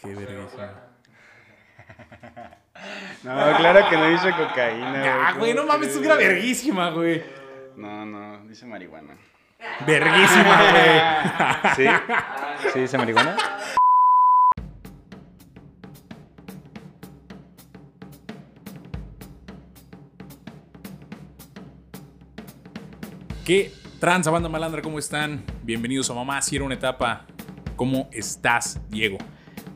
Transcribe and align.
Qué 0.00 0.14
vergüenza. 0.14 0.84
No, 3.24 3.34
claro 3.56 3.88
que 3.90 3.96
no 3.96 4.08
dice 4.08 4.30
cocaína. 4.30 5.28
Ah, 5.28 5.32
güey, 5.36 5.52
no 5.52 5.66
mames, 5.66 5.88
es 5.88 5.96
una 5.96 6.14
verguísima, 6.14 6.90
güey. 6.90 7.24
No, 7.76 8.06
no, 8.06 8.46
dice 8.46 8.66
marihuana. 8.66 9.16
Verguísima, 9.84 10.62
güey. 10.70 11.74
¿Sí? 11.76 11.86
¿Sí 12.72 12.78
dice 12.78 12.96
marihuana? 12.96 13.36
¿Qué 23.44 23.72
tranza, 23.98 24.30
banda 24.30 24.48
malandra? 24.48 24.82
¿Cómo 24.82 25.00
están? 25.00 25.42
Bienvenidos 25.64 26.08
a 26.10 26.14
Mamá, 26.14 26.40
si 26.42 26.54
era 26.54 26.64
una 26.64 26.74
etapa. 26.74 27.26
¿Cómo 27.74 28.08
estás, 28.12 28.80
Diego? 28.88 29.18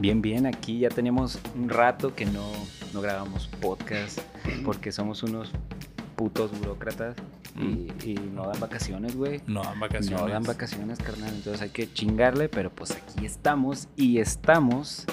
Bien, 0.02 0.20
bien, 0.20 0.46
aquí 0.46 0.80
ya 0.80 0.88
tenemos 0.88 1.38
un 1.54 1.68
rato 1.68 2.12
que 2.16 2.26
no, 2.26 2.50
no 2.92 3.00
grabamos 3.00 3.46
podcast 3.60 4.18
porque 4.64 4.90
somos 4.90 5.22
unos 5.22 5.52
putos 6.16 6.50
burócratas 6.58 7.14
y, 7.56 7.86
y 8.04 8.14
no 8.34 8.48
dan 8.48 8.58
vacaciones, 8.58 9.14
güey. 9.14 9.42
No 9.46 9.62
dan 9.62 9.78
vacaciones. 9.78 10.20
No 10.20 10.28
dan 10.28 10.42
vacaciones, 10.42 10.98
carnal. 10.98 11.32
Entonces 11.32 11.62
hay 11.62 11.68
que 11.70 11.92
chingarle, 11.92 12.48
pero 12.48 12.70
pues 12.70 12.90
aquí 12.90 13.24
estamos 13.24 13.86
y 13.94 14.18
estamos. 14.18 15.04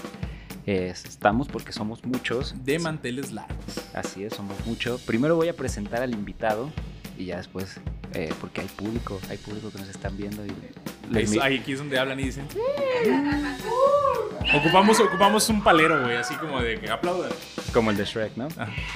es- 0.66 1.06
estamos 1.06 1.48
porque 1.50 1.72
somos 1.72 2.04
muchos. 2.06 2.56
De 2.66 2.80
manteles 2.80 3.32
largos. 3.32 3.82
Así 3.94 4.24
es, 4.24 4.34
somos 4.34 4.56
muchos. 4.66 5.02
Primero 5.02 5.36
voy 5.36 5.50
a 5.50 5.56
presentar 5.56 6.02
al 6.02 6.14
invitado 6.14 6.72
y 7.18 7.26
ya 7.26 7.38
después, 7.38 7.76
eh, 8.16 8.34
porque 8.42 8.62
hay 8.62 8.68
público, 8.68 9.20
hay 9.30 9.38
público 9.38 9.70
que 9.70 9.78
nos 9.78 9.90
están 9.90 10.18
viendo. 10.18 10.44
Y 10.46 10.50
Ahí, 10.50 10.56
les 11.12 11.30
mi- 11.32 11.40
ahí 11.40 11.58
aquí 11.60 11.74
es 11.74 11.78
donde 11.80 12.00
hablan 12.00 12.20
y 12.20 12.24
dicen. 12.24 12.46
Ocupamos, 14.56 15.00
ocupamos 15.00 15.48
un 15.50 15.64
palero, 15.64 16.02
güey, 16.02 16.18
así 16.18 16.36
como 16.36 16.62
de 16.62 16.80
que 16.80 16.90
aplaudan. 16.90 17.30
como 17.74 17.92
el 17.92 17.98
de 17.98 18.06
Shrek, 18.06 18.36
¿no? 18.36 18.48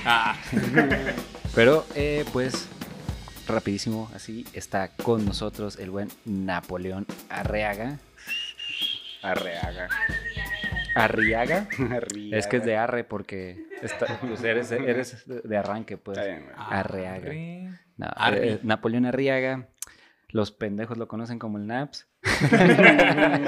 Ah, 0.05 0.35
Pero, 1.55 1.85
eh, 1.95 2.25
pues, 2.33 2.67
rapidísimo, 3.47 4.09
así 4.15 4.45
está 4.53 4.89
con 4.89 5.25
nosotros 5.25 5.77
el 5.77 5.91
buen 5.91 6.09
Napoleón 6.25 7.05
Arreaga. 7.29 7.99
Arreaga. 9.21 9.89
Arriaga. 10.95 11.67
Arriaga. 11.89 12.37
Es 12.37 12.47
que 12.47 12.57
es 12.57 12.65
de 12.65 12.75
arre 12.75 13.03
porque 13.03 13.63
está- 13.81 14.19
pues, 14.21 14.43
eres, 14.43 14.71
eres 14.71 15.23
de 15.27 15.57
arranque, 15.57 15.97
pues. 15.97 16.17
Bien, 16.19 16.43
güey. 16.45 16.55
Arreaga. 16.57 17.15
arre. 17.15 17.69
No, 17.97 18.07
Arri. 18.15 18.49
eh, 18.49 18.59
Napoleón 18.63 19.05
Arriaga. 19.05 19.67
Los 20.29 20.51
pendejos 20.51 20.97
lo 20.97 21.07
conocen 21.07 21.37
como 21.37 21.59
el 21.59 21.67
Naps. 21.67 22.07
Bien 22.23 23.43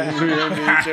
dicho. 0.55 0.91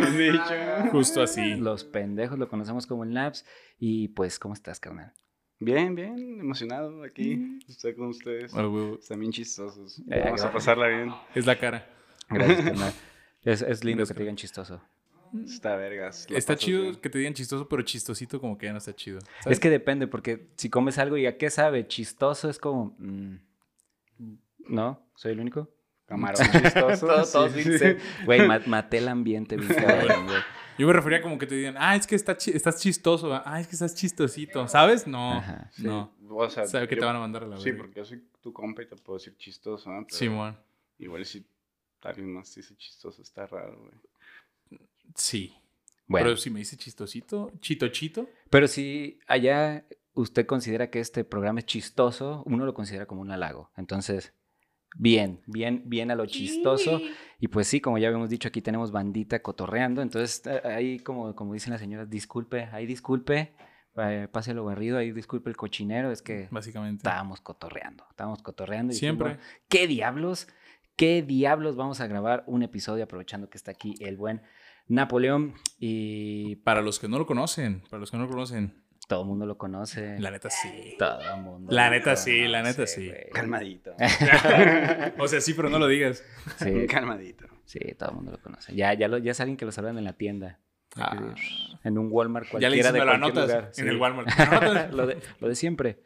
Bien 0.00 0.32
dicho. 0.32 0.90
Justo 0.90 1.22
así. 1.22 1.54
Los 1.56 1.84
pendejos 1.84 2.38
lo 2.38 2.48
conocemos 2.48 2.86
como 2.86 3.04
el 3.04 3.12
Naps. 3.12 3.44
Y 3.78 4.08
pues, 4.08 4.38
¿cómo 4.38 4.54
estás, 4.54 4.80
carnal? 4.80 5.12
Bien, 5.58 5.94
bien, 5.94 6.40
emocionado 6.40 7.02
aquí. 7.02 7.60
Estoy 7.68 7.94
con 7.94 8.08
ustedes. 8.08 8.52
Güey, 8.52 8.94
Están 8.94 9.20
bien 9.20 9.32
chistosos. 9.32 10.02
Eh, 10.10 10.22
Vamos 10.24 10.42
a 10.42 10.52
pasarla 10.52 10.88
bien. 10.88 11.12
Es 11.34 11.44
la 11.46 11.58
cara. 11.58 11.86
Gracias, 12.28 12.62
carnal. 12.62 12.92
Es, 13.42 13.62
es 13.62 13.82
lindo 13.84 14.00
Gracias, 14.00 14.08
que 14.10 14.14
te 14.18 14.22
digan 14.22 14.36
chistoso. 14.36 14.82
Está 15.46 15.74
vergas. 15.74 16.26
Está 16.28 16.56
chido 16.56 16.82
bien. 16.82 16.96
que 16.96 17.08
te 17.08 17.16
digan 17.16 17.32
chistoso, 17.32 17.66
pero 17.70 17.80
chistosito 17.80 18.38
como 18.38 18.58
que 18.58 18.66
ya 18.66 18.72
no 18.72 18.78
está 18.78 18.94
chido. 18.94 19.18
Es 19.46 19.58
que 19.58 19.70
depende, 19.70 20.06
porque 20.06 20.48
si 20.56 20.68
comes 20.68 20.98
algo 20.98 21.16
y 21.16 21.24
a 21.24 21.38
qué 21.38 21.48
sabe, 21.48 21.86
chistoso 21.86 22.50
es 22.50 22.58
como. 22.58 22.94
mm, 22.98 23.36
¿No? 24.68 25.02
¿Soy 25.14 25.32
el 25.32 25.40
único? 25.40 25.70
Camarón 26.10 26.46
chistoso. 26.50 27.06
Todos- 27.06 27.32
todos 27.32 27.52
sí, 27.52 27.62
Güey, 28.24 28.46
ma- 28.46 28.60
maté 28.66 28.98
el 28.98 29.08
ambiente, 29.08 29.56
bien 29.56 29.68
cabrón, 30.18 30.26
güey. 30.26 30.38
Yo 30.78 30.86
me 30.86 30.92
refería 30.92 31.20
como 31.22 31.38
que 31.38 31.46
te 31.46 31.54
digan, 31.54 31.76
ah, 31.78 31.94
es 31.96 32.06
que 32.06 32.14
está 32.16 32.36
chi- 32.36 32.52
estás 32.54 32.80
chistoso, 32.80 33.32
ah, 33.44 33.60
es 33.60 33.66
que 33.68 33.74
estás 33.76 33.94
chistosito, 33.94 34.66
¿sabes? 34.66 35.06
No, 35.06 35.34
Ajá, 35.38 35.70
sí. 35.72 35.82
no. 35.84 36.12
O 36.28 36.48
sea, 36.48 36.66
Sabe 36.66 36.88
que 36.88 36.94
yo- 36.96 37.00
te 37.00 37.06
van 37.06 37.16
a 37.16 37.18
mandar 37.20 37.44
a 37.44 37.46
la 37.46 37.56
Sí, 37.58 37.64
verga. 37.70 37.78
porque 37.84 38.00
yo 38.00 38.04
soy 38.04 38.24
tu 38.40 38.52
compa 38.52 38.82
y 38.82 38.86
te 38.86 38.96
puedo 38.96 39.18
decir 39.18 39.36
chistoso, 39.36 39.90
¿no? 39.90 40.04
Pero 40.06 40.16
Simón. 40.16 40.56
Igual 40.98 41.24
si 41.26 41.44
alguien 42.02 42.32
más 42.32 42.54
dice 42.54 42.74
chistoso, 42.76 43.20
está 43.22 43.46
raro, 43.46 43.78
güey. 43.78 44.80
Sí. 45.14 45.54
Bueno, 46.06 46.26
Pero 46.26 46.36
si 46.36 46.50
me 46.50 46.58
dice 46.60 46.76
chistosito, 46.76 47.52
chito 47.60 47.88
chito, 47.88 48.28
pero 48.48 48.66
si 48.66 49.18
allá 49.28 49.84
usted 50.14 50.44
considera 50.46 50.90
que 50.90 50.98
este 51.00 51.24
programa 51.24 51.60
es 51.60 51.66
chistoso, 51.66 52.42
uno 52.46 52.64
lo 52.64 52.74
considera 52.74 53.06
como 53.06 53.20
un 53.20 53.30
halago. 53.30 53.70
Entonces, 53.76 54.32
bien, 54.96 55.40
bien, 55.46 55.82
bien 55.86 56.10
a 56.10 56.14
lo 56.14 56.26
chistoso. 56.26 57.00
Y 57.38 57.48
pues 57.48 57.66
sí, 57.68 57.80
como 57.80 57.98
ya 57.98 58.08
habíamos 58.08 58.28
dicho, 58.30 58.48
aquí 58.48 58.60
tenemos 58.60 58.92
bandita 58.92 59.40
cotorreando. 59.40 60.02
Entonces, 60.02 60.42
eh, 60.46 60.60
ahí, 60.64 60.98
como, 60.98 61.34
como 61.34 61.54
dicen 61.54 61.72
las 61.72 61.80
señoras, 61.80 62.10
disculpe, 62.10 62.64
ahí 62.72 62.86
disculpe, 62.86 63.54
eh, 63.96 64.28
pase 64.30 64.52
lo 64.54 64.64
barrido, 64.64 64.98
ahí 64.98 65.12
disculpe 65.12 65.48
el 65.50 65.56
cochinero, 65.56 66.10
es 66.12 66.22
que 66.22 66.48
básicamente. 66.50 66.98
estábamos 66.98 67.40
cotorreando, 67.40 68.04
estábamos 68.10 68.42
cotorreando. 68.42 68.92
y 68.92 68.96
Siempre. 68.96 69.30
dijimos, 69.30 69.46
¿Qué 69.68 69.86
diablos? 69.86 70.48
¿Qué 70.96 71.22
diablos 71.22 71.76
vamos 71.76 72.00
a 72.00 72.06
grabar 72.06 72.44
un 72.46 72.62
episodio 72.62 73.04
aprovechando 73.04 73.48
que 73.48 73.56
está 73.56 73.70
aquí 73.70 73.94
el 74.00 74.16
buen 74.18 74.42
Napoleón? 74.86 75.54
Y 75.78 76.56
Para 76.56 76.82
los 76.82 76.98
que 76.98 77.08
no 77.08 77.18
lo 77.18 77.24
conocen, 77.26 77.82
para 77.88 78.00
los 78.00 78.10
que 78.10 78.18
no 78.18 78.24
lo 78.24 78.28
conocen, 78.30 78.74
todo 79.10 79.22
el 79.22 79.26
mundo 79.26 79.44
lo 79.44 79.58
conoce. 79.58 80.20
la 80.20 80.30
neta 80.30 80.48
sí. 80.50 80.94
Todo 80.96 81.20
el 81.34 81.40
mundo. 81.42 81.72
La 81.72 81.86
lo 81.86 81.90
neta 81.90 82.14
sí, 82.14 82.46
la 82.46 82.62
neta 82.62 82.86
sí. 82.86 83.10
Calmadito. 83.32 83.92
o 85.18 85.26
sea, 85.26 85.40
sí, 85.40 85.52
pero 85.52 85.68
no 85.68 85.80
lo 85.80 85.88
digas. 85.88 86.22
Sí, 86.58 86.86
Calmadito. 86.88 87.46
sí, 87.64 87.80
todo 87.98 88.10
el 88.10 88.14
mundo 88.14 88.30
lo 88.30 88.40
conoce. 88.40 88.72
Ya, 88.72 88.94
ya, 88.94 89.08
lo, 89.08 89.18
ya 89.18 89.32
es 89.32 89.40
alguien 89.40 89.56
que 89.56 89.64
lo 89.64 89.72
saludan 89.72 89.98
en 89.98 90.04
la 90.04 90.12
tienda. 90.12 90.60
Ah, 90.94 91.34
En 91.82 91.98
un 91.98 92.06
Walmart 92.12 92.46
ya 92.46 92.50
cualquiera 92.52 92.70
le 92.70 92.76
dices, 92.76 92.92
de 92.92 92.98
lo 93.00 93.04
cualquier 93.04 93.24
anotas 93.24 93.48
lugar. 93.48 93.64
en 93.64 93.74
sí. 93.74 93.82
el 93.82 93.96
Walmart. 93.96 94.28
¿Me 94.38 94.86
lo 94.90 94.96
lo, 94.96 95.06
de, 95.08 95.18
lo 95.40 95.48
de 95.48 95.54
siempre. 95.56 96.02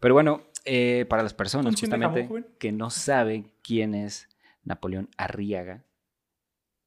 Pero 0.00 0.14
bueno, 0.14 0.42
eh, 0.64 1.06
para 1.08 1.22
las 1.22 1.34
personas 1.34 1.66
¿Un 1.66 1.74
chin 1.76 1.90
de 1.90 1.96
jamón, 1.96 2.22
justamente 2.22 2.56
que 2.58 2.72
no 2.72 2.90
saben 2.90 3.52
quién 3.62 3.94
es 3.94 4.28
Napoleón 4.64 5.10
Arriaga, 5.16 5.84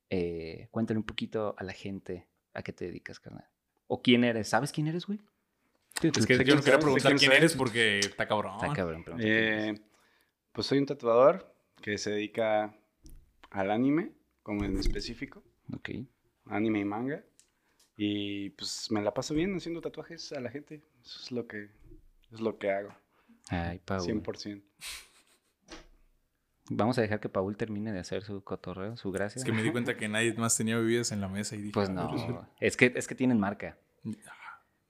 eh, 0.10 0.68
cuéntale 0.72 0.98
un 0.98 1.06
poquito 1.06 1.56
a 1.58 1.64
la 1.64 1.72
gente 1.72 2.28
a 2.54 2.62
qué 2.62 2.74
te 2.74 2.84
dedicas, 2.84 3.22
carnal. 3.22 3.48
O 3.88 4.02
quién 4.02 4.26
eres. 4.26 4.50
¿Sabes 4.50 4.74
quién 4.74 4.88
eres, 4.88 5.08
güey? 5.08 5.22
Es 6.04 6.26
que 6.26 6.44
yo 6.44 6.56
no 6.56 6.62
quería 6.62 6.80
preguntar 6.80 7.16
quién 7.16 7.32
eres 7.32 7.56
porque 7.56 8.00
está 8.00 8.28
cabrón. 8.28 8.56
Está 8.56 8.74
cabrón. 8.74 9.06
Eh, 9.20 9.80
pues 10.52 10.68
soy 10.68 10.80
un 10.80 10.86
tatuador 10.86 11.54
que 11.82 11.98
se 11.98 12.12
dedica 12.12 12.76
al 13.50 13.72
anime, 13.72 14.12
como 14.44 14.64
en 14.64 14.78
específico, 14.78 15.44
Ok. 15.74 15.90
anime 16.46 16.80
y 16.80 16.86
manga. 16.86 17.24
Y 17.98 18.50
pues 18.52 18.90
me 18.92 19.02
la 19.02 19.14
paso 19.14 19.34
bien 19.34 19.56
haciendo 19.56 19.82
tatuajes 19.82 20.32
a 20.32 20.40
la 20.40 20.50
gente. 20.50 20.82
Eso 21.04 21.20
es 21.24 21.32
lo 21.32 21.48
que, 21.48 21.70
es 22.32 22.40
lo 22.40 22.58
que 22.58 22.72
hago, 22.72 22.94
Ay, 23.50 23.80
Paul. 23.86 24.02
100%. 24.02 24.62
Vamos 26.74 26.98
a 26.98 27.02
dejar 27.02 27.20
que 27.20 27.28
Paul 27.28 27.58
termine 27.58 27.92
de 27.92 28.00
hacer 28.00 28.24
su 28.24 28.44
cotorreo, 28.44 28.96
su 28.96 29.12
gracia. 29.12 29.40
Es 29.40 29.44
que 29.46 29.52
me 29.52 29.62
di 29.62 29.72
cuenta 29.72 29.98
que 29.98 30.08
nadie 30.08 30.34
más 30.36 30.56
tenía 30.56 30.78
bebidas 30.78 31.12
en 31.12 31.20
la 31.20 31.28
mesa 31.28 31.56
y 31.56 31.60
dije, 31.60 31.74
Pues 31.74 31.90
ah, 31.90 31.94
no, 31.94 32.10
pero 32.10 32.48
es 32.62 32.78
que, 32.78 32.94
es 32.96 33.08
que 33.08 33.16
tienen 33.16 33.40
marca. 33.40 33.78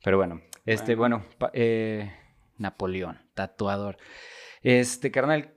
Pero 0.03 0.17
bueno, 0.17 0.41
este, 0.65 0.95
bueno, 0.95 1.23
eh, 1.53 2.11
Napoleón, 2.57 3.19
tatuador. 3.33 3.97
Este, 4.61 5.11
carnal, 5.11 5.53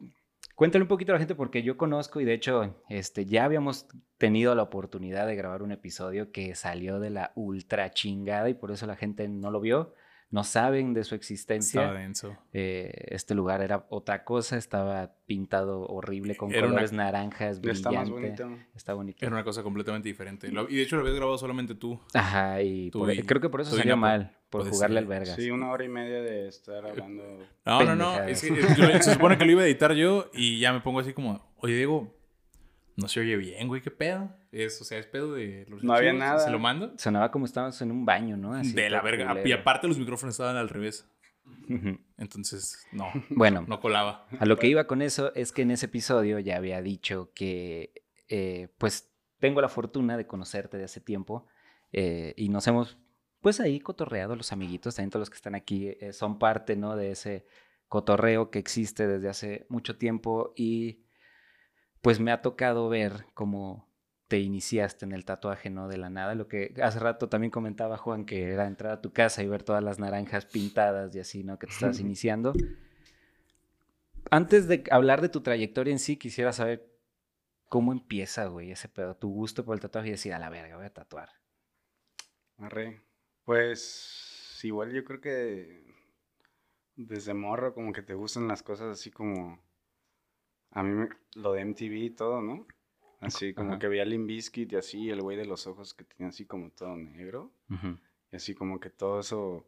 cuéntale 0.55 0.83
un 0.83 0.89
poquito 0.89 1.13
a 1.13 1.15
la 1.15 1.19
gente 1.19 1.35
porque 1.35 1.63
yo 1.63 1.77
conozco 1.77 2.21
y 2.21 2.25
de 2.25 2.35
hecho, 2.35 2.83
este, 2.89 3.27
ya 3.27 3.45
habíamos 3.45 3.87
tenido 4.19 4.55
la 4.55 4.63
oportunidad 4.63 5.27
de 5.27 5.37
grabar 5.37 5.63
un 5.63 5.73
episodio 5.73 6.31
que 6.31 6.55
salió 6.55 7.01
de 7.01 7.11
la 7.11 7.33
ultra 7.35 7.91
chingada 7.91 8.49
y 8.49 8.55
por 8.55 8.71
eso 8.71 8.87
la 8.87 8.97
gente 8.97 9.29
no 9.29 9.51
lo 9.51 9.61
vio, 9.61 9.95
no 10.35 10.43
saben 10.43 10.95
de 10.95 11.05
su 11.05 11.15
existencia. 11.15 11.83
Estaba 11.83 11.99
denso. 11.99 12.37
Eh, 12.53 12.91
este 13.11 13.35
lugar 13.37 13.63
era 13.63 13.87
otra 13.89 14.25
cosa, 14.25 14.57
estaba 14.57 15.13
pintado 15.27 15.87
horrible 15.87 16.37
con 16.37 16.51
Era 16.51 16.63
una- 16.63 16.71
colores 16.71 16.93
naranjas, 16.93 17.61
Ya 17.63 17.71
está 17.71 17.93
más 17.93 18.11
brillante. 18.11 18.43
bonito. 18.43 18.67
Está 18.75 18.95
bonito. 18.95 19.19
Era 19.25 19.33
una 19.33 19.45
cosa 19.45 19.63
completamente 19.63 20.09
diferente. 20.09 20.51
Lo- 20.51 20.69
y 20.69 20.75
de 20.75 20.83
hecho 20.83 20.97
lo 20.97 21.03
habías 21.03 21.15
grabado 21.17 21.39
solamente 21.39 21.77
tú. 21.77 22.01
Ajá, 22.15 22.61
y, 22.63 22.91
Tú 22.91 22.99
por- 22.99 23.13
y- 23.15 23.23
creo 23.23 23.41
que 23.41 23.49
por 23.49 23.61
eso 23.61 23.77
salió 23.77 23.97
mal, 23.97 24.37
por 24.51 24.69
jugarle 24.69 24.99
al 24.99 25.07
vergas. 25.07 25.37
Sí, 25.37 25.51
una 25.53 25.71
hora 25.71 25.85
y 25.85 25.89
media 25.89 26.21
de 26.21 26.49
estar 26.49 26.85
hablando. 26.85 27.23
No, 27.65 27.85
no, 27.85 27.95
no. 27.95 28.23
Es 28.25 28.41
que, 28.43 28.49
es- 28.59 28.77
yo- 28.77 28.89
se 29.03 29.13
supone 29.15 29.39
que 29.39 29.45
lo 29.45 29.53
iba 29.53 29.63
a 29.63 29.67
editar 29.67 29.93
yo 29.95 30.31
y 30.35 30.59
ya 30.59 30.73
me 30.73 30.81
pongo 30.81 30.99
así 30.99 31.13
como, 31.13 31.55
oye, 31.59 31.77
Diego, 31.77 32.13
no 32.97 33.09
se 33.09 33.21
oye 33.21 33.37
bien, 33.37 33.67
güey, 33.69 33.83
¿qué 33.83 33.91
pedo? 33.91 34.31
Es, 34.53 34.81
o 34.81 34.85
sea, 34.85 34.99
es 34.99 35.07
pedo 35.07 35.35
de 35.35 35.67
los 35.69 35.83
No 35.83 35.95
había 35.95 36.13
nada. 36.13 36.39
¿Se 36.39 36.51
lo 36.51 36.59
mando? 36.59 36.93
Sonaba 36.97 37.31
como 37.31 37.45
estábamos 37.45 37.81
en 37.83 37.91
un 37.91 38.05
baño, 38.07 38.37
¿no? 38.37 38.55
Así 38.55 38.73
de 38.73 38.89
la 38.91 39.03
verga. 39.03 39.29
culero. 39.29 39.49
Y 39.49 39.53
aparte 39.53 39.89
los 39.89 39.99
micrófonos 39.99 40.35
estaban 40.35 40.57
al 40.57 40.69
revés. 40.69 41.09
Entonces, 42.19 42.87
no, 42.93 43.07
Bueno, 43.31 43.65
no 43.67 43.81
colaba. 43.81 44.27
a 44.39 44.47
lo 44.47 44.57
que 44.59 44.67
iba 44.69 44.87
con 44.87 45.03
eso 45.03 45.35
es 45.35 45.53
que 45.53 45.63
en 45.63 45.71
ese 45.73 45.87
episodio 45.87 46.39
ya 46.39 46.57
había 46.57 46.81
dicho 46.83 47.33
que, 47.35 48.03
eh, 48.29 48.69
pues, 48.79 49.11
tengo 49.39 49.61
la 49.61 49.69
fortuna 49.69 50.17
de 50.17 50.27
conocerte 50.27 50.79
de 50.79 50.85
hace 50.85 51.01
tiempo 51.01 51.47
eh, 51.93 52.33
y 52.37 52.49
nos 52.49 52.67
hemos, 52.67 52.99
pues, 53.41 53.61
ahí 53.61 53.81
cotorreado 53.81 54.37
los 54.37 54.53
amiguitos, 54.53 54.95
también 54.95 55.11
todos 55.11 55.23
los 55.23 55.31
que 55.31 55.37
están 55.37 55.55
aquí 55.55 55.89
eh, 56.01 56.13
son 56.13 56.39
parte, 56.39 56.77
¿no? 56.77 56.97
De 56.97 57.11
ese 57.11 57.47
cotorreo 57.89 58.51
que 58.51 58.59
existe 58.59 59.07
desde 59.07 59.29
hace 59.29 59.67
mucho 59.69 59.97
tiempo 59.97 60.53
y, 60.57 61.04
pues, 62.05 62.21
me 62.21 62.31
ha 62.31 62.43
tocado 62.43 62.91
ver 62.91 63.25
como 63.33 63.89
te 64.29 64.39
iniciaste 64.39 65.07
en 65.07 65.13
el 65.13 65.25
tatuaje, 65.25 65.71
¿no? 65.71 65.89
De 65.89 65.97
la 65.97 66.11
nada. 66.11 66.35
Lo 66.35 66.49
que 66.49 66.75
hace 66.83 66.99
rato 66.99 67.31
también 67.31 67.51
comentaba 67.51 67.97
Juan, 67.97 68.27
que 68.27 68.53
era 68.53 68.67
entrar 68.67 68.93
a 68.93 69.01
tu 69.01 69.11
casa 69.13 69.43
y 69.43 69.49
ver 69.49 69.63
todas 69.63 69.83
las 69.83 69.99
naranjas 69.99 70.45
pintadas 70.45 71.17
y 71.17 71.21
así, 71.21 71.45
¿no? 71.45 71.59
Que 71.59 71.67
te 71.67 71.73
estabas 71.73 72.01
iniciando. 72.01 72.53
Antes 74.31 74.69
de 74.69 74.85
hablar 74.91 75.23
de 75.23 75.31
tu 75.31 75.41
trayectoria 75.41 75.93
en 75.93 75.99
sí, 75.99 76.19
quisiera 76.19 76.53
saber 76.53 76.87
cómo 77.71 77.91
empieza, 77.91 78.47
güey, 78.47 78.71
ese 78.71 78.89
pedo, 78.89 79.17
tu 79.17 79.31
gusto 79.31 79.65
por 79.65 79.75
el 79.75 79.81
tatuaje 79.81 80.09
y 80.09 80.13
decir, 80.13 80.35
a 80.35 80.39
la 80.39 80.51
verga, 80.51 80.77
voy 80.77 80.87
a 80.87 80.93
tatuar. 80.93 81.31
Arre. 82.59 83.03
Pues 83.45 84.61
igual 84.63 84.93
yo 84.93 85.05
creo 85.05 85.21
que 85.23 85.85
desde 86.97 87.33
morro 87.33 87.73
como 87.73 87.93
que 87.93 88.03
te 88.03 88.15
gustan 88.15 88.47
las 88.47 88.63
cosas 88.63 88.99
así 88.99 89.11
como 89.11 89.59
a 90.75 90.83
mí 90.83 90.91
me- 90.91 91.09
lo 91.37 91.53
de 91.53 91.63
MTV 91.63 91.95
y 91.97 92.11
todo, 92.11 92.43
¿no? 92.43 92.67
Así 93.21 93.55
como 93.55 93.71
Ajá. 93.71 93.79
que 93.79 93.89
veía 93.89 94.05
Limp 94.05 94.27
Bizkit 94.27 94.73
y 94.73 94.77
así 94.77 95.09
el 95.09 95.23
güey 95.23 95.37
de 95.37 95.47
los 95.47 95.67
ojos 95.67 95.95
que 95.95 96.05
tenía 96.05 96.29
así 96.29 96.45
como 96.45 96.71
todo 96.71 96.95
negro 96.97 97.51
y 98.31 98.37
así 98.37 98.55
como 98.55 98.79
que 98.81 98.91
todo 98.91 99.21
eso 99.21 99.67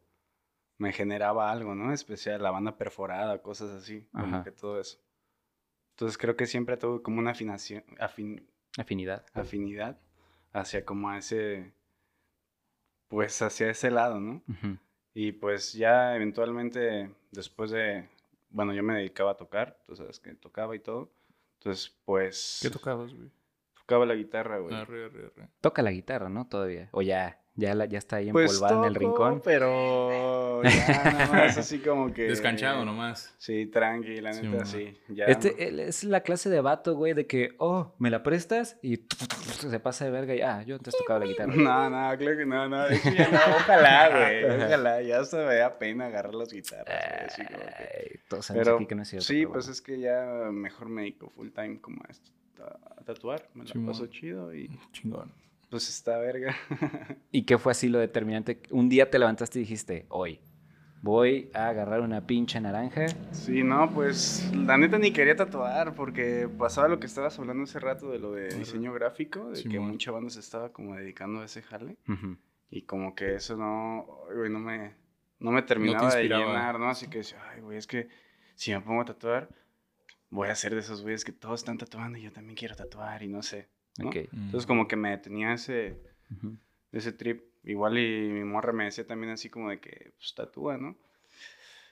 me 0.79 0.93
generaba 0.93 1.51
algo, 1.51 1.75
¿no? 1.75 1.93
Especial 1.93 2.43
la 2.43 2.51
banda 2.51 2.77
perforada, 2.77 3.41
cosas 3.41 3.71
así, 3.71 4.07
como 4.13 4.45
que 4.45 4.51
todo 4.51 4.79
eso. 4.79 4.99
Entonces 5.93 6.19
creo 6.19 6.37
que 6.37 6.45
siempre 6.47 6.77
tuve 6.77 7.01
como 7.03 7.19
una 7.21 7.31
afinación, 7.31 7.83
afin, 7.99 8.47
Afinidad. 8.77 9.25
afinidad 9.33 9.99
hacia 10.53 10.85
como 10.85 11.09
a 11.09 11.17
ese, 11.19 11.73
pues 13.09 13.41
hacia 13.43 13.71
ese 13.71 13.91
lado, 13.91 14.21
¿no? 14.21 14.43
Y 15.15 15.33
pues 15.33 15.73
ya 15.73 16.15
eventualmente, 16.15 17.11
después 17.31 17.71
de, 17.71 18.07
bueno, 18.51 18.73
yo 18.73 18.83
me 18.83 18.95
dedicaba 18.95 19.33
a 19.33 19.37
tocar, 19.37 19.79
tú 19.87 19.97
sabes 19.97 20.21
que 20.21 20.35
tocaba 20.35 20.75
y 20.77 20.81
todo. 20.81 21.13
Entonces, 21.59 21.97
pues, 22.05 22.59
¿Qué 22.63 22.71
tocabas, 22.71 23.13
güey? 23.15 23.31
tocaba 23.75 24.07
la 24.07 24.15
guitarra, 24.15 24.59
güey. 24.59 24.75
Arre, 24.75 25.07
arre, 25.07 25.27
arre. 25.27 25.49
Toca 25.61 25.83
la 25.83 25.93
guitarra, 25.93 26.29
¿no? 26.29 26.49
Todavía. 26.49 26.89
O 26.93 27.03
ya, 27.03 27.41
ya, 27.57 27.75
la- 27.75 27.87
ya 27.87 27.99
está 27.99 28.17
ahí 28.17 28.31
Pues 28.31 28.53
empolvada 28.55 28.79
en 28.83 28.85
el 28.89 28.95
rincón. 28.95 29.41
pero 29.45 30.63
ya 30.63 31.03
nada 31.05 31.27
más 31.33 31.57
así 31.59 31.79
como 31.81 32.13
que... 32.13 32.25
Descanchado 32.25 32.85
nomás. 32.85 33.35
Sí, 33.39 33.67
tranqui, 33.67 34.21
la 34.21 34.33
Sí, 34.33 34.43
neta, 34.43 34.53
mamá. 34.57 34.65
sí. 34.67 34.99
Ya, 35.09 35.25
Este 35.27 35.69
él 35.69 35.81
es 35.81 36.05
la 36.05 36.21
clase 36.21 36.51
de 36.51 36.61
vato, 36.61 36.95
güey, 36.95 37.15
de 37.15 37.27
que, 37.27 37.55
oh, 37.59 37.95
¿me 37.99 38.11
la 38.11 38.23
prestas? 38.23 38.77
Y 38.83 38.97
se 39.59 39.81
pasa 39.81 40.05
de 40.05 40.11
verga 40.11 40.35
y, 40.35 40.41
ah, 40.43 40.63
yo 40.63 40.77
antes 40.77 40.95
tocaba 40.97 41.21
la 41.21 41.27
guitarra. 41.27 41.55
No, 41.57 41.91
no, 41.91 42.17
claro 42.19 42.37
que 42.37 42.47
no, 42.47 42.69
no, 42.69 42.87
de 42.89 42.97
hecho 42.97 43.11
ya 43.11 43.29
no, 43.31 43.39
ojalá, 43.57 44.09
güey, 44.11 44.45
ojalá, 44.65 45.03
ya 45.03 45.21
hasta 45.21 45.39
me 45.47 45.55
da 45.57 45.79
pena 45.79 46.07
agarrar 46.07 46.35
las 46.35 46.53
guitarras, 46.53 46.87
güey, 46.87 47.27
así 47.27 47.45
como 47.47 47.59
que... 47.67 48.11
Ay, 48.13 48.21
todos 48.29 48.47
sabemos 48.47 48.65
Pero 48.67 48.77
aquí 48.77 48.87
que 48.87 48.95
no 48.95 49.03
es 49.03 49.09
cierto. 49.09 49.27
sí, 49.27 49.35
pero 49.41 49.53
pues 49.53 49.65
bueno. 49.67 49.73
es 49.73 49.81
que 49.83 49.99
ya 50.01 50.49
mejor 50.53 50.89
me 50.89 51.03
dedico 51.03 51.31
full 51.31 51.49
time 51.51 51.81
como 51.81 52.03
a 52.07 52.11
esto, 52.11 52.31
a 52.99 53.03
tatuar, 53.05 53.49
me 53.55 53.65
la 53.65 53.73
Simón. 53.73 53.87
paso 53.93 54.07
chido 54.09 54.55
y 54.55 54.69
Chingón. 54.93 55.31
Pues 55.71 55.89
está 55.89 56.19
verga. 56.19 56.55
¿Y 57.33 57.43
qué 57.45 57.59
fue 57.59 57.73
así 57.73 57.89
lo 57.89 57.99
determinante? 57.99 58.63
Un 58.71 58.89
día 58.89 59.11
te 59.11 59.19
levantaste 59.19 59.59
y 59.59 59.63
dijiste, 59.63 60.07
hoy 60.09 60.41
voy 61.03 61.51
a 61.55 61.69
agarrar 61.69 62.01
una 62.01 62.27
pinche 62.27 62.61
naranja. 62.61 63.07
Sí, 63.31 63.63
no, 63.63 63.91
pues 63.91 64.51
la 64.55 64.77
neta 64.77 64.99
ni 64.99 65.13
quería 65.13 65.37
tatuar 65.37 65.95
porque 65.95 66.49
pasaba 66.59 66.89
lo 66.89 66.99
que 66.99 67.07
estabas 67.07 67.39
hablando 67.39 67.65
hace 67.65 67.79
rato 67.79 68.11
de 68.11 68.19
lo 68.19 68.33
de 68.33 68.49
diseño 68.55 68.93
gráfico, 68.93 69.51
de 69.51 69.63
que 69.63 69.69
Simón. 69.71 69.91
mucha 69.91 70.11
banda 70.11 70.31
se 70.31 70.41
estaba 70.41 70.73
como 70.73 70.97
dedicando 70.97 71.41
a 71.41 71.45
ese 71.45 71.63
jale 71.63 71.97
y 72.71 72.83
como 72.83 73.15
que 73.15 73.37
eso 73.37 73.57
no, 73.57 74.05
güey, 74.35 74.51
no 74.51 74.59
me, 74.59 74.95
no 75.39 75.53
me 75.53 75.63
terminaba 75.63 76.15
de 76.15 76.25
llenar, 76.25 76.79
¿no? 76.81 76.89
Así 76.89 77.09
que 77.09 77.19
decía, 77.19 77.39
ay, 77.53 77.61
güey, 77.61 77.79
es 77.79 77.87
que 77.87 78.09
si 78.57 78.73
me 78.73 78.81
pongo 78.81 79.03
a 79.03 79.05
tatuar, 79.05 79.49
voy 80.31 80.49
a 80.49 80.55
ser 80.57 80.75
de 80.75 80.81
esos 80.81 81.03
güeyes 81.03 81.25
que 81.25 81.33
todos 81.33 81.61
están 81.61 81.79
tatuando 81.79 82.19
y 82.19 82.23
yo 82.23 82.33
también 82.33 82.57
quiero 82.57 82.75
tatuar 82.75 83.23
y 83.23 83.29
no 83.29 83.43
sé, 83.43 83.69
¿no? 83.99 84.09
Ok. 84.09 84.17
Entonces 84.33 84.67
como 84.67 84.87
que 84.89 84.97
me 84.97 85.17
tenía 85.19 85.53
ese, 85.53 86.01
ese 86.93 87.13
trip. 87.13 87.43
Igual 87.65 87.99
y 87.99 88.29
mi 88.31 88.45
morra 88.45 88.73
me 88.73 88.85
decía 88.85 89.07
también 89.07 89.33
así 89.33 89.51
como 89.51 89.71
de 89.71 89.81
que, 89.81 90.13
pues, 90.17 90.35
tatúa, 90.35 90.79
¿no? 90.79 90.97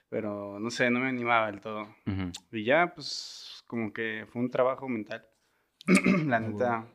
Pero, 0.09 0.61
no 0.61 0.71
sé, 0.71 0.91
no 0.91 1.01
me 1.01 1.09
animaba 1.09 1.51
del 1.51 1.61
todo. 1.61 1.83
Ujú. 2.06 2.31
Y 2.53 2.65
ya, 2.65 2.95
pues, 2.95 3.65
como 3.67 3.93
que 3.93 4.27
fue 4.31 4.41
un 4.41 4.51
trabajo 4.51 4.89
mental. 4.89 5.27
La 6.27 6.39
neta, 6.39 6.87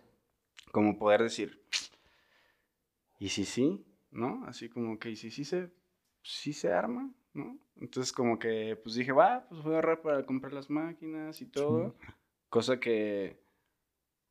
como 0.71 0.97
poder 0.97 1.23
decir, 1.23 1.61
¿y 3.19 3.29
si 3.29 3.45
sí? 3.45 3.85
¿No? 4.11 4.45
Así 4.47 4.69
como 4.69 4.97
que, 4.97 5.11
¿y 5.11 5.15
si 5.15 5.29
sí 5.29 5.43
se, 5.43 5.69
sí 6.23 6.53
se 6.53 6.71
arma? 6.71 7.11
¿No? 7.33 7.59
Entonces 7.75 8.11
como 8.11 8.39
que, 8.39 8.79
pues 8.81 8.95
dije, 8.95 9.11
va, 9.11 9.45
pues 9.47 9.61
voy 9.61 9.73
a 9.73 9.75
ahorrar 9.75 10.01
para 10.01 10.25
comprar 10.25 10.53
las 10.53 10.69
máquinas 10.69 11.41
y 11.41 11.45
todo. 11.45 11.95
Cosa 12.49 12.79
que, 12.79 13.39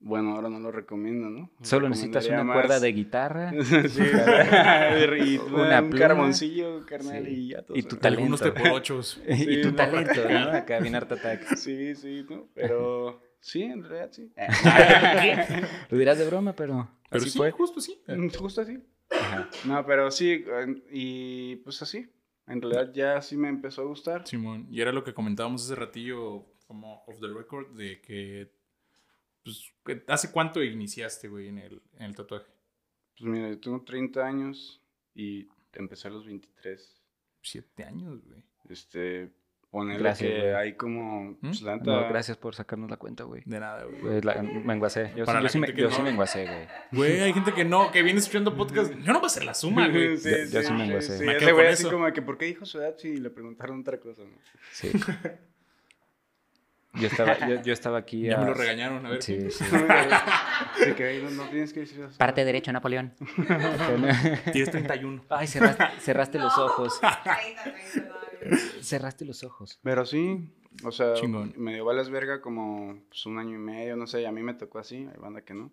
bueno, 0.00 0.34
ahora 0.36 0.48
no 0.48 0.60
lo 0.60 0.70
recomiendo, 0.70 1.28
¿no? 1.28 1.50
Lo 1.58 1.64
Solo 1.64 1.88
necesitas 1.88 2.26
una 2.28 2.44
cuerda 2.52 2.78
de 2.80 2.92
guitarra 2.92 3.50
sí, 3.50 4.02
y 5.26 5.38
Una 5.38 5.82
un 5.82 5.90
pluma. 5.90 5.98
carboncillo, 6.06 6.84
carnal, 6.86 7.24
Sí. 7.26 7.30
y 7.32 7.48
ya 7.48 7.62
todo. 7.62 7.76
Y 7.76 7.82
tu 7.82 7.96
talento. 7.96 8.20
Algunos 8.22 8.40
te 8.40 8.52
por 8.52 8.70
ochos. 8.70 9.20
y 9.28 9.34
Sí, 9.36 9.60
tu 9.62 9.70
no, 9.70 9.74
talento, 9.76 10.28
¿no? 10.28 10.38
Acá 10.52 10.78
bien 10.80 10.94
Art 10.94 11.10
Attack. 11.12 11.56
Sí, 11.56 11.94
sí, 11.94 12.24
¿no? 12.30 12.48
Pero 12.54 13.20
sí, 13.40 13.62
en 13.62 13.82
realidad 13.84 14.10
sí. 14.12 14.30
Lo 15.90 15.98
dirás 15.98 16.18
de 16.18 16.26
broma, 16.26 16.52
pero, 16.54 16.88
Pero 17.10 17.22
así 17.22 17.30
sí, 17.30 17.38
fue. 17.38 17.50
justo 17.50 17.80
sí. 17.80 18.00
Mm, 18.06 18.28
Justo 18.30 18.60
así. 18.62 18.78
Ajá. 19.10 19.48
No, 19.64 19.84
pero 19.86 20.10
sí, 20.10 20.44
y 20.90 21.56
pues 21.56 21.80
así. 21.82 22.08
En 22.46 22.62
realidad 22.62 22.92
ya 22.94 23.20
sí 23.20 23.36
me 23.36 23.48
empezó 23.48 23.82
a 23.82 23.84
gustar. 23.84 24.26
Simón. 24.26 24.66
Y 24.70 24.80
era 24.80 24.92
lo 24.92 25.04
que 25.04 25.12
comentábamos 25.12 25.64
hace 25.64 25.74
ratillo, 25.74 26.46
como 26.66 27.02
off 27.06 27.20
the 27.20 27.26
record, 27.28 27.68
de 27.76 28.00
que. 28.00 28.50
Pues, 29.82 30.02
¿hace 30.08 30.30
cuánto 30.32 30.62
iniciaste, 30.62 31.28
güey, 31.28 31.48
en 31.48 31.58
el, 31.58 31.82
en 31.96 32.02
el 32.02 32.14
tatuaje? 32.14 32.46
Pues 33.18 33.30
mira, 33.30 33.48
yo 33.48 33.58
tengo 33.60 33.82
30 33.82 34.24
años 34.26 34.80
y 35.14 35.48
empecé 35.72 36.08
a 36.08 36.10
los 36.10 36.26
23. 36.26 37.02
Siete 37.42 37.84
años, 37.84 38.20
güey. 38.26 38.42
Este, 38.68 39.30
ponerle 39.70 40.02
Gracias, 40.02 40.30
que 40.30 40.38
güey. 40.40 40.54
hay 40.54 40.76
como, 40.76 41.36
pues 41.40 41.62
la 41.62 41.76
No, 41.76 42.08
gracias 42.08 42.36
por 42.36 42.54
sacarnos 42.54 42.90
la 42.90 42.96
cuenta, 42.96 43.24
güey. 43.24 43.42
De 43.46 43.58
nada, 43.60 43.84
güey. 43.84 44.00
Pues 44.00 44.24
la- 44.24 44.42
me 44.42 44.74
enguacé. 44.74 45.12
Yo, 45.16 45.24
Para 45.24 45.40
sí, 45.40 45.44
yo 45.44 45.48
sí 45.50 45.58
me, 45.60 45.66
gente 45.68 45.76
que 45.76 45.82
yo 45.82 45.90
no- 45.90 45.96
sí 45.96 46.02
me 46.02 46.10
enguacé, 46.10 46.44
güey. 46.46 46.68
Güey, 46.92 47.20
hay 47.20 47.32
gente 47.32 47.52
que 47.54 47.64
no, 47.64 47.90
que 47.90 48.02
viene 48.02 48.18
escuchando 48.18 48.54
podcast. 48.56 48.92
Yo 48.92 49.12
no 49.12 49.20
voy 49.20 49.24
a 49.24 49.26
hacer 49.26 49.44
la 49.44 49.54
suma, 49.54 49.88
güey. 49.88 50.16
Sí, 50.18 50.30
Yo- 50.30 50.36
yo 50.36 50.60
sí, 50.60 50.66
sí 50.66 50.72
me 50.72 50.78
sí, 50.80 50.84
enguacé. 50.88 51.18
sí. 51.18 51.24
Me 51.24 51.36
Ese 51.36 51.52
güey 51.52 51.66
así 51.68 51.84
como 51.84 52.12
que, 52.12 52.22
¿por 52.22 52.38
qué 52.38 52.44
dijo 52.46 52.66
su 52.66 52.78
edad 52.78 52.94
si 52.98 53.16
le 53.16 53.30
preguntaron 53.30 53.80
otra 53.80 53.98
cosa? 53.98 54.22
no? 54.24 54.36
Sí. 54.72 54.90
Yo 57.00 57.06
estaba, 57.08 57.38
yo, 57.48 57.62
yo 57.62 57.72
estaba 57.72 57.98
aquí. 58.04 58.22
Ya 58.22 58.38
me 58.38 58.46
lo 58.46 58.54
regañaron, 58.54 59.04
a 59.06 59.10
ver. 59.10 59.22
Sí, 59.22 59.50
sí. 59.50 59.64
Que 60.96 61.04
ahí 61.04 61.22
no, 61.22 61.30
no 61.30 61.48
tienes 61.48 61.72
que 61.72 61.80
decir 61.80 62.00
eso. 62.00 62.16
Parte 62.18 62.44
derecho, 62.44 62.72
Napoleón. 62.72 63.14
Tienes 64.52 64.70
31. 64.70 65.24
Ay, 65.28 65.46
cerraste, 65.46 65.84
cerraste 66.00 66.38
los 66.38 66.56
ojos. 66.58 67.00
30, 67.00 67.62
30, 67.92 68.08
no, 68.08 68.82
Cerraste 68.82 69.24
los 69.24 69.42
ojos. 69.44 69.78
Pero 69.82 70.06
sí, 70.06 70.54
o 70.84 70.90
sea, 70.92 71.14
Chingón. 71.14 71.52
me 71.56 71.74
dio 71.74 71.84
balas 71.84 72.10
verga 72.10 72.40
como 72.40 73.02
pues, 73.08 73.26
un 73.26 73.38
año 73.38 73.56
y 73.56 73.58
medio, 73.58 73.96
no 73.96 74.06
sé, 74.06 74.22
y 74.22 74.24
a 74.24 74.32
mí 74.32 74.42
me 74.42 74.54
tocó 74.54 74.78
así, 74.78 74.96
hay 75.12 75.18
banda 75.20 75.42
que 75.42 75.54
no. 75.54 75.72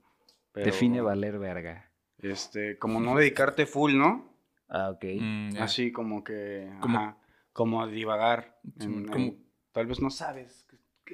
Pero, 0.51 0.65
Define 0.65 1.01
valer 1.01 1.37
verga. 1.39 1.91
Este, 2.19 2.77
como 2.77 2.99
no 2.99 3.15
dedicarte 3.15 3.65
full, 3.65 3.95
¿no? 3.95 4.33
Ah, 4.69 4.89
ok. 4.89 5.05
Mm. 5.19 5.57
Así 5.59 5.91
como 5.91 6.23
que, 6.23 6.71
Como- 6.81 6.97
ajá, 6.97 7.17
como 7.53 7.83
a 7.83 7.87
divagar. 7.87 8.57
Sí, 8.79 8.85
en- 8.85 9.05
como- 9.07 9.25
en- 9.25 9.45
tal 9.71 9.85
vez 9.85 10.01
no 10.01 10.09
sabes 10.09 10.65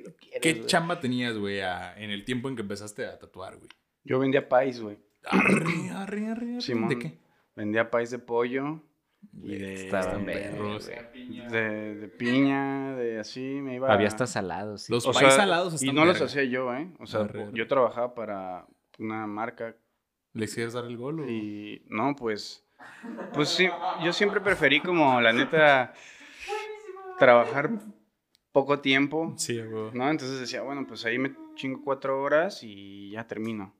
lo 0.02 0.16
quieres. 0.16 0.42
¿Qué 0.42 0.54
güey. 0.54 0.66
chamba 0.66 1.00
tenías, 1.00 1.38
güey, 1.38 1.60
en 1.60 2.12
el 2.12 2.24
tiempo 2.24 2.48
en 2.50 2.56
que 2.56 2.62
empezaste 2.62 3.06
a 3.06 3.20
tatuar, 3.20 3.58
güey? 3.58 3.70
Yo 4.04 4.20
vendía 4.20 4.48
país, 4.48 4.80
güey. 4.82 4.98
Arre, 5.26 5.90
arre, 5.92 6.28
arre, 6.28 6.52
arre. 6.54 6.62
Simón. 6.62 6.90
¿De 6.90 6.98
qué? 7.00 7.18
Vendía 7.56 7.92
país 7.92 8.10
de 8.10 8.20
pollo 8.20 8.82
y 9.44 9.56
de, 9.58 9.74
Estaban 9.86 10.26
de, 10.26 10.34
perros. 10.34 10.88
de, 10.88 11.96
de 11.96 12.08
piña, 12.08 12.96
de 12.96 13.20
así, 13.20 13.42
me 13.42 13.76
iba... 13.76 13.94
Había 13.94 14.08
hasta 14.08 14.26
salados. 14.26 14.84
sí. 14.84 14.92
Los 14.94 15.06
O 15.06 15.14
sea, 15.14 15.30
salados 15.32 15.74
Y 15.74 15.88
están 15.88 15.96
no 15.96 16.06
los 16.06 16.22
hacía 16.22 16.44
yo, 16.46 16.74
¿eh? 16.74 16.92
O 17.00 17.06
sea, 17.06 17.22
Arre, 17.22 17.44
arre. 17.44 17.52
yo 17.54 17.68
trabajaba 17.68 18.16
para 18.16 18.66
una 18.98 19.28
marca 19.28 19.76
¿Le 20.34 20.48
quieres 20.48 20.74
dar 20.74 20.86
el 20.86 20.98
gol 20.98 21.20
o...? 21.20 21.28
Y 21.30 21.84
no, 21.90 22.16
pues, 22.16 22.66
pues 23.34 23.50
sí, 23.50 23.68
yo 24.04 24.14
siempre 24.14 24.40
preferí 24.40 24.80
como 24.80 25.20
la 25.20 25.34
neta 25.34 25.94
trabajar 27.20 27.70
poco 28.52 28.80
tiempo, 28.80 29.34
Sí, 29.38 29.62
güey. 29.62 29.92
¿no? 29.94 30.10
Entonces 30.10 30.40
decía, 30.40 30.62
bueno, 30.62 30.86
pues 30.88 31.06
ahí 31.06 31.18
me 31.18 31.36
chingo 31.56 31.82
cuatro 31.84 32.22
horas 32.22 32.62
y 32.64 33.12
ya 33.12 33.28
termino, 33.28 33.76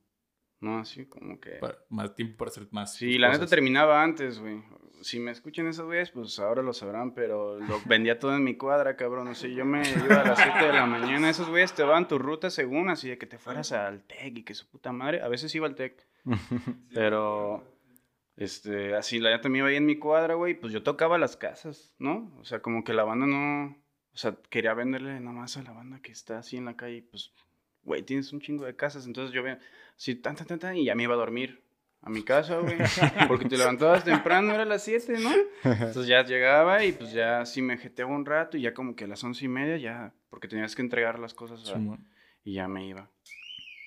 ¿no? 0.60 0.80
Así 0.80 1.06
como 1.06 1.40
que... 1.40 1.52
Pa- 1.60 1.78
más 1.90 2.16
tiempo 2.16 2.38
para 2.38 2.50
hacer 2.52 2.68
más. 2.72 2.96
Sí, 2.96 3.12
tus 3.14 3.20
la 3.22 3.28
neta 3.28 3.40
cosas. 3.40 3.50
terminaba 3.50 4.02
antes, 4.04 4.40
güey. 4.40 4.62
Si 5.02 5.20
me 5.20 5.32
escuchan 5.32 5.66
esos 5.68 5.86
güeyes, 5.88 6.12
pues 6.12 6.38
ahora 6.38 6.62
lo 6.62 6.74
sabrán, 6.74 7.14
pero 7.16 7.60
lo 7.60 7.80
vendía 7.88 8.20
todo 8.20 8.36
en 8.36 8.44
mi 8.44 8.56
cuadra, 8.56 8.96
cabrón. 8.96 9.28
O 9.30 9.34
sea, 9.36 9.50
yo 9.50 9.66
me 9.66 9.82
iba 9.82 10.22
a 10.22 10.28
las 10.28 10.38
7 10.40 10.64
de 10.68 10.74
la 10.74 10.86
mañana. 10.86 11.30
Esos 11.30 11.50
güeyes 11.50 11.74
te 11.74 11.82
van 11.84 12.08
tu 12.08 12.20
ruta 12.20 12.50
según, 12.52 12.90
así 12.92 13.10
de 13.10 13.18
que 13.18 13.26
te 13.26 13.40
fueras 13.40 13.72
al 13.72 14.04
TEC 14.04 14.38
y 14.38 14.44
que 14.44 14.54
su 14.54 14.70
puta 14.70 14.92
madre. 14.92 15.22
A 15.22 15.28
veces 15.28 15.54
iba 15.56 15.66
al 15.66 15.74
TEC, 15.76 16.08
pero 16.94 17.64
este, 18.36 18.96
así 18.96 19.20
la 19.20 19.32
neta 19.32 19.50
me 19.50 19.60
iba 19.60 19.68
ahí 19.68 19.76
en 19.76 19.86
mi 19.86 19.98
cuadra, 19.98 20.36
güey. 20.36 20.54
Pues 20.60 20.72
yo 20.74 20.84
tocaba 20.84 21.18
las 21.18 21.36
casas, 21.36 21.96
¿no? 21.98 22.32
O 22.40 22.44
sea, 22.46 22.62
como 22.62 22.84
que 22.84 22.94
la 22.94 23.04
banda 23.04 23.26
no. 23.26 23.76
O 24.14 24.18
sea, 24.18 24.36
quería 24.50 24.74
venderle 24.74 25.20
nada 25.20 25.32
más 25.36 25.56
a 25.58 25.64
la 25.64 25.72
banda 25.72 26.00
que 26.02 26.12
está 26.12 26.40
así 26.40 26.58
en 26.58 26.66
la 26.66 26.76
calle, 26.76 27.04
pues 27.10 27.32
güey, 27.84 28.04
tienes 28.04 28.32
un 28.34 28.42
chingo 28.42 28.66
de 28.66 28.76
casas. 28.76 29.06
Entonces 29.08 29.34
yo 29.34 29.42
veía, 29.44 29.60
así, 29.98 30.16
tan, 30.16 30.36
tan, 30.36 30.48
tan, 30.48 30.60
tan, 30.60 30.78
y 30.78 30.86
ya 30.86 30.96
me 30.96 31.04
iba 31.04 31.14
a 31.14 31.18
dormir 31.18 31.64
a 32.02 32.10
mi 32.10 32.24
casa, 32.24 32.58
güey. 32.60 32.76
Porque 33.28 33.48
te 33.48 33.58
levantabas 33.58 34.04
temprano, 34.04 34.54
era 34.54 34.66
las 34.66 34.84
7, 34.84 35.14
¿no? 35.20 35.32
Entonces 35.64 36.08
ya 36.08 36.24
llegaba 36.24 36.84
y 36.84 36.92
pues 36.92 37.14
ya 37.14 37.46
sí 37.46 37.62
me 37.62 37.78
jeteaba 37.78 38.12
un 38.12 38.26
rato 38.26 38.58
y 38.58 38.62
ya 38.62 38.74
como 38.74 38.96
que 38.96 39.06
a 39.06 39.08
las 39.08 39.24
once 39.24 39.46
y 39.46 39.48
media 39.48 39.78
ya, 39.78 40.14
porque 40.30 40.48
tenías 40.48 40.76
que 40.76 40.82
entregar 40.82 41.18
las 41.20 41.34
cosas 41.34 41.68
a- 41.74 41.80
y 42.44 42.54
ya 42.54 42.68
me 42.68 42.86
iba. 42.88 43.10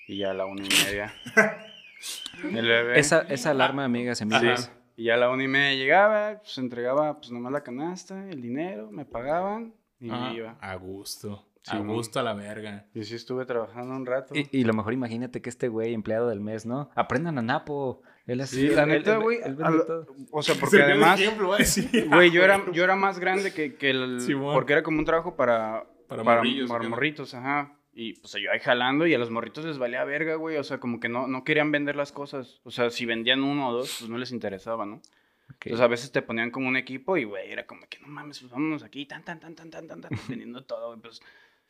Y 0.07 0.17
ya 0.17 0.31
a 0.31 0.33
la 0.33 0.45
una 0.45 0.63
y 0.63 0.69
media. 0.85 1.13
El 2.43 2.67
bebé. 2.67 2.99
Esa, 2.99 3.21
esa 3.21 3.51
alarma, 3.51 3.85
amigas, 3.85 4.21
amigos. 4.21 4.61
Sí. 4.61 4.71
Y 4.97 5.03
ya 5.05 5.15
a 5.15 5.17
la 5.17 5.29
una 5.29 5.43
y 5.43 5.47
media 5.47 5.73
llegaba, 5.75 6.39
pues 6.41 6.57
entregaba 6.57 7.17
pues 7.17 7.31
nomás 7.31 7.51
la 7.51 7.63
canasta, 7.63 8.29
el 8.29 8.41
dinero, 8.41 8.89
me 8.91 9.05
pagaban 9.05 9.73
y 10.05 10.09
Ah, 10.11 10.29
me 10.29 10.35
iba. 10.37 10.57
a 10.61 10.75
gusto. 10.75 11.45
a 11.67 11.77
gusto 11.79 12.19
a 12.19 12.23
la 12.23 12.33
verga. 12.33 12.85
Y 12.93 13.03
sí 13.03 13.15
estuve 13.15 13.45
trabajando 13.45 13.95
un 13.95 14.05
rato. 14.05 14.35
Y, 14.35 14.47
y 14.51 14.63
lo 14.63 14.73
mejor, 14.73 14.93
imagínate 14.93 15.41
que 15.41 15.49
este 15.49 15.67
güey, 15.67 15.93
empleado 15.93 16.29
del 16.29 16.39
mes, 16.39 16.65
¿no? 16.65 16.89
Aprendan 16.95 17.37
a 17.37 17.41
Napo. 17.41 18.01
Él 18.27 18.41
así. 18.41 18.67
Sí, 18.69 18.75
la 18.75 18.85
neta, 18.85 19.17
güey. 19.17 19.39
O 20.31 20.41
sea, 20.41 20.55
porque 20.59 20.81
además, 20.81 21.19
ejemplo, 21.19 21.55
decir. 21.55 22.07
güey, 22.09 22.31
yo 22.31 22.43
era, 22.43 22.63
yo 22.71 22.83
era 22.83 22.95
más 22.95 23.19
grande 23.19 23.53
que, 23.53 23.75
que 23.75 23.89
el... 23.91 24.19
Porque 24.53 24.73
era 24.73 24.83
como 24.83 24.99
un 24.99 25.05
trabajo 25.05 25.35
para... 25.35 25.85
Para 26.07 26.23
para 26.23 26.87
morritos, 26.87 27.33
ajá. 27.33 27.73
Y 27.97 28.13
pues 28.19 28.33
yo 28.33 28.51
ahí 28.51 28.59
jalando 28.59 29.07
y 29.07 29.13
a 29.13 29.17
los 29.17 29.31
morritos 29.31 29.65
les 29.65 29.77
valía 29.79 30.03
verga, 30.03 30.35
güey. 30.35 30.57
O 30.57 30.63
sea, 30.63 30.79
como 30.79 30.99
que 30.99 31.07
no, 31.09 31.27
no 31.27 31.43
querían 31.43 31.71
vender 31.71 31.95
las 31.95 32.11
cosas. 32.11 32.59
O 32.63 32.69
sea, 32.71 32.89
si 32.91 33.05
vendían 33.05 33.41
uno 33.43 33.69
o 33.69 33.73
dos, 33.73 33.95
pues 33.99 34.09
no 34.09 34.17
les 34.17 34.31
interesaba, 34.31 34.85
¿no? 34.85 35.01
Ok. 35.49 35.67
Entonces 35.67 35.83
a 35.83 35.87
veces 35.87 36.11
te 36.11 36.21
ponían 36.21 36.51
como 36.51 36.67
un 36.67 36.75
equipo 36.77 37.17
y, 37.17 37.23
güey, 37.23 37.51
era 37.51 37.65
como 37.65 37.87
que 37.87 37.99
no 37.99 38.07
mames, 38.07 38.39
pues 38.39 38.51
vámonos 38.51 38.83
aquí, 38.83 39.05
tan, 39.05 39.23
tan, 39.23 39.39
tan, 39.39 39.55
tan, 39.55 39.69
tan, 39.69 39.87
tan, 39.87 40.01
tan, 40.01 40.11
vendiendo 40.27 40.63
todo, 40.63 40.87
güey. 40.87 40.99
Pues 40.99 41.21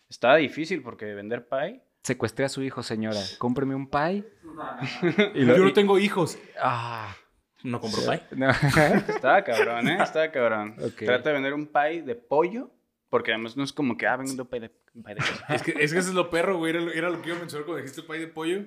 estaba 0.09 0.37
difícil 0.37 0.81
porque 0.81 1.13
vender 1.13 1.47
pie. 1.47 1.81
Secuestré 2.03 2.45
a 2.45 2.49
su 2.49 2.61
hijo, 2.61 2.83
señora. 2.83 3.19
Cómpreme 3.39 3.73
un 3.75 3.89
pie. 3.89 4.23
Y 5.33 5.45
Yo 5.45 5.57
lo- 5.57 5.63
no 5.63 5.69
y- 5.69 5.73
tengo 5.73 5.97
hijos. 5.99 6.37
Ah. 6.61 7.15
No 7.63 7.79
compro 7.81 8.01
pie. 8.05 8.21
No. 8.37 8.49
Estaba 8.51 9.43
cabrón, 9.43 9.87
¿eh? 9.87 9.97
Estaba 10.01 10.31
cabrón. 10.31 10.75
Ok. 10.79 10.97
Trata 11.05 11.29
de 11.29 11.33
vender 11.33 11.53
un 11.53 11.65
pie 11.67 12.03
de 12.03 12.13
pollo, 12.15 12.69
porque 13.09 13.31
además 13.33 13.57
no 13.57 13.63
es 13.63 13.73
como 13.73 13.97
que, 13.97 14.05
ah, 14.07 14.17
vengo 14.17 14.31
un 14.39 14.47
pie 14.47 14.59
de, 14.59 14.69
pie 14.69 15.15
de 15.15 15.21
queso. 15.21 15.43
Es 15.49 15.63
que, 15.63 15.71
es 15.71 15.93
que 15.93 15.99
ese 15.99 16.09
es 16.09 16.13
lo 16.13 16.29
perro, 16.29 16.57
güey. 16.57 16.71
Era, 16.71 16.81
lo- 16.81 16.91
era 16.91 17.09
lo 17.09 17.21
que 17.21 17.29
iba 17.29 17.37
a 17.37 17.39
mencionar 17.41 17.65
cuando 17.65 17.81
dijiste 17.81 18.03
pie 18.03 18.19
de 18.19 18.27
pollo. 18.27 18.63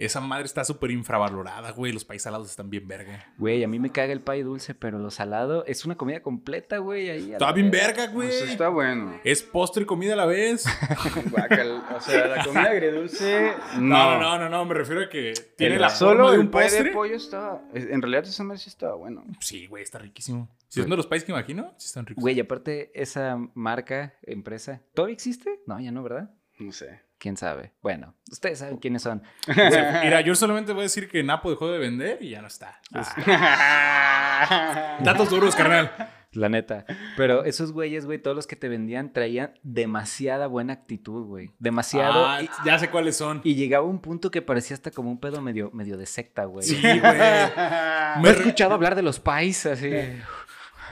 Esa 0.00 0.20
madre 0.22 0.46
está 0.46 0.64
súper 0.64 0.90
infravalorada, 0.92 1.72
güey. 1.72 1.92
Los 1.92 2.06
país 2.06 2.22
salados 2.22 2.48
están 2.48 2.70
bien 2.70 2.88
verga. 2.88 3.26
Güey, 3.36 3.62
a 3.62 3.68
mí 3.68 3.78
me 3.78 3.90
caga 3.92 4.12
el 4.14 4.22
pie 4.22 4.42
dulce, 4.42 4.74
pero 4.74 4.98
lo 4.98 5.10
salado 5.10 5.64
es 5.66 5.84
una 5.84 5.94
comida 5.96 6.22
completa, 6.22 6.78
güey. 6.78 7.10
Ahí 7.10 7.32
Está 7.32 7.52
bien 7.52 7.70
verga. 7.70 7.88
verga, 7.98 8.12
güey. 8.14 8.28
Pues 8.28 8.42
está 8.50 8.68
bueno. 8.70 9.20
Es 9.24 9.42
postre 9.42 9.82
y 9.82 9.86
comida 9.86 10.14
a 10.14 10.16
la 10.16 10.24
vez. 10.24 10.64
Guacal. 11.30 11.82
O 11.94 12.00
sea, 12.00 12.26
la 12.28 12.44
comida 12.44 12.70
agridulce, 12.70 13.52
No, 13.78 14.18
no. 14.18 14.20
no, 14.20 14.38
no, 14.38 14.48
no. 14.48 14.64
Me 14.64 14.74
refiero 14.74 15.02
a 15.02 15.08
que 15.10 15.34
tiene 15.56 15.74
El- 15.74 15.80
la 15.82 15.90
solo 15.90 16.10
forma 16.24 16.30
de 16.30 16.34
el 16.36 16.40
un 16.40 16.50
postre. 16.50 16.82
de 16.84 16.90
pollo 16.92 17.16
estaba... 17.16 17.62
En 17.74 18.00
realidad 18.00 18.24
esa 18.24 18.42
madre 18.44 18.58
sí 18.58 18.70
estaba 18.70 18.94
bueno. 18.94 19.24
Sí, 19.40 19.66
güey, 19.66 19.82
está 19.82 19.98
riquísimo. 19.98 20.48
Si 20.68 20.80
es 20.80 20.86
uno 20.86 20.94
de 20.94 20.98
los 20.98 21.06
países 21.08 21.26
que 21.26 21.32
imagino, 21.32 21.74
sí 21.76 21.86
están 21.86 22.06
ricos. 22.06 22.22
Güey, 22.22 22.40
aparte, 22.40 22.90
esa 22.94 23.36
marca, 23.54 24.14
empresa, 24.22 24.80
¿todavía 24.94 25.14
existe? 25.14 25.60
No, 25.66 25.78
ya 25.80 25.90
no, 25.92 26.02
¿verdad? 26.02 26.30
No 26.58 26.72
sé. 26.72 27.00
¿Quién 27.20 27.36
sabe? 27.36 27.74
Bueno, 27.82 28.14
ustedes 28.30 28.60
saben 28.60 28.78
quiénes 28.78 29.02
son. 29.02 29.22
Mira, 29.46 30.22
yo 30.22 30.34
solamente 30.34 30.72
voy 30.72 30.80
a 30.80 30.82
decir 30.84 31.06
que 31.06 31.22
Napo 31.22 31.50
dejó 31.50 31.70
de 31.70 31.78
vender 31.78 32.16
y 32.22 32.30
ya 32.30 32.40
no 32.40 32.48
está. 32.48 32.80
Ah. 32.94 34.96
Datos 35.04 35.28
duros, 35.28 35.54
carnal. 35.54 35.92
La 36.32 36.48
neta. 36.48 36.86
Pero 37.18 37.44
esos 37.44 37.72
güeyes, 37.72 38.06
güey, 38.06 38.22
todos 38.22 38.36
los 38.36 38.46
que 38.46 38.56
te 38.56 38.68
vendían 38.68 39.12
traían 39.12 39.52
demasiada 39.62 40.46
buena 40.46 40.72
actitud, 40.72 41.26
güey. 41.26 41.50
Demasiado. 41.58 42.24
Ah, 42.24 42.42
y, 42.42 42.48
ya 42.64 42.78
sé 42.78 42.88
cuáles 42.88 43.16
son. 43.16 43.42
y 43.44 43.54
llegaba 43.54 43.84
un 43.84 43.98
punto 43.98 44.30
que 44.30 44.40
parecía 44.40 44.74
hasta 44.74 44.90
como 44.90 45.10
un 45.10 45.18
pedo 45.18 45.42
medio, 45.42 45.70
medio 45.72 45.98
de 45.98 46.06
secta, 46.06 46.44
güey. 46.44 46.64
Sí, 46.64 46.80
güey. 46.80 47.02
Me 47.02 48.28
he 48.28 48.30
escuchado 48.30 48.74
hablar 48.74 48.94
de 48.94 49.02
los 49.02 49.20
pais 49.20 49.66
así. 49.66 49.90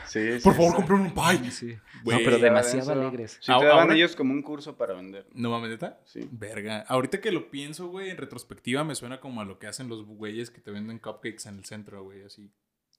Sí, 0.08 0.38
sí, 0.38 0.44
Por 0.44 0.54
favor, 0.54 0.70
sí. 0.70 0.76
compren 0.76 1.00
un 1.00 1.12
pie. 1.14 1.50
Sí. 1.50 1.76
No, 2.04 2.16
pero 2.24 2.38
demasiado 2.38 2.92
eso. 2.92 2.92
alegres. 2.92 3.32
Sí, 3.40 3.46
te 3.46 3.52
Ahora- 3.52 3.68
daban 3.68 3.92
ellos 3.92 4.16
como 4.16 4.32
un 4.32 4.42
curso 4.42 4.76
para 4.76 4.94
vender. 4.94 5.26
No 5.34 5.50
mames, 5.50 5.70
¿neta? 5.70 6.00
Sí. 6.04 6.28
Verga. 6.32 6.84
Ahorita 6.88 7.20
que 7.20 7.30
lo 7.32 7.50
pienso, 7.50 7.88
güey, 7.88 8.10
en 8.10 8.16
retrospectiva 8.16 8.84
me 8.84 8.94
suena 8.94 9.20
como 9.20 9.40
a 9.40 9.44
lo 9.44 9.58
que 9.58 9.66
hacen 9.66 9.88
los 9.88 10.04
güeyes 10.04 10.50
que 10.50 10.60
te 10.60 10.70
venden 10.70 10.98
cupcakes 10.98 11.48
en 11.48 11.58
el 11.58 11.64
centro, 11.64 12.02
güey, 12.04 12.24
así. 12.24 12.50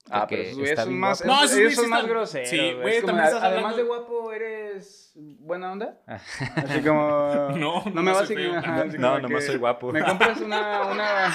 Ah, 0.08 0.26
pero 0.26 0.42
esos 0.42 0.58
güeyes 0.58 0.80
son 0.80 0.98
más. 0.98 1.24
No, 1.26 1.34
esos, 1.44 1.50
ellos 1.58 1.58
güeyes 1.58 1.74
son 1.76 1.90
más 1.90 2.06
groseros. 2.06 2.48
sí, 2.48 2.56
güey. 2.72 3.02
también 3.02 3.26
estás 3.26 3.42
además 3.42 3.74
hablando- 3.74 3.76
de 3.76 3.82
guapo, 3.82 4.32
¿eres 4.32 5.12
buena 5.14 5.72
onda? 5.72 6.00
Así 6.06 6.80
como... 6.80 7.48
No, 7.58 7.84
no 7.84 7.90
no 7.92 8.02
me 8.02 8.12
vas 8.12 8.30
a 8.30 8.34
No, 8.98 9.18
nomás 9.18 9.44
soy 9.44 9.56
guapo. 9.56 9.92
¿Me 9.92 10.02
compras 10.02 10.40
una... 10.40 10.86
una... 10.86 11.34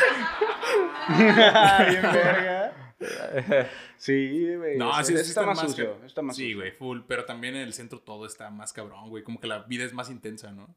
Bien 1.89 2.01
verga. 2.01 2.64
Sí, 3.97 4.55
güey. 4.55 4.77
No, 4.77 4.93
sí, 5.03 5.13
sí 5.13 5.21
está 5.29 5.45
más 5.45 5.59
sucio. 5.59 6.03
Está 6.05 6.21
más 6.21 6.35
Sí, 6.35 6.53
güey, 6.53 6.71
full. 6.71 7.01
Pero 7.07 7.25
también 7.25 7.55
en 7.55 7.61
el 7.61 7.73
centro 7.73 7.99
todo 7.99 8.25
está 8.25 8.49
más 8.49 8.73
cabrón, 8.73 9.09
güey. 9.09 9.23
Como 9.23 9.39
que 9.39 9.47
la 9.47 9.63
vida 9.63 9.83
es 9.83 9.93
más 9.93 10.09
intensa, 10.09 10.51
¿no? 10.51 10.75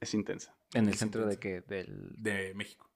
Es 0.00 0.14
intensa. 0.14 0.54
En 0.74 0.86
el 0.86 0.94
Es 0.94 0.98
centro 0.98 1.26
de 1.26 1.38
que 1.38 1.60
del. 1.62 2.10
De 2.16 2.54
México. 2.54 2.90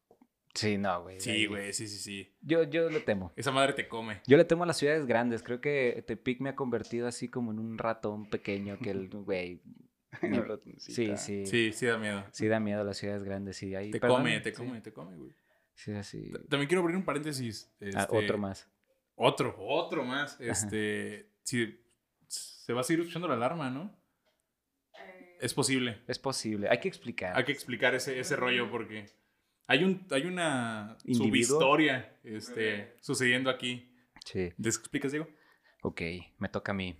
Sí, 0.54 0.76
no, 0.76 1.02
güey. 1.02 1.20
Sí, 1.20 1.46
güey, 1.46 1.72
sí, 1.72 1.86
sí, 1.86 1.98
sí. 1.98 2.34
Yo, 2.40 2.64
yo 2.64 2.90
le 2.90 3.00
temo. 3.00 3.32
Esa 3.36 3.52
madre 3.52 3.74
te 3.74 3.86
come. 3.86 4.22
Yo 4.26 4.36
le 4.36 4.44
temo 4.44 4.64
a 4.64 4.66
las 4.66 4.76
ciudades 4.76 5.06
grandes. 5.06 5.42
Creo 5.42 5.60
que 5.60 6.02
Tepic 6.06 6.40
me 6.40 6.50
ha 6.50 6.56
convertido 6.56 7.06
así 7.06 7.28
como 7.28 7.52
en 7.52 7.58
un 7.60 7.78
ratón 7.78 8.28
pequeño 8.28 8.78
que 8.78 8.90
el 8.90 9.08
güey. 9.24 9.60
Sí, 10.78 11.16
sí. 11.16 11.46
Sí, 11.46 11.72
sí 11.72 11.86
da 11.86 11.98
miedo. 11.98 12.24
Sí 12.32 12.48
da 12.48 12.58
miedo 12.58 12.80
a 12.80 12.84
las 12.84 12.96
ciudades 12.96 13.22
grandes. 13.22 13.56
Sí, 13.56 13.74
ahí, 13.74 13.90
Te 13.90 14.00
perdón, 14.00 14.18
come, 14.22 14.40
te 14.40 14.50
sí. 14.50 14.56
come, 14.56 14.80
te 14.80 14.92
come, 14.92 15.16
güey. 15.16 15.32
Sí, 15.78 15.92
así. 15.92 16.30
T- 16.32 16.38
También 16.48 16.66
quiero 16.66 16.80
abrir 16.82 16.96
un 16.96 17.04
paréntesis. 17.04 17.70
Ah, 17.94 18.02
este, 18.02 18.16
otro 18.16 18.36
más. 18.36 18.68
Otro, 19.14 19.54
otro 19.58 20.04
más. 20.04 20.36
Este, 20.40 21.30
si 21.44 21.80
se 22.26 22.72
va 22.72 22.80
a 22.80 22.84
seguir 22.84 23.00
escuchando 23.00 23.28
la 23.28 23.34
alarma, 23.34 23.70
¿no? 23.70 23.96
Eh, 24.98 25.38
Es 25.40 25.54
posible. 25.54 26.02
Es 26.08 26.18
posible. 26.18 26.68
Hay 26.68 26.80
que 26.80 26.88
explicar. 26.88 27.36
Hay 27.36 27.44
que 27.44 27.52
explicar 27.52 27.94
ese, 27.94 28.18
ese 28.18 28.34
rollo 28.34 28.68
porque 28.70 29.06
hay 29.68 29.84
un 29.84 30.04
hay 30.10 30.26
una 30.26 30.96
¿Individuo? 31.04 31.58
subhistoria 31.60 32.18
este, 32.24 32.96
sucediendo 33.00 33.48
aquí. 33.48 33.94
Sí. 34.24 34.52
¿Te 34.60 34.68
explicas, 34.68 35.12
Diego? 35.12 35.28
Ok, 35.82 36.02
me 36.38 36.48
toca 36.48 36.72
a 36.72 36.74
mí. 36.74 36.98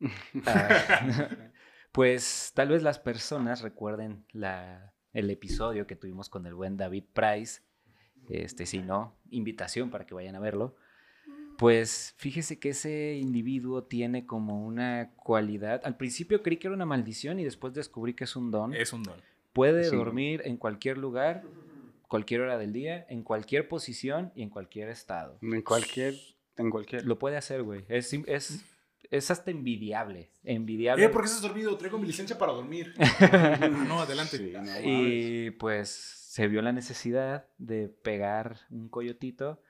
Ah, 0.46 1.28
pues 1.92 2.52
tal 2.54 2.68
vez 2.68 2.82
las 2.82 2.98
personas 2.98 3.62
recuerden 3.62 4.24
la, 4.32 4.94
el 5.12 5.28
episodio 5.30 5.86
que 5.86 5.96
tuvimos 5.96 6.28
con 6.28 6.46
el 6.46 6.54
buen 6.54 6.76
David 6.76 7.04
Price. 7.12 7.62
Este, 8.32 8.64
si 8.66 8.78
no, 8.78 9.14
invitación 9.30 9.90
para 9.90 10.06
que 10.06 10.14
vayan 10.14 10.34
a 10.36 10.40
verlo. 10.40 10.74
Pues 11.58 12.14
fíjese 12.16 12.58
que 12.58 12.70
ese 12.70 13.14
individuo 13.20 13.84
tiene 13.84 14.24
como 14.26 14.64
una 14.66 15.12
cualidad. 15.16 15.82
Al 15.84 15.96
principio 15.96 16.42
creí 16.42 16.56
que 16.56 16.66
era 16.66 16.74
una 16.74 16.86
maldición 16.86 17.38
y 17.38 17.44
después 17.44 17.74
descubrí 17.74 18.14
que 18.14 18.24
es 18.24 18.34
un 18.36 18.50
don. 18.50 18.74
Es 18.74 18.92
un 18.92 19.02
don. 19.02 19.20
Puede 19.52 19.84
Sí. 19.84 19.94
dormir 19.94 20.40
en 20.46 20.56
cualquier 20.56 20.96
lugar, 20.96 21.44
cualquier 22.08 22.40
hora 22.40 22.56
del 22.56 22.72
día, 22.72 23.06
en 23.10 23.22
cualquier 23.22 23.68
posición 23.68 24.32
y 24.34 24.42
en 24.42 24.48
cualquier 24.50 24.88
estado. 24.88 25.38
En 25.42 25.60
cualquier... 25.62 26.14
En 26.56 26.70
cualquier... 26.70 27.04
Lo 27.06 27.18
puede 27.18 27.36
hacer, 27.36 27.62
güey. 27.62 27.84
Es, 27.88 28.12
es, 28.26 28.64
es 29.10 29.30
hasta 29.30 29.50
envidiable. 29.50 30.30
Envidiable. 30.44 31.04
Eh, 31.04 31.08
¿por 31.10 31.20
qué 31.22 31.26
estás 31.26 31.42
dormido? 31.42 31.76
Traigo 31.76 31.98
mi 31.98 32.06
licencia 32.06 32.38
para 32.38 32.52
dormir. 32.52 32.94
no, 33.88 34.00
adelante. 34.00 34.38
Sí, 34.38 34.50
no 34.52 34.60
mames. 34.60 34.82
Y 34.84 35.50
pues 35.52 36.21
se 36.32 36.48
vio 36.48 36.62
la 36.62 36.72
necesidad 36.72 37.46
de 37.58 37.90
pegar 37.90 38.56
un 38.70 38.88
coyotito 38.88 39.60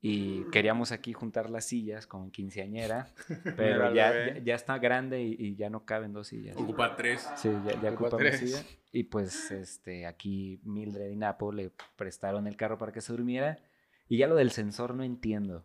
y 0.00 0.42
queríamos 0.50 0.90
aquí 0.90 1.12
juntar 1.12 1.48
las 1.48 1.66
sillas 1.66 2.08
con 2.08 2.32
quinceañera, 2.32 3.14
pero 3.56 3.94
ya, 3.94 4.34
ya, 4.34 4.38
ya 4.38 4.54
está 4.56 4.78
grande 4.78 5.22
y, 5.22 5.36
y 5.38 5.54
ya 5.54 5.70
no 5.70 5.84
caben 5.84 6.12
dos 6.12 6.26
sillas. 6.26 6.56
Ocupa 6.56 6.96
tres. 6.96 7.30
Sí, 7.36 7.48
ya, 7.64 7.80
ya 7.80 7.90
Ocupa 7.92 8.08
ocupa 8.08 8.16
una 8.16 8.30
tres. 8.30 8.40
silla. 8.40 8.64
Y 8.90 9.04
pues 9.04 9.52
este, 9.52 10.06
aquí 10.06 10.60
Mildred 10.64 11.08
y 11.08 11.14
Napo 11.14 11.52
le 11.52 11.70
prestaron 11.94 12.48
el 12.48 12.56
carro 12.56 12.78
para 12.78 12.90
que 12.90 13.00
se 13.00 13.12
durmiera. 13.12 13.60
Y 14.08 14.18
ya 14.18 14.26
lo 14.26 14.34
del 14.34 14.50
sensor 14.50 14.96
no 14.96 15.04
entiendo. 15.04 15.64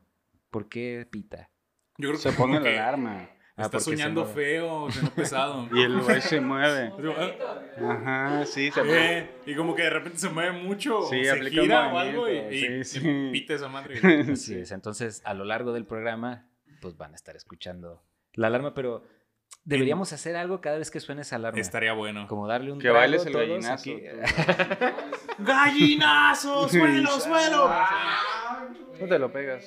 ¿Por 0.52 0.70
qué 0.70 1.08
pita? 1.10 1.50
Yo 1.98 2.10
creo 2.10 2.20
Se 2.22 2.30
que 2.30 2.36
pone 2.36 2.60
como 2.60 2.70
la 2.70 2.74
alarma. 2.90 3.28
Ah, 3.56 3.66
Está 3.66 3.80
soñando 3.80 4.22
mueve. 4.26 4.34
feo, 4.34 4.88
no 5.04 5.10
pesado. 5.12 5.70
Y 5.74 5.82
el 5.84 6.00
güey 6.02 6.22
se 6.22 6.42
mueve. 6.42 6.92
Ajá, 7.88 8.46
sí, 8.48 8.72
se 8.72 8.82
mueve. 8.84 9.18
eh, 9.20 9.32
y 9.46 9.56
como 9.56 9.76
que 9.76 9.84
de 9.84 9.90
repente 9.92 10.18
se 10.18 10.30
mueve 10.30 10.54
mucho, 10.54 11.04
Sí, 11.04 11.24
se 11.24 11.40
gira 11.52 11.94
o 11.94 11.98
algo 12.00 12.28
y, 12.30 12.38
y 12.38 12.84
sí, 12.84 12.98
y 12.98 13.00
sí. 13.02 13.30
pita 13.32 13.54
esa 13.54 13.68
madre. 13.68 14.00
Así 14.32 14.56
es. 14.56 14.72
Entonces, 14.72 15.22
a 15.26 15.34
lo 15.36 15.46
largo 15.46 15.72
del 15.72 15.86
programa, 15.86 16.48
pues 16.82 16.98
van 16.98 17.12
a 17.14 17.16
estar 17.16 17.36
escuchando 17.36 18.04
la 18.34 18.48
alarma, 18.48 18.74
pero 18.74 19.04
deberíamos 19.66 20.12
hacer 20.14 20.36
algo 20.36 20.60
cada 20.60 20.80
vez 20.80 20.90
que 20.90 21.00
suene 21.00 21.22
esa 21.22 21.36
alarma. 21.36 21.60
Estaría 21.60 21.94
bueno. 21.94 22.28
Como 22.28 22.48
darle 22.48 22.72
un 22.72 22.80
Que 22.80 22.86
trago 22.86 22.98
bailes 22.98 23.24
el 23.28 23.34
gallinazo. 23.34 23.74
aquí. 23.74 24.02
¡Gallinazo! 25.38 26.70
¡Suelo, 26.70 27.20
suelo! 27.20 27.70
No 29.00 29.08
te 29.08 29.20
lo 29.20 29.32
pegas. 29.32 29.64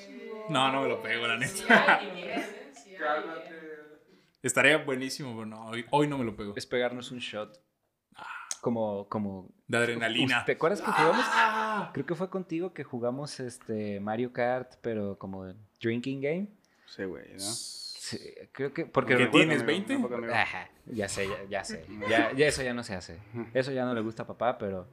No, 0.48 0.72
no 0.72 0.82
me 0.82 0.88
lo 0.88 1.00
pego, 1.02 1.26
la 1.26 1.38
sí 1.46 1.62
neta. 1.62 1.98
hay, 1.98 2.08
y 2.08 2.10
miren, 2.12 2.40
¿eh? 2.40 2.72
Sí 2.84 2.96
hay. 2.96 3.22
Estaría 4.46 4.78
buenísimo, 4.78 5.34
pero 5.34 5.46
no, 5.46 5.66
hoy, 5.66 5.84
hoy 5.90 6.06
no 6.08 6.18
me 6.18 6.24
lo 6.24 6.36
pego. 6.36 6.52
Es 6.56 6.66
pegarnos 6.66 7.10
un 7.10 7.18
shot. 7.18 7.60
como, 8.60 9.08
como... 9.08 9.48
De 9.66 9.78
adrenalina. 9.78 10.44
¿Te 10.44 10.52
acuerdas 10.52 10.80
que 10.80 10.90
jugamos? 10.90 11.24
Ah. 11.28 11.90
Creo 11.92 12.06
que 12.06 12.14
fue 12.14 12.30
contigo 12.30 12.72
que 12.72 12.84
jugamos 12.84 13.40
este 13.40 13.98
Mario 14.00 14.32
Kart, 14.32 14.74
pero 14.82 15.18
como 15.18 15.52
drinking 15.80 16.20
game. 16.20 16.48
Sí, 16.86 17.04
güey, 17.04 17.32
¿no? 17.32 17.38
Sí, 17.40 18.18
creo 18.52 18.72
que... 18.72 18.86
Porque 18.86 19.16
¿Qué 19.16 19.24
recuerdo- 19.24 19.32
tienes, 19.48 19.62
Amigo, 19.62 19.66
20? 19.66 19.92
tampoco, 19.94 20.14
amigo. 20.14 20.32
Ajá, 20.32 20.70
ya 20.86 21.08
sé, 21.08 21.28
ya, 21.28 21.44
ya 21.48 21.64
sé. 21.64 21.84
Ya, 22.08 22.32
ya 22.32 22.46
eso 22.46 22.62
ya 22.62 22.72
no 22.72 22.84
se 22.84 22.94
hace. 22.94 23.18
Eso 23.52 23.72
ya 23.72 23.84
no 23.84 23.94
le 23.94 24.00
gusta 24.00 24.22
a 24.22 24.26
papá, 24.28 24.58
pero 24.58 24.88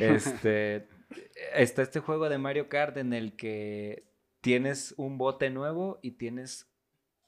este 0.00 0.88
está 1.54 1.82
este 1.82 2.00
juego 2.00 2.28
de 2.28 2.38
Mario 2.38 2.68
Kart 2.68 2.96
en 2.96 3.12
el 3.12 3.36
que 3.36 4.04
tienes 4.40 4.92
un 4.96 5.18
bote 5.18 5.50
nuevo 5.50 6.00
y 6.02 6.12
tienes 6.12 6.68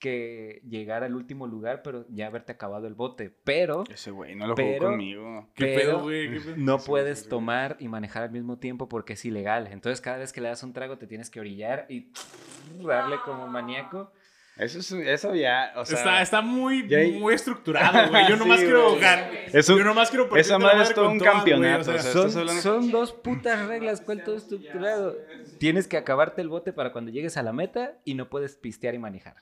que 0.01 0.61
llegar 0.69 1.05
al 1.05 1.15
último 1.15 1.47
lugar, 1.47 1.83
pero 1.83 2.05
ya 2.09 2.27
haberte 2.27 2.51
acabado 2.53 2.89
el 2.89 2.95
bote. 2.95 3.31
Pero 3.45 3.85
Ese 3.89 4.11
güey 4.11 4.35
no 4.35 4.49
lo 4.49 4.55
Pero- 4.57 4.79
jugó 4.79 4.91
conmigo. 4.91 5.49
¿Qué 5.55 5.67
pero 5.67 5.81
pedo, 5.81 6.01
güey? 6.03 6.31
¿Qué 6.33 6.41
pedo? 6.41 6.55
no 6.57 6.79
Sí, 6.79 6.87
puedes 6.89 7.21
sí, 7.21 7.29
tomar 7.29 7.77
y 7.79 7.87
manejar 7.89 8.25
al 8.25 8.31
mismo 8.33 8.59
tiempo 8.59 8.89
porque 8.89 9.13
es 9.13 9.25
ilegal. 9.25 9.69
Entonces 9.71 10.01
cada 10.01 10.17
vez 10.19 10.33
que 10.33 10.41
le 10.41 10.49
das 10.49 10.63
un 10.65 10.73
trago 10.73 10.99
te 10.99 11.07
tienes 11.07 11.31
que 11.31 11.39
orillar 11.39 11.87
y 11.89 12.11
darle 12.83 13.17
como 13.25 13.47
maníaco. 13.47 14.11
Eso, 14.57 14.81
es, 14.81 14.93
eso 14.93 15.35
ya, 15.35 15.73
o 15.77 15.87
sea... 15.87 15.97
está, 15.97 16.21
está 16.23 16.41
muy, 16.43 16.87
ya 16.87 16.99
hay- 16.99 17.19
muy 17.19 17.33
estructurado, 17.33 18.09
güey. 18.11 18.29
Yo 18.29 18.37
nomás 18.37 18.59
Sí, 18.61 18.67
quiero 18.67 18.89
güey. 18.91 19.01
ganar. 19.01 19.31
Es 19.53 19.69
un- 19.71 19.79
Yo 19.79 19.85
nomás 19.85 20.11
quiero 20.11 20.37
esa 20.37 20.59
madre 20.59 20.83
es 20.83 20.93
todo 20.93 21.05
con 21.07 21.13
un 21.15 21.19
todas, 21.19 21.35
campeonato, 21.35 21.81
o 21.93 21.99
sea, 21.99 22.03
Son, 22.03 22.39
hablando- 22.39 22.61
son 22.61 22.91
dos 22.91 23.13
putas 23.13 23.67
reglas, 23.69 24.03
¿cuál 24.03 24.23
todo 24.23 24.37
estructurado? 24.37 25.17
Tienes 25.59 25.89
que 25.89 25.97
acabarte 25.97 26.43
el 26.43 26.49
bote 26.51 26.75
para 26.75 26.93
cuando 26.93 27.11
llegues 27.11 27.39
a 27.39 27.43
la 27.43 27.53
meta 27.55 27.99
y 28.05 28.15
no 28.15 28.29
puedes 28.29 28.57
pistear 28.57 28.95
y 28.95 28.99
manejar. 28.99 29.37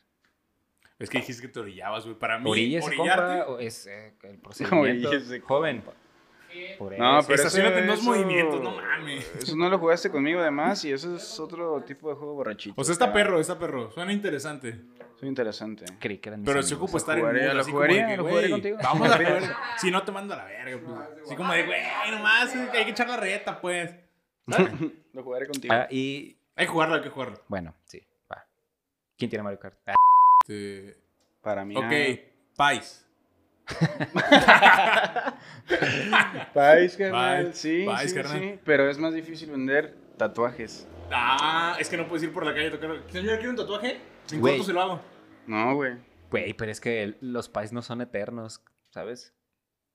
Es 0.99 1.09
que 1.11 1.19
dijiste 1.19 1.43
que 1.43 1.49
te 1.49 1.61
orillabas, 1.61 2.05
güey. 2.05 2.17
Para 2.19 2.39
mí, 2.39 2.51
Orilla 2.51 2.81
orillarte... 2.85 3.65
es 3.67 3.87
eh, 3.87 4.15
el 4.23 4.39
procedimiento. 4.41 5.11
Joven. 5.47 5.83
Por 6.79 6.99
No, 6.99 7.19
eso. 7.19 7.29
pero 7.29 7.37
Estacionate 7.43 7.79
en 7.81 7.87
dos 7.87 8.01
eso- 8.01 8.11
movimientos, 8.11 8.61
no 8.63 8.71
mames. 8.73 9.33
Eso 9.37 9.55
no 9.55 9.69
lo 9.69 9.79
jugaste 9.79 10.11
conmigo 10.11 10.41
además 10.41 10.85
y 10.85 10.93
eso 10.93 11.15
es 11.15 11.39
otro 11.39 11.83
tipo 11.83 12.09
de 12.09 12.17
juego 12.17 12.35
borrachito. 12.35 12.75
O 12.81 12.83
sea, 12.85 12.93
está 12.95 13.13
perro, 13.13 13.39
está 13.39 13.59
perro. 13.59 13.93
Suena 13.93 14.13
interesante. 14.13 14.81
Soy 15.21 15.29
interesante. 15.29 15.85
Creí 16.01 16.19
que 16.19 16.31
eran 16.31 16.41
mis 16.41 16.47
Pero 16.49 16.63
si 16.63 16.73
amigos. 16.73 16.85
ocupo 16.89 16.99
estar 16.99 17.17
en 17.19 17.25
jugaría, 17.25 17.47
mood, 17.49 17.55
lo 17.55 17.61
así 17.61 17.71
como 17.71 17.83
de 17.83 17.89
jugaría, 17.89 18.09
que, 18.09 18.17
lo 18.17 18.23
jugaría 18.25 18.41
güey, 18.49 18.51
contigo. 18.53 18.79
Vamos 18.83 19.11
a 19.11 19.17
jugar. 19.19 19.57
Si 19.79 19.91
no 19.91 20.03
te 20.05 20.13
mando 20.13 20.35
a 20.35 20.37
la 20.39 20.45
verga, 20.45 20.81
pues. 20.85 21.23
Así 21.27 21.37
como 21.37 21.53
de, 21.53 21.67
güey, 21.67 21.81
nomás 22.11 22.55
hay 22.57 22.85
que 22.85 22.91
echar 22.91 23.09
la 23.09 23.17
reta, 23.19 23.61
pues. 23.61 23.95
Lo 25.13 25.23
jugaré 25.23 25.47
contigo. 25.47 25.75
Ah, 25.75 25.87
y 25.91 26.39
Hay 26.57 26.67
que 26.67 26.73
jugarlo, 26.73 26.95
hay 26.95 27.03
que 27.03 27.11
jugarlo. 27.11 27.41
bueno, 27.49 27.75
sí, 27.85 28.01
va. 28.33 28.45
¿Quién 29.17 29.29
tiene 29.29 29.43
Mario 29.43 29.59
Kart? 29.59 29.77
Ah, 29.87 29.95
Este, 30.49 30.97
Para 31.43 31.65
mí. 31.65 31.77
Ok, 31.77 31.85
Pais. 32.57 33.05
Pais, 36.55 36.97
carnal. 36.97 37.45
Pais, 37.45 37.59
Sí, 37.59 37.85
Pais, 37.87 38.11
sí, 38.11 38.17
carnal. 38.17 38.39
sí. 38.41 38.59
Pero 38.65 38.89
es 38.91 38.99
más 38.99 39.15
difícil 39.15 39.51
vender 39.51 39.95
tatuajes. 40.17 40.87
Ah, 41.11 41.77
es 41.79 41.89
que 41.89 41.97
no 41.97 42.07
puedes 42.09 42.23
ir 42.25 42.33
por 42.33 42.45
la 42.45 42.55
calle 42.55 42.69
a 42.69 42.71
tocar. 42.73 42.91
Señor, 43.11 43.37
¿quiere 43.37 43.51
un 43.51 43.57
tatuaje? 43.57 44.01
En 44.33 44.41
Güey. 44.41 44.55
corto 44.55 44.67
se 44.67 44.73
lo 44.73 44.83
hago. 44.83 45.01
No, 45.47 45.75
güey. 45.75 45.97
Güey, 46.31 46.53
pero 46.55 46.71
es 46.71 46.81
que 46.81 47.03
el- 47.03 47.17
los 47.21 47.49
pais 47.49 47.73
no 47.73 47.81
son 47.83 48.01
eternos, 48.03 48.63
¿sabes? 48.91 49.35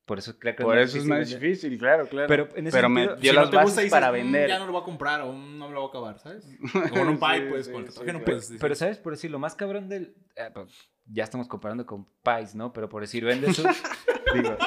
Por 0.05 0.17
eso 0.19 0.37
creo 0.37 0.53
que 0.55 0.63
Por 0.63 0.77
eso 0.77 0.97
es 0.97 1.05
más 1.05 1.19
vender. 1.19 1.39
difícil, 1.39 1.77
claro, 1.79 2.05
claro. 2.07 2.27
Pero 2.27 2.49
en 2.55 2.67
ese 2.67 2.75
Pero 2.77 2.89
me 2.89 3.01
sentido, 3.05 3.21
dio 3.21 3.31
Si 3.31 3.35
las 3.37 3.51
no 3.51 3.55
bases 3.57 3.75
dices, 3.77 3.91
para 3.91 4.09
"Mm, 4.11 4.13
vender. 4.13 4.49
Ya 4.49 4.59
no 4.59 4.65
lo 4.65 4.73
voy 4.73 4.81
a 4.81 4.83
comprar 4.83 5.21
o 5.21 5.31
"Mm, 5.31 5.57
no 5.57 5.67
me 5.69 5.73
lo 5.73 5.79
voy 5.81 5.87
a 5.87 5.89
acabar, 5.91 6.19
¿sabes? 6.19 6.45
Como 6.89 7.03
en 7.03 7.07
un 7.09 7.19
pie, 7.19 7.39
Sí, 7.39 7.45
pues, 7.49 7.65
sí, 7.67 7.71
con 7.71 7.91
sí, 7.91 7.99
no 8.11 8.21
puedes 8.25 8.41
decir. 8.41 8.57
Pero, 8.59 8.75
¿sabes? 8.75 8.97
Por 8.97 9.13
decir, 9.13 9.31
lo 9.31 9.39
más 9.39 9.55
cabrón 9.55 9.87
del... 9.87 10.13
ah, 10.37 10.49
pues, 10.53 10.73
ya 11.05 11.23
estamos 11.23 11.47
comparando 11.47 11.85
con 11.85 12.05
Pais, 12.21 12.53
¿no? 12.53 12.73
Pero 12.73 12.89
por 12.89 13.01
decir, 13.01 13.23
vendes 13.23 13.57
un... 13.59 13.65
digo, 14.35 14.57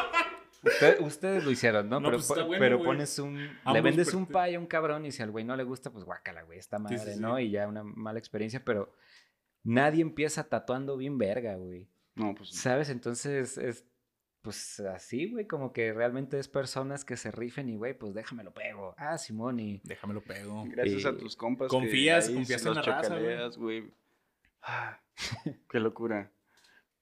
usted- 0.62 1.00
ustedes 1.00 1.44
lo 1.44 1.50
hicieron, 1.50 1.88
¿no? 1.90 2.00
No, 2.00 2.08
pero 2.08 2.16
pues, 2.18 2.30
está 2.30 2.42
bueno, 2.44 2.60
pero 2.60 2.82
pones 2.82 3.18
un... 3.18 3.36
le 3.36 3.50
Ambos 3.64 3.82
vendes 3.82 4.14
un 4.14 4.24
pie 4.26 4.56
a 4.56 4.58
un 4.58 4.66
cabrón 4.66 5.04
y 5.04 5.12
si 5.12 5.22
al 5.22 5.30
güey 5.30 5.44
no 5.44 5.54
le 5.54 5.64
gusta, 5.64 5.90
pues 5.92 6.04
guácala, 6.04 6.44
güey, 6.44 6.58
esta 6.58 6.78
madre. 6.78 7.16
¿no? 7.18 7.38
Y 7.38 7.50
ya 7.50 7.68
una 7.68 7.82
mala 7.82 8.18
experiencia, 8.18 8.62
pero 8.64 8.90
nadie 9.64 10.00
empieza 10.00 10.44
tatuando 10.48 10.96
bien 10.96 11.18
verga, 11.18 11.56
güey. 11.56 11.88
No, 12.14 12.34
pues. 12.34 12.48
¿Sabes? 12.54 12.88
Entonces 12.88 13.58
es... 13.58 13.84
Pues 14.46 14.78
así, 14.78 15.28
güey, 15.28 15.44
como 15.48 15.72
que 15.72 15.92
realmente 15.92 16.38
es 16.38 16.46
personas 16.46 17.04
que 17.04 17.16
se 17.16 17.32
rifen 17.32 17.68
y, 17.68 17.74
güey, 17.74 17.94
pues 17.98 18.14
déjamelo 18.14 18.54
pego. 18.54 18.94
Ah, 18.96 19.18
Simón, 19.18 19.58
y... 19.58 19.80
Déjamelo 19.82 20.20
pego. 20.22 20.62
Gracias 20.68 21.04
a 21.04 21.16
tus 21.16 21.34
compas. 21.34 21.68
Confías- 21.68 22.28
que 22.28 22.34
confías 22.34 22.64
en 22.64 22.74
la 22.74 22.82
raza, 22.82 23.16
güey. 23.56 23.90
Ah, 24.62 25.00
qué 25.68 25.80
locura. 25.80 26.30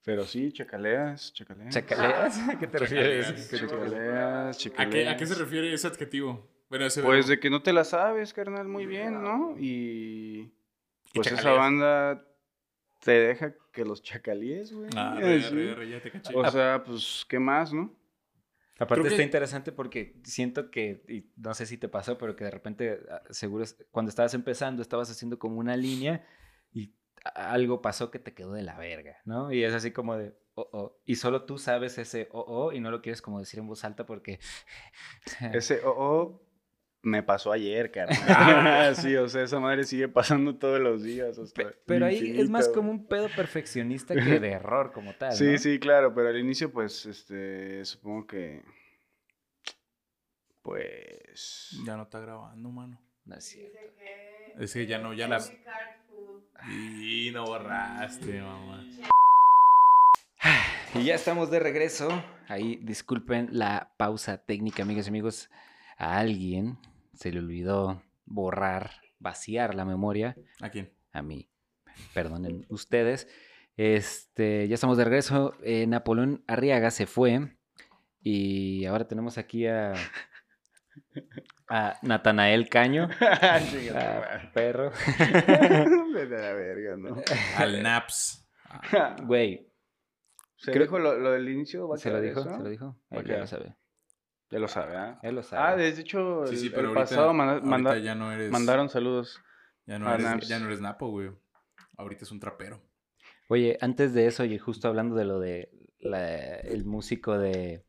Pero 0.05 0.25
sí, 0.25 0.53
chacaleas, 0.53 1.35
chacaleas. 1.35 1.75
¿Chacaleas? 1.75 2.39
¿A 2.49 2.59
qué 2.59 2.67
te 2.67 2.79
refieres? 2.79 3.27
Chacaleas, 3.27 3.47
¿Qué 3.51 3.59
te- 3.59 3.67
Chacaleas, 3.67 4.67
¿A 4.79 4.89
qué. 4.91 5.09
¿A 5.11 5.17
qué 5.19 5.27
se 5.27 5.35
refiere 5.35 5.75
ese 5.75 5.87
adjetivo? 5.87 6.49
Bueno, 6.71 6.87
ese 6.87 7.03
Pues 7.03 7.27
verbo. 7.27 7.29
de 7.29 7.41
que 7.41 7.51
no 7.51 7.63
te 7.63 7.75
la 7.75 7.85
sabes, 7.85 8.33
carnal, 8.33 8.69
muy 8.69 8.87
bien, 8.87 9.23
¿no? 9.23 9.55
Y 9.59 10.51
pues 11.13 11.31
esa 11.31 11.53
banda 11.53 12.25
te 13.05 13.13
deja 13.13 13.55
que 13.73 13.85
los 13.85 14.03
chacalíes, 14.03 14.73
güey. 14.73 14.89
Ah, 14.97 15.17
Eh, 15.21 15.25
re, 15.25 15.43
sí. 15.43 15.55
re, 15.55 15.75
re, 15.75 15.89
ya 15.91 16.01
te 16.01 16.11
caché. 16.11 16.35
O 16.37 16.51
sea, 16.51 16.83
pues, 16.85 17.25
¿qué 17.29 17.39
más, 17.39 17.73
no? 17.73 17.95
Aparte 18.77 19.03
Creo 19.03 19.07
está 19.07 19.17
que- 19.19 19.23
interesante 19.23 19.71
porque 19.73 20.21
siento 20.25 20.71
que, 20.71 21.05
y 21.09 21.31
no 21.41 21.55
sé 21.55 21.65
si 21.67 21.79
te 21.79 21.89
pasó, 21.89 22.19
pero 22.19 22.35
que 22.35 22.45
de 22.45 22.51
repente, 22.51 22.99
ah, 23.11 23.23
seguro, 23.31 23.65
cuando 23.93 24.09
estabas 24.11 24.35
empezando, 24.35 24.83
estabas 24.83 25.09
haciendo 25.11 25.39
como 25.39 25.61
una 25.61 25.77
línea 25.77 26.27
y 26.73 26.93
a- 27.25 27.53
algo 27.53 27.81
pasó 27.83 28.11
que 28.11 28.19
te 28.19 28.35
quedó 28.35 28.53
de 28.53 28.63
la 28.63 28.77
verga, 28.77 29.19
¿no? 29.25 29.53
Y 29.53 29.63
es 29.63 29.73
así 29.75 29.93
como 29.93 30.17
de, 30.17 30.35
oh, 30.55 30.69
oh, 30.73 31.01
y 31.05 31.15
solo 31.17 31.45
tú 31.45 31.57
sabes 31.59 31.99
ese 31.99 32.29
oh, 32.33 32.45
oh, 32.49 32.73
y 32.73 32.81
no 32.81 32.91
lo 32.91 33.01
quieres 33.01 33.23
como 33.23 33.39
decir 33.39 33.61
en 33.61 33.69
voz 33.69 33.85
alta 33.85 34.07
porque... 34.07 34.41
Ese 35.53 35.81
oh, 35.85 35.95
oh 35.97 36.43
me 37.05 37.23
pasó 37.23 37.53
ayer, 37.53 37.91
carnal. 37.91 38.17
sí, 38.97 39.15
o 39.17 39.29
sea, 39.29 39.43
esa 39.43 39.61
madre 39.61 39.85
sigue 39.85 40.09
pasando 40.09 40.57
todos 40.57 40.81
los 40.81 41.03
días. 41.03 41.39
hasta 41.39 41.63
Pe- 41.65 41.77
pero 41.87 42.07
ahí 42.07 42.41
es 42.41 42.51
más 42.51 42.69
como 42.69 42.91
un 42.91 43.07
pedo 43.07 43.29
perfeccionista 43.37 44.15
que 44.15 44.41
de 44.41 44.51
error 44.53 44.93
como 44.93 45.13
tal, 45.15 45.33
Sí, 45.33 45.53
¿no? 45.53 45.59
sí, 45.59 45.79
claro, 45.79 46.15
pero 46.15 46.29
al 46.29 46.39
inicio, 46.39 46.73
pues, 46.73 47.07
este, 47.07 47.85
supongo 47.85 48.27
que, 48.27 48.63
pues, 50.63 51.81
Ya 51.85 51.97
no 51.97 52.05
está 52.05 52.21
grabando, 52.21 52.71
mano. 52.71 52.99
No 53.27 53.37
es 53.37 53.45
cierto. 53.45 53.79
Es 54.59 54.73
que 54.73 54.87
ya 54.87 54.99
no, 54.99 55.13
ya 55.15 55.29
Food. 55.41 56.43
Y 57.01 57.31
no 57.33 57.45
borraste, 57.45 58.41
mamá. 58.41 58.85
Y 60.95 61.03
ya 61.05 61.17
estamos 61.17 61.51
de 61.51 61.59
regreso. 61.59 62.09
Ahí 62.47 62.77
disculpen 62.83 63.49
la 63.51 63.93
pausa 63.97 64.39
técnica, 64.45 64.85
amigas 64.85 65.07
y 65.07 65.09
amigos. 65.09 65.51
A 65.99 66.19
alguien 66.19 66.79
se 67.17 67.33
le 67.33 67.39
olvidó 67.39 68.03
borrar, 68.25 68.91
vaciar 69.19 69.75
la 69.75 69.85
memoria. 69.85 70.37
¿A 70.61 70.71
quién? 70.71 70.93
A 71.13 71.23
mí, 71.23 71.49
perdonen 72.13 72.67
ustedes. 72.69 73.29
Este, 73.77 74.69
ya 74.69 74.75
estamos 74.75 74.97
de 74.99 75.05
regreso. 75.05 75.55
Eh, 75.63 75.87
Napoleón 75.87 76.45
Arriaga 76.47 76.91
se 76.91 77.07
fue. 77.07 77.57
Y 78.23 78.85
ahora 78.87 79.07
tenemos 79.07 79.37
aquí 79.37 79.67
a, 79.67 79.93
a 81.69 81.99
Natanael 82.03 82.69
Caño. 82.69 83.09
a 83.21 84.51
perro. 84.55 84.91
Vete 86.15 86.37
a 86.37 86.41
la 86.41 86.53
verga, 86.55 86.97
¿no? 86.97 87.17
Al 87.57 87.83
Naps. 87.83 88.47
Güey, 89.25 89.69
¿Se 90.57 90.73
Creo- 90.73 90.85
dijo 90.85 90.99
lo, 90.99 91.19
lo 91.19 91.33
del 91.33 91.49
inicio? 91.49 91.87
¿Va 91.89 91.97
a 91.97 91.99
se 91.99 92.11
lo 92.11 92.21
dijo, 92.21 92.43
se 92.43 92.49
lo 92.59 92.69
dijo. 92.69 92.97
Él 93.11 93.25
ya 93.27 93.39
lo 93.39 93.47
sabe. 93.47 93.77
Ya 94.55 94.61
lo 94.61 94.69
sabe, 94.69 94.97
¿ah? 94.97 95.19
Él 95.25 95.35
lo 95.35 95.43
sabe. 95.43 95.63
Ah, 95.67 95.75
de 95.75 95.89
hecho, 95.89 96.47
Sí, 96.47 96.55
el, 96.55 96.61
sí, 96.61 96.67
el 96.67 96.73
pero 96.73 96.89
ahorita, 96.91 97.01
pasado 97.01 97.35
manda- 97.35 97.55
ahorita 97.55 97.69
manda- 97.69 97.99
ya 97.99 98.15
no 98.15 98.31
eres. 98.31 98.53
mandaron 98.53 98.89
saludos. 98.89 99.41
Ya 99.85 99.99
no 99.99 100.07
a 100.09 100.15
eres, 100.15 100.47
ya 100.47 100.61
no 100.61 100.67
eres 100.67 100.81
Napo, 100.81 101.09
güey. 101.09 101.33
Ahorita 101.97 102.23
es 102.25 102.31
un 102.31 102.39
trapero. 102.39 102.81
Oye, 103.49 103.77
antes 103.81 104.15
de 104.15 104.29
eso, 104.29 104.45
y 104.45 104.57
justo 104.59 104.87
hablando 104.87 105.17
de 105.17 105.25
lo 105.25 105.41
de 105.41 105.73
la- 105.99 106.55
el 106.55 106.85
músico 106.85 107.37
de, 107.37 107.83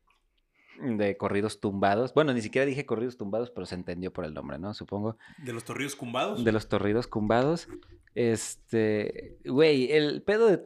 de 0.82 1.18
corridos 1.18 1.60
tumbados. 1.60 2.16
Bueno, 2.16 2.34
ni 2.34 2.42
siquiera 2.42 2.66
dije 2.66 2.88
corridos 2.88 3.16
tumbados, 3.16 3.52
pero 3.52 3.68
se 3.68 3.76
entendió 3.76 4.12
por 4.12 4.26
el 4.26 4.34
nombre, 4.34 4.58
¿no? 4.58 4.74
Supongo. 4.74 5.20
¿De 5.38 5.54
los 5.54 5.66
torrillos 5.66 5.96
cumbados? 5.96 6.44
De 6.44 6.52
los 6.52 6.66
corridos 6.66 7.08
tumbados. 7.12 7.68
Este, 8.16 9.38
güey, 9.46 9.92
el 9.92 10.24
pedo 10.24 10.48
de... 10.48 10.64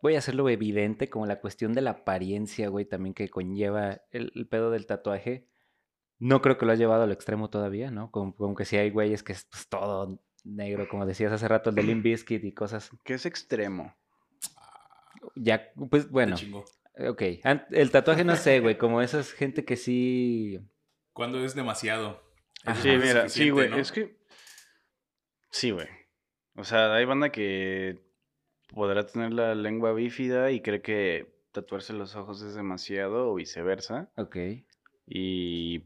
Voy 0.00 0.14
a 0.14 0.18
hacerlo 0.18 0.48
evidente, 0.48 1.10
como 1.10 1.26
la 1.26 1.40
cuestión 1.40 1.72
de 1.72 1.82
la 1.82 1.90
apariencia, 1.90 2.68
güey, 2.68 2.84
también 2.84 3.14
que 3.14 3.28
conlleva 3.28 4.00
el, 4.10 4.32
el 4.34 4.46
pedo 4.46 4.70
del 4.70 4.86
tatuaje. 4.86 5.48
No 6.18 6.40
creo 6.40 6.58
que 6.58 6.66
lo 6.66 6.72
has 6.72 6.78
llevado 6.78 7.02
al 7.02 7.12
extremo 7.12 7.50
todavía, 7.50 7.90
¿no? 7.90 8.10
Como, 8.10 8.34
como 8.34 8.54
que 8.54 8.64
sí 8.64 8.76
hay 8.76 8.90
güeyes 8.90 9.22
que 9.22 9.32
es 9.32 9.44
pues, 9.44 9.68
todo 9.68 10.20
negro, 10.44 10.88
como 10.88 11.06
decías 11.06 11.32
hace 11.32 11.48
rato, 11.48 11.70
el 11.70 11.76
de 11.76 11.82
Limp 11.82 12.04
Bizkit 12.04 12.44
y 12.44 12.52
cosas. 12.52 12.90
Que 13.04 13.14
es 13.14 13.26
extremo. 13.26 13.94
Ya, 15.34 15.72
pues 15.90 16.10
bueno. 16.10 16.36
Ok, 17.08 17.22
el 17.70 17.90
tatuaje 17.90 18.24
no 18.24 18.36
sé, 18.36 18.60
güey, 18.60 18.76
como 18.78 19.02
esa 19.02 19.20
es 19.20 19.32
gente 19.32 19.64
que 19.64 19.76
sí... 19.76 20.58
¿Cuándo 21.12 21.44
es 21.44 21.54
demasiado? 21.54 22.22
Sí, 22.82 22.90
mira, 22.90 23.28
sí, 23.28 23.50
güey. 23.50 23.70
¿no? 23.70 23.76
Es 23.76 23.92
que. 23.92 24.18
Sí, 25.50 25.70
güey. 25.70 25.88
O 26.54 26.64
sea, 26.64 26.94
hay 26.94 27.04
banda 27.04 27.30
que 27.30 28.07
podrá 28.68 29.06
tener 29.06 29.32
la 29.32 29.54
lengua 29.54 29.92
bífida 29.92 30.50
y 30.50 30.60
cree 30.60 30.80
que 30.82 31.32
tatuarse 31.52 31.92
los 31.92 32.14
ojos 32.16 32.42
es 32.42 32.54
demasiado 32.54 33.30
o 33.30 33.34
viceversa. 33.34 34.10
Ok. 34.16 34.36
Y... 35.06 35.82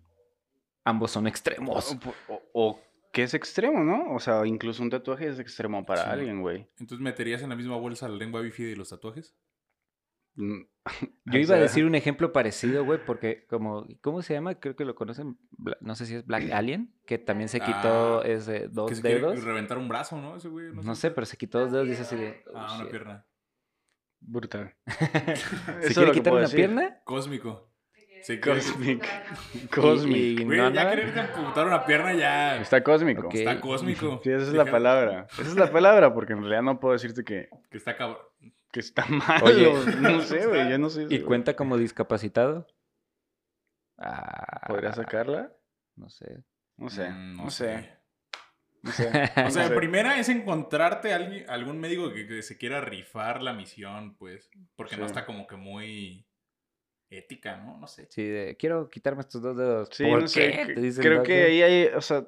Ambos 0.85 1.13
son 1.13 1.27
extremos. 1.29 1.97
O, 2.29 2.33
o- 2.35 2.43
o 2.53 2.81
que 3.13 3.23
es 3.23 3.35
extremo, 3.35 3.85
¿no? 3.85 4.15
O 4.15 4.19
sea, 4.21 4.45
incluso 4.47 4.83
un 4.83 4.91
tatuaje 4.91 5.29
es 5.29 5.39
extremo 5.39 5.85
para 5.87 6.05
Sí. 6.05 6.11
alguien, 6.11 6.41
güey. 6.41 6.67
Entonces, 6.81 6.99
¿meterías 6.99 7.43
en 7.43 7.51
la 7.51 7.57
misma 7.57 7.77
bolsa 7.77 8.09
la 8.09 8.17
lengua 8.17 8.41
bífida 8.41 8.69
y 8.71 8.75
los 8.75 8.89
tatuajes? 8.89 9.35
Mm, 10.35 10.63
Yo 11.27 11.39
o 11.39 11.43
iba 11.43 11.55
a 11.55 11.59
decir 11.61 11.85
un 11.85 11.95
ejemplo 11.95 12.33
parecido, 12.33 12.85
güey, 12.85 12.99
porque 13.05 13.47
como, 13.49 13.87
¿cómo 14.01 14.23
se 14.23 14.35
llama? 14.35 14.57
Creo 14.57 14.75
que 14.75 14.85
lo 14.85 14.95
conocen, 14.95 15.39
no 15.81 15.95
sé 15.95 16.07
si 16.07 16.15
es 16.17 16.27
Black 16.27 16.51
Alien, 16.53 16.93
que 17.07 17.19
también 17.19 17.49
se 17.49 17.61
quitó 17.61 18.21
Ah, 18.21 18.27
ese, 18.27 18.63
que 18.63 18.69
dos 18.69 18.91
se 18.97 19.01
quiere 19.03 19.17
dedos. 19.21 19.45
reventar 19.45 19.79
un 19.79 19.89
brazo, 19.89 20.21
¿no? 20.21 20.37
Ese 20.37 20.49
güey. 20.49 20.73
No 20.73 20.95
sé, 20.95 21.11
pero 21.11 21.25
se 21.27 21.37
quitó 21.37 21.61
dos 21.61 21.71
dedos 21.73 21.87
y 21.87 21.91
dice 21.91 22.03
así 22.03 22.17
de... 22.17 22.43
oh, 22.49 22.57
Ah, 22.57 22.67
una 22.75 22.83
shit. 22.83 22.91
pierna. 22.91 23.27
Brutal. 24.21 24.75
¿Se 25.83 25.95
quiere 25.95 26.13
quitar 26.13 26.33
una 26.33 26.49
pierna? 26.49 27.01
Cósmico. 27.05 27.69
Sí, 28.23 28.39
Cosmic. 28.39 29.05
y 30.07 30.45
Güey, 30.45 30.59
no 30.59 30.71
ya 30.71 30.89
quererte 30.91 31.19
amputar 31.21 31.67
una 31.67 31.85
pierna 31.85 32.15
ya 32.15 32.61
Está 32.61 32.81
cósmico. 32.83 33.29
Está 33.33 33.61
cósmico. 33.61 34.21
Sí, 34.23 34.31
esa 34.31 34.47
es 34.47 34.53
la 34.53 34.65
palabra. 34.65 35.27
Esa 35.33 35.43
es 35.43 35.57
la 35.57 35.73
palabra, 35.73 36.15
porque 36.15 36.33
en 36.35 36.39
realidad 36.41 36.63
no 36.63 36.79
puedo 36.79 36.93
decirte 36.93 37.25
que, 37.25 37.49
Que 37.69 37.79
está 37.79 37.97
cabrón. 37.97 38.19
Que 38.73 38.81
está 38.81 39.05
mal. 39.09 39.43
Oye. 39.45 39.67
o 39.69 39.85
no 40.01 40.21
sé, 40.23 40.47
güey. 40.49 40.71
Yo 40.71 40.79
no 40.79 40.91
sé. 40.91 41.07
¿Y 41.09 41.21
cuenta 41.21 41.55
como 41.55 41.77
discapacitado? 41.77 42.67
Ah, 43.99 44.67
¿Podría 44.67 44.93
sacarla? 44.93 45.53
No 45.97 46.09
sé. 46.09 46.43
No 46.77 46.89
sé. 46.89 47.11
Mm, 47.11 47.37
no 47.37 47.51
sé. 47.51 47.77
No 48.83 48.91
sé. 48.91 49.09
O 49.47 49.51
sea, 49.51 49.63
No 49.63 49.69
sé. 49.69 49.71
primera 49.77 50.19
es 50.19 50.29
encontrarte 50.29 51.13
a 51.13 51.17
alguien, 51.17 51.49
algún 51.49 51.79
médico 51.79 52.13
que, 52.13 52.27
que 52.27 52.43
se 52.43 52.59
quiera 52.59 52.81
rifar 52.81 53.41
la 53.41 53.53
misión, 53.53 54.17
pues. 54.17 54.51
Porque 54.75 54.97
no 54.97 55.07
está 55.07 55.25
como 55.25 55.47
que 55.47 55.55
muy 55.55 56.27
ética, 57.09 57.59
¿no? 57.59 57.79
No 57.79 57.87
sé. 57.87 58.09
Sí, 58.11 58.25
de, 58.25 58.57
quiero 58.57 58.91
quitarme 58.91 59.21
estos 59.21 59.41
dos 59.41 59.57
dedos. 59.57 59.89
Sí, 59.93 60.05
¿Por 60.05 60.23
no 60.23 60.27
sé. 60.27 60.51
qué? 60.51 60.75
Te 60.75 60.89
el 60.89 60.95
Creo 60.97 61.23
que 61.23 61.45
ahí 61.45 61.63
hay, 61.63 61.87
o 61.95 62.01
sea, 62.01 62.27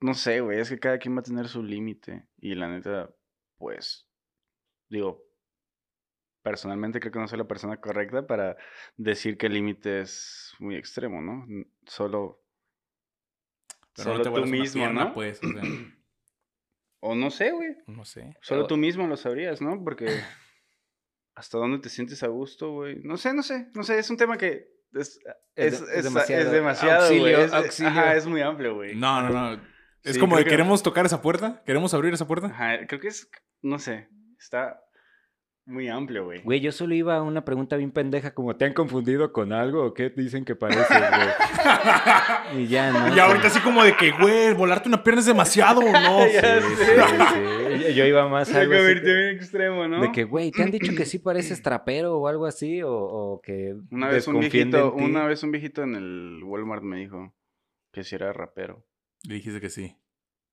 no 0.00 0.14
sé, 0.14 0.40
güey. 0.40 0.60
Es 0.60 0.68
que 0.68 0.78
cada 0.78 0.98
quien 0.98 1.16
va 1.16 1.20
a 1.20 1.24
tener 1.24 1.48
su 1.48 1.64
límite. 1.64 2.28
Y 2.38 2.54
la 2.54 2.68
neta, 2.68 3.10
pues, 3.58 4.06
digo, 4.88 5.24
personalmente 6.42 7.00
creo 7.00 7.12
que 7.12 7.18
no 7.18 7.28
soy 7.28 7.38
la 7.38 7.46
persona 7.48 7.76
correcta 7.78 8.26
para 8.26 8.56
decir 8.96 9.36
que 9.38 9.46
el 9.46 9.54
límite 9.54 10.00
es 10.00 10.54
muy 10.58 10.76
extremo, 10.76 11.20
¿no? 11.22 11.46
Solo, 11.86 12.42
Pero 13.96 14.10
no 14.10 14.16
solo 14.24 14.34
te 14.34 14.40
tú 14.40 14.46
mismo, 14.46 14.80
pierna, 14.82 15.04
¿no? 15.06 15.14
pues. 15.14 15.40
O 15.42 15.48
sea, 15.52 15.62
O 17.04 17.16
no 17.16 17.30
sé, 17.30 17.50
güey. 17.50 17.76
no 17.88 18.04
sé. 18.04 18.36
Solo 18.40 18.68
tú 18.68 18.76
mismo 18.76 19.08
lo 19.08 19.16
sabrías, 19.16 19.60
¿no? 19.60 19.82
Porque 19.82 20.06
hasta 21.34 21.58
dónde 21.58 21.78
te 21.78 21.88
sientes 21.88 22.22
a 22.22 22.28
gusto, 22.28 22.70
güey. 22.72 23.00
No 23.02 23.16
sé, 23.16 23.34
no 23.34 23.42
sé, 23.42 23.68
no 23.74 23.82
sé, 23.82 23.98
es 23.98 24.08
un 24.10 24.16
tema 24.16 24.38
que 24.38 24.68
es, 24.92 25.18
Es 25.56 25.80
es, 25.80 25.82
es 25.88 26.04
demasiado. 26.04 26.50
demasiado, 26.52 27.08
güey. 27.18 27.34
Auxilio, 27.34 27.66
Es, 27.66 27.80
ajá, 27.82 28.14
es 28.14 28.26
muy 28.26 28.40
amplio, 28.40 28.74
güey. 28.76 28.94
No, 28.94 29.20
no, 29.20 29.30
no. 29.30 29.60
Es 30.04 30.14
Sí, 30.14 30.20
como 30.20 30.36
de 30.36 30.44
que- 30.44 30.50
queremos 30.50 30.82
tocar 30.82 31.04
esa 31.06 31.20
puerta, 31.22 31.62
queremos 31.66 31.92
abrir 31.92 32.12
esa 32.14 32.26
puerta. 32.26 32.46
Ajá, 32.46 32.86
creo 32.86 33.00
que 33.00 33.08
es, 33.08 33.28
no 33.62 33.78
sé, 33.80 34.08
está 34.38 34.80
muy 35.72 35.88
amplio, 35.88 36.24
güey. 36.24 36.40
Güey, 36.42 36.60
yo 36.60 36.70
solo 36.72 36.94
iba 36.94 37.16
a 37.16 37.22
una 37.22 37.44
pregunta 37.44 37.76
bien 37.76 37.90
pendeja, 37.90 38.32
como 38.34 38.54
¿te 38.56 38.64
han 38.64 38.74
confundido 38.74 39.32
con 39.32 39.52
algo 39.52 39.84
o 39.86 39.94
qué 39.94 40.10
dicen 40.10 40.44
que 40.44 40.54
pareces, 40.54 40.86
güey? 40.88 41.28
y 42.64 42.66
ya, 42.68 42.92
¿no? 42.92 43.14
Y 43.16 43.18
ahorita 43.18 43.46
así 43.48 43.60
como 43.60 43.82
de 43.82 43.96
que, 43.96 44.12
güey, 44.12 44.52
volarte 44.54 44.88
una 44.88 45.02
pierna 45.02 45.20
es 45.20 45.26
demasiado 45.26 45.80
o 45.80 45.90
no. 45.92 46.26
Ya 46.32 46.60
Sí, 46.60 46.74
sé. 46.76 46.84
sí, 46.84 47.84
sí. 47.86 47.94
Yo 47.94 48.04
iba 48.06 48.28
más 48.28 48.54
a 48.54 48.60
algo 48.60 48.74
así 48.74 48.82
convirtió 48.82 49.06
que- 49.14 49.14
bien 49.22 49.36
extremo, 49.36 49.88
¿no? 49.88 50.00
de 50.02 50.12
que, 50.12 50.24
güey, 50.24 50.50
¿te 50.50 50.62
han 50.62 50.70
dicho 50.70 50.94
que 50.94 51.04
sí 51.06 51.18
pareces 51.20 51.62
trapero 51.62 52.16
o 52.18 52.28
algo 52.28 52.46
así? 52.46 52.82
O, 52.82 52.92
o 52.92 53.40
que 53.40 53.74
Una 53.90 54.08
vez 54.08 54.28
un 54.28 54.38
viejito, 54.40 54.92
una 54.92 55.24
vez 55.26 55.42
un 55.42 55.50
viejito 55.52 55.82
en 55.82 55.94
el 55.94 56.40
Walmart 56.44 56.82
me 56.82 56.98
dijo 56.98 57.34
que 57.92 58.04
si 58.04 58.14
era 58.14 58.32
rapero. 58.32 58.84
Le 59.26 59.34
dijiste 59.34 59.60
que 59.60 59.70
sí. 59.70 59.96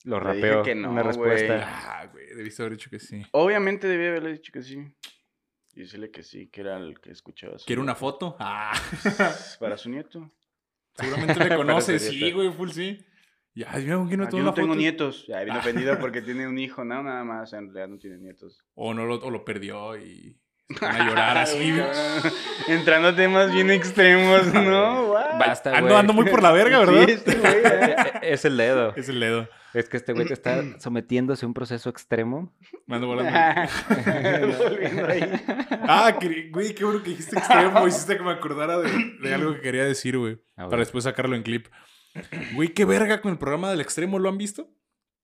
Lo 0.06 0.20
rapeo, 0.20 0.64
que 0.64 0.76
no, 0.76 0.92
una 0.92 1.04
respuesta. 1.04 2.02
Ah, 2.02 2.06
güey, 2.08 2.28
debiste 2.36 2.62
haber 2.64 2.74
dicho 2.74 2.90
que 2.90 3.00
sí. 3.00 3.22
Obviamente 3.32 3.88
debía 3.88 4.10
haberle 4.10 4.34
dicho 4.34 4.52
que 4.52 4.62
sí. 4.64 4.78
Y 5.76 5.82
decirle 5.82 6.10
que 6.12 6.24
sí, 6.24 6.48
que 6.48 6.62
era 6.62 6.78
el 6.78 7.00
que 7.00 7.12
escuchaba. 7.12 7.58
su 7.60 7.66
¿Quiere 7.66 7.82
una 7.82 7.96
foto? 7.96 8.36
Ah, 8.40 8.74
Para 9.60 9.78
su 9.78 9.90
nieto. 9.90 10.30
seguramente 10.94 11.40
le 11.44 11.56
conoces. 11.56 12.02
Parecería 12.02 12.28
Sí, 12.28 12.32
güey, 12.34 12.52
full 12.52 12.70
sí. 12.70 13.06
Ya, 13.56 13.72
mira, 13.78 13.96
¿con 13.98 14.08
quién 14.08 14.20
no 14.20 14.26
Ah, 14.26 14.30
tomó 14.30 14.40
yo 14.42 14.46
no 14.46 14.54
tengo 14.54 14.68
foto? 14.70 14.80
nietos. 14.80 15.26
Ya 15.28 15.40
Ah. 15.40 15.58
ofendido 15.60 16.00
porque 16.00 16.22
tiene 16.22 16.48
un 16.48 16.58
hijo, 16.58 16.84
no, 16.86 17.04
nada 17.04 17.24
más. 17.24 17.52
En 17.54 17.66
realidad 17.74 17.88
no 17.90 17.98
tiene 18.00 18.18
nietos. 18.18 18.64
O, 18.76 18.94
no 18.94 19.06
lo, 19.06 19.16
o 19.16 19.30
lo 19.30 19.44
perdió 19.44 19.98
y 19.98 20.40
van 20.82 20.96
a 20.96 21.08
llorar 21.08 21.38
así. 21.38 21.76
Entrando 22.68 23.10
a 23.10 23.16
temas 23.16 23.52
bien 23.52 23.72
extremos, 23.72 24.54
¿no? 24.54 25.14
Basta, 25.14 25.72
ando, 25.72 25.90
güey. 25.90 26.00
ando 26.00 26.14
muy 26.14 26.26
por 26.30 26.44
la 26.44 26.52
verga, 26.52 26.80
¿verdad? 26.80 27.06
Sí, 27.06 27.12
este 27.12 27.36
güey, 27.36 27.56
¿eh? 27.64 27.96
es 28.22 28.46
el 28.46 28.58
dedo. 28.58 28.94
Es 28.96 29.10
el 29.10 29.20
dedo. 29.20 29.48
Es 29.74 29.88
que 29.88 29.98
este 29.98 30.14
güey 30.14 30.26
te 30.28 30.34
está 30.34 30.64
sometiéndose 30.80 31.46
a 31.46 31.48
un 31.48 31.54
proceso 31.54 31.90
extremo. 31.90 32.54
Me 32.86 32.96
ando 32.96 33.08
volando. 33.08 33.32
Volviendo 34.58 35.08
ahí. 35.08 35.22
Ah, 35.92 36.16
güey, 36.52 36.76
qué 36.76 36.84
bueno 36.84 37.02
que 37.02 37.10
dijiste 37.12 37.36
extremo. 37.38 37.88
Hiciste 37.88 38.18
que 38.18 38.24
me 38.24 38.32
acordara 38.32 38.78
de, 38.78 38.92
de 39.24 39.34
algo 39.34 39.56
que 39.56 39.62
quería 39.62 39.84
decir, 39.84 40.18
güey. 40.18 40.40
Para 40.56 40.78
después 40.78 41.04
sacarlo 41.04 41.36
en 41.36 41.42
clip. 41.42 41.68
Güey, 42.54 42.70
qué 42.70 42.86
verga 42.86 43.22
con 43.22 43.32
el 43.32 43.38
programa 43.40 43.72
del 43.72 43.82
extremo. 43.82 44.20
¿Lo 44.20 44.30
han 44.30 44.38
visto? 44.38 44.70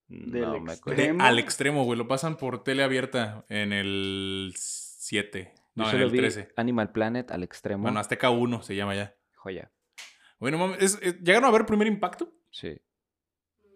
Del 0.07 0.41
No 0.41 0.59
me 0.59 0.73
acuerdo. 0.73 0.97
De 0.97 1.03
¿Extremo? 1.07 1.23
al 1.23 1.39
extremo, 1.39 1.83
güey. 1.83 1.97
Lo 1.97 2.07
pasan 2.07 2.37
por 2.37 2.63
tele 2.63 2.83
abierta 2.83 3.45
en 3.49 3.73
el 3.73 4.53
7. 5.05 5.53
Yo 5.55 5.61
No, 5.75 5.85
en 5.85 5.91
solo 5.91 6.05
el 6.05 6.11
vi 6.11 6.17
13. 6.19 6.49
Animal 6.55 6.91
Planet 6.91 7.31
al 7.31 7.43
extremo. 7.43 7.83
Bueno, 7.83 7.99
Azteca 7.99 8.29
1 8.29 8.61
se 8.63 8.75
llama 8.75 8.95
ya. 8.95 9.15
Joya. 9.35 9.71
Bueno, 10.39 10.57
mames, 10.57 10.81
¿es- 10.81 10.99
es- 11.01 11.19
¿llegaron 11.21 11.45
a 11.47 11.51
ver 11.51 11.65
Primer 11.65 11.87
Impacto? 11.87 12.33
Sí. 12.51 12.77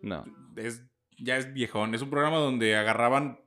No. 0.01 0.25
Es, 0.55 0.83
ya 1.17 1.37
es 1.37 1.53
viejón. 1.53 1.93
Es 1.93 2.01
un 2.01 2.09
programa 2.09 2.37
donde 2.37 2.75
agarraban 2.75 3.39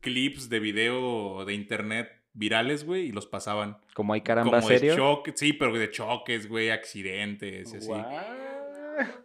clips 0.00 0.48
de 0.50 0.60
video 0.60 1.44
de 1.44 1.54
internet 1.54 2.10
virales, 2.34 2.84
güey, 2.84 3.06
y 3.06 3.12
los 3.12 3.26
pasaban. 3.26 3.78
Como 3.94 4.12
hay 4.12 4.20
caramba 4.20 4.58
como 4.60 4.68
de 4.68 4.78
serio. 4.78 4.96
choque, 4.96 5.32
sí, 5.34 5.52
pero 5.52 5.72
de 5.78 5.90
choques, 5.90 6.48
güey, 6.48 6.70
accidentes, 6.70 7.72
y 7.72 7.76
así. 7.76 7.90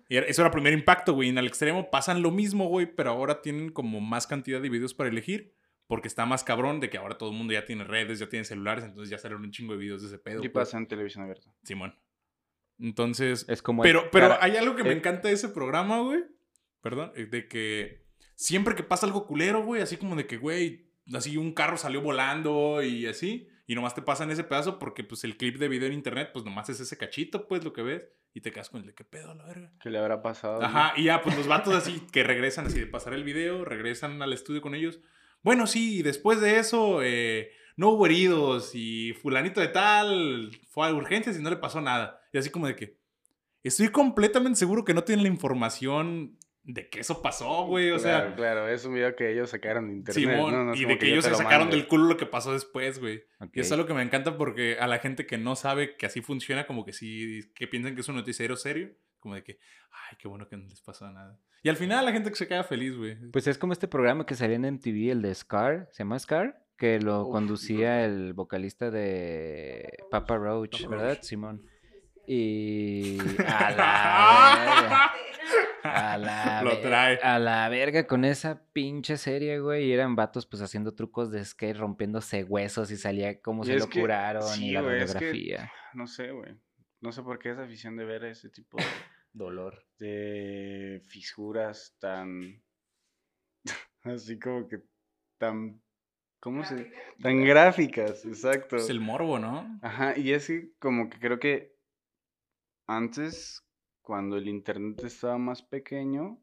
Y 0.08 0.16
era- 0.18 0.26
eso 0.26 0.42
era 0.42 0.52
primer 0.52 0.74
impacto, 0.74 1.14
güey. 1.14 1.30
En 1.30 1.38
el 1.38 1.46
extremo 1.48 1.90
pasan 1.92 2.22
lo 2.22 2.32
mismo, 2.32 2.68
güey, 2.68 2.86
pero 2.88 3.12
ahora 3.12 3.42
tienen 3.42 3.70
como 3.72 4.00
más 4.00 4.26
cantidad 4.26 4.62
de 4.62 4.70
videos 4.70 4.94
para 4.94 5.10
elegir. 5.10 5.54
Porque 5.90 6.08
está 6.08 6.28
más 6.28 6.44
cabrón 6.44 6.80
de 6.80 6.92
que 6.92 7.00
ahora 7.00 7.18
todo 7.18 7.32
el 7.32 7.36
mundo 7.36 7.52
ya 7.52 7.66
tiene 7.66 7.84
redes, 7.84 8.20
ya 8.20 8.30
tiene 8.30 8.46
celulares, 8.46 8.86
entonces 8.86 9.10
ya 9.10 9.18
salen 9.18 9.40
un 9.40 9.50
chingo 9.50 9.74
de 9.74 9.80
videos 9.80 10.04
de 10.04 10.10
ese 10.10 10.20
pedo. 10.20 10.44
Y 10.44 10.50
pues. 10.50 10.68
pasa 10.68 10.78
en 10.78 10.88
televisión 10.88 11.24
abierta. 11.24 11.52
Simón. 11.64 11.98
Entonces. 12.78 13.48
Es 13.50 13.64
como 13.64 13.82
Pero, 13.82 14.12
pero 14.12 14.30
cara- 14.30 14.40
hay 14.40 14.56
algo 14.56 14.76
que 14.76 14.84
me 14.84 14.92
eh. 14.92 14.98
encanta 14.98 15.30
de 15.30 15.34
ese 15.34 15.50
programa, 15.50 16.00
güey. 16.02 16.24
Perdón, 16.82 17.12
eh, 17.16 17.26
de 17.26 17.48
que 17.48 18.06
siempre 18.36 18.76
que 18.76 18.84
pasa 18.84 19.08
algo 19.08 19.26
culero, 19.26 19.64
güey, 19.64 19.82
así 19.82 19.98
como 19.98 20.16
de 20.16 20.28
que, 20.28 20.38
güey, 20.38 20.92
así 21.12 21.38
un 21.38 21.54
carro 21.54 21.76
salió 21.76 22.02
volando 22.02 22.84
y 22.84 23.08
así, 23.08 23.50
y 23.66 23.74
nomás 23.74 23.96
te 23.96 24.04
pasan 24.04 24.30
ese 24.30 24.44
pedazo 24.44 24.78
porque, 24.78 25.04
pues, 25.04 25.24
el 25.24 25.38
clip 25.38 25.58
de 25.58 25.70
video 25.70 25.88
en 25.88 25.94
internet, 25.94 26.30
pues, 26.32 26.46
nomás 26.46 26.70
es 26.70 26.80
ese 26.80 26.98
cachito, 26.98 27.48
pues, 27.48 27.64
lo 27.64 27.74
que 27.74 27.82
ves, 27.82 28.08
y 28.36 28.42
te 28.42 28.52
quedas 28.52 28.70
con 28.70 28.82
el 28.82 28.86
de 28.86 28.94
qué 28.94 29.04
pedo, 29.04 29.34
la 29.34 29.46
verga. 29.46 29.74
¿Qué 29.82 29.90
le 29.90 29.98
habrá 29.98 30.22
pasado? 30.22 30.60
no? 30.60 30.68
Ajá, 30.68 30.94
y 30.96 31.06
ya, 31.06 31.24
pues, 31.24 31.36
los 31.36 31.48
vatos 31.48 31.74
así 31.74 32.00
que 32.12 32.24
regresan 32.24 32.68
así 32.68 32.80
de 32.80 32.86
pasar 32.86 33.14
el 33.14 33.24
video, 33.24 33.66
regresan 33.66 34.22
al 34.22 34.34
estudio 34.34 34.62
con 34.62 34.76
ellos. 34.76 35.00
Bueno, 35.42 35.68
sí, 35.68 36.02
después 36.02 36.42
de 36.42 36.60
eso, 36.60 37.02
eh, 37.02 37.52
no 37.78 37.90
hubo 37.90 38.06
heridos 38.06 38.72
y 38.74 39.14
fulanito 39.14 39.62
de 39.62 39.70
tal 39.70 40.52
fue 40.70 40.88
a 40.88 40.94
urgencias 40.94 41.38
y 41.38 41.42
no 41.42 41.50
le 41.50 41.58
pasó 41.58 41.82
nada. 41.82 42.22
Y 42.34 42.38
así 42.38 42.50
como 42.50 42.68
de 42.68 42.76
que, 42.76 42.98
estoy 43.64 43.90
completamente 43.90 44.60
seguro 44.60 44.84
que 44.84 44.94
no 44.94 45.04
tienen 45.04 45.24
la 45.24 45.30
información 45.30 46.38
de 46.64 46.90
que 46.90 47.00
eso 47.00 47.22
pasó, 47.22 47.66
güey, 47.66 47.90
o 47.92 48.00
sea... 48.00 48.20
Claro, 48.20 48.36
claro, 48.36 48.70
es 48.70 48.86
un 48.86 48.94
video 48.94 49.16
que 49.16 49.32
ellos 49.32 49.50
sacaron 49.50 49.88
de 49.88 49.94
internet. 49.96 50.36
Simón, 50.36 50.68
¿no? 50.68 50.76
Y 50.76 50.86
de 50.86 50.98
que, 50.98 51.10
ellos 51.10 51.24
se 51.24 51.32
lo 51.32 51.38
sacaron 51.38 51.70
del 51.70 51.88
culo 51.88 52.06
lo 52.06 52.18
que 52.18 52.26
pasó 52.26 52.54
después, 52.54 53.00
güey. 53.00 53.24
Y 53.54 53.60
eso 53.60 53.68
es 53.68 53.72
algo 53.72 53.88
que 53.88 53.94
me 53.94 54.04
encanta 54.04 54.38
porque 54.38 54.78
a 54.80 54.86
la 54.86 55.00
gente 55.00 55.26
que 55.26 55.38
no 55.38 55.56
sabe 55.56 55.96
que 55.96 56.06
así 56.06 56.22
funciona, 56.22 56.68
como 56.68 56.86
que 56.86 56.94
sí, 56.94 57.50
que 57.56 57.68
piensan 57.68 57.96
que 57.96 58.02
es 58.02 58.08
un 58.10 58.16
noticiero 58.16 58.56
serio, 58.56 58.92
como 59.20 59.36
de 59.36 59.44
que, 59.44 59.60
ay, 59.92 60.18
qué 60.20 60.28
bueno 60.28 60.48
que 60.48 60.58
no 60.58 60.66
les 60.68 60.82
pasó 60.82 61.10
nada. 61.12 61.40
Y 61.62 61.70
al 61.70 61.76
final 61.78 62.06
la 62.06 62.12
gente 62.12 62.30
que 62.30 62.36
se 62.38 62.48
queda 62.48 62.64
feliz, 62.64 62.96
güey. 62.96 63.16
Pues 63.32 63.46
es 63.48 63.58
como 63.58 63.74
este 63.74 63.88
programa 63.88 64.26
que 64.26 64.36
salía 64.36 64.56
en 64.56 64.66
MTV, 64.76 65.12
el 65.12 65.22
de 65.22 65.36
Scar, 65.36 65.88
¿se 65.92 66.00
llama 66.04 66.18
Scar? 66.20 66.64
Que 66.78 67.00
lo 67.02 67.26
Uf, 67.28 67.32
conducía 67.34 68.06
el 68.06 68.34
vocalista 68.34 68.90
de 68.90 69.98
Papa 70.10 70.38
Roach, 70.38 70.84
Papa 70.84 70.96
¿verdad, 70.96 71.14
Roach. 71.16 71.24
Simón? 71.24 71.62
Y 72.26 73.18
a 73.46 73.72
la 73.72 74.56
verga, 74.56 75.12
a 75.84 76.18
la, 76.18 76.62
Lo 76.64 76.78
trae. 76.80 77.18
a 77.22 77.40
la 77.40 77.68
verga 77.70 78.06
con 78.08 78.24
esa 78.24 78.62
pinche 78.72 79.18
serie, 79.18 79.60
güey. 79.60 79.86
Y 79.88 79.92
eran 79.94 80.16
vatos 80.16 80.46
pues 80.46 80.62
haciendo 80.62 80.94
trucos 80.94 81.32
de 81.32 81.44
skate, 81.44 81.76
rompiéndose 81.78 82.44
huesos 82.44 82.92
y 82.92 82.98
salía 82.98 83.42
cómo 83.42 83.64
Y 83.64 83.68
se 83.68 83.76
lo 83.80 83.90
que- 83.90 84.00
curaron 84.02 84.44
y 84.44 84.68
sí, 84.68 84.72
la 84.72 84.82
güey, 84.82 85.02
es 85.02 85.14
que- 85.14 85.20
radiografía. 85.20 85.72
No 85.94 86.08
sé, 86.08 86.32
güey. 86.32 86.56
No 87.02 87.12
sé 87.12 87.24
por 87.24 87.40
qué 87.40 87.52
esa 87.52 87.64
afición 87.64 87.96
de 87.98 88.06
ver 88.06 88.24
ese 88.26 88.50
tipo 88.50 88.78
de, 88.78 88.84
Dolor. 89.34 89.86
de 89.98 91.02
fisuras 91.08 91.96
tan. 92.00 92.64
así 94.04 94.40
como 94.40 94.68
que 94.68 94.82
tan. 95.38 95.82
¿Cómo 96.40 96.64
se.? 96.64 96.92
Tan 97.22 97.44
gráficas, 97.44 98.26
exacto. 98.26 98.78
Es 98.78 98.90
el 98.90 99.02
morbo, 99.02 99.40
¿no? 99.40 99.80
Ajá, 99.82 100.18
y 100.18 100.32
es 100.32 100.48
que 100.48 100.72
como 100.80 101.10
que 101.10 101.20
creo 101.20 101.40
que 101.40 101.78
antes, 102.88 103.64
cuando 104.02 104.38
el 104.38 104.48
internet 104.48 105.04
estaba 105.04 105.38
más 105.38 105.62
pequeño, 105.62 106.42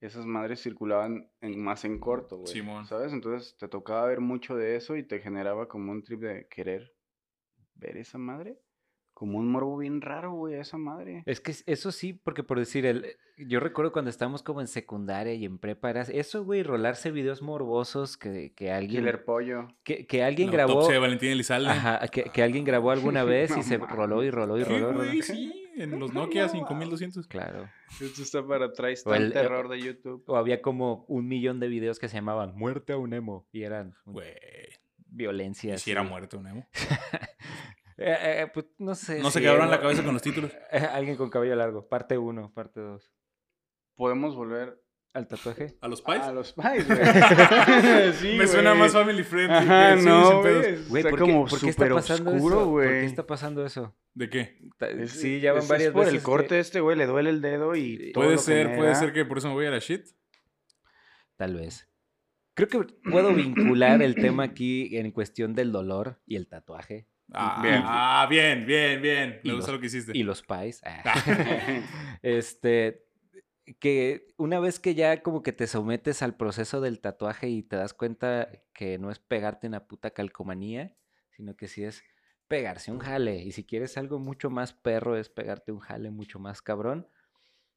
esas 0.00 0.26
madres 0.26 0.62
circulaban 0.62 1.30
en, 1.40 1.58
más 1.58 1.84
en 1.84 1.98
corto, 1.98 2.36
güey. 2.36 2.52
Simón. 2.52 2.86
¿Sabes? 2.86 3.12
Entonces 3.12 3.56
te 3.56 3.68
tocaba 3.68 4.06
ver 4.06 4.20
mucho 4.20 4.56
de 4.56 4.76
eso 4.76 4.96
y 4.96 5.06
te 5.06 5.20
generaba 5.20 5.68
como 5.68 5.92
un 5.92 6.02
trip 6.02 6.20
de 6.20 6.48
querer 6.48 6.94
ver 7.74 7.96
esa 7.96 8.18
madre. 8.18 8.58
Como 9.18 9.38
un 9.38 9.48
morbo 9.50 9.78
bien 9.78 10.02
raro, 10.02 10.32
güey, 10.32 10.56
a 10.56 10.60
esa 10.60 10.76
madre. 10.76 11.22
Es 11.24 11.40
que 11.40 11.54
eso 11.64 11.90
sí, 11.90 12.12
porque 12.12 12.42
por 12.42 12.58
decir, 12.58 12.84
el, 12.84 13.16
yo 13.38 13.60
recuerdo 13.60 13.90
cuando 13.90 14.10
estábamos 14.10 14.42
como 14.42 14.60
en 14.60 14.66
secundaria 14.66 15.32
y 15.32 15.46
en 15.46 15.56
prepa, 15.56 15.88
era 15.88 16.02
eso, 16.02 16.44
güey, 16.44 16.62
rolarse 16.62 17.10
videos 17.10 17.40
morbosos 17.40 18.18
que, 18.18 18.52
que 18.54 18.70
alguien... 18.70 19.00
Killer 19.00 19.24
pollo. 19.24 19.68
Que, 19.84 20.06
que 20.06 20.22
alguien 20.22 20.48
La 20.48 20.52
grabó... 20.52 20.86
de 20.86 20.98
Valentín 20.98 21.30
Elizalde. 21.30 21.70
Ajá, 21.70 22.06
que, 22.08 22.24
que 22.24 22.42
alguien 22.42 22.64
grabó 22.64 22.90
alguna 22.90 23.24
vez 23.24 23.52
y 23.52 23.56
No 23.56 23.62
se 23.62 23.78
roló 23.78 24.22
y 24.22 24.30
roló 24.30 24.58
y 24.58 24.64
Sí, 24.64 24.68
roló. 24.68 24.78
y 24.78 24.82
roló. 24.92 24.98
güey, 24.98 25.22
sí, 25.22 25.66
en 25.76 25.98
los 25.98 26.12
Nokia 26.12 26.50
5200. 26.50 27.26
Claro. 27.26 27.70
Esto 27.98 28.20
está 28.22 28.46
para 28.46 28.66
O 28.66 29.14
el- 29.14 29.32
terror 29.32 29.70
de 29.70 29.80
YouTube. 29.80 30.24
O 30.26 30.36
había 30.36 30.60
como 30.60 31.06
un 31.08 31.26
millón 31.26 31.58
de 31.58 31.68
videos 31.68 31.98
que 31.98 32.08
se 32.08 32.16
llamaban 32.16 32.54
Muerte 32.54 32.92
a 32.92 32.98
un 32.98 33.14
emo 33.14 33.46
y 33.50 33.62
eran 33.62 33.94
un- 34.04 34.12
Güey, 34.12 34.34
violencia. 35.06 35.74
y 35.76 35.78
si 35.78 35.90
era 35.90 36.02
muerto, 36.02 36.42
¿no? 36.42 36.66
Eh, 37.98 38.16
eh, 38.42 38.46
pues 38.52 38.66
no 38.78 38.94
sé. 38.94 39.20
No 39.20 39.30
se 39.30 39.40
quedaron 39.40 39.70
la 39.70 39.80
cabeza 39.80 40.02
con 40.04 40.12
los 40.12 40.22
títulos. 40.22 40.52
Eh, 40.72 40.78
Alguien 40.78 41.16
con 41.16 41.30
cabello 41.30 41.56
largo. 41.56 41.88
Parte 41.88 42.18
1, 42.18 42.52
parte 42.54 42.80
2. 42.80 43.10
Podemos 43.94 44.36
volver 44.36 44.82
¿Al 45.14 45.26
tatuaje? 45.28 45.74
¿A 45.80 45.88
los 45.88 46.02
Pies? 46.02 46.20
a 46.20 46.30
los 46.32 46.52
Pies, 46.52 46.86
güey. 46.86 46.98
Sí, 48.20 48.34
Me 48.36 48.46
suena 48.46 48.70
güey. 48.72 48.80
más 48.82 48.92
family 48.92 49.24
friendly. 49.24 49.56
Ajá, 49.56 49.94
que 49.94 50.00
sí, 50.00 50.06
no, 50.06 50.40
güey. 50.42 50.52
Güey, 50.88 51.00
Está 51.00 51.08
¿por 51.10 51.18
qué, 51.18 51.24
como 51.24 51.46
por 51.46 51.60
qué 51.60 51.68
está 51.70 51.84
súper 51.84 51.94
pasando 51.94 52.30
oscuro, 52.32 52.56
eso? 52.60 52.70
¿Por 52.70 52.82
qué 52.82 52.88
güey. 52.90 53.04
está 53.06 53.26
pasando 53.26 53.64
eso? 53.66 53.96
¿De 54.12 54.28
qué? 54.28 54.58
Es- 54.80 55.12
sí, 55.12 55.40
ya 55.40 55.54
van 55.54 55.66
varias 55.68 55.88
es 55.88 55.92
por 55.94 56.04
veces. 56.04 56.18
el 56.18 56.22
corte 56.22 56.48
que- 56.48 56.58
este, 56.60 56.80
güey, 56.80 56.98
le 56.98 57.06
duele 57.06 57.30
el 57.30 57.40
dedo 57.40 57.74
y 57.76 58.12
todo 58.12 58.24
Puede 58.24 58.36
lo 58.36 58.42
ser, 58.42 58.76
puede 58.76 58.94
ser 58.94 59.12
que 59.14 59.24
por 59.24 59.38
eso 59.38 59.48
me 59.48 59.54
voy 59.54 59.64
a 59.66 59.70
la 59.70 59.78
shit. 59.78 60.04
Tal 61.36 61.54
vez. 61.54 61.88
Creo 62.54 62.68
que 62.68 62.80
puedo 63.10 63.32
vincular 63.34 64.02
el 64.02 64.14
tema 64.14 64.42
aquí 64.44 64.96
en 64.98 65.10
cuestión 65.12 65.54
del 65.54 65.72
dolor 65.72 66.20
y 66.26 66.36
el 66.36 66.46
tatuaje. 66.48 67.06
Ah, 67.32 67.60
Bien. 67.62 67.82
ah, 67.84 68.26
bien, 68.30 68.66
bien, 68.66 69.02
bien. 69.02 69.40
Y 69.42 69.48
Me 69.48 69.54
gusta 69.54 69.72
los- 69.72 69.76
lo 69.76 69.80
que 69.80 69.86
hiciste. 69.86 70.12
Y 70.14 70.22
los 70.22 70.42
pies. 70.42 70.80
Ah. 70.84 71.02
este, 72.22 73.04
que 73.80 74.28
una 74.36 74.60
vez 74.60 74.78
que 74.78 74.94
ya 74.94 75.22
como 75.22 75.42
que 75.42 75.52
te 75.52 75.66
sometes 75.66 76.22
al 76.22 76.36
proceso 76.36 76.80
del 76.80 77.00
tatuaje 77.00 77.48
y 77.48 77.62
te 77.62 77.76
das 77.76 77.94
cuenta 77.94 78.48
que 78.72 78.98
no 78.98 79.10
es 79.10 79.18
pegarte 79.18 79.66
una 79.66 79.86
puta 79.86 80.10
calcomanía, 80.10 80.94
sino 81.30 81.56
que 81.56 81.66
sí 81.68 81.82
es 81.84 82.02
pegarse 82.48 82.92
un 82.92 83.00
jale. 83.00 83.36
Y 83.42 83.52
si 83.52 83.64
quieres 83.64 83.96
algo 83.98 84.18
mucho 84.20 84.50
más 84.50 84.72
perro, 84.72 85.16
es 85.16 85.28
pegarte 85.28 85.72
un 85.72 85.80
jale 85.80 86.10
mucho 86.10 86.38
más 86.38 86.62
cabrón. 86.62 87.08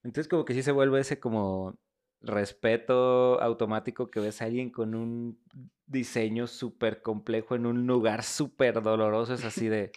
Entonces 0.03 0.27
como 0.29 0.45
que 0.45 0.53
sí 0.53 0.61
se 0.63 0.71
vuelve 0.71 0.99
ese 0.99 1.19
como 1.19 1.77
respeto 2.21 3.41
automático 3.41 4.09
que 4.11 4.19
ves 4.19 4.41
a 4.41 4.45
alguien 4.45 4.69
con 4.69 4.95
un 4.95 5.39
diseño 5.85 6.47
súper 6.47 7.01
complejo 7.01 7.55
en 7.55 7.65
un 7.65 7.87
lugar 7.87 8.23
súper 8.23 8.81
doloroso. 8.81 9.33
Es 9.33 9.43
así 9.43 9.67
de... 9.67 9.91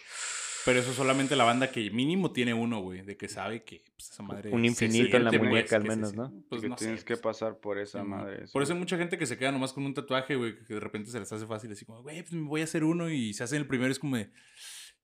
Pero 0.65 0.79
eso 0.79 0.93
solamente 0.93 1.35
la 1.35 1.43
banda 1.43 1.71
que 1.71 1.89
mínimo 1.91 2.31
tiene 2.31 2.53
uno, 2.53 2.79
güey, 2.79 3.01
de 3.01 3.17
que 3.17 3.27
sabe 3.27 3.63
que 3.63 3.83
pues, 3.95 4.11
esa 4.11 4.23
madre. 4.23 4.49
Un 4.49 4.63
infinito 4.63 5.17
en 5.17 5.25
la 5.25 5.31
muñeca, 5.31 5.51
pues, 5.51 5.73
al 5.73 5.81
se 5.81 5.87
menos. 5.89 6.13
¿no? 6.15 6.33
Pues 6.49 6.61
que 6.61 6.69
no 6.69 6.75
tienes 6.75 7.01
sé, 7.01 7.05
que 7.05 7.13
pues, 7.15 7.21
pasar 7.21 7.57
por 7.59 7.77
esa 7.77 8.01
sí, 8.01 8.07
madre. 8.07 8.45
Por 8.51 8.63
eso 8.63 8.71
hay 8.71 8.79
mucha 8.79 8.97
gente 8.97 9.17
que 9.17 9.25
se 9.25 9.37
queda 9.37 9.51
nomás 9.51 9.73
con 9.73 9.85
un 9.85 9.93
tatuaje, 9.93 10.35
güey, 10.35 10.57
que 10.63 10.73
de 10.73 10.79
repente 10.79 11.11
se 11.11 11.19
les 11.19 11.31
hace 11.31 11.45
fácil, 11.45 11.71
así 11.71 11.83
como, 11.83 12.01
güey, 12.01 12.21
pues 12.21 12.33
me 12.33 12.47
voy 12.47 12.61
a 12.61 12.63
hacer 12.63 12.85
uno 12.85 13.09
y 13.09 13.33
se 13.33 13.43
hacen 13.43 13.59
el 13.59 13.67
primero, 13.67 13.91
es 13.91 13.99
como 13.99 14.15
de. 14.15 14.31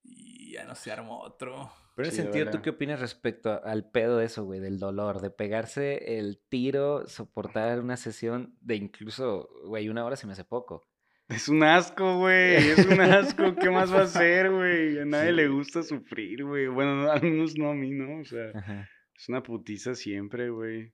Y 0.04 0.54
ya 0.54 0.64
no 0.64 0.76
se 0.76 0.92
armó 0.92 1.20
otro. 1.20 1.70
Pero 2.00 2.08
en 2.08 2.16
Sí, 2.16 2.22
ese 2.22 2.32
sentido, 2.32 2.50
¿tú 2.52 2.62
qué 2.62 2.70
opinas 2.70 3.02
respecto 3.02 3.50
a- 3.52 3.58
al 3.58 3.92
pedo 3.92 4.18
de 4.18 4.26
eso, 4.26 4.46
güey? 4.46 4.62
Del 4.62 4.80
dolor, 4.80 5.20
de 5.20 5.32
pegarse 5.32 6.18
el 6.18 6.40
tiro, 6.48 7.06
soportar 7.08 7.82
una 7.82 7.98
sesión 7.98 8.56
de 8.62 8.78
incluso, 8.78 9.50
güey, 9.66 9.90
una 9.90 10.06
hora 10.06 10.16
se 10.16 10.26
me 10.26 10.32
hace 10.32 10.46
poco. 10.46 10.88
Es 11.28 11.50
un 11.50 11.62
asco, 11.62 12.18
güey. 12.20 12.56
Es 12.86 12.86
un 12.86 13.02
asco. 13.02 13.54
¿Qué 13.56 13.70
más 13.70 13.94
va 13.94 14.00
a 14.00 14.04
hacer, 14.04 14.50
güey? 14.50 14.98
A 15.00 15.04
nadie 15.06 15.34
le 15.34 15.50
gusta 15.50 15.84
sufrir, 15.84 16.46
güey. 16.46 16.68
Bueno, 16.68 16.96
no, 16.96 17.12
al 17.12 17.22
menos 17.22 17.58
no 17.58 17.70
a 17.70 17.76
mí, 17.76 17.92
¿no? 17.92 18.22
O 18.22 18.24
sea, 18.24 18.50
Ajá. 18.56 18.88
es 19.16 19.28
una 19.28 19.44
putiza 19.44 19.94
siempre, 19.94 20.50
güey. 20.50 20.94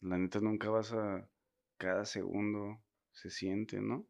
La 0.00 0.18
neta 0.18 0.40
nunca 0.40 0.68
vas 0.68 0.92
a... 0.92 1.28
Cada 1.78 2.04
segundo 2.04 2.82
se 3.12 3.30
siente, 3.30 3.80
¿no? 3.80 4.06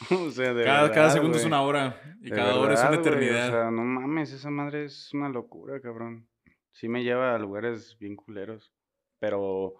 o 0.10 0.30
sea, 0.30 0.54
de 0.54 0.64
Cada, 0.64 0.88
cada 0.88 0.88
verdad, 0.88 1.10
segundo 1.12 1.38
es 1.38 1.44
una 1.44 1.62
hora 1.62 2.00
y 2.20 2.30
De 2.30 2.36
cada 2.36 2.56
hora 2.56 2.74
es 2.74 2.80
una 2.80 2.96
eternidad. 2.96 3.48
O 3.48 3.52
sea, 3.52 3.70
no 3.70 3.84
mames, 3.84 4.32
esa 4.32 4.50
madre 4.50 4.84
es 4.84 5.12
una 5.14 5.28
locura, 5.28 5.80
cabrón. 5.80 6.28
Sí 6.72 6.88
me 6.88 7.04
lleva 7.04 7.34
a 7.34 7.38
lugares 7.38 7.96
bien 7.98 8.16
culeros. 8.16 8.72
Pero 9.20 9.76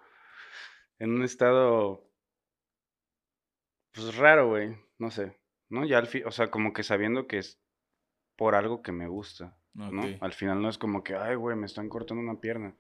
en 0.99 1.11
un 1.11 1.23
estado. 1.25 2.09
Pues 3.93 4.17
raro, 4.17 4.49
güey. 4.49 4.77
No 4.99 5.11
sé. 5.11 5.37
¿No? 5.69 5.85
Ya 5.85 5.99
al 5.99 6.07
fin. 6.07 6.23
O 6.27 6.31
sea, 6.31 6.51
como 6.51 6.73
que 6.73 6.83
sabiendo 6.83 7.27
que 7.27 7.39
es 7.39 7.61
por 8.37 8.55
algo 8.55 8.83
que 8.83 8.93
me 8.93 9.09
gusta. 9.09 9.57
¿no? 9.75 10.03
Al 10.21 10.33
final 10.33 10.63
no 10.63 10.69
es 10.69 10.79
como 10.79 11.03
que, 11.03 11.17
ay, 11.17 11.35
güey, 11.35 11.57
me 11.57 11.67
están 11.67 11.89
cortando 11.89 12.23
una 12.23 12.41
pierna. 12.41 12.77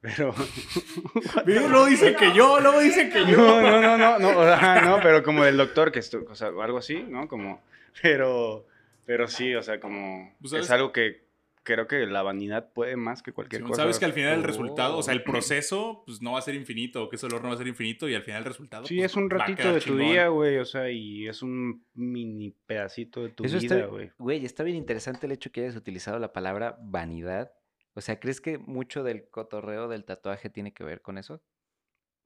Pero. 0.00 0.34
Luego 1.46 1.86
dicen 1.86 2.14
que 2.16 2.32
yo, 2.34 2.60
luego 2.60 2.80
dicen 2.80 3.10
que 3.10 3.20
yo. 3.26 3.36
No, 3.36 3.80
no, 3.80 3.96
no, 3.96 4.18
no, 4.18 4.80
no, 4.82 4.98
pero 5.02 5.22
como 5.22 5.44
del 5.44 5.56
doctor, 5.56 5.90
que 5.92 5.98
esto, 5.98 6.24
o 6.28 6.34
sea, 6.34 6.48
algo 6.48 6.78
así, 6.78 7.02
¿no? 7.08 7.28
Como, 7.28 7.62
pero, 8.02 8.66
pero 9.04 9.26
sí, 9.28 9.54
o 9.54 9.62
sea, 9.62 9.80
como, 9.80 10.34
Pues, 10.40 10.50
¿sabes? 10.50 10.66
es 10.66 10.70
algo 10.70 10.92
que 10.92 11.24
creo 11.62 11.88
que 11.88 12.06
la 12.06 12.22
vanidad 12.22 12.72
puede 12.72 12.94
más 12.94 13.22
que 13.24 13.32
cualquier 13.32 13.60
Simón, 13.62 13.70
cosa. 13.72 13.82
Sabes 13.82 13.98
que 13.98 14.04
al 14.04 14.12
final 14.12 14.34
el 14.34 14.40
Oh. 14.40 14.46
resultado, 14.46 14.98
o 14.98 15.02
sea, 15.02 15.12
el 15.14 15.24
proceso, 15.24 16.04
pues 16.06 16.22
no 16.22 16.32
va 16.32 16.38
a 16.38 16.42
ser 16.42 16.54
infinito, 16.54 17.02
o 17.02 17.08
que 17.08 17.16
ese 17.16 17.26
dolor 17.26 17.42
no 17.42 17.48
va 17.48 17.54
a 17.54 17.58
ser 17.58 17.66
infinito, 17.66 18.08
y 18.08 18.14
al 18.14 18.22
final 18.22 18.40
el 18.42 18.44
resultado. 18.44 18.86
Sí, 18.86 18.96
pues, 18.98 19.10
es 19.10 19.16
un 19.16 19.28
ratito 19.28 19.72
de 19.72 19.80
tu 19.80 19.96
día, 19.96 20.28
güey, 20.28 20.58
o 20.58 20.64
sea, 20.64 20.88
y 20.90 21.26
es 21.26 21.42
un 21.42 21.84
mini 21.94 22.54
pedacito 22.66 23.22
de 23.24 23.30
tu 23.30 23.42
Eso 23.44 23.58
vida, 23.58 23.86
güey. 23.86 24.12
güey, 24.18 24.44
está 24.44 24.62
bien 24.62 24.76
interesante 24.76 25.26
el 25.26 25.32
hecho 25.32 25.50
que 25.50 25.62
hayas 25.62 25.74
utilizado 25.74 26.20
la 26.20 26.32
palabra 26.32 26.76
vanidad. 26.80 27.50
O 27.96 28.00
sea, 28.02 28.20
¿crees 28.20 28.40
que 28.40 28.58
mucho 28.58 29.02
del 29.02 29.28
cotorreo 29.30 29.88
del 29.88 30.04
tatuaje 30.04 30.50
tiene 30.50 30.72
que 30.72 30.84
ver 30.84 31.00
con 31.00 31.16
eso? 31.18 31.42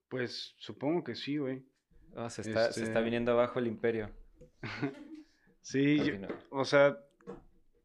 Pues 0.08 0.54
supongo 0.58 1.04
que 1.04 1.14
sí, 1.14 1.36
güey. 1.38 1.62
Oh, 2.16 2.28
se, 2.28 2.42
está, 2.42 2.72
se 2.72 2.80
está 2.82 2.92
Este- 2.98 3.02
viniendo 3.04 3.32
abajo 3.32 3.58
el 3.58 3.66
imperio. 3.68 4.10
Sí, 5.62 5.98
yo- 6.02 6.26
o 6.50 6.64
sea, 6.64 6.98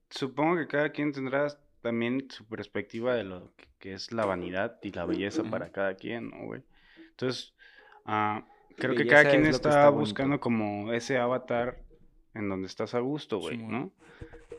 supongo 0.09 0.55
que 0.55 0.65
cada 0.67 0.89
quien 0.89 1.11
tendrá 1.11 1.47
también 1.81 2.25
su 2.31 2.45
perspectiva 2.47 3.13
de 3.15 3.25
lo 3.25 3.53
que, 3.57 3.65
que 3.79 3.93
es 3.93 4.13
la 4.13 4.25
vanidad 4.25 4.79
y 4.81 4.91
la 4.91 5.05
belleza 5.05 5.43
para 5.43 5.71
cada 5.73 5.95
quien, 5.95 6.29
¿no, 6.29 6.45
güey? 6.45 6.63
Entonces, 7.11 7.53
ah, 8.05 8.47
creo 8.77 8.95
que 8.95 9.05
cada 9.05 9.29
quien 9.29 9.41
es 9.45 9.57
lo 9.57 9.61
que 9.61 9.67
está, 9.69 9.89
bonito. 9.89 9.99
buscando 9.99 10.39
como 10.39 10.93
ese 10.93 11.17
avatar 11.17 11.77
en 12.33 12.47
donde 12.47 12.67
estás 12.67 12.95
a 12.95 12.99
gusto, 12.99 13.39
güey. 13.39 13.57
¿no? 13.57 13.91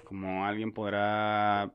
Como 0.05 0.45
alguien 0.45 0.73
podrá 0.73 1.73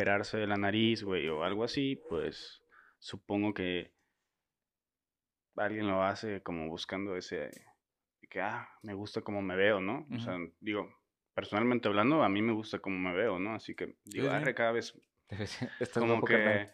operarse 0.00 0.36
de 0.36 0.46
la 0.46 0.58
nariz, 0.58 1.02
güey, 1.02 1.26
o 1.28 1.42
algo 1.42 1.64
así, 1.64 1.96
pues 2.10 2.62
supongo 2.98 3.54
que 3.54 3.94
alguien 5.56 5.86
lo 5.88 6.02
hace 6.02 6.42
como 6.42 6.68
buscando 6.68 7.16
ese 7.16 7.50
que 8.28 8.40
ah, 8.42 8.68
me 8.82 8.92
gusta 8.92 9.22
cómo 9.22 9.40
me 9.40 9.56
veo, 9.56 9.80
¿no? 9.80 10.06
O 10.14 10.18
sea, 10.18 10.36
digo, 10.60 10.86
personalmente 11.32 11.88
hablando, 11.88 12.22
a 12.22 12.28
mí 12.28 12.42
me 12.42 12.52
gusta 12.52 12.78
cómo 12.80 12.98
me 12.98 13.14
veo, 13.16 13.38
¿no? 13.38 13.54
Así 13.54 13.74
que 13.74 13.96
digo, 14.04 14.28
arre, 14.28 14.54
cada 14.54 14.72
vez 14.72 14.92
Estás 15.80 16.02
como 16.02 16.22
que 16.24 16.34
carnal. 16.34 16.72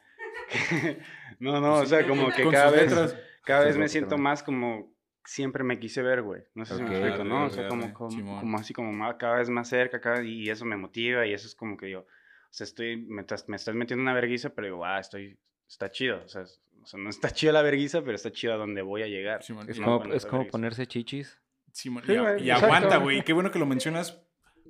No, 1.39 1.61
no, 1.61 1.75
o 1.79 1.87
sea, 1.87 2.05
como 2.07 2.29
que 2.37 2.43
cada 2.51 2.71
vez 2.71 2.91
letras. 2.91 3.17
cada 3.45 3.65
vez 3.67 3.77
me 3.77 3.89
siento 3.89 4.11
carnal. 4.17 4.25
más 4.25 4.43
como 4.43 4.93
siempre 5.25 5.63
me 5.63 5.79
quise 5.79 6.03
ver, 6.03 6.23
güey. 6.23 6.43
No 6.55 6.65
sé 6.65 6.75
si 6.77 6.83
Ok, 6.83 6.89
me 6.89 6.95
explico, 6.97 7.25
¿no? 7.25 7.45
O 7.47 7.51
sea, 7.51 7.69
como, 7.69 7.93
como, 7.95 8.41
como 8.41 8.59
así 8.59 8.73
como 8.75 8.93
más- 8.93 9.15
cada 9.17 9.37
vez 9.37 9.49
más 9.49 9.69
cerca, 9.69 10.01
cada, 10.01 10.25
y 10.25 10.49
eso 10.51 10.65
me 10.65 10.77
motiva 10.77 11.25
y 11.25 11.33
eso 11.35 11.47
es 11.47 11.55
como 11.55 11.77
que 11.77 11.89
yo, 11.91 12.01
o 12.01 12.07
sea, 12.55 12.65
estoy, 12.65 12.97
me 12.97 13.23
estás, 13.23 13.49
me 13.49 13.57
estás 13.57 13.75
metiendo 13.75 14.03
una 14.03 14.15
verguiza, 14.15 14.51
pero 14.51 14.67
digo, 14.67 14.85
ah, 14.85 14.99
estoy, 15.01 15.38
está 15.69 15.91
chido, 15.91 16.23
o 16.25 16.29
sea, 16.29 16.43
es- 16.43 16.61
o 16.83 16.87
sea, 16.87 16.99
no 16.99 17.11
está 17.11 17.31
chido 17.31 17.53
la 17.53 17.62
verguiza, 17.62 18.01
pero 18.03 18.15
está 18.17 18.33
chido 18.33 18.55
a 18.55 18.57
donde 18.57 18.83
voy 18.83 19.03
a 19.03 19.07
llegar. 19.07 19.45
Simón, 19.45 19.71
Es 19.71 19.79
no, 19.79 20.01
como, 20.01 20.12
es 20.15 20.27
como 20.27 20.49
ponerse 20.49 20.87
chichis. 20.88 21.38
Sí, 21.73 21.88
y, 21.88 22.17
güey, 22.17 22.43
y 22.45 22.51
aguanta, 22.51 22.97
güey. 22.97 23.23
Qué 23.25 23.33
bueno 23.33 23.53
que 23.53 23.61
lo 23.61 23.67
mencionas 23.67 24.21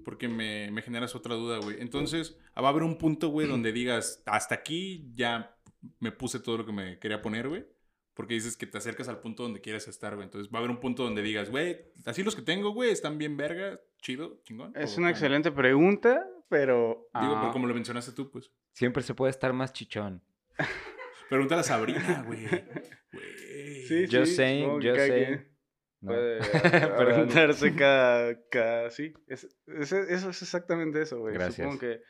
porque 0.04 0.28
me, 0.28 0.70
me 0.70 0.82
generas 0.82 1.14
otra 1.14 1.34
duda, 1.34 1.58
güey. 1.58 1.80
Entonces, 1.80 2.38
va 2.56 2.66
a 2.66 2.68
haber 2.68 2.82
un 2.82 2.98
punto, 2.98 3.28
güey, 3.28 3.48
donde 3.48 3.72
digas, 3.72 4.22
hasta 4.26 4.54
aquí 4.56 5.10
ya 5.14 5.56
me 6.00 6.12
puse 6.12 6.38
todo 6.38 6.58
lo 6.58 6.66
que 6.66 6.72
me 6.72 6.98
quería 6.98 7.22
poner, 7.22 7.48
güey. 7.48 7.64
Porque 8.14 8.34
dices 8.34 8.58
que 8.58 8.66
te 8.66 8.76
acercas 8.76 9.08
al 9.08 9.20
punto 9.20 9.42
donde 9.42 9.62
quieres 9.62 9.88
estar, 9.88 10.14
güey. 10.14 10.26
Entonces, 10.26 10.52
va 10.52 10.58
a 10.58 10.60
haber 10.60 10.70
un 10.70 10.80
punto 10.80 11.02
donde 11.04 11.22
digas, 11.22 11.48
güey, 11.48 11.78
así 12.04 12.22
los 12.22 12.36
que 12.36 12.42
tengo, 12.42 12.72
güey, 12.74 12.90
están 12.90 13.16
bien 13.16 13.38
verga, 13.38 13.80
chido, 14.02 14.38
chingón. 14.44 14.72
Es 14.76 14.98
una 14.98 15.08
excelente 15.08 15.50
pregunta, 15.50 16.28
pero... 16.52 17.08
Digo, 17.18 17.34
ah, 17.34 17.38
pero 17.40 17.52
como 17.52 17.66
lo 17.66 17.72
mencionaste 17.74 18.12
tú, 18.12 18.30
pues. 18.30 18.50
Siempre 18.74 19.02
se 19.02 19.14
puede 19.14 19.30
estar 19.30 19.52
más 19.54 19.72
chichón. 19.72 20.22
Pregúntale 21.30 21.62
a 21.62 21.64
Sabrina, 21.64 22.22
güey. 22.26 22.46
Sí, 23.88 24.04
Just 24.04 24.26
sí, 24.26 24.34
saying. 24.36 24.80
quien 24.80 25.48
No. 26.02 26.12
Puede 26.12 26.40
preguntarse 26.98 27.74
cada, 27.74 28.38
cada... 28.50 28.90
Sí, 28.90 29.14
es, 29.26 29.44
es- 29.66 29.92
eso 29.92 30.28
es 30.30 30.42
exactamente 30.42 31.00
eso, 31.00 31.20
güey. 31.20 31.32
Gracias. 31.32 31.56
Supongo 31.56 31.78
que 31.80 32.02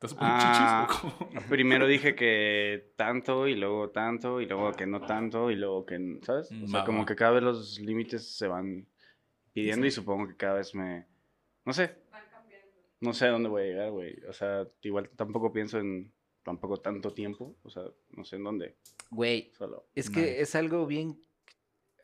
¿Estás 0.00 0.16
Ah, 0.20 0.86
chichis 0.88 1.08
o 1.08 1.18
cómo? 1.28 1.40
Primero 1.48 1.86
dije 1.86 2.14
que 2.14 2.92
tanto 2.96 3.46
y 3.48 3.54
luego 3.56 3.90
tanto 3.90 4.40
y 4.40 4.46
luego 4.46 4.72
que 4.72 4.86
no 4.86 5.00
tanto 5.04 5.50
y 5.50 5.56
luego 5.56 5.84
que, 5.86 6.18
¿sabes? 6.22 6.50
O 6.64 6.66
sea, 6.68 6.84
como 6.84 7.04
que 7.06 7.14
cada 7.16 7.32
vez 7.32 7.42
los 7.42 7.78
límites 7.80 8.36
se 8.36 8.46
van 8.48 8.86
pidiendo 9.52 9.86
y 9.86 9.90
supongo 9.90 10.28
que 10.28 10.36
cada 10.36 10.54
vez 10.54 10.74
me, 10.74 11.06
no 11.64 11.72
sé. 11.72 11.96
No 13.00 13.12
sé 13.12 13.26
a 13.26 13.30
dónde 13.30 13.48
voy 13.48 13.62
a 13.62 13.66
llegar, 13.66 13.90
güey. 13.90 14.16
O 14.28 14.32
sea, 14.32 14.66
igual 14.82 15.08
tampoco 15.16 15.52
pienso 15.52 15.78
en 15.78 16.12
tampoco 16.42 16.78
tanto 16.78 17.12
tiempo, 17.12 17.56
o 17.62 17.70
sea, 17.70 17.82
no 18.10 18.24
sé 18.24 18.36
en 18.36 18.44
dónde, 18.44 18.76
Güey, 19.10 19.52
solo. 19.56 19.88
es 19.94 20.08
que 20.10 20.20
Nice. 20.20 20.40
es 20.42 20.54
algo 20.54 20.86
bien... 20.86 21.20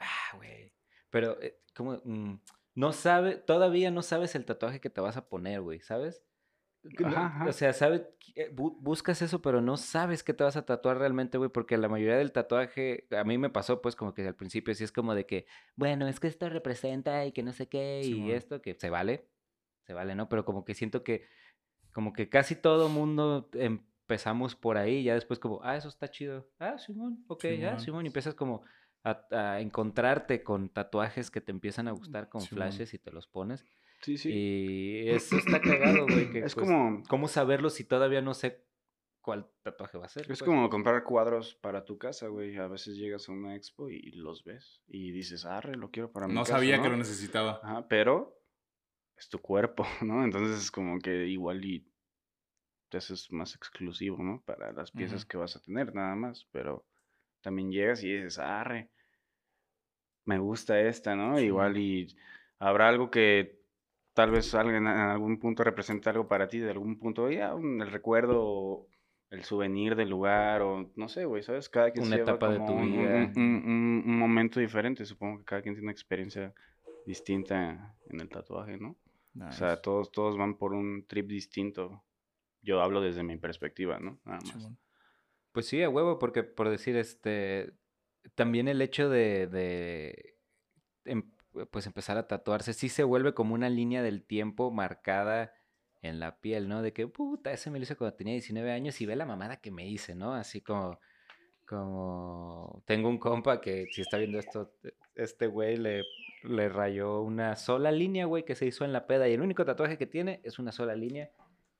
Ah, 0.00 0.36
güey. 0.36 0.72
Pero, 1.10 1.40
eh, 1.40 1.58
¿cómo? 1.74 2.00
Mm, 2.04 2.34
no 2.74 2.92
sabe, 2.92 3.36
todavía 3.36 3.90
no 3.90 4.02
sabes 4.02 4.34
el 4.34 4.44
tatuaje 4.44 4.80
que 4.80 4.90
te 4.90 5.00
vas 5.00 5.16
a 5.16 5.28
poner, 5.28 5.60
güey, 5.60 5.80
¿sabes? 5.80 6.22
Ajá, 7.02 7.26
ajá. 7.26 7.46
O 7.46 7.52
sea, 7.52 7.72
sabe, 7.72 8.10
eh, 8.34 8.50
bu- 8.54 8.76
buscas 8.80 9.22
eso, 9.22 9.40
pero 9.40 9.62
no 9.62 9.78
sabes 9.78 10.22
qué 10.22 10.34
te 10.34 10.44
vas 10.44 10.56
a 10.56 10.66
tatuar 10.66 10.98
realmente, 10.98 11.38
güey, 11.38 11.48
porque 11.50 11.78
la 11.78 11.88
mayoría 11.88 12.16
del 12.18 12.32
tatuaje, 12.32 13.06
a 13.10 13.24
mí 13.24 13.38
me 13.38 13.48
pasó, 13.48 13.80
pues, 13.80 13.96
como 13.96 14.12
que 14.12 14.26
al 14.26 14.34
principio 14.36 14.74
sí 14.74 14.84
es 14.84 14.92
como 14.92 15.14
de 15.14 15.24
que, 15.24 15.46
bueno, 15.76 16.06
es 16.08 16.20
que 16.20 16.26
esto 16.26 16.48
representa 16.50 17.24
y 17.24 17.32
que 17.32 17.42
no 17.42 17.52
sé 17.54 17.68
qué, 17.68 18.02
y 18.04 18.32
esto, 18.32 18.60
que 18.60 18.74
se 18.74 18.90
vale, 18.90 19.26
se 19.86 19.92
vale, 19.94 20.14
¿no? 20.14 20.28
Pero 20.28 20.44
como 20.44 20.64
que 20.64 20.74
siento 20.74 21.02
que, 21.04 21.26
como 21.92 22.12
que 22.12 22.28
casi 22.28 22.56
todo 22.56 22.88
mundo 22.88 23.48
empezamos 23.54 24.54
por 24.56 24.76
ahí, 24.76 25.04
ya 25.04 25.14
después 25.14 25.38
como, 25.38 25.60
ah, 25.62 25.76
eso 25.76 25.88
está 25.88 26.10
chido, 26.10 26.48
ah, 26.58 26.76
Simón, 26.78 27.24
ok, 27.28 27.44
ya, 27.44 27.50
Simón. 27.70 27.80
Simón, 27.80 28.04
y 28.04 28.08
empiezas 28.08 28.34
como 28.34 28.62
a, 29.04 29.26
a 29.30 29.60
encontrarte 29.60 30.42
con 30.42 30.68
tatuajes 30.70 31.30
que 31.30 31.40
te 31.40 31.52
empiezan 31.52 31.88
a 31.88 31.92
gustar 31.92 32.28
con 32.28 32.40
Simón. 32.40 32.64
flashes 32.68 32.94
y 32.94 32.98
te 32.98 33.10
los 33.12 33.26
pones. 33.28 33.64
Sí, 34.02 34.16
sí. 34.18 34.30
Y 34.32 35.08
eso 35.10 35.36
está 35.38 35.60
cagado, 35.60 36.06
güey. 36.06 36.30
que, 36.30 36.38
Es 36.40 36.54
pues, 36.54 36.66
como- 36.66 37.02
¿Cómo 37.08 37.28
saberlo 37.28 37.70
si 37.70 37.84
todavía 37.84 38.20
no 38.22 38.34
sé 38.34 38.64
cuál 39.20 39.46
tatuaje 39.62 39.96
va 39.98 40.06
a 40.06 40.08
ser? 40.08 40.22
Es 40.22 40.26
pues? 40.28 40.42
como 40.42 40.68
comprar 40.68 41.04
cuadros 41.04 41.54
para 41.54 41.84
tu 41.84 41.96
casa, 41.98 42.28
güey. 42.28 42.56
A 42.56 42.66
veces 42.66 42.96
llegas 42.96 43.28
a 43.28 43.32
una 43.32 43.54
expo 43.56 43.88
y 43.90 44.10
los 44.12 44.44
ves 44.44 44.82
y 44.86 45.12
dices, 45.12 45.44
arre, 45.46 45.76
lo 45.76 45.90
quiero 45.90 46.10
para 46.12 46.26
mi 46.26 46.34
No 46.34 46.40
casa", 46.42 46.54
sabía 46.54 46.76
que 46.78 46.84
¿no? 46.84 46.90
lo 46.90 46.96
necesitaba. 46.98 47.60
Ajá, 47.62 47.86
pero 47.88 48.38
es 49.16 49.28
tu 49.28 49.38
cuerpo, 49.40 49.84
¿no? 50.02 50.24
Entonces 50.24 50.58
es 50.64 50.70
como 50.70 50.98
que 50.98 51.26
igual 51.26 51.64
y 51.64 51.86
eso 52.90 53.14
es 53.14 53.30
más 53.32 53.54
exclusivo, 53.56 54.22
¿no? 54.22 54.40
Para 54.46 54.72
las 54.72 54.90
piezas 54.92 55.24
que 55.26 55.36
vas 55.36 55.56
a 55.56 55.60
tener, 55.60 55.94
nada 55.94 56.14
más. 56.14 56.46
Pero 56.52 56.84
también 57.42 57.70
llegas 57.72 58.02
y 58.04 58.12
dices, 58.12 58.38
arre, 58.38 58.90
me 60.24 60.38
gusta 60.38 60.80
esta, 60.80 61.14
¿no? 61.14 61.38
Sí. 61.38 61.46
Igual 61.46 61.76
y 61.76 62.16
habrá 62.58 62.88
algo 62.88 63.10
que 63.10 63.58
tal 64.14 64.30
vez 64.30 64.54
alguien 64.54 64.76
en 64.76 64.86
algún 64.86 65.38
punto 65.38 65.64
represente 65.64 66.08
algo 66.08 66.28
para 66.28 66.48
ti, 66.48 66.58
de 66.58 66.70
algún 66.70 66.98
punto, 66.98 67.30
ya, 67.30 67.54
un- 67.54 67.80
el 67.82 67.90
recuerdo 67.90 68.86
el 69.30 69.42
souvenir 69.42 69.96
del 69.96 70.10
lugar 70.10 70.62
o 70.62 70.92
no 70.94 71.08
sé, 71.08 71.24
güey, 71.24 71.42
¿sabes? 71.42 71.68
Cada 71.68 71.90
quien 71.90 72.04
se 72.04 72.08
Una 72.10 72.16
etapa 72.22 72.50
de 72.50 72.58
tu 72.60 72.72
un- 72.72 72.78
un- 72.78 72.98
vida. 73.00 73.32
Un, 73.36 73.42
un- 73.66 74.02
un 74.06 74.18
momento 74.18 74.60
diferente, 74.60 75.04
supongo 75.04 75.38
que 75.38 75.44
cada 75.44 75.62
quien 75.62 75.74
tiene 75.74 75.86
una 75.86 75.92
experiencia 75.92 76.54
distinta 77.04 77.96
en 78.10 78.20
el 78.20 78.28
tatuaje, 78.28 78.78
¿no? 78.78 78.96
O 79.40 79.52
sea, 79.52 79.82
todos, 79.82 80.12
todos 80.12 80.36
van 80.36 80.56
por 80.56 80.72
un 80.72 81.06
trip 81.06 81.26
distinto. 81.28 82.04
Yo 82.62 82.80
hablo 82.80 83.00
desde 83.00 83.22
mi 83.22 83.36
perspectiva, 83.36 83.98
¿no? 83.98 84.20
Nada 84.24 84.38
más. 84.40 84.70
Pues 85.52 85.66
sí, 85.66 85.82
a 85.82 85.88
huevo, 85.88 86.18
porque 86.18 86.42
por 86.42 86.68
decir, 86.68 86.96
este, 86.96 87.74
también 88.34 88.68
el 88.68 88.80
hecho 88.80 89.08
de, 89.08 89.46
de 89.46 90.36
em- 91.04 91.30
pues 91.70 91.86
empezar 91.86 92.16
a 92.16 92.26
tatuarse, 92.26 92.72
sí 92.72 92.88
se 92.88 93.04
vuelve 93.04 93.34
como 93.34 93.54
una 93.54 93.70
línea 93.70 94.02
del 94.02 94.24
tiempo 94.24 94.70
marcada 94.70 95.52
en 96.02 96.20
la 96.20 96.40
piel, 96.40 96.68
¿no? 96.68 96.82
De 96.82 96.92
que, 96.92 97.06
puta, 97.06 97.52
ese 97.52 97.70
me 97.70 97.78
lo 97.78 97.84
hice 97.84 97.96
cuando 97.96 98.16
tenía 98.16 98.34
19 98.34 98.72
años 98.72 99.00
y 99.00 99.06
ve 99.06 99.16
la 99.16 99.26
mamada 99.26 99.60
que 99.60 99.70
me 99.70 99.86
hice, 99.88 100.14
¿no? 100.14 100.34
Así 100.34 100.60
como, 100.60 100.98
como, 101.66 102.82
tengo 102.86 103.08
un 103.08 103.18
compa 103.18 103.60
que 103.60 103.86
si 103.92 104.00
está 104.02 104.18
viendo 104.18 104.38
esto, 104.38 104.74
este 105.14 105.46
güey 105.46 105.76
le, 105.76 106.02
le 106.44 106.68
rayó 106.68 107.20
una 107.22 107.56
sola 107.56 107.90
línea, 107.90 108.26
güey, 108.26 108.44
que 108.44 108.54
se 108.54 108.66
hizo 108.66 108.84
en 108.84 108.92
la 108.92 109.06
peda 109.06 109.28
y 109.28 109.32
el 109.34 109.40
único 109.42 109.64
tatuaje 109.64 109.98
que 109.98 110.06
tiene 110.06 110.40
es 110.44 110.58
una 110.58 110.72
sola 110.72 110.94
línea 110.94 111.30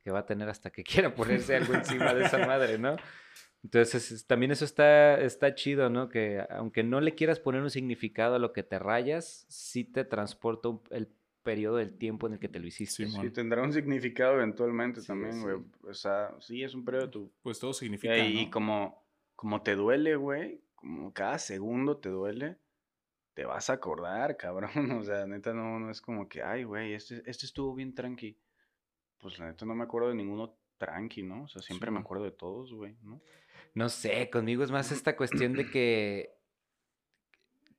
que 0.02 0.10
va 0.10 0.20
a 0.20 0.26
tener 0.26 0.48
hasta 0.48 0.70
que 0.70 0.82
quiera 1.08 1.14
ponerse 1.14 1.56
algo 1.56 1.74
encima 1.74 2.12
de 2.14 2.24
esa 2.24 2.38
madre, 2.46 2.78
¿no? 2.78 2.96
Entonces, 3.62 4.12
es- 4.12 4.26
también 4.26 4.52
eso 4.52 4.64
está, 4.64 5.18
está 5.20 5.54
chido, 5.54 5.88
¿no? 5.90 6.08
Que 6.08 6.44
aunque 6.50 6.82
no 6.82 7.00
le 7.00 7.14
quieras 7.14 7.40
poner 7.40 7.62
un 7.62 7.70
significado 7.70 8.34
a 8.34 8.38
lo 8.38 8.52
que 8.52 8.62
te 8.62 8.78
rayas, 8.78 9.46
sí 9.48 9.84
te 9.84 10.04
transporta 10.04 10.68
un- 10.68 10.82
el 10.90 11.08
periodo 11.42 11.76
del 11.76 11.96
tiempo 11.96 12.26
en 12.26 12.34
el 12.34 12.38
que 12.38 12.48
te 12.48 12.58
lo 12.58 12.66
hiciste. 12.66 13.06
Simón. 13.06 13.22
Sí, 13.26 13.30
tendrá 13.30 13.62
un 13.62 13.72
significado 13.72 14.34
eventualmente 14.34 15.00
Sí, 15.02 15.06
también, 15.06 15.34
sí. 15.34 15.40
güey. 15.42 15.56
O 15.88 15.94
sea, 15.94 16.34
sí, 16.40 16.62
es 16.62 16.74
un 16.74 16.84
periodo 16.84 17.06
de 17.06 17.10
tu 17.12 17.32
Pues 17.42 17.58
todo 17.58 17.70
Y, 17.70 17.74
significa. 17.74 18.12
ahí 18.14 18.46
¿no? 18.46 18.50
como, 18.50 19.04
como 19.36 19.62
te 19.62 19.74
duele, 19.76 20.16
güey, 20.16 20.60
como 20.74 21.12
cada 21.12 21.38
segundo 21.38 21.96
te 21.98 22.08
duele, 22.10 22.56
te 23.34 23.44
vas 23.44 23.68
a 23.70 23.74
acordar, 23.74 24.36
cabrón. 24.36 24.70
O 25.00 25.04
sea, 25.04 25.26
neta, 25.26 25.52
no, 25.52 25.78
no 25.80 25.90
es 25.90 26.00
como 26.00 26.28
que, 26.28 26.42
ay, 26.42 26.64
güey, 26.64 26.94
este, 26.94 27.22
este 27.26 27.46
estuvo 27.46 27.74
bien 27.74 27.94
tranqui. 27.94 28.38
Pues 29.18 29.38
la 29.38 29.46
neta 29.46 29.64
no 29.66 29.74
me 29.74 29.84
acuerdo 29.84 30.08
de 30.08 30.14
ninguno 30.14 30.56
tranqui, 30.78 31.22
¿no? 31.22 31.44
O 31.44 31.48
sea, 31.48 31.62
siempre 31.62 31.90
me 31.90 31.98
acuerdo 32.00 32.24
de 32.24 32.30
todos, 32.32 32.72
güey, 32.72 32.96
¿no? 33.02 33.20
No 33.74 33.88
sé, 33.88 34.30
conmigo 34.30 34.62
es 34.64 34.70
más 34.70 34.90
esta 34.92 35.16
cuestión 35.16 35.52
de 35.54 35.68
que 35.70 36.30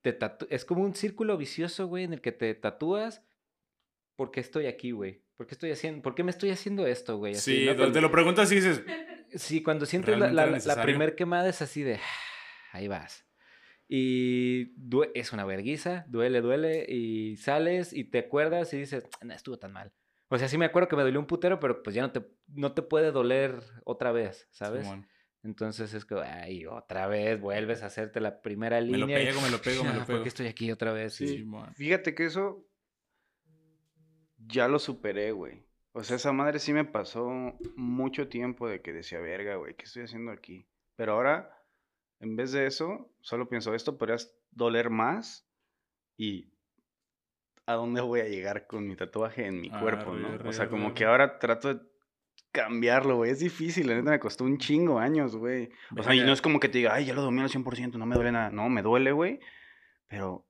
te 0.02 0.18
tatu- 0.18 0.48
es 0.50 0.66
como 0.66 0.84
un 0.84 0.94
círculo 0.96 1.38
vicioso, 1.38 1.88
güey, 1.88 2.04
en 2.04 2.14
el 2.14 2.22
que 2.22 2.32
te 2.32 2.54
tatúas. 2.56 3.24
¿Por 4.16 4.32
qué 4.32 4.40
estoy 4.40 4.68
aquí, 4.68 4.92
güey? 4.92 5.22
¿Por 5.36 5.46
qué 5.48 5.56
estoy 5.56 5.72
haciendo, 5.72 6.02
por 6.02 6.16
qué 6.16 6.24
me 6.24 6.32
estoy 6.32 6.50
haciendo 6.52 6.88
esto, 6.88 7.18
güey? 7.18 7.34
Así, 7.34 7.60
Sí, 7.60 7.66
Cuando- 7.66 7.92
te 7.92 8.02
lo 8.02 8.12
preguntas 8.12 8.52
y 8.52 8.56
dices, 8.56 8.84
Sí, 9.36 9.62
cuando 9.62 9.86
sientes 9.86 10.18
la, 10.18 10.28
¿Realmente 10.32 10.68
la, 10.70 10.76
la 10.76 10.82
primer 10.84 11.16
quemada 11.16 11.50
es 11.50 11.62
así 11.62 11.82
de, 11.84 12.00
ahí 12.72 12.88
vas. 12.88 13.25
Y 13.88 14.74
due- 14.78 15.12
es 15.14 15.32
una 15.34 15.46
verguiza, 15.46 16.06
duele, 16.08 16.42
duele, 16.42 16.86
y 16.90 17.38
sales 17.38 17.94
y 17.94 18.04
te 18.06 18.20
acuerdas 18.20 18.74
y 18.74 18.78
dices, 18.78 19.08
no 19.22 19.34
estuvo 19.34 19.58
tan 19.58 19.74
mal. 19.74 19.94
O 20.30 20.38
sea, 20.40 20.48
sí 20.48 20.58
me 20.58 20.66
acuerdo 20.66 20.88
que 20.90 20.96
me 20.96 21.04
dolió 21.04 21.20
un 21.20 21.28
putero, 21.28 21.60
pero 21.60 21.84
pues 21.84 21.96
ya 21.96 22.02
no 22.02 22.12
te, 22.12 22.26
no 22.48 22.74
te 22.74 22.82
puede 22.82 23.12
doler 23.12 23.60
otra 23.84 24.12
vez, 24.12 24.48
¿sabes? 24.52 24.82
Simón, 24.88 25.08
Entonces 25.44 25.94
es 25.94 26.04
que, 26.04 26.16
ay, 26.16 26.66
otra 26.66 27.06
vez 27.06 27.40
vuelves 27.40 27.84
a 27.84 27.86
hacerte 27.86 28.20
la 28.20 28.42
primera 28.42 28.82
me 28.82 28.88
línea. 28.88 29.18
lo 29.18 29.24
y, 29.24 29.26
pego, 29.28 29.42
me 29.42 29.50
lo 29.52 29.62
pego, 29.62 29.84
me 29.84 29.90
"Ah, 29.92 29.94
lo 29.94 30.00
¿Por 30.00 30.08
pego. 30.08 30.24
qué 30.24 30.30
estoy 30.30 30.48
aquí 30.48 30.72
otra 30.72 30.92
vez? 30.92 31.14
Sí. 31.14 31.46
Y-. 31.48 31.74
Fíjate 31.76 32.16
que 32.16 32.26
eso 32.26 32.68
ya 34.48 34.68
lo 34.68 34.80
superé, 34.80 35.32
güey. 35.32 35.64
O 35.92 36.04
sea, 36.04 36.18
esa 36.18 36.34
madre 36.34 36.60
sí 36.60 36.74
me 36.74 36.84
pasó 36.86 37.30
mucho 37.76 38.28
tiempo 38.28 38.68
de 38.68 38.82
que 38.82 38.92
decía, 38.94 39.20
verga, 39.20 39.56
güey, 39.56 39.76
¿qué 39.76 39.86
estoy 39.86 40.04
haciendo 40.04 40.32
aquí? 40.32 40.68
Pero 40.96 41.14
ahora, 41.14 41.55
en 42.20 42.36
vez 42.36 42.52
de 42.52 42.66
eso, 42.68 43.12
solo 43.22 43.48
pienso, 43.48 43.74
esto 43.74 43.98
podría 43.98 44.18
doler 44.52 44.90
más 44.90 45.48
y 46.18 46.52
a 47.66 47.74
dónde 47.74 48.02
voy 48.02 48.22
a 48.22 48.28
llegar 48.28 48.68
con 48.68 48.88
mi 48.88 48.96
tatuaje 48.96 49.48
en 49.48 49.60
mi 49.60 49.70
cuerpo, 49.70 50.12
Arre, 50.12 50.22
¿no? 50.44 50.50
O 50.50 50.54
sea, 50.54 50.70
como 50.70 50.94
que 50.94 51.06
ahora 51.06 51.40
trato 51.40 51.74
de 51.74 51.82
cambiarlo, 52.52 53.18
güey. 53.18 53.32
Es 53.32 53.40
difícil, 53.40 53.88
la 53.88 53.96
neta 53.96 54.12
me 54.12 54.20
costó 54.20 54.44
un 54.44 54.58
chingo 54.58 55.00
años, 55.00 55.36
güey. 55.36 55.70
O 55.98 56.04
sea, 56.04 56.16
y 56.16 56.22
no 56.22 56.32
es 56.32 56.42
como 56.42 56.60
que 56.60 56.70
te 56.70 56.78
diga, 56.78 56.94
ay, 56.94 57.06
ya 57.06 57.14
lo 57.14 57.22
domino 57.22 57.44
al 57.44 57.50
100%, 57.50 57.94
no 57.94 58.06
me 58.06 58.16
duele 58.16 58.32
nada. 58.32 58.50
No, 58.50 58.70
me 58.70 58.82
duele, 58.82 59.12
güey. 59.12 59.40
Pero 60.08 60.46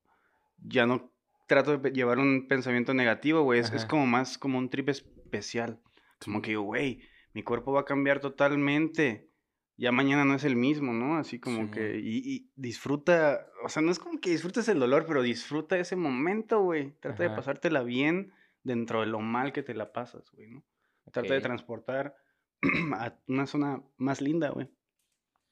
ya 0.58 0.86
no 0.86 1.12
trato 1.48 1.78
de 1.78 1.92
llevar 1.92 2.20
un 2.20 2.48
pensamiento 2.48 2.94
negativo, 2.94 3.42
güey. 3.44 3.60
Es, 3.60 3.72
es 3.72 3.86
como 3.86 4.06
más 4.06 4.38
como 4.38 4.58
un 4.58 4.70
trip 4.70 4.90
especial. 4.90 5.80
Como 6.24 6.42
que 6.42 6.52
digo, 6.52 6.64
güey, 6.64 7.02
mi 7.34 7.44
cuerpo 7.44 7.72
va 7.72 7.82
a 7.82 7.86
cambiar 7.86 8.20
totalmente. 8.20 9.30
Ya 9.78 9.92
mañana 9.92 10.24
no 10.24 10.36
es 10.36 10.44
el 10.46 10.56
mismo, 10.56 10.94
¿no? 10.94 11.18
Así 11.18 11.40
como 11.40 11.70
que. 11.70 12.00
Y, 12.00 12.18
y 12.36 12.52
disfruta. 12.56 13.46
O 13.64 13.70
sea, 13.70 13.82
no 13.82 13.92
es 13.92 14.00
como 14.00 14.22
que 14.22 14.30
disfrutes 14.30 14.68
el 14.70 14.80
dolor, 14.80 15.06
pero 15.06 15.22
disfruta 15.22 15.78
ese 15.78 15.96
momento, 15.98 16.62
güey. 16.62 16.92
Trata 17.02 17.24
de 17.24 17.30
pasártela 17.30 17.84
bien 17.84 18.32
dentro 18.64 19.02
de 19.02 19.08
lo 19.08 19.20
mal 19.20 19.52
que 19.52 19.64
te 19.64 19.74
la 19.74 19.92
pasas, 19.92 20.32
güey, 20.32 20.50
¿no? 20.50 20.64
Trata 21.12 21.34
de 21.34 21.42
transportar 21.42 22.16
a 22.96 23.18
una 23.28 23.46
zona 23.48 23.84
más 23.98 24.22
linda, 24.22 24.50
güey. 24.50 24.70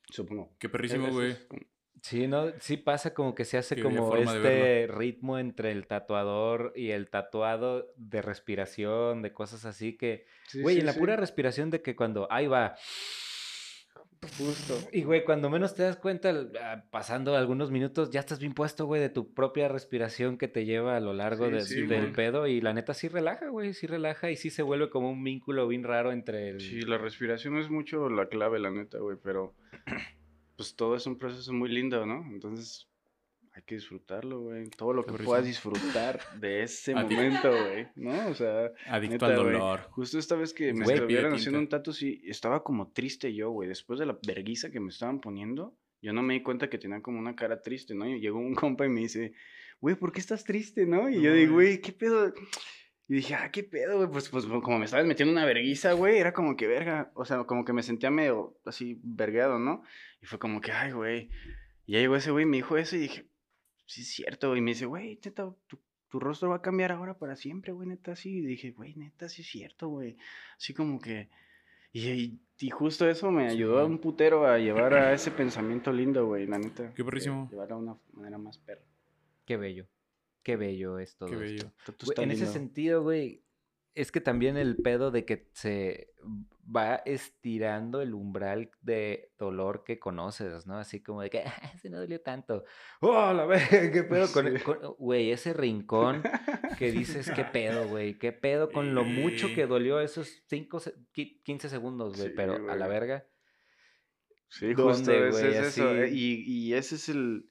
Supongo. 0.09 0.55
Qué 0.57 0.69
perrísimo, 0.69 1.09
güey. 1.11 1.35
como- 1.47 1.61
Sí, 2.01 2.27
¿no? 2.27 2.47
Sí 2.59 2.75
pasa 2.75 3.13
como 3.13 3.33
que 3.33 3.45
se 3.45 3.57
hace 3.57 3.75
Qué 3.77 3.81
como 3.81 4.17
este 4.17 4.87
ritmo 4.87 5.39
entre 5.39 5.71
el 5.71 5.87
tatuador 5.87 6.73
y 6.75 6.89
el 6.91 7.09
tatuado 7.09 7.93
de 7.95 8.21
respiración, 8.21 9.21
de 9.21 9.31
cosas 9.31 9.63
así 9.63 9.95
que, 9.95 10.25
Sí, 10.47 10.61
güey, 10.61 10.75
sí, 10.75 10.79
en 10.81 10.85
la 10.87 10.91
sí. 10.93 10.99
pura 10.99 11.15
respiración 11.15 11.69
de 11.69 11.81
que 11.81 11.95
cuando, 11.95 12.29
ahí 12.29 12.47
va, 12.47 12.75
Justo. 14.37 14.77
y 14.91 15.03
güey, 15.03 15.23
cuando 15.23 15.49
menos 15.49 15.75
te 15.75 15.83
das 15.83 15.97
cuenta, 15.97 16.33
ah, 16.61 16.83
pasando 16.91 17.35
algunos 17.35 17.71
minutos, 17.71 18.09
ya 18.11 18.19
estás 18.19 18.39
bien 18.39 18.53
puesto, 18.53 18.85
güey, 18.85 19.01
de 19.01 19.09
tu 19.09 19.33
propia 19.33 19.67
respiración 19.67 20.37
que 20.37 20.47
te 20.47 20.65
lleva 20.65 20.95
a 20.95 20.99
lo 20.99 21.13
largo 21.13 21.45
Sí, 21.47 21.51
de- 21.51 21.61
sí, 21.61 21.81
del 21.85 22.01
güey. 22.01 22.13
pedo 22.13 22.47
y 22.47 22.61
la 22.61 22.73
neta 22.73 22.93
sí 22.93 23.07
relaja, 23.07 23.49
güey, 23.49 23.73
sí 23.73 23.87
relaja 23.87 24.31
y 24.31 24.35
sí 24.37 24.49
se 24.49 24.63
vuelve 24.63 24.89
como 24.89 25.09
un 25.11 25.23
vínculo 25.23 25.67
bien 25.67 25.83
raro 25.83 26.11
entre 26.11 26.49
el... 26.49 26.61
Sí, 26.61 26.81
la 26.81 26.97
respiración 26.97 27.57
es 27.57 27.69
mucho 27.69 28.09
la 28.09 28.27
clave, 28.27 28.59
la 28.59 28.71
neta, 28.71 28.97
güey, 28.99 29.17
pero 29.21 29.53
pues 30.55 30.75
todo 30.75 30.95
es 30.95 31.05
un 31.07 31.17
proceso 31.17 31.51
muy 31.53 31.69
lindo, 31.69 32.05
¿no? 32.05 32.23
Entonces, 32.31 32.87
hay 33.55 33.61
que 33.63 33.75
disfrutarlo, 33.75 34.41
güey. 34.41 34.67
Todo 34.69 34.93
lo 34.93 35.05
Qué 35.05 35.15
que 35.15 35.23
puedas 35.23 35.45
disfrutar 35.45 36.19
de 36.39 36.63
ese 36.63 36.95
momento, 36.95 37.49
güey. 37.51 37.87
¿No? 37.95 38.29
O 38.29 38.33
sea, 38.33 38.71
Adicto 38.87 39.13
neta, 39.13 39.25
al 39.27 39.35
dolor. 39.35 39.81
Justo 39.91 40.17
esta 40.17 40.35
vez 40.35 40.53
que 40.53 40.73
me 40.73 40.85
estuvieron 40.85 41.33
haciendo 41.33 41.59
un 41.59 41.69
tatu, 41.69 41.93
sí, 41.93 42.21
estaba 42.25 42.63
como 42.63 42.91
triste 42.91 43.33
yo, 43.33 43.51
güey. 43.51 43.69
Después 43.69 43.99
de 43.99 44.07
la 44.07 44.17
verguiza 44.25 44.71
que 44.71 44.79
me 44.79 44.89
estaban 44.89 45.19
poniendo, 45.19 45.77
yo 46.01 46.13
no 46.13 46.23
me 46.23 46.33
di 46.33 46.41
cuenta 46.41 46.69
que 46.69 46.79
tenía 46.79 47.01
como 47.01 47.19
una 47.19 47.35
cara 47.35 47.61
triste, 47.61 47.93
¿no? 47.93 48.07
Y 48.07 48.19
llegó 48.19 48.39
un 48.39 48.55
compa 48.55 48.85
y 48.85 48.89
me 48.89 49.01
dice, 49.01 49.33
güey, 49.79 49.95
¿por 49.95 50.11
qué 50.11 50.19
estás 50.19 50.43
triste, 50.43 50.87
no? 50.87 51.09
Y 51.09 51.17
No 51.17 51.21
yo 51.21 51.33
digo, 51.33 51.53
güey, 51.53 51.79
¿qué 51.79 51.93
pedo? 51.93 52.33
Y 53.07 53.15
dije, 53.15 53.35
ah, 53.35 53.51
¿qué 53.51 53.63
pedo, 53.63 53.97
güey? 53.97 54.09
Pues, 54.09 54.29
pues 54.29 54.45
como 54.45 54.79
me 54.79 54.85
estabas 54.85 55.05
metiendo 55.05 55.31
una 55.31 55.45
verguiza, 55.45 55.93
güey, 55.93 56.17
era 56.17 56.33
como 56.33 56.55
que 56.55 56.65
verga. 56.65 57.11
O 57.13 57.25
sea, 57.25 57.43
como 57.43 57.65
que 57.65 57.73
me 57.73 57.83
sentía 57.83 58.09
medio 58.09 58.57
así 58.65 58.99
vergueado, 59.03 59.59
¿no? 59.59 59.83
Y 60.23 60.25
fue 60.25 60.39
como 60.39 60.59
que, 60.59 60.71
ay, 60.71 60.91
güey. 60.91 61.29
Y 61.85 61.93
ya 61.93 61.99
llegó 61.99 62.15
ese 62.15 62.31
güey 62.31 62.45
me 62.45 62.57
dijo 62.57 62.77
eso 62.77 62.95
y 62.95 62.99
dije, 62.99 63.27
sí 63.85 64.01
es 64.01 64.07
cierto. 64.09 64.55
Y 64.55 64.61
me 64.61 64.71
dice, 64.71 64.85
güey, 64.85 65.19
neta, 65.23 65.53
tu, 65.67 65.79
tu 66.09 66.19
rostro 66.19 66.49
va 66.49 66.57
a 66.57 66.61
cambiar 66.61 66.91
ahora 66.91 67.17
para 67.17 67.35
siempre, 67.35 67.71
güey, 67.73 67.87
neta, 67.87 68.15
sí. 68.15 68.37
Y 68.37 68.41
dije, 68.45 68.71
güey, 68.71 68.95
neta, 68.95 69.29
sí 69.29 69.41
es 69.41 69.47
cierto, 69.47 69.87
güey. 69.89 70.17
Así 70.57 70.73
como 70.73 70.99
que... 70.99 71.29
Y, 71.95 72.09
y, 72.09 72.39
y 72.59 72.69
justo 72.71 73.07
eso 73.07 73.29
me 73.29 73.47
Sí, 73.49 73.55
ayudó 73.55 73.77
a 73.79 73.83
güey. 73.83 73.93
un 73.93 73.99
putero 73.99 74.47
a 74.47 74.57
llevar 74.57 74.95
a 74.95 75.13
ese 75.13 75.29
pensamiento 75.29 75.91
lindo, 75.93 76.25
güey, 76.25 76.47
la 76.47 76.57
neta. 76.57 76.91
Qué 76.95 77.03
perrísimo. 77.05 77.47
Llevarlo 77.51 77.75
a 77.75 77.77
una 77.79 77.97
manera 78.13 78.37
más 78.39 78.57
perra. 78.57 78.81
Qué 79.45 79.57
bello. 79.57 79.85
Qué 80.41 80.55
bello 80.55 80.97
es 80.99 81.15
todo 81.15 81.29
Qué 81.29 81.35
bello. 81.35 81.71
esto. 81.77 81.93
Güey, 82.05 82.23
en 82.23 82.31
ese 82.31 82.47
sentido, 82.47 83.03
güey, 83.03 83.43
es 83.95 84.11
que 84.11 84.21
también 84.21 84.57
el 84.57 84.77
pedo 84.77 85.11
de 85.11 85.25
que 85.25 85.49
se 85.53 86.09
va 86.75 86.95
estirando 87.05 88.01
el 88.01 88.13
umbral 88.13 88.71
de 88.81 89.31
dolor 89.37 89.83
que 89.83 89.99
conoces, 89.99 90.65
¿no? 90.65 90.77
Así 90.77 91.03
como 91.03 91.21
de 91.21 91.29
que, 91.29 91.39
"Ah, 91.45 91.71
ese 91.75 91.89
no 91.89 91.97
dolió 91.99 92.21
tanto. 92.21 92.63
¡Oh, 93.01 93.33
la 93.33 93.45
verga! 93.45 93.91
¿Qué 93.91 94.03
pedo 94.03 94.31
con, 94.31 94.57
con- 94.59 94.95
güey, 94.97 95.31
ese 95.31 95.53
rincón 95.53 96.23
que 96.77 96.91
dices, 96.91 97.29
¿qué 97.35 97.43
pedo, 97.43 97.87
güey? 97.89 98.17
¿Qué 98.17 98.31
pedo 98.31 98.71
con 98.71 98.95
lo 98.95 99.03
mucho 99.03 99.47
que 99.53 99.67
dolió 99.67 99.99
esos 99.99 100.41
5, 100.47 100.81
15 101.43 101.69
segundos, 101.69 102.15
güey? 102.15 102.29
Sí, 102.29 102.33
Pero 102.35 102.69
a 102.71 102.75
la 102.75 102.87
verga. 102.87 103.25
Sí, 104.49 104.73
¿Dónde, 104.73 105.31
justo 105.31 105.39
güey? 105.39 105.55
es 105.55 105.77
eso. 105.77 105.95
eh, 105.95 106.09
Y, 106.13 106.43
y 106.45 106.73
ese 106.75 106.95
es 106.95 107.09
el 107.09 107.49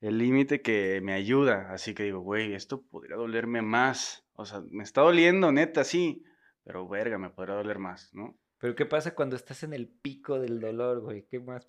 el 0.00 0.18
límite 0.18 0.62
que 0.62 1.00
me 1.02 1.12
ayuda. 1.12 1.72
Así 1.72 1.94
que 1.94 2.04
digo, 2.04 2.20
güey, 2.20 2.54
esto 2.54 2.82
podría 2.82 3.16
dolerme 3.16 3.62
más. 3.62 4.24
O 4.34 4.44
sea, 4.44 4.62
me 4.70 4.82
está 4.82 5.02
doliendo, 5.02 5.52
neta, 5.52 5.84
sí. 5.84 6.24
Pero 6.64 6.88
verga, 6.88 7.18
me 7.18 7.30
podría 7.30 7.56
doler 7.56 7.78
más, 7.78 8.10
¿no? 8.12 8.38
Pero 8.58 8.74
¿qué 8.74 8.86
pasa 8.86 9.14
cuando 9.14 9.36
estás 9.36 9.62
en 9.62 9.72
el 9.72 9.88
pico 9.88 10.38
del 10.38 10.60
dolor, 10.60 11.00
güey? 11.00 11.26
¿Qué 11.30 11.40
más? 11.40 11.68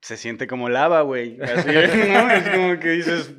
Se 0.00 0.16
siente 0.16 0.46
como 0.46 0.68
lava, 0.68 1.00
güey. 1.02 1.40
Así, 1.40 1.68
¿no? 2.08 2.30
Es 2.30 2.48
como 2.50 2.78
que 2.78 2.90
dices. 2.90 3.32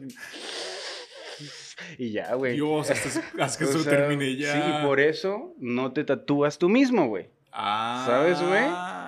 Y 1.98 2.12
ya, 2.12 2.34
güey. 2.36 2.54
Dios, 2.54 2.90
hasta, 2.90 3.22
haz 3.44 3.58
que 3.58 3.66
O 3.66 3.70
eso 3.70 3.80
sea, 3.80 3.92
termine 3.92 4.36
ya. 4.36 4.54
Sí, 4.54 4.86
por 4.86 5.00
eso 5.00 5.54
no 5.58 5.94
te 5.94 6.04
tatúas 6.04 6.58
tú 6.58 6.70
mismo, 6.70 7.08
güey. 7.08 7.30
Ah, 7.52 8.04
¿Sabes, 8.08 8.42
güey? 8.42 8.64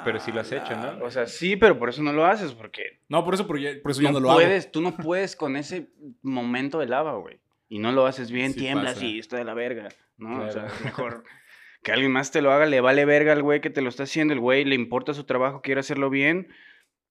Pero 0.08 0.20
sí 0.22 0.32
lo 0.32 0.40
has 0.40 0.52
hecho, 0.54 0.74
¿no? 0.78 1.04
O 1.04 1.12
sea, 1.12 1.26
sí, 1.28 1.58
pero 1.58 1.78
por 1.78 1.90
eso 1.90 2.02
no 2.02 2.14
lo 2.14 2.26
haces, 2.26 2.54
porque 2.54 3.02
No, 3.10 3.26
por 3.26 3.34
eso, 3.34 3.46
por, 3.46 3.60
ya- 3.60 3.74
por 3.84 3.92
eso 3.92 4.02
ya 4.02 4.12
no, 4.14 4.22
lo 4.22 4.30
puedes, 4.34 4.72
tú 4.72 4.80
no 4.82 4.96
puedes 4.96 5.36
con 5.36 5.58
ese 5.58 5.90
momento 6.22 6.80
de 6.80 6.86
lava, 6.86 7.16
güey. 7.18 7.40
Y 7.68 7.80
no 7.80 7.92
lo 7.92 8.06
haces 8.06 8.32
bien, 8.32 8.54
Sí 8.54 8.60
tiemblas 8.62 8.94
pasa. 8.94 9.06
y 9.06 9.20
está 9.20 9.36
de 9.36 9.44
la 9.44 9.54
verga, 9.54 9.90
¿no? 10.16 10.46
O 10.46 10.50
sea, 10.50 10.68
mejor 10.86 11.26
que 11.84 11.92
alguien 11.92 12.14
más 12.14 12.32
te 12.32 12.42
lo 12.42 12.54
haga, 12.54 12.66
le 12.66 12.80
vale 12.80 13.04
verga 13.04 13.34
al 13.34 13.44
güey 13.44 13.60
que 13.60 13.70
te 13.70 13.82
lo 13.82 13.90
está 13.90 14.04
haciendo, 14.04 14.34
el 14.34 14.40
güey 14.40 14.64
le 14.64 14.76
importa 14.76 15.14
su 15.14 15.26
trabajo, 15.26 15.62
quiere 15.62 15.82
hacerlo 15.82 16.10
bien, 16.10 16.48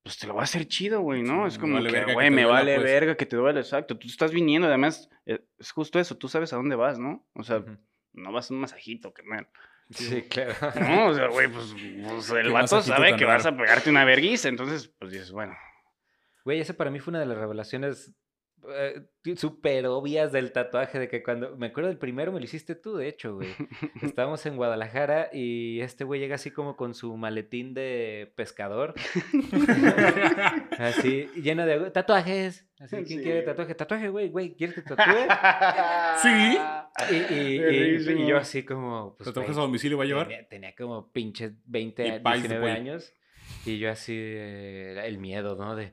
pues 0.02 0.16
te 0.18 0.26
lo 0.26 0.34
va 0.34 0.40
a 0.40 0.44
hacer 0.44 0.66
chido, 0.66 1.02
güey, 1.02 1.22
¿no? 1.22 1.42
Sí, 1.42 1.48
es 1.54 1.58
como 1.58 1.74
vale 1.74 1.90
que, 1.90 2.14
güey, 2.14 2.30
me 2.30 2.44
duela, 2.44 2.58
vale 2.60 2.74
pues. 2.76 2.84
verga 2.86 3.16
que 3.16 3.26
te 3.26 3.36
duele, 3.36 3.60
exacto. 3.60 3.98
Tú 3.98 4.08
estás 4.08 4.32
viniendo, 4.32 4.68
además, 4.68 5.10
eh, 5.26 5.40
es 5.58 5.70
justo 5.70 5.98
eso, 6.00 6.16
tú 6.16 6.28
sabes 6.28 6.52
a 6.54 6.56
dónde 6.56 6.76
vas, 6.76 6.98
¿no? 6.98 7.26
O 7.34 7.42
sea, 7.42 7.62
no 8.14 8.32
vas 8.32 8.50
a 8.50 8.54
un 8.54 8.60
masajito, 8.60 9.12
carnal. 9.12 9.48
Sí, 9.90 10.22
claro. 10.22 10.54
No, 10.80 11.06
o 11.08 11.14
sea, 11.14 11.28
güey, 11.28 11.48
pues, 11.48 11.74
pues, 12.08 12.30
el 12.30 12.52
vato 12.52 12.82
sabe 12.82 13.16
que 13.16 13.24
vas 13.24 13.46
a 13.46 13.56
pegarte 13.56 13.90
una 13.90 14.04
verguiza, 14.04 14.48
entonces, 14.48 14.88
pues 14.98 15.12
dices, 15.12 15.32
bueno. 15.32 15.56
Güey, 16.44 16.60
esa 16.60 16.74
para 16.74 16.90
mí 16.90 17.00
fue 17.00 17.12
una 17.12 17.20
de 17.20 17.26
las 17.26 17.38
revelaciones 17.38 18.14
eh, 18.68 19.02
súper 19.36 19.86
obvias 19.86 20.32
del 20.32 20.52
tatuaje, 20.52 20.98
de 20.98 21.08
que 21.08 21.22
cuando, 21.22 21.56
me 21.56 21.66
acuerdo 21.66 21.88
del 21.88 21.98
primero, 21.98 22.32
me 22.32 22.38
lo 22.40 22.44
hiciste 22.44 22.74
tú, 22.74 22.96
de 22.96 23.08
hecho, 23.08 23.34
güey. 23.34 23.48
Estábamos 24.02 24.44
en 24.46 24.56
Guadalajara 24.56 25.30
y 25.32 25.80
este 25.80 26.04
güey 26.04 26.20
llega 26.20 26.34
así 26.36 26.50
como 26.50 26.76
con 26.76 26.94
su 26.94 27.16
maletín 27.16 27.74
de 27.74 28.32
pescador, 28.36 28.94
así, 30.78 31.28
lleno 31.36 31.66
de 31.66 31.90
tatuajes. 31.90 32.66
Así, 32.80 32.96
¿quién 32.96 33.06
Sí, 33.06 33.18
quiere 33.22 33.42
tatuaje? 33.42 33.74
Tatuaje, 33.74 34.08
güey, 34.08 34.28
güey, 34.30 34.54
¿quieres 34.54 34.74
que 34.74 34.82
tatúe? 34.82 35.26
Sí. 36.22 36.58
Y, 37.10 37.14
y- 37.34 37.96
y- 38.08 38.22
y 38.22 38.26
yo 38.26 38.36
así 38.38 38.64
como, 38.64 39.16
pues, 39.16 39.26
¿Tatuajes 39.26 39.54
güey, 39.54 39.62
a 39.64 39.66
domicilio 39.66 39.98
va 39.98 40.04
a 40.04 40.06
llevar? 40.06 40.28
Tenía, 40.28 40.48
tenía 40.48 40.74
como 40.74 41.12
pinches 41.12 41.52
20, 41.66 42.06
Y 42.06 42.10
a- 42.10 42.22
pais 42.22 42.42
de 42.42 42.48
19 42.48 42.60
pollo. 42.72 42.80
años. 42.80 43.12
Y 43.64 43.78
yo 43.78 43.90
así, 43.90 44.12
eh, 44.16 45.00
el 45.04 45.18
miedo, 45.18 45.56
¿no? 45.56 45.76
De, 45.76 45.84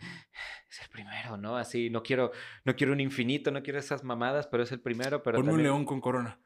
es 0.70 0.82
el 0.82 0.89
primero, 0.89 1.38
¿no? 1.38 1.58
Así, 1.58 1.89
no 1.89 2.01
quiero, 2.04 2.32
no 2.66 2.76
quiero 2.76 2.93
un 2.93 2.99
infinito, 2.99 3.51
no 3.51 3.62
quiero 3.64 3.80
esas 3.80 4.04
mamadas, 4.04 4.47
pero 4.47 4.64
es 4.64 4.72
el 4.72 4.80
primero, 4.80 5.22
pero 5.24 5.38
Ponme 5.38 5.51
un 5.51 5.58
también- 5.58 5.72
león 5.72 5.86
con 5.86 6.01
corona. 6.01 6.39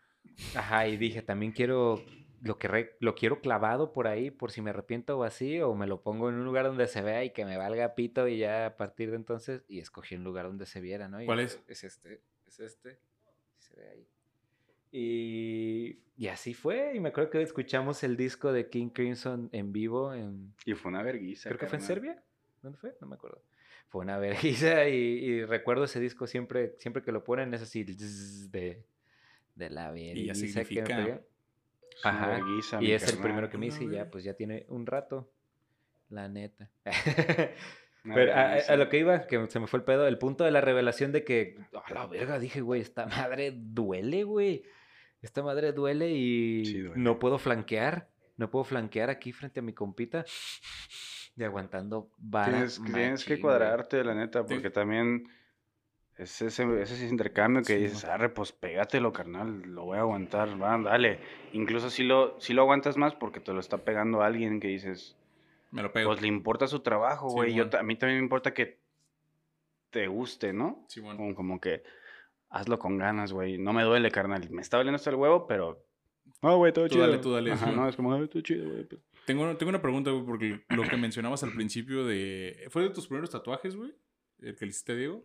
Ajá, 0.55 0.87
y 0.87 0.97
dije, 0.97 1.21
también 1.21 1.51
quiero, 1.53 2.03
lo 2.41 2.57
que 2.59 2.67
re- 2.67 2.97
lo 2.99 3.15
quiero 3.15 3.39
clavado 3.41 3.93
por 3.93 4.07
ahí, 4.07 4.31
por 4.31 4.51
si 4.51 4.61
me 4.61 4.71
arrepiento 4.71 5.17
o 5.17 5.23
así, 5.23 5.61
o 5.61 5.73
me 5.75 5.87
lo 5.87 6.01
pongo 6.01 6.29
en 6.29 6.35
un 6.35 6.43
lugar 6.45 6.65
donde 6.65 6.87
se 6.87 7.01
vea 7.01 7.23
y 7.23 7.29
que 7.31 7.45
me 7.45 7.57
valga 7.57 7.95
pito 7.95 8.27
y 8.27 8.37
ya 8.39 8.65
a 8.65 8.77
partir 8.77 9.09
de 9.11 9.15
entonces, 9.15 9.63
y 9.69 9.79
escogí 9.79 10.15
un 10.15 10.23
lugar 10.23 10.45
donde 10.47 10.65
se 10.65 10.81
viera, 10.81 11.07
¿no? 11.07 11.21
Y 11.21 11.25
¿Cuál 11.25 11.39
es? 11.39 11.63
Es 11.67 11.83
este, 11.85 12.21
es 12.47 12.59
este, 12.59 12.99
se 13.59 13.75
ve 13.77 13.89
ahí. 13.89 14.07
Y, 14.91 15.99
y 16.17 16.27
así 16.27 16.53
fue, 16.53 16.93
y 16.95 16.99
me 16.99 17.09
acuerdo 17.09 17.29
que 17.29 17.41
escuchamos 17.41 18.03
el 18.03 18.17
disco 18.17 18.51
de 18.51 18.69
King 18.69 18.89
Crimson 18.89 19.49
en 19.51 19.71
vivo 19.73 20.13
en, 20.13 20.53
Y 20.65 20.73
fue 20.73 20.89
una 20.89 21.03
verguiza. 21.03 21.49
creo 21.49 21.59
que 21.59 21.67
fue 21.67 21.79
en. 21.79 21.83
Serbia, 21.83 22.23
¿dónde 22.61 22.77
fue? 22.77 22.95
No 23.01 23.07
me 23.07 23.15
acuerdo. 23.15 23.41
Fue 23.89 24.01
una 24.01 24.17
vergüenza 24.19 24.87
y, 24.87 24.95
y 24.95 25.45
recuerdo 25.45 25.85
ese 25.85 25.99
disco 25.99 26.27
siempre, 26.27 26.75
siempre 26.79 27.03
que 27.03 27.11
lo 27.11 27.23
ponen 27.23 27.53
es 27.53 27.61
así 27.61 27.83
de, 27.83 28.83
de 29.55 29.69
la 29.69 29.91
vergüenza 29.91 30.63
que 30.63 30.81
me 30.83 31.03
una 31.03 31.21
Ajá, 32.03 32.39
Y 32.79 32.91
es 32.91 33.11
el 33.11 33.19
primero 33.19 33.49
que 33.49 33.57
me 33.57 33.67
hice 33.67 33.83
y 33.83 33.89
ya, 33.89 34.09
pues 34.09 34.23
ya 34.23 34.33
tiene 34.33 34.65
un 34.69 34.85
rato. 34.85 35.31
La 36.09 36.29
neta. 36.29 36.69
Pero 38.03 38.33
a, 38.33 38.75
lo 38.77 38.87
que 38.89 38.99
iba, 38.99 39.27
que 39.27 39.47
se 39.49 39.59
me 39.59 39.67
fue 39.67 39.79
el 39.79 39.83
pedo, 39.85 40.07
el 40.07 40.17
punto 40.17 40.43
de 40.45 40.51
la 40.51 40.61
revelación 40.61 41.11
de 41.11 41.23
que, 41.25 41.57
a 41.73 41.93
la 41.93 42.05
verga, 42.07 42.39
dije, 42.39 42.61
güey, 42.61 42.79
esta 42.81 43.05
madre 43.05 43.51
duele, 43.55 44.23
güey. 44.23 44.63
Esta 45.21 45.43
madre 45.43 45.73
duele 45.73 46.11
y 46.11 46.65
Sí, 46.65 46.79
duele. 46.79 47.01
no 47.01 47.19
puedo 47.19 47.37
flanquear. 47.37 48.07
No 48.37 48.49
puedo 48.51 48.63
flanquear 48.63 49.09
aquí 49.09 49.31
frente 49.33 49.59
a 49.59 49.63
mi 49.63 49.73
compita. 49.73 50.23
Y 51.35 51.43
aguantando 51.43 52.09
vara. 52.17 52.51
Tienes, 52.51 52.81
tienes 52.83 53.25
que 53.25 53.33
güey. 53.35 53.41
cuadrarte, 53.41 54.03
la 54.03 54.13
neta, 54.15 54.43
Sí. 54.47 54.53
porque 54.53 54.69
también 54.69 55.27
es 56.17 56.41
ese, 56.41 56.81
ese 56.81 57.07
intercambio 57.07 57.61
que 57.63 57.75
Sí, 57.75 57.83
dices, 57.83 58.05
mo. 58.05 58.11
arre, 58.11 58.29
pues 58.29 58.51
pégatelo, 58.51 59.11
carnal, 59.11 59.61
lo 59.63 59.85
voy 59.85 59.97
a 59.97 60.01
aguantar, 60.01 60.49
va, 60.61 60.77
dale. 60.77 61.19
Incluso 61.53 61.89
si 61.89 62.03
lo, 62.03 62.39
si 62.39 62.53
lo 62.53 62.61
aguantas 62.61 62.95
más 62.95 63.15
porque 63.15 63.39
te 63.39 63.53
lo 63.53 63.59
está 63.59 63.79
pegando 63.79 64.21
alguien 64.21 64.59
que 64.59 64.67
dices, 64.69 65.16
Me 65.71 65.81
lo 65.83 65.91
pego. 65.91 66.09
pues 66.11 66.21
le 66.21 66.27
importa 66.27 66.67
su 66.67 66.79
trabajo, 66.79 67.29
güey. 67.29 67.69
Ta- 67.69 67.79
a 67.79 67.83
mí 67.83 67.95
también 67.95 68.19
me 68.19 68.23
importa 68.23 68.53
que 68.53 68.79
te 69.89 70.07
guste, 70.07 70.53
¿no? 70.53 70.85
Simón. 70.89 71.17
Como, 71.17 71.35
como 71.35 71.59
que 71.61 71.83
hazlo 72.49 72.79
con 72.79 72.97
ganas, 72.97 73.31
güey. 73.33 73.57
No 73.57 73.73
me 73.73 73.83
duele, 73.83 74.11
carnal. 74.11 74.49
Me 74.49 74.61
está 74.61 74.77
doliendo 74.77 74.95
hasta 74.95 75.09
el 75.09 75.15
huevo, 75.17 75.47
pero... 75.47 75.83
No, 76.41 76.57
güey, 76.57 76.73
todo 76.73 76.85
Tú 76.87 76.95
chido. 76.95 77.05
dale, 77.07 77.17
tú 77.19 77.31
dale, 77.31 77.51
Ajá, 77.53 77.71
no, 77.71 77.87
es 77.87 77.95
como, 77.95 78.13
"Ay, 78.13 78.27
todo 78.27 78.41
chido, 78.43 78.69
güey. 78.69 78.83
pues". 78.83 79.01
Tengo, 79.25 79.55
tengo 79.57 79.69
una 79.69 79.81
pregunta, 79.81 80.11
güey, 80.11 80.25
porque 80.25 80.61
lo 80.69 80.83
que 80.83 80.97
mencionabas 80.97 81.43
al 81.43 81.53
principio 81.53 82.05
de... 82.05 82.67
¿Fue 82.69 82.83
de 82.83 82.89
tus 82.89 83.07
primeros 83.07 83.29
tatuajes, 83.29 83.75
güey? 83.75 83.93
¿El 84.39 84.55
que 84.55 84.65
le 84.65 84.69
hiciste 84.69 84.91
a 84.91 84.95
Diego? 84.95 85.23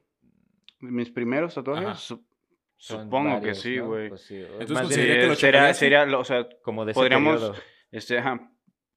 Mis 0.81 1.11
primeros 1.11 1.55
tatuajes, 1.55 1.87
Ajá. 1.87 1.95
su- 1.97 2.25
Son 2.77 3.05
supongo 3.05 3.31
varios, 3.35 3.45
que 3.59 3.63
sí, 3.63 3.77
¿no? 3.77 3.87
güey. 3.89 4.09
Pues 4.09 4.23
sí, 4.23 4.37
Entonces, 4.37 4.59
más 4.59 4.69
bien 4.69 4.83
¿consideraría 4.83 5.21
que 5.23 5.27
lo 5.29 5.35
sería, 5.35 5.53
chacaleaste? 5.53 5.79
sería, 5.85 6.07
lo- 6.07 6.21
o 6.21 6.25
sea, 6.25 6.49
como 6.63 6.85
de 6.85 6.93
ese 6.93 7.01
podríamos- 7.01 7.35
periodo. 7.41 7.55
este, 7.93 8.19
ajá, 8.19 8.52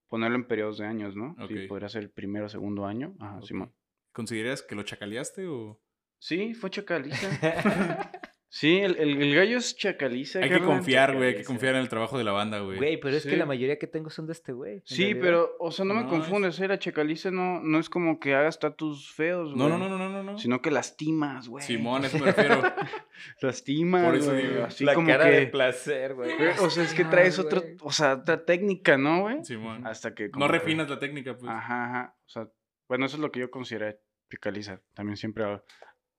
ponerlo 0.07 0.35
en 0.35 0.47
periodos 0.47 0.77
de 0.77 0.85
años, 0.85 1.15
¿no? 1.15 1.35
Sí, 1.47 1.67
podría 1.67 1.89
ser 1.89 2.03
el 2.03 2.09
primero 2.09 2.45
o 2.45 2.49
segundo 2.49 2.85
año. 2.85 3.15
Ajá. 3.19 3.41
Simón. 3.41 3.73
¿Consideras 4.11 4.61
que 4.61 4.75
lo 4.75 4.83
chacaleaste 4.83 5.47
o...? 5.47 5.81
Sí, 6.19 6.53
fue 6.53 6.69
chacaliza. 6.69 7.29
sí, 8.55 8.77
el, 8.77 8.95
el, 8.97 9.21
el 9.21 9.35
gallo 9.35 9.57
es 9.57 9.75
chacaliza. 9.75 10.39
Hay 10.39 10.45
que 10.49 10.55
carnal. 10.55 10.69
confiar, 10.69 11.15
güey. 11.15 11.29
Hay 11.29 11.35
que 11.35 11.43
confiar 11.43 11.75
en 11.75 11.81
el 11.81 11.89
trabajo 11.89 12.17
de 12.17 12.23
la 12.23 12.31
banda, 12.31 12.59
güey. 12.59 12.77
Güey, 12.77 12.99
pero 12.99 13.17
es 13.17 13.25
que 13.25 13.35
la 13.35 13.45
mayoría 13.45 13.77
que 13.77 13.87
tengo 13.87 14.09
son 14.09 14.27
de 14.27 14.33
este 14.33 14.53
güey. 14.53 14.81
Sí, 14.85 15.03
realidad. 15.03 15.21
pero, 15.21 15.55
o 15.59 15.71
sea, 15.71 15.83
no 15.83 15.93
me 15.93 16.05
confundes, 16.07 16.59
eh, 16.59 16.67
la 16.67 16.79
chacaliza 16.79 17.31
no, 17.31 17.59
no 17.61 17.79
es 17.79 17.89
como 17.89 18.19
que 18.19 18.33
hagas 18.33 18.59
tatus 18.59 19.11
feos, 19.11 19.53
güey. 19.53 19.57
No, 19.57 19.69
no, 19.69 19.77
no, 19.77 19.89
no, 19.89 19.97
no, 19.97 20.09
no, 20.09 20.23
no. 20.23 20.39
Sino 20.39 20.61
que 20.61 20.71
lastimas, 20.71 21.47
güey. 21.47 21.65
Simón, 21.65 22.05
eso 22.05 22.17
me 22.17 22.25
refiero. 22.31 22.61
Lastimas, 23.41 24.05
Por 24.05 24.15
eso 24.15 24.31
güey, 24.31 24.47
digo, 24.47 24.63
Así 24.65 24.83
la 24.83 24.93
como 24.93 25.07
cara 25.07 25.25
que... 25.25 25.31
de 25.31 25.47
placer, 25.47 26.15
güey. 26.15 26.31
o 26.59 26.69
sea, 26.69 26.83
es 26.83 26.93
que 26.93 27.05
traes 27.05 27.39
otro, 27.39 27.61
güey. 27.61 27.77
o 27.81 27.91
sea, 27.91 28.13
otra 28.13 28.43
técnica, 28.43 28.97
¿no, 28.97 29.21
güey? 29.21 29.43
Simón. 29.43 29.85
Hasta 29.85 30.13
que... 30.13 30.25
No 30.25 30.31
como 30.31 30.47
refinas 30.47 30.89
la 30.89 30.99
técnica, 30.99 31.37
pues. 31.37 31.49
Ajá, 31.51 31.85
ajá. 31.85 32.15
O 32.25 32.29
sea, 32.29 32.49
bueno, 32.87 33.05
eso 33.05 33.17
es 33.17 33.21
lo 33.21 33.31
que 33.31 33.39
yo 33.39 33.49
considero 33.49 33.97
chacaliza. 34.29 34.81
También 34.93 35.17
siempre 35.17 35.43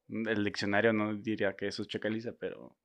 El 0.08 0.44
diccionario 0.44 0.92
no 0.92 1.14
diría 1.14 1.54
que 1.56 1.66
eso 1.68 1.82
es 1.82 1.88
chacaliza, 1.88 2.32
pero... 2.38 2.76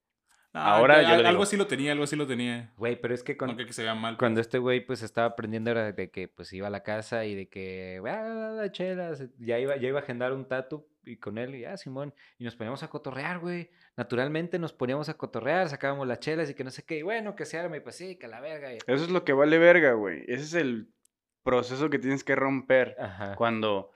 Ah, 0.54 0.76
Ahora 0.76 1.02
yo 1.02 1.22
lo 1.22 1.30
algo 1.30 1.44
así 1.44 1.56
lo 1.56 1.66
tenía, 1.66 1.94
algo 1.94 2.04
así 2.04 2.18
lo 2.18 2.28
tenía. 2.28 2.74
Güey, 2.76 3.00
pero 3.00 3.14
es 3.14 3.24
que 3.24 3.38
con- 3.38 3.56
se 3.72 3.84
vea 3.84 3.96
mal. 3.96 4.18
cuando 4.18 4.40
pues. 4.40 4.48
este 4.48 4.58
güey 4.58 4.86
pues 4.86 5.02
estaba 5.02 5.28
aprendiendo 5.28 5.72
era 5.72 5.94
de 5.94 6.12
que 6.12 6.28
pues 6.28 6.52
iba 6.52 6.68
a 6.68 6.70
la 6.70 6.84
casa 6.84 7.24
y 7.24 7.36
de 7.36 7.48
que, 7.48 8.02
ah, 8.06 8.66
chelas, 8.70 9.24
ya 9.38 9.60
iba, 9.60 9.78
ya 9.78 9.88
iba 9.88 10.00
a 10.00 10.04
agendar 10.04 10.34
un 10.34 10.46
tatu 10.50 10.86
y 11.06 11.16
con 11.18 11.38
él, 11.38 11.56
y 11.56 11.64
ah, 11.64 11.78
Simón, 11.78 12.14
y 12.38 12.44
nos 12.44 12.58
poníamos 12.58 12.84
a 12.84 12.90
cotorrear, 12.90 13.40
güey. 13.40 13.70
Naturalmente 13.96 14.60
nos 14.60 14.74
poníamos 14.74 15.08
a 15.08 15.14
cotorrear, 15.14 15.70
sacábamos 15.70 16.06
las 16.06 16.20
chelas 16.20 16.50
y 16.50 16.54
que 16.54 16.66
no 16.66 16.70
sé 16.70 16.84
qué, 16.84 16.98
y 16.98 17.02
bueno, 17.02 17.34
que 17.36 17.46
se 17.46 17.58
arme, 17.58 17.78
y 17.78 17.80
pues 17.80 17.96
sí, 17.96 18.18
que 18.18 18.28
la 18.28 18.42
verga. 18.42 18.74
y- 18.74 18.78
Eso 18.88 19.06
es 19.06 19.10
lo 19.10 19.24
que 19.24 19.32
vale 19.32 19.58
verga, 19.58 19.94
güey. 19.94 20.24
Ese 20.28 20.44
es 20.44 20.54
el 20.56 20.90
proceso 21.44 21.90
que 21.90 21.98
tienes 21.98 22.26
que 22.26 22.36
romper. 22.36 22.98
Ajá. 23.00 23.36
Cuando... 23.36 23.92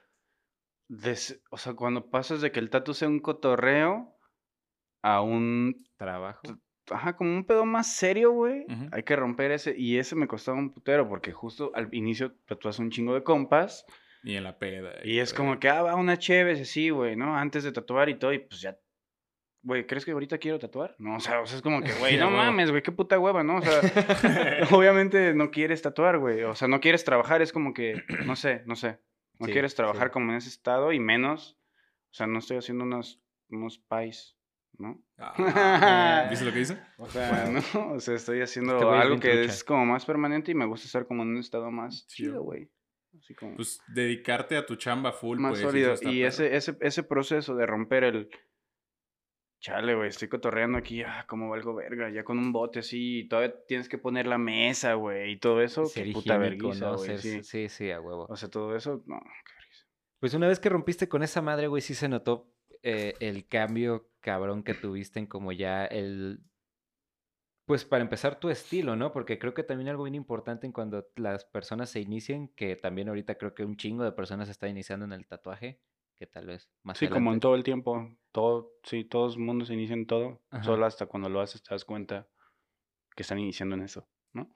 des- 0.88 1.42
O 1.52 1.58
sea, 1.58 1.74
cuando 1.74 2.10
pasas 2.10 2.42
de 2.42 2.52
que 2.52 2.60
el 2.60 2.70
tatu 2.70 2.94
sea 2.94 3.08
un 3.08 3.20
cotorreo 3.20 4.18
a 5.04 5.22
un 5.22 5.86
Trabajo. 5.98 6.42
ajá, 6.92 7.16
como 7.16 7.32
un 7.34 7.46
pedo 7.46 7.66
más 7.66 7.96
serio, 7.96 8.32
güey. 8.32 8.66
Hay 8.92 9.04
que 9.04 9.16
romper 9.16 9.52
ese. 9.52 9.74
Y 9.78 9.98
ese 9.98 10.16
me 10.16 10.28
costaba 10.28 10.58
un 10.58 10.72
putero, 10.74 11.08
porque 11.08 11.32
justo 11.32 11.72
al 11.74 11.88
inicio 11.94 12.36
tatuas 12.46 12.80
un 12.80 12.92
chingo 12.92 13.14
de 13.14 13.24
compas. 13.24 13.86
Y 14.24 14.36
en 14.36 14.44
la 14.44 14.58
peda. 14.58 14.92
Y 15.04 15.20
es 15.20 15.34
como 15.34 15.60
que, 15.60 15.70
ah, 15.70 15.84
va 15.84 15.96
una 15.96 16.18
chévere, 16.18 16.66
sí, 16.66 16.90
güey, 16.90 17.16
¿no? 17.16 17.38
Antes 17.38 17.64
de 17.64 17.72
tatuar 17.72 18.10
y 18.10 18.18
todo, 18.18 18.34
y 18.34 18.40
pues 18.40 18.60
ya. 18.62 18.78
Güey, 19.62 19.86
¿crees 19.88 20.04
que 20.06 20.12
ahorita 20.12 20.38
quiero 20.38 20.60
tatuar? 20.60 20.96
No, 21.00 21.16
o 21.16 21.20
sea, 21.20 21.42
o 21.42 21.46
sea, 21.48 21.56
es 21.58 21.62
como 21.64 21.82
que, 21.82 21.92
güey, 22.00 22.18
no 22.18 22.30
mames, 22.32 22.70
güey, 22.72 22.84
qué 22.84 22.92
puta 22.92 23.18
hueva, 23.20 23.44
¿no? 23.44 23.58
O 23.58 23.62
sea, 23.62 23.80
obviamente 24.72 25.34
no 25.34 25.50
quieres 25.52 25.82
tatuar, 25.82 26.18
güey. 26.20 26.44
O 26.44 26.56
sea, 26.56 26.68
no 26.68 26.80
quieres 26.82 27.04
trabajar, 27.06 27.42
es 27.42 27.52
como 27.54 27.74
que, 27.74 28.04
no 28.26 28.36
sé, 28.36 28.64
no 28.66 28.76
sé. 28.76 29.00
No 29.40 29.48
Sí, 29.48 29.52
quieres 29.52 29.76
trabajar 29.76 30.08
sí. 30.08 30.14
como 30.14 30.32
en 30.32 30.38
ese 30.38 30.50
estado 30.50 30.92
y 30.92 31.00
menos. 31.00 31.58
O 32.12 32.14
sea, 32.14 32.28
no 32.28 32.40
estoy 32.40 32.58
haciendo 32.58 32.86
unos, 32.86 33.22
unos 33.50 33.80
pies, 33.80 34.38
¿no? 34.78 35.04
Ah, 35.18 36.28
¿Viste 36.30 36.46
lo 36.46 36.52
que 36.54 36.60
dice? 36.60 36.78
O 36.98 37.08
sea, 37.10 37.50
¿no? 37.50 37.92
O 37.94 38.00
sea, 38.00 38.16
estoy 38.16 38.42
haciendo 38.42 38.74
Este 38.78 38.86
es 38.86 38.94
algo 39.02 39.20
que 39.20 39.32
trucha. 39.32 39.46
es 39.52 39.64
como 39.64 39.86
más 39.86 40.06
permanente 40.06 40.52
y 40.52 40.56
me 40.56 40.66
gusta 40.66 40.86
estar 40.86 41.06
como 41.08 41.24
en 41.24 41.30
un 41.30 41.38
estado 41.38 41.72
más 41.72 42.08
chido, 42.08 42.42
güey. 42.44 42.70
Así 43.18 43.34
como 43.36 43.56
Pues 43.56 43.80
dedicarte 43.88 44.58
a 44.58 44.66
tu 44.66 44.76
chamba 44.76 45.12
full. 45.14 45.40
más 45.40 45.52
pues, 45.52 45.62
sólido. 45.62 45.94
Y 45.96 45.98
perro. 45.98 46.28
ese, 46.28 46.56
ese, 46.56 46.78
ese 46.82 47.04
proceso 47.04 47.56
de 47.56 47.66
romper 47.66 48.04
el... 48.06 48.30
Chale, 49.60 49.96
güey, 49.96 50.10
estoy 50.10 50.28
cotorreando 50.28 50.78
aquí, 50.78 51.02
ah, 51.02 51.26
como 51.28 51.50
valgo 51.50 51.74
verga, 51.74 52.10
ya 52.10 52.24
con 52.24 52.38
un 52.38 52.52
bote 52.52 52.80
así, 52.80 53.20
y 53.20 53.28
todavía 53.28 53.56
tienes 53.68 53.90
que 53.90 53.98
poner 53.98 54.28
la 54.28 54.38
mesa, 54.38 54.94
güey, 54.94 55.32
y 55.32 55.38
todo 55.38 55.62
eso, 55.62 55.86
ser 55.86 56.06
qué 56.06 56.14
puta 56.14 56.38
vergüenza, 56.38 56.86
¿no? 56.92 56.98
Ser- 56.98 57.20
sí. 57.20 57.44
sí, 57.44 57.70
sí, 57.70 57.92
a 57.92 58.00
huevo. 58.00 58.28
O 58.30 58.36
sea, 58.36 58.50
todo 58.50 58.76
eso, 58.76 59.02
no, 59.06 59.20
qué 59.20 59.54
vergüenza. 59.54 59.86
Pues 60.20 60.34
una 60.34 60.48
vez 60.48 60.60
que 60.60 60.70
rompiste 60.70 61.10
con 61.10 61.24
esa 61.24 61.42
madre, 61.42 61.68
güey, 61.68 61.82
sí 61.82 61.96
se 61.96 62.08
notó 62.08 62.52
eh, 62.84 63.16
el 63.20 63.48
cambio 63.48 64.12
cabrón 64.20 64.64
que 64.64 64.76
tuviste 64.76 65.20
en 65.20 65.26
como 65.26 65.52
ya 65.52 65.86
el... 65.86 66.40
Pues 67.66 67.84
para 67.84 68.04
empezar 68.04 68.40
tu 68.40 68.50
estilo, 68.52 68.96
¿no? 68.96 69.12
Porque 69.12 69.40
creo 69.40 69.56
que 69.56 69.64
también 69.64 69.90
algo 69.90 70.04
bien 70.04 70.14
importante 70.14 70.68
en 70.68 70.72
cuando 70.72 71.08
las 71.16 71.46
personas 71.46 71.90
se 71.90 72.00
inicien, 72.00 72.50
que 72.50 72.76
también 72.76 73.10
ahorita 73.10 73.40
creo 73.40 73.56
que 73.56 73.66
un 73.66 73.76
chingo 73.76 74.04
de 74.04 74.12
personas 74.12 74.50
está 74.50 74.68
iniciando 74.68 75.06
en 75.06 75.14
el 75.14 75.26
tatuaje, 75.26 75.80
que 76.16 76.28
tal 76.28 76.48
vez 76.48 76.70
más 76.84 77.00
Sí, 77.00 77.10
como 77.10 77.34
en 77.34 77.40
todo 77.40 77.56
el 77.56 77.64
tiempo, 77.64 78.10
todo, 78.32 78.72
sí, 78.84 79.04
todo 79.04 79.28
el 79.34 79.40
mundo 79.40 79.66
se 79.66 79.74
inicia 79.74 79.94
en 79.96 80.08
todo, 80.08 80.42
Ajá. 80.50 80.76
solo 80.76 80.86
hasta 80.86 81.08
cuando 81.08 81.30
lo 81.30 81.42
haces 81.42 81.62
te 81.62 81.74
das 81.74 81.84
cuenta 81.86 82.30
que 83.16 83.24
están 83.24 83.40
iniciando 83.40 83.76
en 83.76 83.84
eso, 83.84 84.10
¿no? 84.34 84.54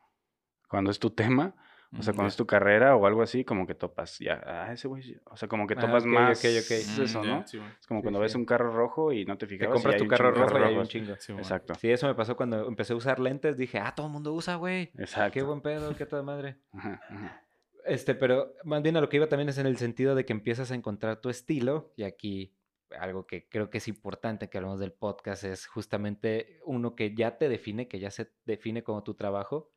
Cuando 0.69 0.91
es 0.91 0.99
tu 0.99 1.11
tema, 1.11 1.55
o 1.95 2.03
sea, 2.03 2.13
Ujú, 2.13 2.15
cuando 2.15 2.29
es 2.29 2.37
tu 2.37 2.47
carrera 2.47 2.95
o 2.95 3.07
algo 3.07 3.21
así, 3.23 3.45
como 3.45 3.67
que 3.67 3.75
topas, 3.75 4.19
ya, 4.19 4.41
ah, 4.45 4.73
ese 4.73 4.87
güey, 4.87 5.03
sí", 5.03 5.17
o 5.25 5.37
sea, 5.37 5.49
como 5.49 5.67
que 5.67 5.75
Ah, 5.75 5.77
topas 5.77 6.05
ok, 6.05 6.07
más 6.07 6.37
ok, 6.37 6.45
ok. 6.63 6.71
es 6.71 6.99
eso, 6.99 7.23
Mm, 7.23 7.25
¿no? 7.25 7.41
ya, 7.41 7.45
sí, 7.47 7.57
bueno. 7.57 7.77
Es 7.81 7.87
como 7.87 8.01
Sí, 8.01 8.03
cuando 8.03 8.19
sí. 8.19 8.21
ves 8.21 8.35
un 8.35 8.45
carro 8.45 8.71
rojo 8.73 9.13
y 9.13 9.25
no 9.25 9.37
te 9.37 9.47
Te 9.57 9.67
fijabas. 9.67 9.85
y 9.85 9.89
compras 9.89 9.97
tu 9.97 10.07
carro 10.07 10.31
de 10.33 10.33
rojo 10.33 10.59
y 10.59 10.63
hay 10.63 10.77
un 10.77 10.87
rojos. 10.87 10.87
chingo. 10.87 11.17
Sí, 11.19 11.33
bueno. 11.33 11.59
Exacto, 11.63 11.73
Sí, 11.75 11.91
eso 11.91 12.07
me 12.07 12.15
pasó 12.15 12.35
cuando 12.35 12.67
empecé 12.67 12.93
a 12.93 12.95
usar 12.95 13.19
lentes. 13.19 13.57
Dije, 13.57 13.79
ah, 13.79 13.93
todo 13.95 14.07
el 14.07 14.13
mundo 14.13 14.33
usa, 14.33 14.55
güey. 14.55 14.95
exacto. 14.97 15.31
Qué 15.31 15.43
buen 15.43 15.61
pedo, 15.61 15.95
qué 15.95 16.05
toda 16.05 16.23
madre. 16.23 16.61
Ajá, 16.71 17.03
ajá. 17.09 17.48
Este, 17.89 18.15
pero 18.15 18.53
más 18.63 18.81
bien 18.81 18.95
a 18.97 19.01
lo 19.01 19.09
que 19.09 19.17
iba 19.17 19.27
también 19.27 19.49
es 19.49 19.57
en 19.57 19.65
el 19.65 19.77
sentido 19.77 20.15
de 20.15 20.25
que 20.25 20.33
empiezas 20.33 20.71
a 20.71 20.75
encontrar 20.75 21.19
tu 21.21 21.29
estilo. 21.29 21.93
Y 21.97 22.03
aquí 22.03 22.55
algo 22.99 23.25
que 23.27 23.47
creo 23.49 23.69
que 23.69 23.77
es 23.79 23.87
importante 23.87 24.49
que 24.49 24.57
hablamos 24.57 24.79
del 24.79 24.93
podcast 24.93 25.43
es 25.43 25.67
justamente 25.67 26.59
uno 26.65 26.95
que 26.95 27.13
ya 27.13 27.37
te 27.37 27.47
define, 27.49 27.87
que 27.87 27.99
ya 27.99 28.09
se 28.11 28.31
define 28.45 28.83
como 28.83 29.03
tu 29.03 29.13
trabajo, 29.13 29.71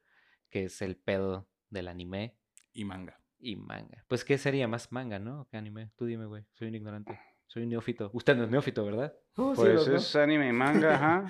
que 0.51 0.65
es 0.65 0.81
el 0.83 0.97
pedo 0.97 1.49
del 1.71 1.89
anime 1.89 2.37
Y 2.73 2.85
manga. 2.85 3.21
y 3.39 3.57
manga. 3.57 4.05
Pues, 4.09 4.25
¿qué 4.25 4.39
sería 4.39 4.69
más 4.69 4.93
manga, 4.93 5.19
no? 5.19 5.47
¿Qué 5.51 5.57
anime? 5.57 5.91
Tú 5.97 6.07
dime, 6.07 6.27
güey. 6.27 6.45
Soy 6.55 6.69
un 6.69 6.75
ignorante. 6.75 7.19
Soy 7.47 7.65
un 7.65 7.69
neófito. 7.71 8.11
Usted 8.15 8.35
no 8.37 8.45
es 8.45 8.51
neófito, 8.51 8.83
¿verdad? 8.85 9.15
Sí, 9.37 9.43
Pues 9.57 9.87
dos. 9.87 9.89
es 9.89 10.17
anime 10.17 10.49
y 10.49 10.53
manga, 10.53 10.95
ajá. 10.95 11.27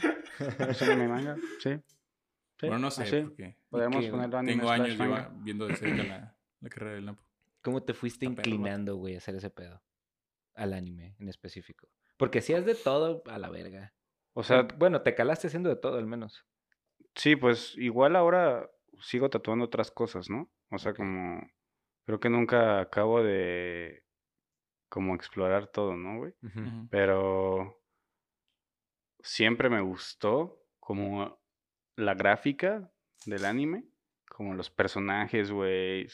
Es 0.68 0.82
anime 0.82 1.04
y 1.04 1.08
manga, 1.08 1.36
sí. 1.60 1.70
Sí, 2.60 2.68
bueno, 2.68 2.78
no 2.78 2.90
sé, 2.92 3.02
así. 3.02 3.20
porque 3.22 3.56
Podemos 3.70 4.06
ponerlo 4.06 4.38
anime 4.38 4.52
tengo 4.58 4.70
años 4.70 4.96
manga. 4.96 5.32
viendo 5.42 5.66
de 5.66 5.74
cerca 5.74 6.02
la, 6.04 6.31
la 6.62 6.70
carrera 6.70 6.94
del 6.94 7.06
Napo. 7.06 7.22
¿Cómo 7.60 7.82
te 7.82 7.94
fuiste 7.94 8.24
inclinando, 8.24 8.96
güey, 8.96 9.14
a 9.14 9.18
hacer 9.18 9.34
ese 9.34 9.50
pedo? 9.50 9.82
Al 10.54 10.72
anime 10.72 11.16
en 11.18 11.28
específico. 11.28 11.88
Porque 12.16 12.40
si 12.40 12.52
es 12.54 12.64
de 12.64 12.74
todo, 12.74 13.22
a 13.26 13.38
la 13.38 13.50
verga. 13.50 13.94
O 14.34 14.42
sea, 14.42 14.66
bueno, 14.78 15.02
te 15.02 15.14
calaste 15.14 15.48
haciendo 15.48 15.68
de 15.68 15.76
todo 15.76 15.98
al 15.98 16.06
menos. 16.06 16.46
sí, 17.14 17.36
pues 17.36 17.74
igual 17.76 18.16
ahora 18.16 18.70
sigo 19.00 19.28
tatuando 19.28 19.64
otras 19.64 19.90
cosas, 19.90 20.30
¿no? 20.30 20.50
O 20.70 20.78
sea, 20.78 20.94
como 20.94 21.46
creo 22.04 22.20
que 22.20 22.30
nunca 22.30 22.80
acabo 22.80 23.22
de 23.22 24.04
como 24.88 25.14
explorar 25.14 25.66
todo, 25.68 25.96
¿no, 25.96 26.18
güey? 26.18 26.34
Pero 26.90 27.82
siempre 29.20 29.70
me 29.70 29.80
gustó 29.80 30.62
como 30.80 31.40
la 31.96 32.14
gráfica 32.14 32.90
del 33.24 33.44
anime, 33.44 33.86
como 34.28 34.54
los 34.54 34.70
personajes, 34.70 35.50
güey, 35.50 36.08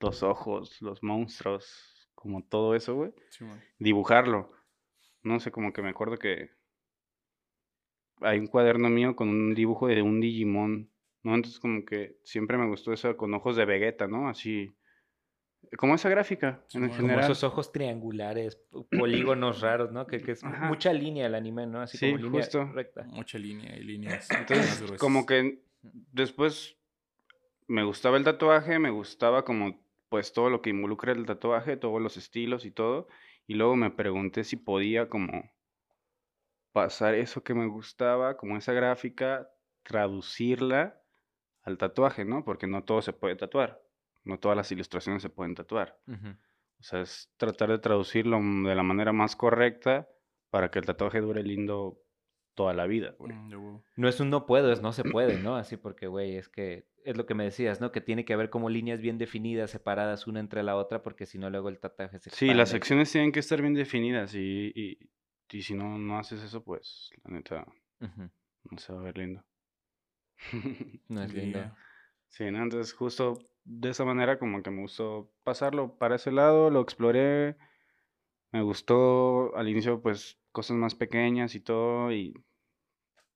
los 0.00 0.22
ojos, 0.22 0.80
los 0.80 1.02
monstruos, 1.02 2.08
como 2.14 2.42
todo 2.44 2.74
eso, 2.74 2.94
güey. 2.94 3.12
Sí. 3.30 3.44
Dibujarlo. 3.78 4.50
No 5.22 5.38
sé, 5.40 5.50
como 5.50 5.72
que 5.72 5.82
me 5.82 5.90
acuerdo 5.90 6.16
que 6.16 6.50
hay 8.22 8.38
un 8.38 8.46
cuaderno 8.46 8.88
mío 8.88 9.16
con 9.16 9.28
un 9.28 9.54
dibujo 9.54 9.86
de 9.88 10.02
un 10.02 10.20
Digimon, 10.20 10.90
¿no? 11.22 11.34
Entonces 11.34 11.60
como 11.60 11.84
que 11.84 12.18
siempre 12.24 12.56
me 12.58 12.66
gustó 12.68 12.92
eso 12.92 13.16
con 13.16 13.32
ojos 13.34 13.56
de 13.56 13.64
Vegeta, 13.64 14.06
¿no? 14.08 14.28
Así, 14.28 14.74
como 15.76 15.94
esa 15.94 16.08
gráfica, 16.08 16.64
en. 16.74 16.80
Como 16.82 16.86
Como 16.88 16.96
general. 17.08 17.24
esos 17.24 17.44
ojos 17.44 17.72
triangulares, 17.72 18.58
polígonos 18.90 19.60
raros, 19.60 19.92
¿no? 19.92 20.06
Que, 20.06 20.20
que 20.20 20.32
es 20.32 20.44
Ajá. 20.44 20.66
mucha 20.66 20.92
línea 20.92 21.26
el 21.26 21.34
anime, 21.34 21.66
¿no? 21.66 21.80
Así 21.80 21.98
Sí, 21.98 22.06
como 22.06 22.18
línea 22.18 22.42
justo. 22.42 22.64
recta. 22.72 23.04
Mucha 23.04 23.38
línea 23.38 23.76
y 23.76 23.82
líneas. 23.84 24.28
Entonces, 24.38 24.98
como 24.98 25.26
que 25.26 25.62
después 25.82 26.76
me 27.68 27.84
gustaba 27.84 28.16
el 28.16 28.24
tatuaje, 28.24 28.78
me 28.78 28.90
gustaba 28.90 29.44
como 29.44 29.80
pues 30.10 30.34
todo 30.34 30.50
lo 30.50 30.60
que 30.60 30.70
involucra 30.70 31.12
el 31.12 31.24
tatuaje, 31.24 31.78
todos 31.78 32.02
los 32.02 32.18
estilos 32.18 32.66
y 32.66 32.72
todo. 32.72 33.08
Y 33.46 33.54
luego 33.54 33.76
me 33.76 33.90
pregunté 33.90 34.44
si 34.44 34.56
podía 34.56 35.08
como 35.08 35.50
pasar 36.72 37.14
eso 37.14 37.42
que 37.42 37.54
me 37.54 37.66
gustaba, 37.66 38.36
como 38.36 38.56
esa 38.56 38.72
gráfica, 38.72 39.48
traducirla 39.84 41.00
al 41.62 41.78
tatuaje, 41.78 42.24
¿no? 42.24 42.44
Porque 42.44 42.66
no 42.66 42.84
todo 42.84 43.02
se 43.02 43.12
puede 43.12 43.36
tatuar. 43.36 43.80
No 44.24 44.38
todas 44.38 44.56
las 44.56 44.70
ilustraciones 44.72 45.22
se 45.22 45.30
pueden 45.30 45.54
tatuar. 45.54 45.98
O 46.08 46.82
sea, 46.82 47.02
es 47.02 47.32
tratar 47.36 47.70
de 47.70 47.78
traducirlo 47.78 48.38
de 48.38 48.74
la 48.74 48.82
manera 48.82 49.12
más 49.12 49.36
correcta 49.36 50.08
para 50.50 50.70
que 50.70 50.80
el 50.80 50.86
tatuaje 50.86 51.20
dure 51.20 51.42
lindo 51.42 52.02
toda 52.54 52.74
la 52.74 52.86
vida, 52.86 53.14
güey. 53.18 53.32
Mm. 53.32 53.82
No 53.96 54.08
es 54.08 54.20
un 54.20 54.30
no 54.30 54.46
puedo, 54.46 54.72
es 54.72 54.82
no 54.82 54.92
se 54.92 55.04
puede, 55.12 55.40
¿no? 55.42 55.56
Así 55.56 55.76
porque, 55.76 56.06
güey, 56.06 56.36
es 56.36 56.48
que 56.48 56.88
es 57.04 57.16
lo 57.16 57.26
que 57.26 57.34
me 57.34 57.44
decías, 57.44 57.80
¿no? 57.80 57.92
Que 57.92 58.00
tiene 58.00 58.24
que 58.24 58.34
haber 58.34 58.50
como 58.50 58.68
líneas 58.68 59.00
bien 59.00 59.18
definidas, 59.18 59.70
separadas 59.70 60.26
una 60.26 60.40
entre 60.40 60.62
la 60.62 60.76
otra, 60.76 61.02
porque 61.02 61.26
si 61.26 61.38
no 61.38 61.50
luego 61.50 61.68
el 61.68 61.78
tatuaje 61.78 62.18
se 62.18 62.30
Sí, 62.30 62.52
las 62.52 62.70
secciones 62.70 63.10
tienen 63.10 63.32
que 63.32 63.40
estar 63.40 63.60
bien 63.60 63.74
definidas 63.74 64.34
y, 64.34 64.72
y, 64.74 65.10
y 65.50 65.62
si 65.62 65.74
no, 65.74 65.98
no 65.98 66.18
haces 66.18 66.42
eso, 66.42 66.62
pues 66.62 67.10
la 67.24 67.34
neta 67.34 67.66
no 68.00 68.78
se 68.78 68.92
va 68.92 69.00
a 69.00 69.04
ver 69.04 69.18
lindo. 69.18 69.44
No 71.08 71.22
es 71.22 71.34
lindo. 71.34 71.60
Sí, 72.28 72.50
¿no? 72.50 72.62
Entonces 72.62 72.92
justo 72.94 73.38
de 73.64 73.90
esa 73.90 74.04
manera 74.04 74.38
como 74.38 74.62
que 74.62 74.70
me 74.70 74.82
gustó 74.82 75.32
pasarlo 75.42 75.98
para 75.98 76.16
ese 76.16 76.32
lado, 76.32 76.70
lo 76.70 76.80
exploré, 76.80 77.56
me 78.52 78.62
gustó 78.62 79.54
al 79.56 79.68
inicio 79.68 80.00
pues 80.02 80.38
cosas 80.52 80.76
más 80.76 80.94
pequeñas 80.94 81.54
y 81.54 81.60
todo 81.60 82.12
y 82.12 82.34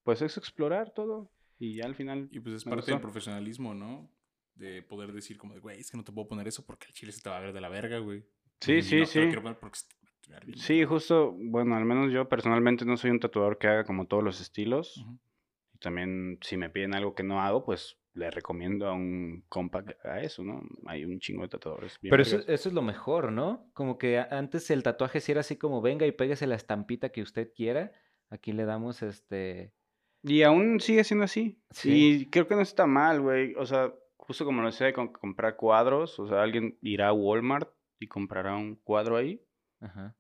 pues 0.03 0.23
es 0.23 0.37
explorar 0.37 0.93
todo 0.93 1.31
y 1.59 1.75
ya 1.77 1.87
al 1.87 1.95
final... 1.95 2.29
Y 2.31 2.41
pues 2.41 2.57
es 2.57 2.65
parte 2.65 2.87
del 2.87 2.95
gustó. 2.95 3.01
profesionalismo, 3.01 3.75
¿no? 3.75 4.11
De 4.55 4.83
poder 4.83 5.13
decir 5.13 5.39
como 5.39 5.55
de, 5.55 5.61
güey, 5.61 5.81
es 5.81 5.91
que 5.91 5.97
no 5.97 6.05
te 6.05 6.13
puedo 6.13 6.29
poner 6.29 6.49
eso 6.49 6.65
porque 6.67 6.87
el 6.89 6.93
chile 6.93 7.13
se 7.13 7.23
te 7.23 7.31
va 7.31 7.39
a 7.39 7.41
ver 7.41 7.53
de 7.53 7.61
la 7.61 7.69
verga, 7.69 7.99
güey. 7.99 8.25
Sí, 8.61 8.75
Y 8.75 8.83
sí, 8.83 9.01
no 9.01 9.07
sí. 9.07 9.21
Sí, 10.55 10.75
culero". 10.75 10.89
justo, 10.89 11.33
bueno, 11.39 11.77
al 11.77 11.85
menos 11.85 12.13
yo 12.13 12.29
personalmente 12.29 12.85
no 12.85 12.97
soy 12.97 13.11
un 13.11 13.21
tatuador 13.21 13.59
que 13.59 13.69
haga 13.69 13.85
como 13.85 14.07
todos 14.07 14.23
los 14.23 14.41
estilos. 14.41 15.05
Y 15.75 15.79
también 15.79 16.39
si 16.43 16.57
me 16.57 16.71
piden 16.71 16.95
algo 16.95 17.15
que 17.15 17.23
no 17.23 17.41
hago, 17.41 17.65
pues 17.65 17.99
le 18.15 18.31
recomiendo 18.31 18.87
a 18.87 18.93
un 18.93 19.45
compa 19.49 19.85
que 19.85 19.97
haga 20.03 20.23
eso, 20.23 20.43
¿no? 20.45 20.63
Hay 20.87 21.05
un 21.05 21.19
chingo 21.19 21.43
de 21.43 21.49
tatuadores. 21.49 21.99
bien 22.01 22.11
Pero 22.11 22.23
eso, 22.23 22.39
eso 22.47 22.69
es 22.69 22.75
lo 22.75 22.83
mejor, 22.83 23.33
¿no? 23.33 23.69
Como 23.75 23.99
que 23.99 24.19
antes 24.19 24.71
el 24.71 24.83
tatuaje 24.83 25.21
sí 25.21 25.33
era 25.33 25.41
así 25.41 25.57
como 25.57 25.83
venga 25.83 26.07
y 26.07 26.13
péguese 26.13 26.47
la 26.47 26.55
estampita 26.55 27.11
que 27.11 27.23
usted 27.23 27.53
quiera. 27.55 27.93
Aquí 28.31 28.53
le 28.53 28.65
damos 28.65 29.03
este. 29.03 29.75
Y 30.23 30.43
aún 30.43 30.81
sigue 30.81 31.05
siendo 31.05 31.25
así. 31.25 31.61
Sí. 31.71 31.91
Y 31.93 32.31
creo 32.31 32.47
que 32.47 32.55
no 32.55 32.63
está 32.63 32.87
mal, 32.87 33.21
güey. 33.21 33.55
O 33.57 33.67
sea, 33.67 33.93
justo 34.17 34.45
como 34.45 34.63
lo 34.63 34.69
decía, 34.69 34.93
comprar 34.93 35.57
cuadros. 35.57 36.19
O 36.21 36.29
sea, 36.29 36.43
alguien 36.43 36.79
irá 36.83 37.09
a 37.09 37.13
Walmart 37.13 37.71
y 37.99 38.07
comprará 38.07 38.55
un 38.55 38.77
cuadro 38.77 39.17
ahí. 39.17 39.45
Ajá. 39.81 40.17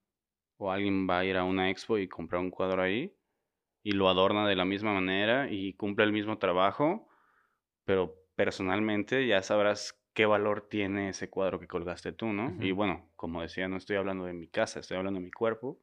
O 0.56 0.70
alguien 0.70 1.08
va 1.08 1.20
a 1.20 1.24
ir 1.24 1.36
a 1.36 1.44
una 1.44 1.70
expo 1.70 1.98
y 1.98 2.08
comprar 2.08 2.42
un 2.42 2.50
cuadro 2.50 2.82
ahí. 2.82 3.14
Y 3.84 3.92
lo 3.92 4.08
adorna 4.08 4.48
de 4.48 4.56
la 4.56 4.64
misma 4.64 4.92
manera 4.92 5.50
y 5.50 5.74
cumple 5.74 6.04
el 6.04 6.12
mismo 6.12 6.38
trabajo. 6.38 7.08
Pero 7.84 8.16
personalmente 8.34 9.26
ya 9.26 9.42
sabrás 9.42 10.00
qué 10.12 10.26
valor 10.26 10.68
tiene 10.68 11.08
ese 11.10 11.28
cuadro 11.28 11.58
que 11.60 11.66
colgaste 11.66 12.12
tú, 12.12 12.26
¿no? 12.32 12.50
Y 12.60 12.70
Ujú. 12.70 12.76
bueno, 12.76 13.10
como 13.16 13.42
decía, 13.42 13.68
no 13.68 13.76
estoy 13.76 13.96
hablando 13.96 14.24
de 14.24 14.32
mi 14.32 14.48
casa, 14.48 14.80
estoy 14.80 14.96
hablando 14.96 15.18
de 15.20 15.24
mi 15.26 15.32
cuerpo. 15.32 15.80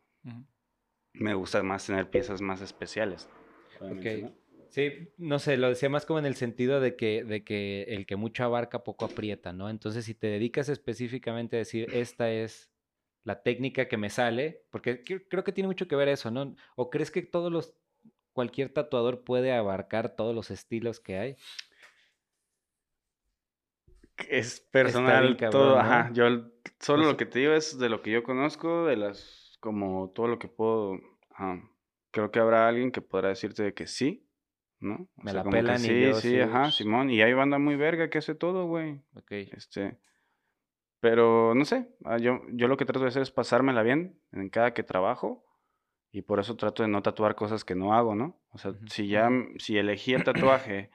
Me 1.13 1.33
gusta 1.33 1.61
más 1.63 1.85
tener 1.85 2.09
piezas 2.09 2.41
más 2.41 2.61
especiales. 2.61 3.29
obviamente, 3.79 4.15
Ok. 4.17 4.21
¿no? 4.23 4.41
Sí, 4.69 5.09
no 5.17 5.37
sé, 5.39 5.57
lo 5.57 5.67
decía 5.67 5.89
más 5.89 6.05
como 6.05 6.19
en 6.19 6.25
el 6.25 6.35
sentido 6.35 6.79
de 6.79 6.95
que, 6.95 7.25
de 7.25 7.43
que 7.43 7.83
el 7.89 8.05
que 8.05 8.15
mucho 8.15 8.45
abarca 8.45 8.85
poco 8.85 9.03
aprieta, 9.03 9.51
¿no? 9.51 9.69
Entonces, 9.69 10.05
si 10.05 10.13
te 10.15 10.27
dedicas 10.27 10.69
específicamente 10.69 11.57
a 11.57 11.59
decir, 11.59 11.89
esta 11.91 12.31
es 12.31 12.71
la 13.25 13.43
técnica 13.43 13.89
que 13.89 13.97
me 13.97 14.09
sale, 14.09 14.63
porque 14.69 15.03
cre- 15.03 15.25
creo 15.29 15.43
que 15.43 15.51
tiene 15.51 15.67
mucho 15.67 15.89
que 15.89 15.97
ver 15.97 16.07
eso, 16.07 16.31
¿no? 16.31 16.55
¿O 16.77 16.89
crees 16.89 17.11
que 17.11 17.21
todos 17.21 17.51
los, 17.51 17.75
cualquier 18.31 18.69
tatuador 18.71 19.25
puede 19.25 19.51
abarcar 19.51 20.15
todos 20.15 20.33
los 20.33 20.49
estilos 20.51 21.01
que 21.01 21.17
hay? 21.17 21.35
Es 24.29 24.59
bien 24.59 24.71
personal 24.71 25.37
cabrón, 25.37 25.51
todo, 25.51 25.75
¿no? 25.75 25.81
ajá. 25.81 26.09
Yo 26.13 26.25
solo 26.79 27.03
lo 27.03 27.11
sé. 27.11 27.17
que 27.17 27.25
te 27.25 27.39
digo 27.39 27.53
es 27.53 27.77
de 27.77 27.89
lo 27.89 28.01
que 28.01 28.11
yo 28.11 28.23
conozco, 28.23 28.85
de 28.85 28.97
las, 28.97 29.57
como 29.59 30.11
todo 30.13 30.27
lo 30.27 30.39
que 30.39 30.47
puedo, 30.47 30.99
ajá. 31.31 31.61
Creo 32.11 32.31
que 32.31 32.39
habrá 32.39 32.67
alguien 32.67 32.91
que 32.91 33.01
podrá 33.01 33.29
decirte 33.29 33.63
de 33.63 33.73
que 33.73 33.87
sí, 33.87 34.27
¿no? 34.79 35.09
O 35.15 35.23
Me 35.23 35.31
sea, 35.31 35.43
la 35.43 35.49
pelan 35.49 35.77
y 35.77 35.79
sí, 35.79 36.01
yo 36.01 36.13
sí, 36.15 36.29
sí, 36.29 36.39
ajá, 36.41 36.71
Simón. 36.71 37.09
Y 37.09 37.21
hay 37.21 37.33
banda 37.33 37.57
muy 37.57 37.75
verga 37.75 38.09
que 38.09 38.17
hace 38.17 38.35
todo, 38.35 38.65
güey. 38.65 39.01
Ok. 39.15 39.31
Este, 39.31 39.97
pero 40.99 41.55
no 41.55 41.65
sé, 41.65 41.89
ah, 42.05 42.17
yo, 42.17 42.41
yo 42.51 42.67
lo 42.67 42.77
que 42.77 42.85
trato 42.85 43.01
de 43.01 43.07
hacer 43.07 43.23
es 43.23 43.31
pasármela 43.31 43.81
bien 43.81 44.19
en 44.31 44.49
cada 44.49 44.73
que 44.73 44.83
trabajo 44.83 45.43
y 46.11 46.21
por 46.21 46.39
eso 46.39 46.55
trato 46.57 46.83
de 46.83 46.89
no 46.89 47.01
tatuar 47.01 47.35
cosas 47.35 47.65
que 47.65 47.73
no 47.73 47.93
hago, 47.93 48.13
¿no? 48.13 48.39
O 48.51 48.57
sea, 48.57 48.73
si 48.87 49.07
ya, 49.07 49.29
si 49.57 49.77
elegí 49.77 50.13
el 50.13 50.23
tatuaje 50.23 50.91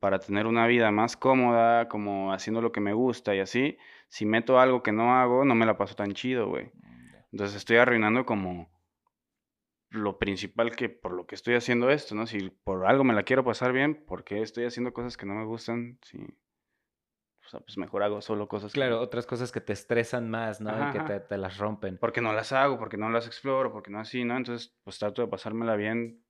para 0.00 0.18
tener 0.18 0.46
una 0.46 0.66
vida 0.66 0.90
más 0.90 1.16
cómoda, 1.16 1.88
como 1.88 2.32
haciendo 2.32 2.60
lo 2.60 2.72
que 2.72 2.80
me 2.80 2.92
gusta 2.92 3.34
y 3.34 3.40
así, 3.40 3.78
si 4.08 4.26
meto 4.26 4.58
algo 4.60 4.82
que 4.82 4.92
no 4.92 5.14
hago, 5.16 5.44
no 5.44 5.54
me 5.54 5.66
la 5.66 5.76
paso 5.78 5.94
tan 5.94 6.12
chido, 6.12 6.48
güey. 6.48 6.70
Entonces 7.32 7.56
estoy 7.56 7.76
arruinando 7.78 8.24
como 8.24 8.70
lo 9.90 10.18
principal 10.18 10.74
que 10.74 10.88
por 10.88 11.12
lo 11.12 11.26
que 11.26 11.34
estoy 11.34 11.54
haciendo 11.54 11.90
esto, 11.90 12.14
¿no? 12.14 12.26
Si 12.26 12.50
por 12.64 12.86
algo 12.86 13.04
me 13.04 13.14
la 13.14 13.22
quiero 13.22 13.44
pasar 13.44 13.72
bien, 13.72 14.04
¿por 14.06 14.24
qué 14.24 14.42
estoy 14.42 14.64
haciendo 14.64 14.92
cosas 14.92 15.16
que 15.16 15.26
no 15.26 15.34
me 15.34 15.44
gustan? 15.44 15.98
Sí. 16.02 16.18
O 17.44 17.48
sea, 17.48 17.60
pues 17.60 17.78
mejor 17.78 18.02
hago 18.02 18.20
solo 18.20 18.48
cosas 18.48 18.72
que- 18.72 18.78
Claro, 18.80 19.00
otras 19.00 19.24
cosas 19.24 19.52
que 19.52 19.60
te 19.60 19.72
estresan 19.72 20.28
más, 20.28 20.60
¿no? 20.60 20.70
Ajá, 20.70 20.90
y 20.90 20.92
que 20.92 21.00
te, 21.04 21.20
te 21.20 21.38
las 21.38 21.58
rompen. 21.58 21.96
Porque 21.98 22.20
no 22.20 22.32
las 22.32 22.52
hago, 22.52 22.76
porque 22.78 22.96
no 22.96 23.08
las 23.08 23.26
exploro, 23.26 23.72
porque 23.72 23.90
no 23.90 24.00
así, 24.00 24.24
¿no? 24.24 24.36
Entonces, 24.36 24.76
pues 24.82 24.98
trato 24.98 25.22
de 25.22 25.28
pasármela 25.28 25.76
bien 25.76 26.24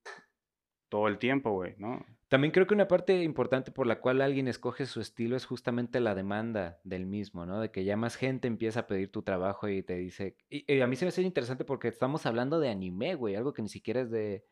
todo 0.89 1.07
el 1.07 1.17
tiempo, 1.17 1.51
güey, 1.51 1.73
¿no? 1.79 2.05
También 2.27 2.51
creo 2.51 2.67
que 2.67 2.73
una 2.73 2.89
parte 2.89 3.23
importante 3.23 3.71
por 3.71 3.87
la 3.87 4.01
cual 4.01 4.21
alguien 4.21 4.49
escoge 4.49 4.85
su 4.85 4.99
estilo 4.99 5.37
es 5.37 5.45
justamente 5.45 6.01
la 6.01 6.13
demanda 6.13 6.79
del 6.83 7.05
mismo, 7.05 7.45
¿no? 7.45 7.61
De 7.61 7.71
que 7.71 7.85
ya 7.85 7.95
más 7.95 8.17
gente 8.17 8.49
empieza 8.49 8.81
a 8.81 8.87
pedir 8.87 9.11
tu 9.11 9.21
trabajo 9.21 9.69
y 9.69 9.81
te 9.81 9.95
dice... 9.95 10.35
Y, 10.49 10.71
y 10.71 10.81
a 10.81 10.87
mí 10.87 10.97
se 10.97 11.05
me 11.05 11.09
hace 11.09 11.21
interesante 11.21 11.63
porque 11.63 11.87
estamos 11.87 12.25
hablando 12.25 12.59
de 12.59 12.69
anime, 12.69 13.15
güey, 13.15 13.35
algo 13.35 13.53
que 13.53 13.61
ni 13.61 13.69
siquiera 13.69 14.01
es 14.01 14.11
de, 14.11 14.43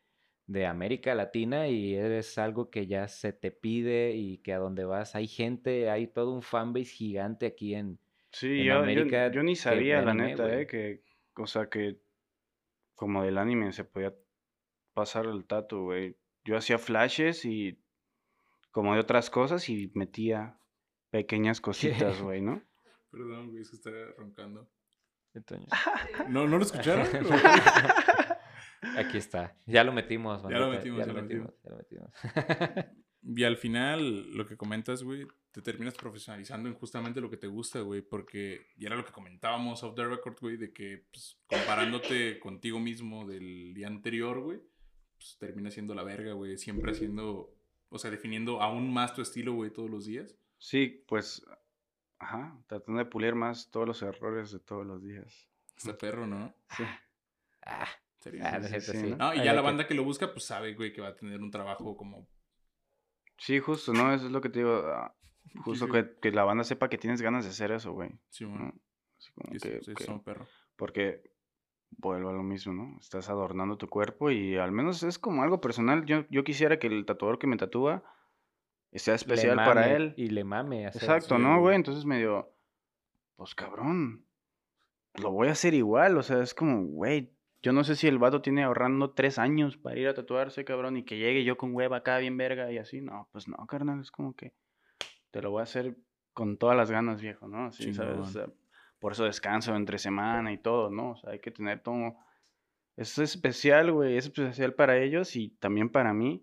de 0.46 0.64
América 0.64 1.14
Latina 1.14 1.68
y 1.68 1.94
es 1.94 2.38
algo 2.38 2.70
que 2.70 2.86
ya 2.86 3.08
se 3.08 3.34
te 3.34 3.50
pide 3.50 4.12
y 4.12 4.38
que 4.38 4.54
a 4.54 4.58
donde 4.58 4.84
vas 4.84 5.14
hay 5.14 5.26
gente, 5.26 5.90
hay 5.90 6.06
todo 6.06 6.32
un 6.32 6.42
fanbase 6.42 6.86
gigante 6.86 7.46
aquí 7.46 7.74
en... 7.74 7.98
Sí, 8.30 8.60
En 8.60 8.66
yo, 8.66 8.78
América 8.78 9.30
yo 9.30 9.42
ni 9.42 9.56
sabía, 9.56 10.00
la 10.02 10.12
anime, 10.12 10.28
neta, 10.28 10.44
güey. 10.46 10.62
¿eh? 10.62 10.66
Que, 10.66 11.02
o 11.36 11.46
sea, 11.46 11.68
que 11.68 11.98
como 12.94 13.22
del 13.22 13.38
anime 13.38 13.72
se 13.72 13.84
podía 13.84 14.14
pasar 14.94 15.26
el 15.26 15.44
tatu, 15.44 15.84
güey. 15.84 16.16
Yo 16.46 16.56
hacía 16.56 16.78
flashes 16.78 17.44
y 17.44 17.78
como 18.70 18.94
de 18.94 19.00
otras 19.00 19.30
cosas 19.30 19.68
y 19.68 19.90
metía 19.94 20.58
pequeñas 21.10 21.60
cositas, 21.60 22.20
güey, 22.22 22.40
¿no? 22.40 22.62
Perdón, 23.10 23.50
güey, 23.50 23.64
se 23.64 23.76
está 23.76 23.90
roncando. 24.16 24.70
Entonces, 25.34 25.68
¿No, 26.28 26.46
¿no 26.46 26.58
lo 26.58 26.62
escucharon? 26.62 27.06
aquí 28.96 29.18
está. 29.18 29.56
Ya 29.66 29.84
lo 29.84 29.92
metimos, 29.92 30.42
Ya 30.42 30.58
lo 30.58 30.70
metimos, 30.70 30.98
ya 30.98 31.06
ya 31.06 31.12
lo 31.12 31.18
lo 31.18 31.22
metimos, 31.22 31.54
ya 31.62 31.70
lo 31.70 31.76
metimos. 31.76 32.10
Y 33.22 33.42
al 33.42 33.56
final, 33.56 34.30
lo 34.36 34.46
que 34.46 34.56
comentas, 34.56 35.02
güey, 35.02 35.26
te 35.50 35.60
terminas 35.60 35.94
profesionalizando 35.94 36.68
en 36.68 36.76
justamente 36.76 37.20
lo 37.20 37.28
que 37.28 37.36
te 37.36 37.48
gusta, 37.48 37.80
güey, 37.80 38.00
porque, 38.00 38.68
y 38.76 38.86
era 38.86 38.94
lo 38.94 39.04
que 39.04 39.10
comentábamos 39.10 39.82
off 39.82 39.96
the 39.96 40.04
record, 40.04 40.38
güey, 40.40 40.56
de 40.56 40.72
que, 40.72 41.06
pues, 41.10 41.40
comparándote 41.48 42.38
contigo 42.38 42.78
mismo 42.78 43.26
del 43.26 43.74
día 43.74 43.88
anterior, 43.88 44.40
güey, 44.40 44.60
pues, 45.26 45.38
terminas 45.38 45.74
siendo 45.74 45.94
la 45.94 46.04
verga, 46.04 46.32
güey, 46.34 46.56
siempre 46.56 46.92
haciendo, 46.92 47.52
o 47.88 47.98
sea, 47.98 48.10
definiendo 48.10 48.62
aún 48.62 48.92
más 48.92 49.14
tu 49.14 49.22
estilo, 49.22 49.54
güey, 49.54 49.70
todos 49.72 49.90
los 49.90 50.06
días. 50.06 50.36
Sí, 50.58 51.04
pues, 51.08 51.44
ajá, 52.18 52.56
tratando 52.66 52.98
de 52.98 53.06
pulir 53.06 53.34
más 53.34 53.70
todos 53.70 53.86
los 53.86 54.02
errores 54.02 54.52
de 54.52 54.60
todos 54.60 54.86
los 54.86 55.02
días. 55.02 55.48
Está 55.76 55.96
perro, 55.98 56.26
¿no? 56.26 56.54
Sí. 56.76 56.84
Ah, 57.66 57.88
Sería- 58.20 58.54
ah, 58.54 58.58
no 58.58 58.68
sí, 58.68 58.80
sí, 58.80 58.92
sí. 58.92 59.10
¿no? 59.10 59.16
No, 59.16 59.34
y 59.34 59.38
ya 59.38 59.52
la 59.52 59.60
que- 59.60 59.64
banda 59.66 59.86
que 59.86 59.94
lo 59.94 60.04
busca, 60.04 60.32
pues 60.32 60.44
sabe, 60.44 60.74
güey, 60.74 60.92
que 60.92 61.00
va 61.00 61.08
a 61.08 61.14
tener 61.16 61.40
un 61.42 61.50
trabajo 61.50 61.96
como... 61.96 62.26
Sí, 63.38 63.58
justo, 63.60 63.92
¿no? 63.92 64.12
Eso 64.14 64.26
es 64.26 64.32
lo 64.32 64.40
que 64.40 64.48
te 64.48 64.60
digo. 64.60 64.76
ah, 64.86 65.14
Justo 65.64 65.88
que, 65.88 66.16
que 66.20 66.30
la 66.32 66.44
banda 66.44 66.64
sepa 66.64 66.88
que 66.88 66.98
tienes 66.98 67.20
ganas 67.22 67.44
de 67.44 67.50
hacer 67.50 67.70
eso, 67.72 67.92
güey. 67.92 68.10
Sí, 68.30 68.44
¿no? 68.44 68.50
bueno, 68.50 68.74
Así 69.18 69.32
como 69.32 69.52
que 69.52 69.58
que, 69.58 69.82
sí, 69.84 69.94
que- 69.94 70.04
son 70.04 70.22
perro. 70.22 70.46
porque 70.76 71.22
vuelvo 71.90 72.30
a 72.30 72.32
lo 72.32 72.42
mismo, 72.42 72.72
¿no? 72.72 72.98
Estás 73.00 73.28
adornando 73.28 73.76
tu 73.76 73.88
cuerpo 73.88 74.30
y 74.30 74.56
al 74.56 74.72
menos 74.72 75.02
es 75.02 75.18
como 75.18 75.42
algo 75.42 75.60
personal. 75.60 76.04
Yo, 76.04 76.24
yo 76.30 76.44
quisiera 76.44 76.78
que 76.78 76.86
el 76.86 77.06
tatuador 77.06 77.38
que 77.38 77.46
me 77.46 77.56
tatúa 77.56 78.04
sea 78.92 79.14
especial 79.14 79.56
para 79.56 79.94
él. 79.94 80.14
Y 80.16 80.30
le 80.30 80.44
mame 80.44 80.86
hacer 80.86 81.02
Exacto, 81.02 81.38
¿no, 81.38 81.60
güey. 81.60 81.76
Entonces 81.76 82.04
medio, 82.04 82.52
pues 83.36 83.54
cabrón, 83.54 84.24
lo 85.14 85.30
voy 85.30 85.48
a 85.48 85.52
hacer 85.52 85.74
igual. 85.74 86.16
O 86.16 86.22
sea, 86.22 86.42
es 86.42 86.54
como, 86.54 86.84
güey, 86.84 87.32
yo 87.62 87.72
no 87.72 87.84
sé 87.84 87.96
si 87.96 88.06
el 88.06 88.18
vato 88.18 88.42
tiene 88.42 88.64
ahorrando 88.64 89.12
tres 89.12 89.38
años 89.38 89.76
para 89.76 89.98
ir 89.98 90.08
a 90.08 90.14
tatuarse, 90.14 90.64
cabrón, 90.64 90.96
y 90.96 91.04
que 91.04 91.18
llegue 91.18 91.44
yo 91.44 91.56
con 91.56 91.74
hueva 91.74 91.98
acá 91.98 92.18
bien 92.18 92.36
verga 92.36 92.70
y 92.72 92.78
así. 92.78 93.00
No, 93.00 93.28
pues 93.32 93.48
no, 93.48 93.56
carnal, 93.66 94.00
es 94.00 94.10
como 94.10 94.34
que 94.34 94.52
te 95.30 95.42
lo 95.42 95.50
voy 95.50 95.60
a 95.60 95.64
hacer 95.64 95.96
con 96.32 96.58
todas 96.58 96.76
las 96.76 96.90
ganas, 96.90 97.20
viejo, 97.20 97.48
¿no? 97.48 97.66
Así, 97.66 97.92
¿sabes? 97.92 98.12
O 98.18 98.24
Chingón. 98.24 98.32
sea, 98.32 98.46
por 98.98 99.12
eso 99.12 99.24
descanso 99.24 99.74
entre 99.76 99.98
semana 99.98 100.52
y 100.52 100.58
todo, 100.58 100.90
¿no? 100.90 101.12
O 101.12 101.16
sea, 101.16 101.30
hay 101.30 101.38
que 101.40 101.50
tener 101.50 101.80
todo. 101.80 102.16
Eso 102.96 103.22
es 103.22 103.30
especial, 103.30 103.92
güey. 103.92 104.16
Es 104.16 104.24
especial 104.26 104.74
para 104.74 104.96
ellos 104.98 105.36
y 105.36 105.50
también 105.60 105.90
para 105.90 106.12
mí. 106.14 106.42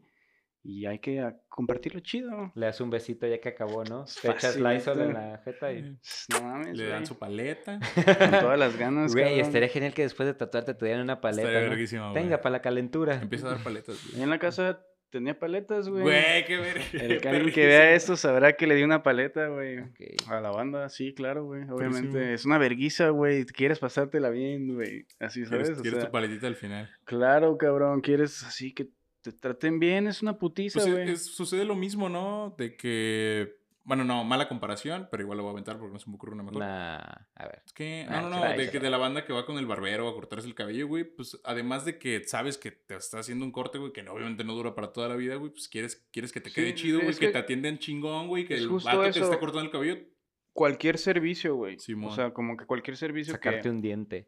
Y 0.66 0.86
hay 0.86 1.00
que 1.00 1.20
ah, 1.20 1.36
compartirlo 1.50 2.00
chido. 2.00 2.54
Le 2.56 2.68
das 2.68 2.80
un 2.80 2.90
besito 2.90 3.28
ya 3.28 3.38
que 3.42 3.50
acabó, 3.50 3.84
¿no? 3.84 4.06
Te 4.22 4.32
echas 4.32 4.56
Lysol 4.58 5.02
en 5.02 5.14
la 5.14 5.42
jeta 5.44 5.74
y... 5.74 5.98
No 6.30 6.42
mames, 6.42 6.78
Le 6.78 6.86
dan 6.86 7.00
güey. 7.00 7.06
su 7.08 7.20
paleta. 7.20 7.80
Con 7.96 8.32
todas 8.32 8.58
las 8.58 8.78
ganas, 8.78 9.12
Güey, 9.14 9.26
cabrón. 9.26 9.46
estaría 9.46 9.68
genial 9.68 9.94
que 9.94 10.04
después 10.04 10.26
de 10.26 10.36
tatuarte 10.36 10.74
te 10.74 10.86
dieran 10.86 11.04
una 11.04 11.20
paleta, 11.20 11.42
Estaría 11.42 11.64
¿no? 11.64 11.70
verguísima, 11.72 12.12
güey. 12.12 12.24
Venga, 12.24 12.38
para 12.40 12.54
la 12.54 12.62
calentura. 12.62 13.16
Empieza 13.22 13.48
a 13.48 13.52
dar 13.56 13.64
paletas, 13.64 14.00
güey. 14.12 14.24
en 14.24 14.30
la 14.30 14.40
casa 14.40 14.82
tenía 15.14 15.40
paletas, 15.40 15.88
güey. 15.88 16.02
Güey, 16.04 16.46
qué 16.46 16.58
verga. 16.58 16.84
El 16.92 17.22
que 17.22 17.30
alguien 17.30 17.54
que 17.54 17.66
vea 17.66 17.94
esto 17.96 18.18
sabrá 18.18 18.54
que 18.54 18.68
le 18.68 18.76
di 18.76 18.84
una 18.84 19.02
paleta, 19.04 19.48
güey. 19.48 19.78
A 20.28 20.42
la 20.42 20.50
banda, 20.52 20.90
sí, 20.90 21.14
claro, 21.14 21.46
güey. 21.46 21.64
Obviamente. 21.70 22.02
sí, 22.12 22.18
güey. 22.18 22.34
es 22.34 22.46
una 22.46 22.58
verguiza, 22.58 23.10
güey. 23.10 23.46
Quieres 23.46 23.80
pasártela 23.80 24.30
bien, 24.30 24.74
güey. 24.76 25.06
Así, 25.20 25.46
¿sabes? 25.46 25.68
¿Quieres, 25.70 25.80
O 25.80 25.82
quieres 25.84 26.00
sea, 26.02 26.08
tu 26.08 26.12
paletita 26.12 26.48
al 26.48 26.56
final. 26.56 26.90
claro, 27.06 27.58
cabrón. 27.58 28.02
Quieres 28.02 28.44
así 28.44 28.74
que 28.74 28.90
te 29.22 29.32
traten 29.32 29.80
bien. 29.80 30.08
Es 30.08 30.22
una 30.22 30.38
putiza, 30.38 30.80
Pues 30.80 30.88
es- 30.88 30.94
güey. 30.94 31.10
es- 31.12 31.26
sucede 31.28 31.64
lo 31.64 31.76
mismo, 31.76 32.10
¿no? 32.10 32.54
De 32.58 32.76
que. 32.76 33.56
Bueno, 33.86 34.06
no, 34.06 34.24
mala 34.24 34.48
comparación, 34.48 35.10
pero 35.12 35.24
igual 35.24 35.38
lo 35.38 35.44
voy 35.44 35.50
a 35.50 35.54
aventar 35.54 35.78
porque 35.78 35.92
no 35.94 36.00
se 36.00 36.10
me 36.10 36.16
ocurre 36.16 36.32
una 36.34 36.44
mejor. 36.44 36.60
Nah, 36.60 36.96
a 37.36 37.46
ver. 37.46 37.62
Es 37.66 37.74
que, 37.74 38.06
Ah, 38.08 38.22
no, 38.22 38.30
no, 38.30 38.36
sí, 38.38 38.42
no, 38.42 38.48
ahí 38.48 38.58
de, 38.58 38.72
que 38.72 38.80
de 38.80 38.90
la 38.90 38.98
banda 38.98 39.26
que 39.26 39.34
va 39.34 39.46
con 39.46 39.58
el 39.58 39.66
barbero 39.66 40.08
a 40.08 40.14
cortarse 40.14 40.48
el 40.48 40.56
cabello, 40.56 40.88
güey, 40.88 41.04
pues 41.04 41.38
además 41.44 41.84
de 41.84 42.00
que 42.00 42.24
sabes 42.24 42.58
que 42.58 42.72
te 42.72 42.96
está 42.96 43.20
haciendo 43.20 43.44
un 43.44 43.52
corte, 43.52 43.80
güey, 43.80 43.92
que 43.92 44.02
no- 44.02 44.14
obviamente 44.14 44.44
no 44.46 44.54
dura 44.54 44.74
para 44.74 44.94
toda 44.94 45.10
la 45.10 45.16
vida, 45.18 45.36
güey, 45.36 45.52
pues 45.52 45.68
quieres, 45.68 46.08
quieres 46.14 46.32
que 46.32 46.40
te 46.40 46.52
quede 46.52 46.68
Sí, 46.70 46.76
chido, 46.76 47.02
güey, 47.02 47.14
que, 47.14 47.20
que 47.28 47.30
te 47.34 47.38
atienden 47.40 47.78
chingón, 47.80 48.28
güey, 48.30 48.46
que 48.46 48.56
el 48.56 48.70
vato 48.70 49.02
que 49.04 49.12
te 49.12 49.20
está 49.20 49.38
cortando 49.40 49.66
el 49.66 49.72
cabello, 49.72 49.98
Cualquier 50.54 51.00
servicio, 51.00 51.56
güey. 51.56 51.80
Simón. 51.80 52.12
O 52.12 52.16
sea, 52.16 52.32
como 52.32 52.56
que 52.56 52.66
cualquier 52.68 52.96
servicio 52.96 53.34
Sacarte 53.34 53.64
que... 53.64 53.70
un 53.72 53.82
diente. 53.82 54.28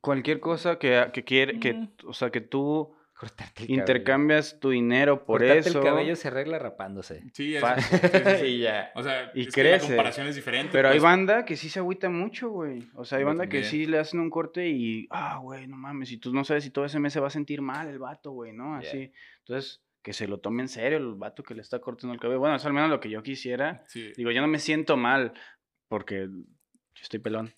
Cualquier 0.00 0.40
cosa 0.40 0.78
que, 0.78 1.10
que 1.12 1.24
quiere... 1.24 1.60
Que, 1.60 1.74
Mm. 1.74 1.88
o 2.06 2.14
sea, 2.14 2.30
que 2.30 2.40
tú 2.40 2.94
Cortarte 3.18 3.62
el 3.62 3.66
cabello. 3.66 3.80
intercambias 3.80 4.60
tu 4.60 4.70
dinero 4.70 5.24
por 5.24 5.40
Cortarte 5.40 5.68
eso. 5.70 5.78
el 5.80 5.84
cabello 5.84 6.14
se 6.14 6.28
arregla 6.28 6.58
rapándose. 6.60 7.24
Sí, 7.32 7.56
es- 7.56 7.60
Fa- 7.60 7.80
sí, 7.80 7.96
sí, 7.96 8.18
sí. 8.40 8.46
y 8.46 8.58
ya. 8.60 8.92
O 8.94 9.02
sea, 9.02 9.32
Y 9.34 9.40
es 9.48 9.54
que 9.54 9.64
la 9.64 9.70
crece. 9.70 9.86
comparación 9.88 10.26
es 10.28 10.36
diferente. 10.36 10.70
Pero 10.72 10.88
hay 10.88 10.94
pues. 10.94 11.02
banda 11.02 11.44
que 11.44 11.56
sí 11.56 11.68
se 11.68 11.80
agüita 11.80 12.08
mucho, 12.10 12.48
güey. 12.50 12.88
O 12.94 13.04
sea, 13.04 13.18
hay 13.18 13.24
banda 13.24 13.48
que 13.48 13.64
sí 13.64 13.86
le 13.86 13.98
hacen 13.98 14.20
un 14.20 14.30
corte 14.30 14.68
y, 14.68 15.08
ah, 15.10 15.38
güey, 15.42 15.66
no 15.66 15.76
mames, 15.76 16.12
y 16.12 16.18
tú 16.18 16.32
no 16.32 16.44
sabes 16.44 16.62
si 16.62 16.70
todo 16.70 16.84
ese 16.84 17.00
mes 17.00 17.12
se 17.12 17.18
va 17.20 17.26
a 17.26 17.30
sentir 17.30 17.60
mal 17.60 17.88
el 17.88 17.98
vato, 17.98 18.30
güey, 18.30 18.52
¿no? 18.52 18.76
Así. 18.76 19.10
Entonces, 19.40 19.82
que 20.00 20.12
se 20.12 20.28
lo 20.28 20.38
tome 20.38 20.62
en 20.62 20.68
serio 20.68 20.96
el 20.98 21.14
vato 21.16 21.42
que 21.42 21.54
le 21.54 21.60
está 21.60 21.80
cortando 21.80 22.14
el 22.14 22.20
cabello. 22.20 22.38
Bueno, 22.38 22.54
eso 22.54 22.68
al 22.68 22.72
menos 22.72 22.88
lo 22.88 23.00
que 23.00 23.10
yo 23.10 23.22
quisiera. 23.24 23.82
Sí. 23.88 24.12
Digo, 24.16 24.30
yo 24.30 24.40
no 24.40 24.46
me 24.46 24.60
siento 24.60 24.96
mal 24.96 25.32
porque 25.88 26.28
yo 26.28 27.02
estoy 27.02 27.18
pelón. 27.18 27.52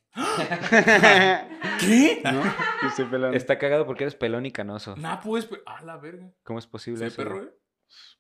¿Qué? 1.81 2.21
¿No? 2.25 2.43
Estoy 2.89 3.05
pelón. 3.07 3.35
Está 3.35 3.59
cagado 3.59 3.87
porque 3.87 4.05
eres 4.05 4.15
pelón 4.15 4.47
y 4.47 4.51
canoso. 4.53 4.97
Nah, 4.97 5.21
pues, 5.21 5.47
pe- 5.47 5.61
a 5.67 5.83
la 5.85 5.97
verga. 5.97 6.31
¿Cómo 6.43 6.59
es 6.59 6.67
posible 6.67 6.99
¿Sí, 7.01 7.05
eso? 7.07 7.17
perro, 7.17 7.45
eh? 7.45 7.51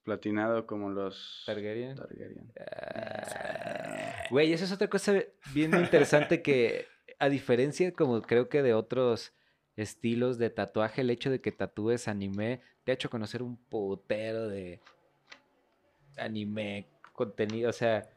Platinado 0.03 0.67
como 0.67 0.91
los 0.91 1.43
Targaryen. 1.47 1.95
Targaryen. 1.97 2.53
Ah, 2.59 4.25
Güey, 4.31 4.53
eso 4.53 4.65
es 4.65 4.73
otra 4.73 4.89
cosa 4.89 5.15
bien 5.53 5.75
interesante 5.75 6.43
que, 6.43 6.87
a 7.19 7.29
diferencia, 7.29 7.93
como 7.93 8.21
creo 8.23 8.49
que 8.49 8.63
de 8.63 8.75
otros 8.75 9.33
estilos 9.77 10.39
de 10.39 10.51
tatuaje, 10.51 11.03
el 11.03 11.11
hecho 11.11 11.31
de 11.31 11.41
que 11.41 11.53
tatúes 11.53 12.09
anime 12.09 12.61
te 12.85 12.93
ha 12.93 12.95
hecho 12.95 13.11
conocer 13.11 13.43
un 13.43 13.57
putero 13.57 14.49
de 14.49 14.81
anime, 16.17 16.87
contenido. 17.13 17.71
O 17.71 17.73
sea, 17.73 18.09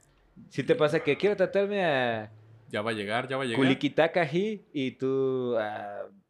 si 0.49 0.63
te 0.63 0.73
pasa 0.75 1.01
que 1.01 1.17
quiero 1.17 1.35
tatuarme 1.35 1.85
a 1.85 2.31
Ya 2.73 2.81
va 2.81 2.89
a 2.89 2.93
llegar, 2.95 3.27
ya 3.27 3.37
va 3.37 3.43
a 3.43 3.45
llegar. 3.45 3.59
Kulikitakahi 3.59 4.69
y 4.73 4.91
tú. 4.97 5.55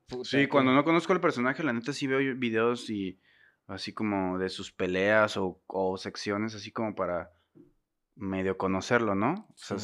puta, 0.08 0.30
Sí, 0.30 0.48
cuando 0.48 0.74
no 0.74 0.84
conozco 0.84 1.14
al 1.14 1.22
personaje, 1.22 1.64
la 1.64 1.72
neta 1.72 1.94
sí 1.94 2.06
veo 2.06 2.20
videos 2.36 2.90
y 2.90 3.18
así 3.68 3.94
como 3.94 4.38
de 4.38 4.50
sus 4.50 4.74
peleas 4.74 5.38
o, 5.38 5.64
o 5.68 5.98
secciones 5.98 6.54
así 6.54 6.70
como 6.70 6.96
para 6.96 7.32
medio 8.16 8.58
conocerlo, 8.58 9.16
¿no? 9.16 9.48
O 9.52 9.56
sea, 9.56 9.78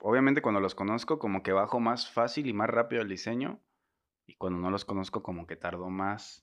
obviamente 0.00 0.40
cuando 0.40 0.62
los 0.62 0.74
conozco 0.74 1.18
como 1.18 1.42
que 1.42 1.52
bajo 1.52 1.78
más 1.78 2.10
fácil 2.10 2.46
y 2.46 2.54
más 2.54 2.70
rápido 2.70 3.02
el 3.02 3.08
diseño 3.08 3.60
y 4.26 4.34
cuando 4.36 4.58
no 4.60 4.70
los 4.70 4.86
conozco 4.86 5.22
como 5.22 5.46
que 5.46 5.56
tardo 5.56 5.90
más, 5.90 6.42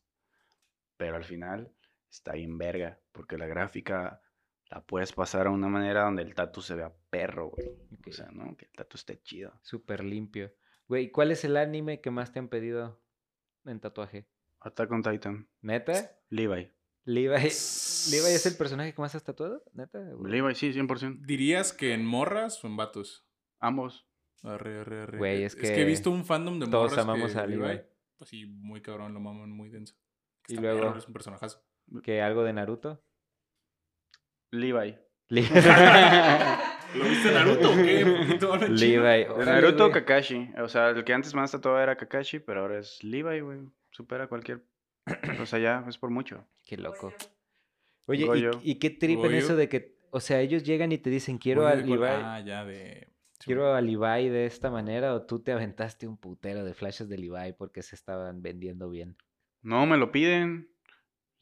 pero 0.95 1.15
al 1.15 1.23
final 1.23 1.73
está 2.11 2.33
bien 2.33 2.59
verga 2.59 2.99
porque 3.11 3.39
la 3.39 3.47
gráfica 3.47 4.21
la 4.69 4.81
puedes 4.81 5.11
pasar 5.13 5.47
a 5.47 5.51
una 5.51 5.67
manera 5.67 6.03
donde 6.03 6.23
el 6.23 6.33
tatu 6.35 6.61
se 6.61 6.75
vea 6.75 6.93
perro, 7.09 7.49
güey. 7.49 7.67
O 8.07 8.11
sea, 8.11 8.29
¿no? 8.31 8.55
Que 8.57 8.65
el 8.65 8.71
tatu 8.71 8.97
esté 8.97 9.21
chido. 9.21 9.53
Súper 9.61 10.03
limpio. 10.03 10.53
Güey, 10.87 11.11
¿cuál 11.11 11.31
es 11.31 11.43
el 11.45 11.57
anime 11.57 12.01
que 12.01 12.11
más 12.11 12.31
te 12.31 12.39
han 12.39 12.47
pedido 12.49 13.01
en 13.65 13.79
tatuaje? 13.79 14.27
Attack 14.59 14.91
on 14.91 15.03
Titan. 15.03 15.47
¿Neta? 15.61 16.17
Levi. 16.29 16.71
Levi, 17.07 17.27
¿Levi 17.35 17.45
es 17.45 18.45
el 18.47 18.57
personaje 18.57 18.93
que 18.95 19.01
más 19.01 19.13
has 19.13 19.23
tatuado? 19.23 19.63
¿Neta? 19.73 19.99
güey? 19.99 20.31
Levi, 20.31 20.55
sí, 20.55 20.71
100%. 20.73 21.21
¿Dirías 21.25 21.71
que 21.71 21.93
en 21.93 22.03
morras 22.03 22.63
o 22.63 22.67
en 22.67 22.77
vatos? 22.77 23.27
Ambos. 23.59 24.07
Arre, 24.41 24.79
arre, 24.79 25.01
arre. 25.03 25.17
Güey, 25.19 25.43
es 25.43 25.55
Es 25.55 25.71
que 25.71 25.81
he 25.81 25.85
visto 25.85 26.09
un 26.09 26.25
fandom 26.25 26.59
de 26.59 26.67
todos 26.67 26.91
morras 26.91 27.03
amamos 27.05 27.33
que 27.33 27.39
a 27.39 27.45
Levi. 27.45 27.81
Pues 28.17 28.29
sí, 28.29 28.45
muy 28.47 28.81
cabrón, 28.81 29.13
lo 29.13 29.19
maman 29.19 29.51
muy 29.51 29.69
denso. 29.69 29.95
Y 30.47 30.53
Está 30.53 30.61
luego- 30.61 30.79
perro, 30.81 30.97
Es 30.97 31.07
un 31.07 31.13
personajazo. 31.13 31.63
¿Que 32.01 32.21
algo 32.21 32.43
de 32.43 32.53
Naruto? 32.53 33.03
Levi. 34.51 34.95
Le- 35.29 35.41
¿Lo 36.95 37.03
viste 37.05 37.31
Naruto 37.33 37.71
o 37.71 37.75
qué? 37.75 38.05
Levi. 38.69 39.25
Naruto, 39.45 39.89
güey. 39.89 39.93
Kakashi. 39.93 40.49
O 40.59 40.67
sea, 40.69 40.89
el 40.89 41.03
que 41.03 41.13
antes 41.13 41.33
más 41.33 41.51
tatuaba 41.51 41.83
era 41.83 41.95
Kakashi, 41.97 42.39
pero 42.39 42.61
ahora 42.61 42.79
es 42.79 43.03
Levi, 43.03 43.39
güey. 43.41 43.59
Supera 43.91 44.27
cualquier. 44.27 44.63
O 45.41 45.45
sea, 45.45 45.59
ya 45.59 45.83
es 45.87 45.97
por 45.97 46.09
mucho. 46.09 46.47
Qué 46.65 46.77
loco. 46.77 47.13
Oye, 48.07 48.23
¿y, 48.23 48.27
Goyo. 48.27 48.51
y 48.63 48.75
qué 48.75 48.89
trip 48.91 49.17
en 49.17 49.23
Goyo. 49.25 49.37
eso 49.37 49.55
de 49.55 49.67
que, 49.67 49.97
o 50.11 50.19
sea, 50.19 50.39
ellos 50.41 50.63
llegan 50.63 50.91
y 50.91 50.97
te 50.97 51.09
dicen, 51.09 51.37
quiero 51.37 51.65
Oye, 51.65 51.73
a. 51.73 51.75
Levi, 51.75 52.03
Ah, 52.03 52.39
ya 52.45 52.63
de... 52.65 53.09
quiero 53.39 53.73
a 53.73 53.81
Levi 53.81 54.29
de 54.29 54.45
esta 54.45 54.69
manera, 54.69 55.13
o 55.15 55.25
tú 55.25 55.39
te 55.41 55.51
aventaste 55.51 56.07
un 56.07 56.17
putero 56.17 56.63
de 56.63 56.73
flashes 56.73 57.09
de 57.09 57.17
Levi 57.17 57.53
porque 57.57 57.81
se 57.83 57.95
estaban 57.95 58.41
vendiendo 58.41 58.89
bien. 58.89 59.17
No, 59.61 59.85
me 59.85 59.97
lo 59.97 60.11
piden. 60.11 60.69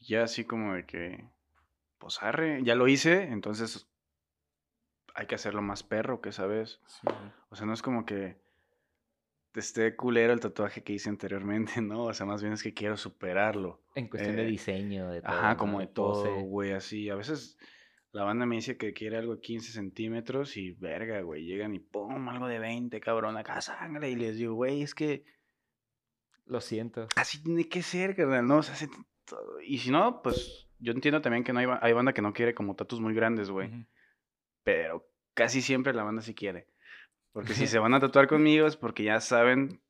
Ya 0.00 0.22
así 0.24 0.44
como 0.44 0.74
de 0.74 0.86
que. 0.86 1.24
Pues 2.04 2.22
arre, 2.22 2.62
ya 2.62 2.74
lo 2.74 2.86
hice, 2.86 3.22
entonces. 3.22 3.88
Hay 5.14 5.26
que 5.26 5.36
hacerlo 5.36 5.62
más 5.62 5.82
perro, 5.82 6.20
que 6.20 6.32
sabes. 6.32 6.82
Sí, 6.86 7.06
O 7.48 7.56
sea, 7.56 7.64
no 7.66 7.72
es 7.72 7.80
como 7.80 8.04
que. 8.04 8.36
Esté 9.54 9.96
culero 9.96 10.34
el 10.34 10.40
tatuaje 10.40 10.82
que 10.82 10.92
hice 10.92 11.08
anteriormente, 11.08 11.72
¿no? 11.80 12.04
O 12.04 12.12
sea, 12.12 12.26
más 12.26 12.42
bien 12.42 12.52
es 12.52 12.62
que 12.62 12.74
quiero 12.74 12.98
superarlo. 12.98 13.82
En 13.94 14.08
cuestión 14.08 14.36
de 14.36 14.42
Eh, 14.42 14.46
diseño, 14.46 15.08
de 15.08 15.22
todo. 15.22 15.32
Ajá, 15.32 15.52
¿no? 15.52 15.56
como 15.56 15.80
de 15.80 15.86
todo, 15.86 16.40
güey, 16.42 16.72
así. 16.72 17.08
A 17.08 17.14
veces 17.14 17.56
la 18.12 18.24
banda 18.24 18.44
me 18.44 18.56
dice 18.56 18.76
que 18.76 18.92
quiere 18.92 19.16
algo 19.16 19.36
de 19.36 19.40
15 19.40 19.72
centímetros 19.72 20.58
y 20.58 20.72
verga, 20.72 21.22
güey. 21.22 21.46
Llegan 21.46 21.74
y 21.74 21.78
pum, 21.78 22.28
algo 22.28 22.48
de 22.48 22.58
20, 22.58 23.00
cabrón, 23.00 23.38
acá 23.38 23.62
sangre. 23.62 24.10
Y 24.10 24.16
les 24.16 24.36
digo, 24.36 24.52
güey, 24.54 24.82
es 24.82 24.94
que 24.94 25.24
Lo 26.44 26.60
siento. 26.60 27.06
así 27.16 27.42
tiene 27.42 27.66
que 27.66 27.82
ser, 27.82 28.14
carnal, 28.14 28.46
¿no? 28.46 28.58
O 28.58 28.62
sea, 28.62 28.74
se- 28.74 28.88
Y 29.64 29.78
si 29.78 29.90
no, 29.90 30.20
pues 30.20 30.63
yo 30.78 30.92
entiendo 30.92 31.20
también 31.20 31.44
que 31.44 31.52
no 31.52 31.60
hay, 31.60 31.66
hay 31.80 31.92
banda 31.92 32.12
que 32.12 32.22
no 32.22 32.32
quiere 32.32 32.54
como 32.54 32.74
tatus 32.76 33.00
muy 33.00 33.14
grandes, 33.14 33.50
güey. 33.50 33.70
Pero 34.62 35.08
casi 35.34 35.62
siempre 35.62 35.92
la 35.94 36.02
banda 36.04 36.22
sí 36.22 36.34
quiere. 36.34 36.68
Porque 37.32 37.52
si 37.54 37.66
se 37.66 37.78
van 37.78 37.94
a 37.94 38.00
tatuar 38.00 38.26
conmigo 38.28 38.66
es 38.66 38.76
porque 38.76 39.04
ya 39.04 39.20
saben 39.20 39.82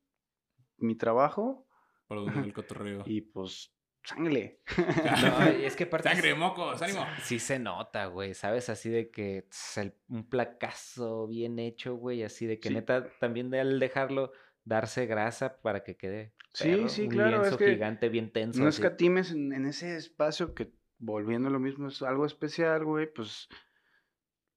mi 0.77 0.95
trabajo 0.95 1.67
Por 2.07 2.17
donde 2.25 2.41
el 2.41 2.53
cotorreo. 2.53 3.03
y 3.05 3.21
pues 3.21 3.71
sangre. 4.03 4.59
No, 5.21 5.43
es 5.45 5.75
que 5.75 5.85
aparte 5.85 6.09
Sangre, 6.09 6.35
mocos, 6.35 6.81
ánimo. 6.81 7.05
Sí 7.23 7.39
se 7.39 7.57
nota, 7.59 8.05
güey, 8.07 8.33
¿sabes? 8.33 8.69
Así 8.69 8.89
de 8.89 9.09
que 9.09 9.43
tss, 9.49 9.77
el- 9.77 9.95
un 10.09 10.27
placazo 10.29 11.27
bien 11.27 11.57
hecho, 11.59 11.95
güey, 11.95 12.23
así 12.23 12.45
de 12.45 12.59
que 12.59 12.69
Sí. 12.69 12.73
neta 12.75 13.09
también 13.19 13.49
de 13.49 13.59
al 13.61 13.79
dejarlo 13.79 14.31
darse 14.65 15.05
grasa 15.05 15.61
para 15.61 15.83
que 15.83 15.95
quede. 15.95 16.33
Sí, 16.53 16.69
perro, 16.69 16.89
sí, 16.89 17.03
un 17.03 17.09
claro, 17.09 17.35
es 17.37 17.41
lienzo 17.41 17.57
que 17.57 17.71
gigante 17.71 18.09
bien 18.09 18.31
tenso. 18.31 18.61
No 18.61 18.67
así. 18.67 18.81
escatimes 18.81 19.31
en, 19.31 19.53
en 19.53 19.65
ese 19.65 19.95
espacio 19.95 20.53
que, 20.53 20.73
volviendo 20.97 21.47
a 21.47 21.51
lo 21.51 21.59
mismo, 21.59 21.87
es 21.87 22.01
algo 22.01 22.25
especial, 22.25 22.83
güey, 22.83 23.11
pues 23.11 23.47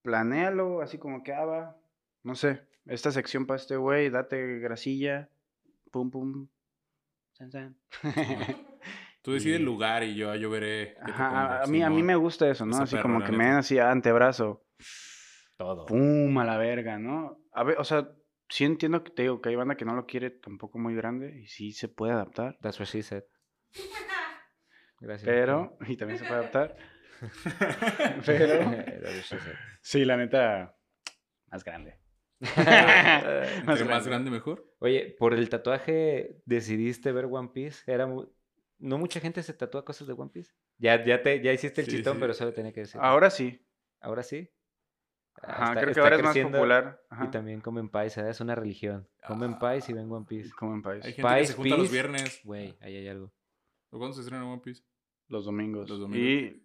planéalo 0.02 0.80
así 0.80 0.98
como 0.98 1.22
que 1.22 1.32
ah, 1.32 1.44
va, 1.44 1.76
no 2.22 2.34
sé, 2.34 2.62
esta 2.86 3.12
sección 3.12 3.46
para 3.46 3.60
este 3.60 3.76
güey, 3.76 4.10
date 4.10 4.58
grasilla, 4.58 5.28
pum, 5.90 6.10
pum, 6.10 6.48
san, 7.32 7.50
san. 7.50 7.76
Tú 9.22 9.32
decides 9.32 9.58
el 9.58 9.64
lugar 9.64 10.04
y 10.04 10.14
yo, 10.14 10.34
yo 10.36 10.48
veré. 10.48 10.96
Ajá, 11.02 11.62
a, 11.62 11.66
mí, 11.66 11.82
a 11.82 11.90
mí 11.90 12.02
me 12.02 12.14
gusta 12.14 12.48
eso, 12.48 12.64
¿no? 12.64 12.78
Así 12.78 12.96
perro, 12.96 13.02
como 13.02 13.24
que 13.24 13.32
me 13.32 13.44
den 13.44 13.56
así 13.56 13.78
antebrazo, 13.78 14.64
Todo. 15.58 15.84
pum, 15.84 16.38
a 16.38 16.44
la 16.44 16.56
verga, 16.56 16.98
¿no? 16.98 17.38
A 17.52 17.64
ver, 17.64 17.78
o 17.78 17.84
sea, 17.84 18.08
sí 18.48 18.64
entiendo 18.64 19.04
que 19.04 19.10
te 19.10 19.22
digo 19.22 19.40
que 19.40 19.48
hay 19.50 19.56
banda 19.56 19.76
que 19.76 19.84
no 19.84 19.94
lo 19.94 20.06
quiere 20.06 20.30
tampoco 20.30 20.78
muy 20.78 20.94
grande 20.94 21.38
y 21.40 21.46
sí 21.46 21.72
se 21.72 21.88
puede 21.88 22.12
adaptar, 22.12 22.58
That's 22.60 22.78
what 22.80 22.88
she 22.88 23.02
said. 23.02 23.24
Gracias. 25.00 25.24
pero, 25.24 25.76
y 25.86 25.96
también 25.96 26.18
se 26.18 26.24
puede 26.24 26.40
adaptar, 26.40 26.76
pero... 28.26 28.70
Sí, 29.80 30.04
la 30.04 30.16
neta, 30.16 30.76
más 31.50 31.64
grande. 31.64 31.98
Entre 32.40 33.84
más 33.84 34.06
grande, 34.06 34.30
mejor. 34.30 34.64
Oye, 34.78 35.16
por 35.18 35.34
el 35.34 35.48
tatuaje 35.48 36.40
decidiste 36.44 37.10
ver 37.12 37.26
One 37.30 37.50
Piece. 37.52 37.90
Era 37.92 38.06
no 38.06 38.96
mucha 38.98 39.18
gente 39.20 39.42
se 39.42 39.54
tatúa 39.54 39.84
cosas 39.84 40.06
de 40.06 40.12
One 40.14 40.30
Piece. 40.32 40.52
Ya, 40.78 41.04
ya 41.04 41.20
te, 41.20 41.42
ya 41.42 41.52
hiciste 41.52 41.80
el 41.80 41.86
Sí, 41.88 41.96
chistón, 41.96 42.14
sí. 42.14 42.20
pero 42.20 42.34
solo 42.34 42.52
tenía 42.52 42.72
que 42.72 42.80
decir. 42.80 43.00
Ahora 43.02 43.30
sí. 43.30 43.66
Ahora 44.00 44.22
sí. 44.22 44.48
Ah, 45.42 45.52
Ajá, 45.52 45.68
está- 45.68 45.80
creo 45.82 45.94
que 45.94 46.00
ahora 46.00 46.16
es 46.16 46.22
más 46.22 46.38
popular. 46.38 47.02
Y 47.24 47.28
también 47.28 47.60
comen 47.60 47.88
pais, 47.88 48.12
¿sabes? 48.14 48.30
Es 48.36 48.40
una 48.40 48.54
religión. 48.54 49.08
Comen 49.26 49.54
Ah. 49.54 49.58
pais 49.58 49.88
y 49.88 49.92
ven 49.92 50.10
One 50.10 50.26
Piece. 50.28 50.50
Como 50.58 50.74
en 50.74 50.82
país. 50.82 51.04
Hay 51.04 51.12
gente 51.12 51.28
que 51.28 51.34
Pies, 51.36 51.48
se 51.48 51.54
junta 51.54 51.76
los 51.76 51.90
viernes. 51.92 52.40
Güey, 52.44 52.76
ahí 52.80 52.96
hay 52.96 53.08
algo. 53.08 53.32
¿O 53.90 53.98
cuándo 53.98 54.14
se 54.14 54.22
estrena 54.22 54.44
One 54.50 54.60
Piece? 54.62 54.82
Los 55.28 55.44
domingos. 55.44 55.88
Los 55.88 56.00
domingos. 56.00 56.26
Y 56.26 56.62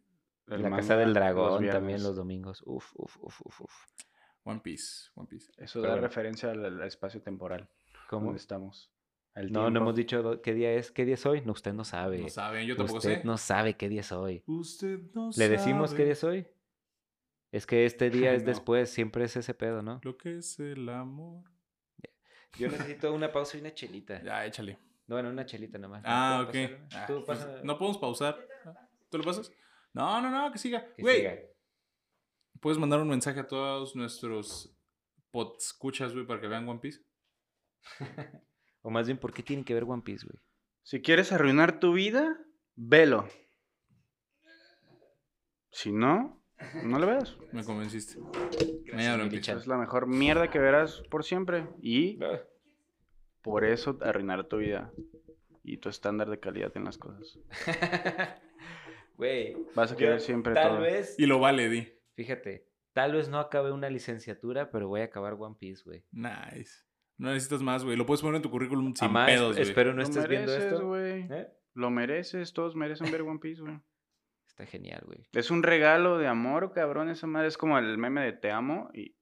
La 0.47 0.57
manga 0.57 0.77
Casa 0.77 0.97
del 0.97 1.09
los 1.09 1.13
Dragón 1.13 1.69
también 1.69 2.03
los 2.03 2.15
domingos. 2.15 2.61
Uf, 2.65 2.91
uf, 2.95 3.15
uf, 3.21 3.41
uf, 3.45 3.61
uf. 3.61 3.73
One 4.43 4.59
Piece, 4.59 5.09
One 5.15 5.27
Piece. 5.29 5.51
Eso 5.57 5.79
Pero 5.79 5.83
da 5.83 5.89
bueno. 5.95 6.07
referencia 6.07 6.51
al, 6.51 6.65
al 6.65 6.81
espacio 6.83 7.21
temporal. 7.21 7.69
¿Cómo? 8.09 8.25
Donde 8.25 8.39
estamos. 8.39 8.91
El 9.35 9.51
No, 9.51 9.69
no 9.71 9.79
hemos 9.79 9.95
dicho 9.95 10.41
qué 10.41 10.53
día 10.53 10.73
es. 10.73 10.91
¿Qué 10.91 11.05
día 11.05 11.13
es 11.15 11.25
hoy? 11.25 11.41
No, 11.41 11.53
usted 11.53 11.73
no 11.73 11.83
sabe. 11.85 12.19
No 12.19 12.29
saben, 12.29 12.67
yo 12.67 12.75
tampoco 12.75 12.97
usted 12.97 13.21
sé. 13.21 13.25
no 13.25 13.37
sabe 13.37 13.75
qué 13.77 13.87
día 13.89 14.01
es 14.01 14.11
hoy. 14.11 14.43
Usted 14.45 14.99
no 15.15 15.29
¿Le 15.35 15.49
decimos 15.49 15.91
qué 15.91 15.95
sabe 15.95 16.03
día 16.03 16.13
es 16.13 16.23
hoy? 16.23 16.47
Es 17.53 17.65
que 17.67 17.85
este 17.85 18.09
día 18.09 18.33
es 18.33 18.41
No. 18.43 18.47
después, 18.49 18.89
siempre 18.89 19.25
es 19.25 19.35
ese 19.37 19.53
pedo, 19.53 19.81
¿no? 19.81 20.01
Lo 20.03 20.17
que 20.17 20.37
es 20.39 20.59
el 20.59 20.89
amor. 20.89 21.43
Yo 22.57 22.67
necesito 22.97 23.13
una 23.13 23.31
pausa 23.31 23.57
y 23.57 23.61
una 23.61 23.73
chelita. 23.73 24.21
Ya, 24.23 24.45
échale. 24.45 24.77
No, 25.07 25.15
bueno, 25.15 25.29
una 25.29 25.45
chelita 25.45 25.77
nomás. 25.77 26.01
Ah, 26.05 26.45
ok. 26.47 26.55
Ah, 26.93 27.05
Tú 27.07 27.23
pues, 27.25 27.45
no 27.63 27.77
podemos 27.77 27.97
pausar. 27.99 28.47
¿Tú 29.09 29.17
lo 29.19 29.23
pasas? 29.23 29.51
No, 29.93 30.19
no, 30.21 30.29
no, 30.31 30.51
que 30.51 30.57
siga. 30.57 30.93
que 30.95 31.01
Güey, 31.01 31.17
siga. 31.17 31.37
¿puedes 32.59 32.79
mandar 32.79 32.99
un 33.01 33.09
mensaje 33.09 33.39
a 33.41 33.47
todos 33.47 33.95
nuestros 33.95 34.75
escuchas, 35.59 36.13
güey, 36.13 36.25
para 36.25 36.39
que 36.41 36.47
vean 36.47 36.67
One 36.67 36.79
Piece? 36.79 37.01
O 38.85 38.89
más 38.89 39.05
bien, 39.07 39.17
¿por 39.17 39.33
qué 39.33 39.41
tienen 39.41 39.63
que 39.63 39.73
ver 39.73 39.85
One 39.85 40.01
Piece, 40.01 40.25
güey? 40.25 40.37
Si 40.81 41.01
quieres 41.01 41.31
arruinar 41.31 41.79
tu 41.79 41.93
vida, 41.93 42.37
velo. 42.75 43.29
Si 45.71 45.91
no, 45.93 46.42
no 46.83 46.99
lo 46.99 47.07
veas. 47.07 47.37
Me 47.51 47.63
convenciste. 47.63 48.19
Gracias, 48.19 48.93
Mañana 48.95 49.23
lo. 49.23 49.29
Es 49.57 49.67
la 49.67 49.77
mejor 49.77 50.07
mierda 50.07 50.49
que 50.49 50.59
verás 50.59 51.01
por 51.09 51.23
siempre. 51.23 51.67
Y 51.81 52.21
Ah, 52.23 52.39
por 53.41 53.65
eso 53.65 53.97
arruinará 54.01 54.47
tu 54.47 54.57
vida 54.57 54.91
y 55.63 55.77
tu 55.77 55.89
estándar 55.89 56.29
de 56.29 56.39
calidad 56.39 56.71
en 56.75 56.85
las 56.85 56.97
cosas. 56.97 57.39
Güey. 59.17 59.55
Vas 59.75 59.91
a 59.91 59.95
querer 59.95 60.19
siempre 60.19 60.53
Tal 60.53 60.69
todo. 60.71 60.81
vez. 60.81 61.15
Y 61.19 61.25
lo 61.27 61.39
vale, 61.39 61.69
di. 61.69 61.87
Fíjate. 62.15 62.67
Tal 62.93 63.13
vez 63.13 63.29
no 63.29 63.39
acabe 63.39 63.71
una 63.71 63.89
licenciatura, 63.89 64.69
pero 64.71 64.87
voy 64.87 65.01
a 65.01 65.05
acabar 65.05 65.33
One 65.37 65.55
Piece, 65.59 65.83
güey. 65.83 66.03
Nice. 66.11 66.83
No 67.17 67.29
necesitas 67.31 67.61
más, 67.61 67.83
güey. 67.83 67.95
Lo 67.95 68.05
puedes 68.05 68.21
poner 68.21 68.37
en 68.37 68.41
tu 68.41 68.49
currículum 68.51 68.93
sin 68.95 69.07
Amá, 69.07 69.25
pedos, 69.25 69.55
güey. 69.55 69.67
espero 69.67 69.93
no 69.93 70.01
estés 70.01 70.27
viendo 70.27 70.51
mereces, 70.51 70.73
esto. 70.73 70.87
güey. 70.87 71.21
¿Eh? 71.31 71.47
Lo 71.75 71.89
mereces. 71.89 72.53
Todos 72.53 72.75
merecen 72.75 73.11
ver 73.11 73.21
One 73.21 73.39
Piece, 73.39 73.61
güey. 73.61 73.79
Está 74.53 74.65
genial, 74.67 75.01
güey. 75.05 75.27
Es 75.33 75.49
un 75.49 75.63
regalo 75.63 76.19
de 76.19 76.27
amor, 76.27 76.71
cabrón. 76.73 77.09
Esa 77.09 77.25
madre 77.25 77.47
es 77.47 77.57
como 77.57 77.77
el 77.79 77.97
meme 77.97 78.21
de 78.21 78.33
te 78.33 78.51
amo 78.51 78.89
y 78.93 79.15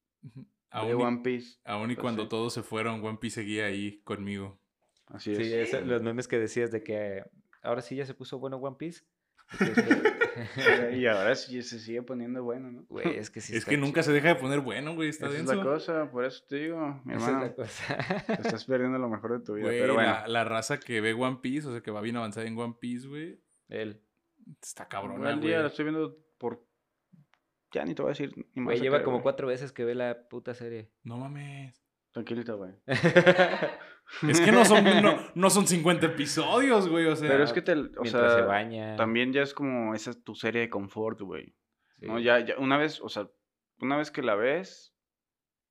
de 0.73 0.93
One 0.93 1.21
Piece. 1.23 1.59
aún 1.63 1.89
y 1.91 1.95
Pues 1.95 2.01
cuando 2.01 2.23
sí. 2.23 2.29
todos 2.29 2.53
se 2.53 2.63
fueron, 2.63 3.03
One 3.03 3.17
Piece 3.19 3.35
seguía 3.41 3.65
ahí 3.65 4.01
conmigo. 4.03 4.59
Así 5.07 5.33
Sí, 5.35 5.43
es. 5.43 5.69
eso- 5.73 5.81
los 5.85 6.01
memes 6.01 6.27
que 6.27 6.37
decías 6.37 6.69
de 6.71 6.83
que 6.83 7.23
ahora 7.61 7.81
sí 7.81 7.95
ya 7.95 8.05
se 8.05 8.13
puso 8.13 8.39
bueno 8.39 8.57
One 8.57 8.75
Piece. 8.77 9.03
y 10.93 11.05
ahora 11.07 11.35
sí 11.35 11.61
se 11.61 11.79
sigue 11.79 12.01
poniendo 12.03 12.43
bueno, 12.43 12.71
¿no? 12.71 12.85
Güey, 12.89 13.17
es 13.17 13.29
que 13.31 13.41
sí. 13.41 13.53
es 13.53 13.59
está 13.59 13.71
que 13.71 13.77
nunca 13.77 14.03
se 14.03 14.11
deja 14.11 14.29
de 14.29 14.35
poner 14.35 14.59
bueno, 14.59 14.95
güey. 14.95 15.09
Está 15.09 15.27
Esa 15.27 15.37
es 15.37 15.45
la 15.45 15.63
cosa, 15.63 16.11
por 16.11 16.25
eso 16.25 16.43
te 16.47 16.55
digo, 16.57 17.01
mi 17.05 17.13
Esa 17.15 17.25
hermano. 17.27 17.45
es 17.45 17.49
la 17.51 17.55
cosa. 17.55 18.25
Te 18.27 18.33
estás 18.33 18.65
perdiendo 18.65 18.97
lo 18.97 19.09
mejor 19.09 19.39
de 19.39 19.45
tu 19.45 19.53
vida. 19.53 19.65
Güey, 19.67 19.79
pero 19.79 19.93
bueno, 19.93 20.09
la, 20.11 20.27
la 20.27 20.43
raza 20.43 20.79
que 20.79 21.01
ve 21.01 21.13
One 21.13 21.39
Piece, 21.41 21.67
o 21.67 21.71
sea, 21.71 21.81
que 21.81 21.91
va 21.91 22.01
bien 22.01 22.17
avanzada 22.17 22.45
en 22.47 22.57
One 22.57 22.75
Piece, 22.79 23.07
güey. 23.07 23.39
Él. 23.69 24.01
Está 24.61 24.83
Buen 24.83 24.89
cabrona, 24.89 25.29
día 25.33 25.39
güey. 25.39 25.61
lo 25.61 25.67
estoy 25.67 25.85
viendo 25.85 26.17
por. 26.37 26.65
Ya 27.73 27.85
ni 27.85 27.95
te 27.95 28.01
voy 28.01 28.09
a 28.09 28.13
decir. 28.13 28.33
Ni 28.53 28.63
Güey, 28.63 28.79
lleva 28.81 29.03
como 29.03 29.17
güey. 29.17 29.23
cuatro 29.23 29.47
veces 29.47 29.71
que 29.71 29.85
ve 29.85 29.95
la 29.95 30.27
puta 30.27 30.53
serie. 30.53 30.91
No 31.03 31.17
mames. 31.17 31.81
Tranquilita, 32.11 32.53
güey. 32.53 32.73
Es 34.27 34.41
que 34.41 34.51
no 34.51 34.65
son, 34.65 34.83
no, 34.83 35.15
no 35.35 35.49
son 35.49 35.65
50 35.67 36.05
episodios, 36.07 36.89
güey. 36.89 37.05
O 37.05 37.15
sea, 37.15 37.29
Pero 37.29 37.43
es 37.45 37.53
que 37.53 37.61
te. 37.61 37.73
O 37.73 38.03
sea, 38.05 38.29
se 38.35 38.41
baña. 38.41 38.97
también 38.97 39.31
ya 39.31 39.41
es 39.41 39.53
como. 39.53 39.95
Esa 39.95 40.09
es 40.09 40.21
tu 40.23 40.35
serie 40.35 40.61
de 40.61 40.69
confort, 40.69 41.21
güey. 41.21 41.55
Sí. 41.99 42.07
¿no? 42.07 42.19
Ya, 42.19 42.39
ya, 42.41 42.57
una 42.57 42.77
vez, 42.77 42.99
o 42.99 43.07
sea, 43.07 43.29
una 43.79 43.95
vez 43.95 44.11
que 44.11 44.21
la 44.21 44.35
ves, 44.35 44.93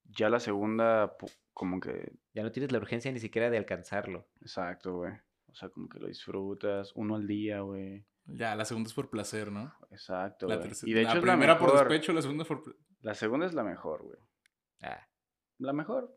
ya 0.04 0.30
la 0.30 0.40
segunda, 0.40 1.14
como 1.52 1.80
que. 1.80 2.12
Ya 2.32 2.42
no 2.42 2.50
tienes 2.50 2.72
la 2.72 2.78
urgencia 2.78 3.12
ni 3.12 3.18
siquiera 3.20 3.50
de 3.50 3.58
alcanzarlo. 3.58 4.26
Exacto, 4.40 4.94
güey. 4.96 5.12
O 5.48 5.54
sea, 5.54 5.68
como 5.68 5.88
que 5.90 5.98
lo 5.98 6.06
disfrutas. 6.06 6.92
Uno 6.94 7.16
al 7.16 7.26
día, 7.26 7.60
güey. 7.60 8.06
Ya, 8.34 8.54
la 8.56 8.64
segunda 8.64 8.88
es 8.88 8.94
por 8.94 9.10
placer, 9.10 9.50
¿no? 9.52 9.74
Exacto, 9.90 10.46
La, 10.46 10.60
tercera- 10.60 10.90
Y 10.90 10.94
de 10.94 11.02
la 11.02 11.08
hecho 11.10 11.18
es 11.18 11.24
la 11.24 11.32
primera 11.32 11.58
por 11.58 11.72
despecho, 11.72 12.12
la 12.12 12.22
segunda 12.22 12.44
por... 12.44 12.62
La 13.02 13.14
segunda 13.14 13.46
es 13.46 13.54
la 13.54 13.64
mejor, 13.64 14.02
güey. 14.02 14.18
Ah, 14.82 15.06
La 15.58 15.72
mejor. 15.72 16.16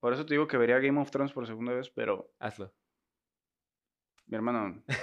Por 0.00 0.12
eso 0.12 0.26
te 0.26 0.34
digo 0.34 0.46
que 0.46 0.56
vería 0.58 0.78
Game 0.78 1.00
of 1.00 1.10
Thrones 1.10 1.32
por 1.32 1.46
segunda 1.46 1.72
vez, 1.72 1.88
pero 1.90 2.32
hazlo. 2.38 2.74
mi 4.26 4.36
hermano, 4.36 4.84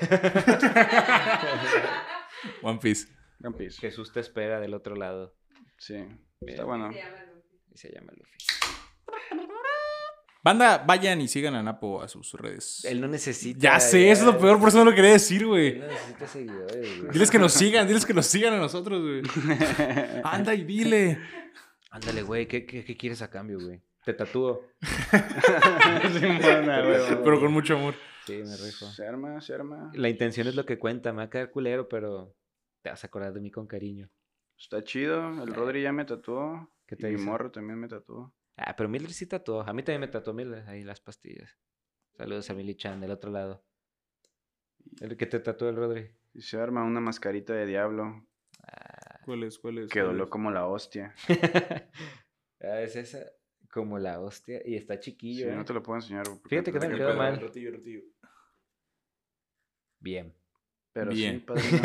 One 2.61 2.79
Piece. 2.79 3.07
One 3.43 3.57
Piece. 3.57 3.79
Jesús 3.79 4.11
te 4.13 4.19
espera 4.19 4.59
del 4.59 4.73
otro 4.73 4.95
lado. 4.95 5.35
Sí, 5.77 5.93
Bien. 5.95 6.21
está 6.41 6.63
bueno. 6.65 6.91
Se 6.93 6.99
llama 7.01 7.23
Luffy. 7.33 7.61
Y 7.71 7.77
se 7.77 7.91
llama 7.91 8.11
Luffy. 8.15 8.37
Banda, 10.43 10.83
vayan 10.85 11.21
y 11.21 11.29
sigan 11.29 11.55
a 11.55 11.63
Napo 11.63 12.01
a 12.01 12.07
sus 12.09 12.33
redes. 12.33 12.83
Él 12.83 12.99
no 12.99 13.07
necesita. 13.07 13.57
Ya 13.59 13.79
sé, 13.79 14.11
eso 14.11 14.27
es 14.27 14.33
lo 14.33 14.37
peor, 14.37 14.59
por 14.59 14.67
eso 14.67 14.79
no 14.79 14.85
lo 14.85 14.93
quería 14.93 15.11
decir, 15.13 15.43
Él 15.43 15.47
güey. 15.47 15.79
no 15.79 15.87
necesita 15.87 16.27
seguidores, 16.27 16.99
güey. 16.99 17.11
Diles 17.13 17.31
que 17.31 17.39
nos 17.39 17.53
sigan, 17.53 17.87
diles 17.87 18.05
que 18.05 18.13
nos 18.13 18.25
sigan 18.25 18.53
a 18.53 18.57
nosotros, 18.57 19.01
güey. 19.01 19.21
Anda 20.25 20.53
y 20.53 20.65
dile. 20.65 21.19
Ándale, 21.91 22.23
güey, 22.23 22.47
¿qué, 22.47 22.65
qué, 22.65 22.83
qué 22.83 22.97
quieres 22.97 23.21
a 23.21 23.29
cambio, 23.29 23.57
güey? 23.59 23.81
Te 24.03 24.13
tatúo. 24.13 24.67
Simona, 26.19 26.81
güey. 26.81 27.23
Pero 27.23 27.39
con 27.39 27.53
mucho 27.53 27.75
amor. 27.77 27.95
Sí, 28.25 28.33
me 28.33 28.55
rifo. 28.57 28.85
Se 28.87 29.07
arma, 29.07 29.39
se 29.39 29.53
arma. 29.53 29.91
La 29.93 30.09
intención 30.09 30.47
es 30.47 30.55
lo 30.55 30.65
que 30.65 30.77
cuenta. 30.77 31.11
Me 31.13 31.17
va 31.19 31.23
a 31.23 31.29
quedar 31.29 31.51
culero, 31.51 31.87
pero 31.87 32.35
te 32.81 32.89
vas 32.89 33.01
a 33.03 33.07
acordar 33.07 33.33
de 33.33 33.39
mí 33.39 33.49
con 33.49 33.65
cariño. 33.65 34.09
Está 34.57 34.83
chido. 34.83 35.41
El 35.41 35.53
Rodri 35.53 35.81
ya 35.81 35.93
me 35.93 36.03
tatuó. 36.03 36.69
¿Qué 36.85 36.95
Y 36.95 37.01
te 37.01 37.09
mi 37.11 37.17
morro 37.17 37.49
también 37.51 37.79
me 37.79 37.87
tatuó. 37.87 38.33
Ah, 38.57 38.75
pero 38.75 38.87
Mildred 38.89 39.11
sí 39.13 39.25
tatuó. 39.27 39.61
A 39.61 39.73
mí 39.73 39.83
también 39.83 40.01
me 40.01 40.07
tatuó 40.07 40.33
Mildred. 40.33 40.67
Ahí 40.67 40.83
las 40.83 40.99
pastillas. 41.01 41.57
Saludos 42.17 42.49
a 42.49 42.53
Milly 42.53 42.75
Chan 42.75 42.99
del 43.01 43.11
otro 43.11 43.31
lado. 43.31 43.65
El 45.01 45.17
que 45.17 45.25
te 45.25 45.39
tatuó 45.39 45.69
el 45.69 45.75
Rodri. 45.75 46.11
Y 46.33 46.41
se 46.41 46.57
arma 46.59 46.83
una 46.83 46.99
mascarita 46.99 47.53
de 47.53 47.65
diablo. 47.65 48.27
Ah, 48.67 49.19
¿Cuál 49.25 49.43
es? 49.43 49.57
¿Cuál 49.57 49.79
es? 49.79 49.89
Que 49.89 49.99
es? 50.01 50.29
como 50.29 50.51
la 50.51 50.67
hostia. 50.67 51.13
Ah, 52.65 52.79
es 52.79 52.95
esa. 52.95 53.19
Como 53.73 53.99
la 53.99 54.21
hostia. 54.21 54.61
Y 54.65 54.75
está 54.75 54.93
Sí, 54.95 55.11
chiquillo. 55.11 55.49
¿eh? 55.49 55.55
no 55.55 55.65
te 55.65 55.73
lo 55.73 55.83
puedo 55.83 55.97
enseñar. 55.97 56.23
Fíjate 56.47 56.71
que 56.71 56.79
no 56.79 56.87
me 56.89 56.95
quedó 56.95 57.09
el 57.11 57.17
mal. 57.17 57.41
Ratillo, 57.41 57.71
ratillo. 57.71 58.01
Bien. 59.99 60.33
Pero 60.93 61.11
Bien. 61.11 61.39
sí, 61.39 61.45
padrino. 61.45 61.79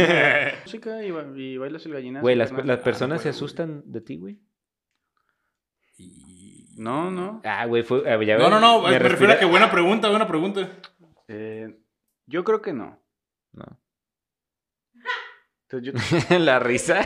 Música 0.64 1.04
y, 1.04 1.10
ba- 1.10 1.32
y 1.36 1.56
bailas 1.56 1.84
el 1.86 1.94
gallinazo. 1.94 2.22
Güey, 2.22 2.36
las, 2.36 2.52
Ah, 2.52 2.80
personas 2.82 3.22
se 3.22 3.30
güey. 3.30 3.36
asustan 3.36 3.82
de 3.90 4.00
ti, 4.02 4.18
güey. 4.18 4.40
Y- 5.96 6.27
No, 6.78 7.10
no. 7.10 7.40
Ah, 7.44 7.66
güey, 7.66 7.82
fue. 7.82 7.98
ah, 8.10 8.22
ya 8.22 8.36
No, 8.38 8.44
ves, 8.44 8.50
no, 8.50 8.60
no, 8.60 8.82
me, 8.88 8.98
refiero 8.98 9.32
a 9.32 9.38
que 9.38 9.44
buena 9.44 9.70
pregunta, 9.70 10.08
buena 10.08 10.26
pregunta. 10.26 10.68
Eh, 11.28 11.76
yo 12.26 12.44
creo 12.44 12.62
que 12.62 12.72
no. 12.72 12.98
No. 13.52 13.64
Entonces, 15.68 15.92
yo- 16.30 16.38
la 16.38 16.58
risa. 16.58 17.00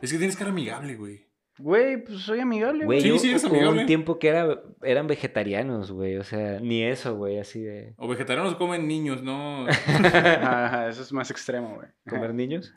Es 0.00 0.12
que 0.12 0.18
tienes 0.18 0.36
cara 0.36 0.50
amigable, 0.50 0.94
güey. 0.96 1.26
Güey, 1.58 2.04
pues 2.04 2.18
soy 2.20 2.40
amigable, 2.40 2.84
Güey, 2.84 3.00
Sí, 3.00 3.08
yo 3.08 3.18
sí, 3.18 3.30
eres 3.30 3.44
hubo 3.44 3.52
amigable. 3.54 3.80
un 3.80 3.86
tiempo 3.86 4.18
que 4.18 4.28
era, 4.28 4.60
eran 4.82 5.06
vegetarianos, 5.06 5.90
güey. 5.90 6.16
O 6.18 6.22
sea, 6.24 6.60
ni 6.60 6.82
eso, 6.84 7.16
güey, 7.16 7.38
así 7.38 7.62
de. 7.62 7.94
O 7.96 8.06
vegetarianos 8.06 8.56
comen 8.56 8.86
niños, 8.86 9.22
no. 9.22 9.66
Ajá, 9.88 10.88
eso 10.88 11.00
es 11.02 11.12
más 11.12 11.30
extremo, 11.30 11.76
güey. 11.76 11.88
¿Comer 12.08 12.34
niños? 12.34 12.74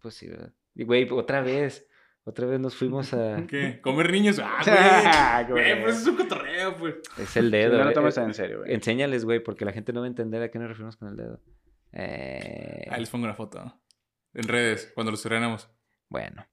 Pues 0.00 0.14
sí, 0.14 0.28
¿verdad? 0.28 0.52
Y, 0.74 0.84
güey, 0.84 1.06
otra 1.10 1.42
vez. 1.42 1.86
Otra 2.28 2.44
vez 2.46 2.58
nos 2.58 2.74
fuimos 2.74 3.14
a. 3.14 3.46
¿Qué? 3.48 3.80
¿Comer 3.80 4.10
niños? 4.10 4.40
Ah, 4.42 4.58
Ah, 4.66 5.44
güey. 5.48 5.62
güey. 5.62 5.70
Güey, 5.72 5.82
pues 5.84 6.00
es 6.00 6.06
un 6.08 6.16
cotorreo, 6.16 6.76
pues. 6.76 6.96
Es 7.18 7.36
el 7.36 7.46
Sí, 7.46 7.50
dedo. 7.52 7.78
no 7.78 7.84
lo 7.84 7.90
eh, 7.90 7.94
tomes 7.94 8.18
eh, 8.18 8.22
en 8.22 8.34
serio, 8.34 8.58
güey. 8.60 8.74
Enséñales, 8.74 9.24
güey, 9.24 9.40
porque 9.40 9.64
la 9.64 9.72
gente 9.72 9.92
no 9.92 10.00
va 10.00 10.06
a 10.06 10.08
entender 10.08 10.42
a 10.42 10.50
qué 10.50 10.58
nos 10.58 10.68
referimos 10.68 10.96
con 10.96 11.08
el 11.08 11.16
dedo. 11.16 11.40
Eh, 11.92 12.86
Ahí 12.90 13.00
les 13.00 13.08
pongo 13.10 13.24
una 13.24 13.34
foto. 13.34 13.62
¿no? 13.64 13.80
En 14.34 14.48
redes, 14.48 14.90
cuando 14.94 15.12
los 15.12 15.20
estrenamos. 15.20 15.68
Bueno. 16.08 16.44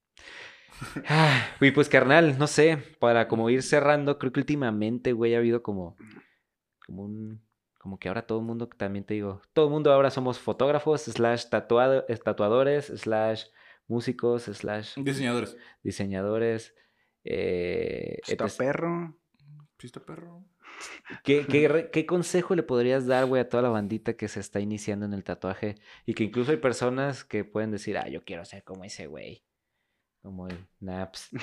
Ah, 1.07 1.47
Güey, 1.59 1.71
pues 1.71 1.89
carnal, 1.89 2.37
no 2.37 2.47
sé, 2.47 2.77
para 2.99 3.27
como 3.27 3.49
ir 3.49 3.63
cerrando, 3.63 4.17
creo 4.19 4.31
que 4.31 4.39
últimamente, 4.41 5.13
güey, 5.13 5.33
ha 5.33 5.37
habido 5.37 5.63
como, 5.63 5.95
como 6.85 7.03
un, 7.03 7.41
como 7.79 7.99
que 7.99 8.07
ahora 8.09 8.23
todo 8.27 8.39
el 8.39 8.45
mundo, 8.45 8.67
también 8.67 9.05
te 9.05 9.13
digo, 9.13 9.41
todo 9.53 9.65
el 9.65 9.71
mundo 9.71 9.91
ahora 9.93 10.09
somos 10.11 10.39
fotógrafos, 10.39 11.01
slash 11.03 11.45
tatuado- 11.49 12.05
eh, 12.09 12.17
tatuadores, 12.17 12.87
slash 12.87 13.45
músicos, 13.87 14.43
slash 14.43 14.95
Diseñadores. 14.97 15.57
diseñadores. 15.83 16.73
Eh, 17.23 18.17
Está 18.27 18.45
etc. 18.45 18.57
perro. 18.57 19.17
¿Sí 19.79 19.87
está 19.87 19.99
perro? 20.05 20.45
¿Qué, 21.23 21.45
qué, 21.45 21.67
re- 21.69 21.89
qué 21.91 22.05
consejo 22.05 22.55
le 22.55 22.63
podrías 22.63 23.05
dar, 23.05 23.25
güey, 23.25 23.41
a 23.41 23.49
toda 23.49 23.63
la 23.63 23.69
bandita 23.69 24.13
que 24.15 24.27
se 24.27 24.39
está 24.39 24.59
iniciando 24.59 25.05
en 25.05 25.13
el 25.13 25.23
tatuaje? 25.23 25.75
Y 26.05 26.13
que 26.13 26.23
incluso 26.23 26.51
hay 26.51 26.57
personas 26.57 27.23
que 27.23 27.43
pueden 27.45 27.71
decir, 27.71 27.97
ah, 27.97 28.07
yo 28.09 28.23
quiero 28.23 28.43
ser 28.45 28.63
como 28.63 28.83
ese 28.83 29.07
güey. 29.07 29.43
Como 30.21 30.47
el 30.47 30.57
Naps. 30.79 31.29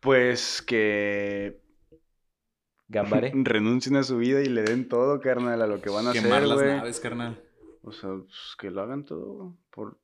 Pues 0.00 0.60
que 0.62 1.62
Gambare. 2.88 3.32
renuncien 3.34 3.96
a 3.96 4.02
su 4.02 4.18
vida 4.18 4.42
y 4.42 4.46
le 4.50 4.62
den 4.62 4.88
todo, 4.88 5.20
carnal, 5.20 5.62
a 5.62 5.66
lo 5.66 5.80
que 5.80 5.88
van 5.90 6.08
a 6.08 6.12
Quemar 6.12 6.32
hacer, 6.42 6.48
las 6.48 6.58
güey. 6.58 6.76
naves, 6.76 7.00
carnal. 7.00 7.42
O 7.84 7.92
sea, 7.92 8.10
pues, 8.10 8.56
que 8.58 8.70
lo 8.70 8.82
hagan 8.82 9.04
todo 9.04 9.56
por 9.70 9.98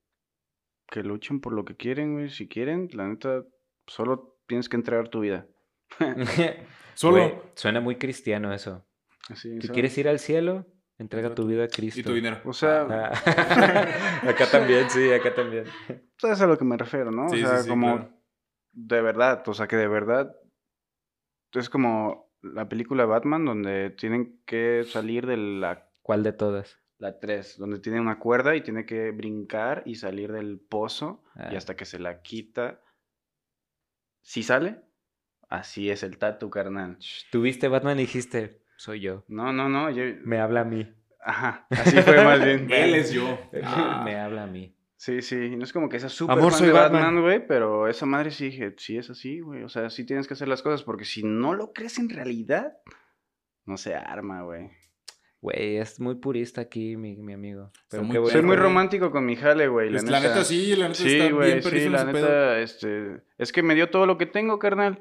que 0.90 1.02
luchen 1.02 1.40
por 1.40 1.52
lo 1.52 1.64
que 1.64 1.76
quieren, 1.76 2.14
güey. 2.14 2.30
Si 2.30 2.48
quieren, 2.48 2.88
la 2.92 3.08
neta, 3.08 3.44
solo 3.86 4.38
tienes 4.46 4.68
que 4.68 4.76
entregar 4.76 5.08
tu 5.08 5.20
vida. 5.20 5.46
Solo. 6.94 7.16
Güey, 7.16 7.34
suena 7.54 7.80
muy 7.80 7.96
cristiano 7.96 8.52
eso. 8.52 8.84
Así, 9.28 9.48
Si 9.48 9.60
¿sabes? 9.60 9.70
quieres 9.70 9.96
ir 9.98 10.08
al 10.08 10.18
cielo, 10.18 10.66
entrega 10.98 11.34
tu 11.34 11.46
vida 11.46 11.64
a 11.64 11.68
Cristo. 11.68 12.00
Y 12.00 12.02
tu 12.02 12.12
dinero. 12.12 12.40
O 12.44 12.52
sea, 12.52 12.86
Ah. 12.90 13.12
acá 14.28 14.50
también, 14.50 14.90
sí, 14.90 15.10
acá 15.12 15.34
también. 15.34 15.64
sabes 16.18 16.40
a 16.40 16.46
lo 16.46 16.58
que 16.58 16.64
me 16.64 16.76
refiero, 16.76 17.10
¿no? 17.12 17.28
Sí, 17.28 17.42
o 17.42 17.46
sea, 17.46 17.58
sí, 17.58 17.62
sí, 17.64 17.68
como 17.70 17.96
claro. 17.96 18.12
de 18.72 19.00
verdad, 19.02 19.48
o 19.48 19.54
sea, 19.54 19.68
que 19.68 19.76
de 19.76 19.88
verdad 19.88 20.34
es 21.52 21.70
como 21.70 22.30
la 22.42 22.68
película 22.68 23.06
Batman 23.06 23.44
donde 23.44 23.90
tienen 23.90 24.40
que 24.44 24.82
salir 24.84 25.26
de 25.26 25.36
la 25.36 25.88
¿Cuál 26.02 26.22
de 26.24 26.32
todas? 26.32 26.79
La 27.00 27.18
3, 27.18 27.56
donde 27.58 27.80
tiene 27.80 28.00
una 28.00 28.18
cuerda 28.18 28.54
y 28.54 28.60
tiene 28.62 28.86
que 28.86 29.10
brincar 29.10 29.82
y 29.86 29.96
salir 29.96 30.30
del 30.32 30.60
pozo 30.60 31.24
y 31.34 31.40
Ah. 31.54 31.58
hasta 31.58 31.74
que 31.74 31.84
se 31.84 31.98
la 31.98 32.22
quita. 32.22 32.80
¿Sí 34.22 34.42
sale? 34.42 34.80
Así 35.48 35.90
es 35.90 36.02
el 36.02 36.18
tatu, 36.18 36.50
carnal. 36.50 36.96
Sh, 37.00 37.24
Tú 37.32 37.42
viste 37.42 37.68
Batman 37.68 37.98
y 37.98 38.02
dijiste, 38.02 38.62
soy 38.76 39.00
yo. 39.00 39.24
No, 39.28 39.52
no, 39.52 39.68
no, 39.68 39.90
yo- 39.90 40.04
Me 40.24 40.38
habla 40.38 40.60
a 40.60 40.64
mí. 40.64 40.88
Ajá, 41.22 41.66
así 41.70 41.96
fue 42.02 42.22
más 42.24 42.42
bien. 42.44 42.68
Él 42.72 42.94
es 42.94 43.12
yo. 43.12 43.38
Ah. 43.64 44.02
Me 44.04 44.16
habla 44.16 44.44
a 44.44 44.46
mí. 44.46 44.76
Sí, 44.96 45.22
sí, 45.22 45.36
y 45.36 45.56
no 45.56 45.64
es 45.64 45.72
como 45.72 45.88
que 45.88 45.98
sea 45.98 46.10
súper 46.10 46.36
Amor, 46.36 46.50
fan 46.52 46.58
soy 46.58 46.66
de 46.68 46.72
Batman. 46.74 47.02
Batman, 47.02 47.22
güey, 47.22 47.46
pero 47.46 47.88
esa 47.88 48.04
madre 48.04 48.30
sí 48.30 48.46
dije, 48.50 48.74
sí 48.76 48.98
es 48.98 49.08
así, 49.08 49.40
güey. 49.40 49.62
O 49.62 49.68
sea, 49.70 49.88
sí 49.88 50.04
tienes 50.04 50.28
que 50.28 50.34
hacer 50.34 50.46
las 50.48 50.60
cosas 50.62 50.82
porque 50.82 51.06
si 51.06 51.22
no 51.22 51.54
lo 51.54 51.72
crees 51.72 51.98
en 51.98 52.10
realidad, 52.10 52.76
no 53.64 53.78
se 53.78 53.94
arma, 53.94 54.42
güey. 54.42 54.70
Güey, 55.42 55.78
es 55.78 55.98
muy 56.00 56.16
purista 56.16 56.60
aquí, 56.60 56.96
mi, 56.96 57.16
mi 57.16 57.32
amigo. 57.32 57.70
Pero 57.88 58.02
muy 58.02 58.12
qué 58.12 58.18
bueno, 58.18 58.32
Soy 58.32 58.42
muy 58.42 58.56
romántico 58.56 59.10
con 59.10 59.24
mi 59.24 59.36
jale, 59.36 59.68
güey. 59.68 59.88
La, 59.88 60.00
Pues, 60.00 60.10
La 60.10 60.20
neta 60.20 60.44
sí, 60.44 60.76
la 60.76 60.88
neta 60.88 61.00
Sí, 61.00 61.16
está 61.16 61.32
güey, 61.34 61.48
bien 61.52 61.62
sí, 61.62 61.88
la 61.88 61.98
pedo. 62.04 62.12
neta, 62.12 62.58
este, 62.60 63.22
es 63.38 63.50
que 63.52 63.62
me 63.62 63.74
dio 63.74 63.88
todo 63.88 64.04
lo 64.06 64.18
que 64.18 64.26
tengo, 64.26 64.58
carnal. 64.58 65.00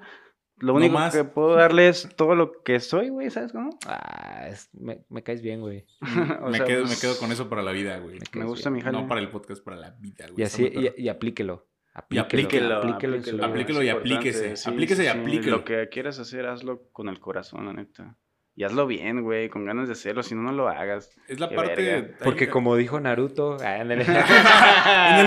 Lo 0.62 0.74
único 0.74 0.98
que 1.12 1.24
puedo 1.26 1.56
darle 1.56 1.88
es 1.90 2.10
todo 2.18 2.36
lo 2.36 2.64
que 2.64 2.80
soy, 2.82 3.10
güey, 3.10 3.30
¿sabes 3.30 3.52
cómo? 3.54 3.70
Ah, 3.86 4.48
es- 4.50 4.70
me, 4.74 5.04
me 5.10 5.24
caes 5.24 5.42
bien, 5.42 5.62
güey. 5.62 5.86
Me, 6.52 6.58
sea, 6.58 6.66
quedo, 6.66 6.84
pues, 6.84 6.96
me 6.96 7.02
quedo 7.02 7.18
con 7.20 7.32
eso 7.32 7.50
para 7.50 7.62
la 7.62 7.72
vida, 7.72 7.98
güey. 8.00 8.20
Me 8.34 8.46
gusta 8.46 8.70
bien. 8.70 8.76
mi 8.78 8.82
jale. 8.82 9.02
No 9.02 9.08
para 9.08 9.22
el 9.22 9.30
podcast, 9.30 9.64
para 9.64 9.78
la 9.78 9.92
vida, 9.92 10.26
güey. 10.28 10.36
Y 10.42 10.44
así, 10.44 10.70
y, 10.74 11.02
y 11.04 11.08
aplíquelo. 11.10 11.68
aplíquelo, 11.94 12.78
Aplíquelo 12.78 13.46
aplíquelo. 13.46 13.84
y 13.84 13.90
es 13.90 13.96
aplíquese, 13.96 14.70
aplíquese 14.70 15.04
y 15.04 15.08
aplíquelo. 15.08 15.58
Lo 15.58 15.64
que 15.66 15.90
quieras 15.90 16.20
hacer, 16.20 16.46
hazlo 16.46 16.90
con 16.92 17.08
el 17.10 17.20
corazón, 17.20 17.66
la 17.66 17.74
neta. 17.74 18.18
Y 18.60 18.66
hazlo 18.66 18.88
bien, 18.88 19.22
güey, 19.24 19.48
con 19.48 19.64
ganas 19.64 19.88
de 19.88 19.94
hacerlo, 19.94 20.22
si 20.22 20.36
no, 20.36 20.42
no 20.42 20.52
lo 20.52 20.68
hagas. 20.68 21.18
Es 21.30 21.40
la 21.40 21.48
Qué 21.48 21.56
parte. 21.56 21.76
verga. 21.82 22.18
Porque 22.26 22.44
ahí- 22.44 22.50
como 22.50 22.76
dijo 22.76 23.00
Naruto. 23.00 23.56
En 23.64 23.90
el 23.92 24.06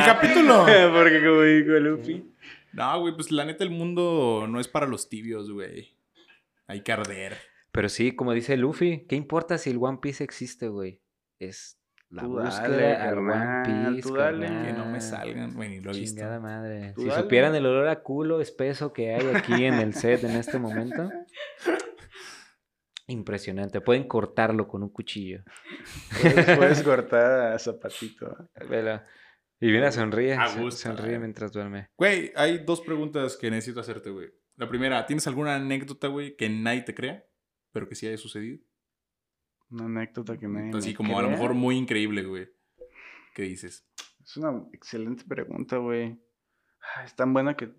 capítulo. 0.05 0.67
Porque 0.93 1.25
como 1.25 1.41
dijo 1.41 1.71
Luffy. 1.81 2.31
No, 2.75 3.01
güey, 3.01 3.15
pues 3.15 3.33
la 3.33 3.47
neta, 3.47 3.65
el 3.65 3.71
mundo 3.71 4.47
no 4.51 4.61
es 4.61 4.69
para 4.69 4.87
los 4.87 5.09
tibios, 5.09 5.51
güey. 5.51 5.97
Hay 6.67 6.83
que 6.83 6.93
arder. 6.93 7.39
Pero 7.71 7.89
sí, 7.89 8.15
como 8.15 8.35
dice 8.35 8.59
Luffy, 8.59 9.07
¿qué 9.09 9.17
importa 9.17 9.57
si 9.57 9.71
el 9.71 9.79
One 9.81 9.99
Piece 10.03 10.23
existe, 10.23 10.69
güey? 10.69 11.01
Es 11.39 11.79
la 12.11 12.25
Tú 12.25 12.33
búsqueda 12.39 12.69
dale, 12.69 12.97
al 12.97 13.15
carnal, 13.15 13.67
One 13.87 13.95
Piece. 13.97 14.09
tú 14.11 14.15
dale. 14.15 14.47
Que 14.47 14.73
no 14.75 14.85
me 14.85 15.01
salgan, 15.01 15.55
güey, 15.55 15.71
ni 15.71 15.81
lo 15.81 15.93
he 15.93 15.95
visto. 15.99 16.17
Chingada 16.21 16.39
madre. 16.39 16.93
Tú 16.95 17.01
Si 17.01 17.09
dale. 17.09 17.23
supieran 17.23 17.55
el 17.55 17.65
olor 17.65 17.89
a 17.89 18.03
culo 18.03 18.43
espeso 18.43 18.93
que 18.93 19.15
hay 19.15 19.27
aquí 19.35 19.65
en 19.65 19.73
el 19.75 19.95
set 19.95 20.23
en 20.25 20.33
este 20.37 20.59
momento. 20.59 21.11
Impresionante. 23.13 23.81
Pueden 23.81 24.05
cortarlo 24.09 24.67
con 24.67 24.83
un 24.83 24.89
cuchillo. 24.91 25.43
Puedes, 26.21 26.57
puedes 26.57 26.83
cortar 26.85 27.53
a 27.53 27.59
zapatito. 27.59 28.49
Vela. 28.69 29.07
Y 29.61 29.67
mira, 29.67 29.93
sonríe. 29.93 30.35
A 30.35 30.49
gusto, 30.57 30.89
sonríe 30.89 31.19
mientras 31.19 31.53
duerme. 31.53 31.89
Güey, 31.97 32.33
hay 32.35 32.59
dos 32.65 32.81
preguntas 32.81 33.37
que 33.37 33.51
necesito 33.51 33.81
hacerte, 33.81 34.11
güey. 34.11 34.31
La 34.57 34.69
primera, 34.69 35.07
¿tienes 35.07 35.27
alguna 35.27 35.55
anécdota, 35.57 36.09
güey, 36.09 36.37
que 36.37 36.49
nadie 36.49 36.83
te 36.83 36.95
crea, 36.95 37.25
pero 37.73 37.89
que 37.89 37.95
sí 37.95 38.07
haya 38.07 38.17
sucedido? 38.17 38.59
Una 39.71 39.85
anécdota 39.87 40.37
que 40.37 40.49
me. 40.49 40.77
Así 40.77 40.91
me 40.91 40.95
como 40.95 41.19
a 41.19 41.23
lo 41.23 41.31
mejor 41.31 41.55
muy 41.55 41.77
increíble, 41.77 42.25
güey. 42.25 42.49
¿Qué 43.35 43.43
dices? 43.43 43.87
Es 44.23 44.37
una 44.37 44.65
excelente 44.73 45.25
pregunta, 45.25 45.77
güey. 45.79 46.21
Ah, 46.97 47.05
Es 47.05 47.15
tan 47.15 47.33
buena 47.33 47.57
que, 47.57 47.73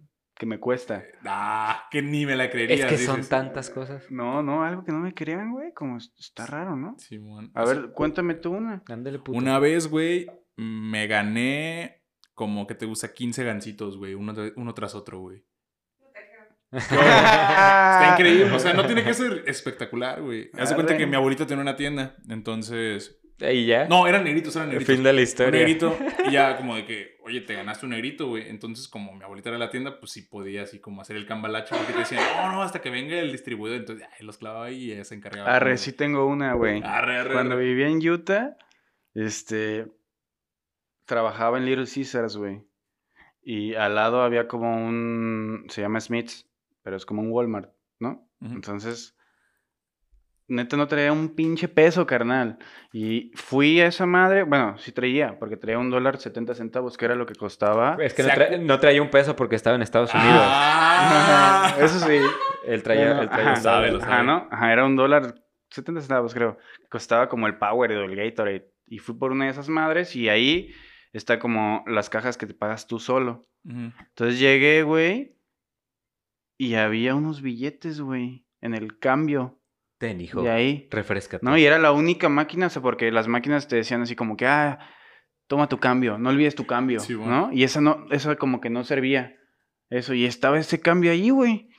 que 0.43 0.47
me 0.47 0.59
cuesta. 0.59 1.05
Ah, 1.25 1.87
que 1.89 2.01
ni 2.01 2.25
me 2.25 2.35
la 2.35 2.49
creería. 2.49 2.75
Es 2.75 2.85
que 2.85 2.97
son 2.97 3.25
tantas 3.25 3.69
cosas. 3.69 4.11
No, 4.11 4.43
no, 4.43 4.65
algo 4.65 4.83
que 4.83 4.91
no 4.91 4.99
me 4.99 5.13
crean, 5.13 5.53
güey. 5.53 5.71
Como 5.71 5.95
es- 5.95 6.11
está 6.19 6.45
raro, 6.45 6.75
¿no? 6.75 6.97
Simón. 6.99 7.49
A 7.53 7.63
ver, 7.63 7.91
cuéntame 7.93 8.33
tú 8.33 8.51
una. 8.51 8.83
Ándale, 8.89 9.19
puto. 9.19 9.37
Una 9.37 9.57
vez, 9.59 9.87
güey, 9.87 10.27
me 10.57 11.07
gané 11.07 12.03
como 12.33 12.67
que 12.67 12.75
te 12.75 12.85
gusta 12.85 13.13
15 13.13 13.45
gancitos, 13.45 13.95
güey, 13.97 14.15
uno, 14.15 14.33
tra- 14.33 14.51
uno 14.57 14.73
tras 14.73 14.95
otro, 14.95 15.19
güey. 15.21 15.45
Está 16.73 18.09
increíble, 18.17 18.51
o 18.51 18.59
sea, 18.59 18.73
no 18.73 18.85
tiene 18.85 19.05
que 19.05 19.13
ser 19.13 19.45
espectacular, 19.47 20.21
güey. 20.21 20.49
Haz 20.57 20.69
de 20.69 20.75
cuenta 20.75 20.97
que 20.97 21.05
mi 21.07 21.15
abuelita 21.15 21.47
tenía 21.47 21.61
una 21.61 21.77
tienda, 21.77 22.17
entonces... 22.27 23.17
¿Y 23.51 23.65
ya? 23.65 23.87
No, 23.87 24.07
eran 24.07 24.23
negritos, 24.23 24.55
eran 24.55 24.69
El 24.69 24.75
negritos. 24.75 24.95
fin 24.95 25.03
de 25.03 25.11
la 25.13 25.17
Un 25.19 25.23
historia. 25.23 25.59
negrito, 25.59 25.97
y 26.27 26.31
ya 26.31 26.55
como 26.57 26.75
de 26.75 26.85
que, 26.85 27.17
oye, 27.23 27.41
te 27.41 27.53
ganaste 27.55 27.85
un 27.85 27.91
negrito, 27.91 28.27
güey. 28.27 28.47
Entonces, 28.49 28.87
como 28.87 29.13
mi 29.15 29.23
abuelita 29.23 29.49
era 29.49 29.57
la 29.57 29.69
tienda, 29.69 29.99
pues 29.99 30.11
sí 30.11 30.21
podía 30.21 30.63
así 30.63 30.79
como 30.79 31.01
hacer 31.01 31.15
el 31.15 31.25
cambalacho, 31.25 31.75
porque 31.75 31.93
te 31.93 31.99
decían, 31.99 32.21
no, 32.37 32.51
no, 32.51 32.61
hasta 32.63 32.81
que 32.81 32.89
venga 32.89 33.17
el 33.19 33.31
distribuidor. 33.31 33.79
Entonces, 33.79 34.07
ay, 34.17 34.25
los 34.25 34.37
clavaba 34.37 34.65
ahí 34.65 34.85
y 34.85 34.91
ella 34.93 35.03
se 35.03 35.15
encargaba. 35.15 35.53
Arre, 35.55 35.71
como- 35.71 35.77
sí 35.77 35.93
tengo 35.93 36.25
una, 36.25 36.53
güey. 36.53 36.81
Arre, 36.83 37.17
arre, 37.17 37.33
Cuando 37.33 37.55
arre. 37.55 37.65
vivía 37.65 37.87
en 37.87 38.07
Utah, 38.07 38.55
este, 39.13 39.87
trabajaba 41.05 41.57
en 41.57 41.65
Little 41.65 41.85
Caesars, 41.93 42.37
güey. 42.37 42.61
Y 43.41 43.75
al 43.75 43.95
lado 43.95 44.21
había 44.21 44.47
como 44.47 44.73
un, 44.75 45.65
se 45.69 45.81
llama 45.81 45.99
Smith's, 45.99 46.47
pero 46.81 46.95
es 46.95 47.05
como 47.05 47.21
un 47.21 47.29
Walmart, 47.31 47.71
¿no? 47.99 48.27
Entonces, 48.41 49.15
neta 50.47 50.77
no 50.77 50.87
traía 50.87 51.11
un 51.11 51.35
pinche 51.35 51.67
peso, 51.67 52.05
carnal. 52.05 52.57
Y 52.91 53.31
fui 53.35 53.79
a 53.81 53.87
esa 53.87 54.05
madre, 54.05 54.43
bueno, 54.43 54.77
sí 54.77 54.91
traía, 54.91 55.39
porque 55.39 55.57
traía 55.57 55.79
un 55.79 55.89
dólar 55.89 56.17
70 56.19 56.53
centavos, 56.55 56.97
que 56.97 57.05
era 57.05 57.15
lo 57.15 57.25
que 57.25 57.35
costaba. 57.35 57.97
Es 57.99 58.13
que 58.13 58.23
no, 58.23 58.29
Se 58.29 58.35
tra- 58.35 58.59
no 58.59 58.79
traía 58.79 59.01
un 59.01 59.09
peso 59.09 59.35
porque 59.35 59.55
estaba 59.55 59.75
en 59.75 59.81
Estados 59.81 60.13
Unidos. 60.13 60.41
Ah. 60.45 61.75
Eso 61.79 61.99
sí. 61.99 62.17
Él 62.65 62.83
traía, 62.83 63.07
Bueno, 63.07 63.21
él 63.23 63.29
traía 63.29 63.45
ajá, 63.49 63.57
un 63.57 63.63
sabe, 63.63 63.91
lo 63.91 64.01
Ajá, 64.01 64.23
¿no? 64.23 64.47
Ajá, 64.51 64.71
era 64.73 64.85
un 64.85 64.95
dólar 64.95 65.35
70 65.69 66.01
centavos, 66.01 66.33
creo. 66.33 66.57
Costaba 66.89 67.27
como 67.29 67.47
el 67.47 67.57
Power 67.57 67.91
o 67.93 68.03
el 68.05 68.15
Gatorade. 68.15 68.69
Y 68.87 68.99
fui 68.99 69.15
por 69.15 69.31
una 69.31 69.45
de 69.45 69.51
esas 69.51 69.69
madres 69.69 70.15
y 70.15 70.29
ahí 70.29 70.73
está 71.13 71.39
como 71.39 71.83
las 71.87 72.09
cajas 72.09 72.37
que 72.37 72.45
te 72.45 72.53
pagas 72.53 72.85
tú 72.87 72.99
solo. 72.99 73.41
Entonces 73.65 74.39
llegué, 74.39 74.83
güey, 74.83 75.37
y 76.57 76.75
había 76.75 77.15
unos 77.15 77.41
billetes, 77.41 78.01
güey, 78.01 78.45
en 78.61 78.73
el 78.75 78.99
cambio. 78.99 79.59
Ten, 80.03 80.19
hijo. 80.19 80.43
De 80.43 80.49
ahí. 80.49 80.85
Refrescate. 80.91 81.45
No, 81.45 81.57
y 81.57 81.63
era 81.63 81.79
la 81.79 81.93
única 81.93 82.27
máquina, 82.27 82.67
o 82.67 82.69
sea, 82.69 82.81
porque 82.81 83.09
las 83.09 83.29
máquinas 83.29 83.69
te 83.69 83.77
decían 83.77 84.01
así 84.01 84.17
como 84.17 84.35
que, 84.35 84.45
ah, 84.45 84.77
toma 85.47 85.69
tu 85.69 85.79
cambio, 85.79 86.17
no 86.17 86.27
olvides 86.27 86.55
tu 86.55 86.65
cambio, 86.65 86.99
Sí, 86.99 87.13
bueno. 87.13 87.47
¿no? 87.47 87.53
Y 87.53 87.63
esa 87.63 87.79
no, 87.79 88.05
eso 88.11 88.37
como 88.37 88.59
que 88.59 88.69
no 88.69 88.83
servía. 88.83 89.37
Eso, 89.89 90.13
y 90.13 90.25
estaba 90.25 90.59
ese 90.59 90.81
cambio 90.81 91.11
ahí, 91.11 91.29
güey. 91.29 91.69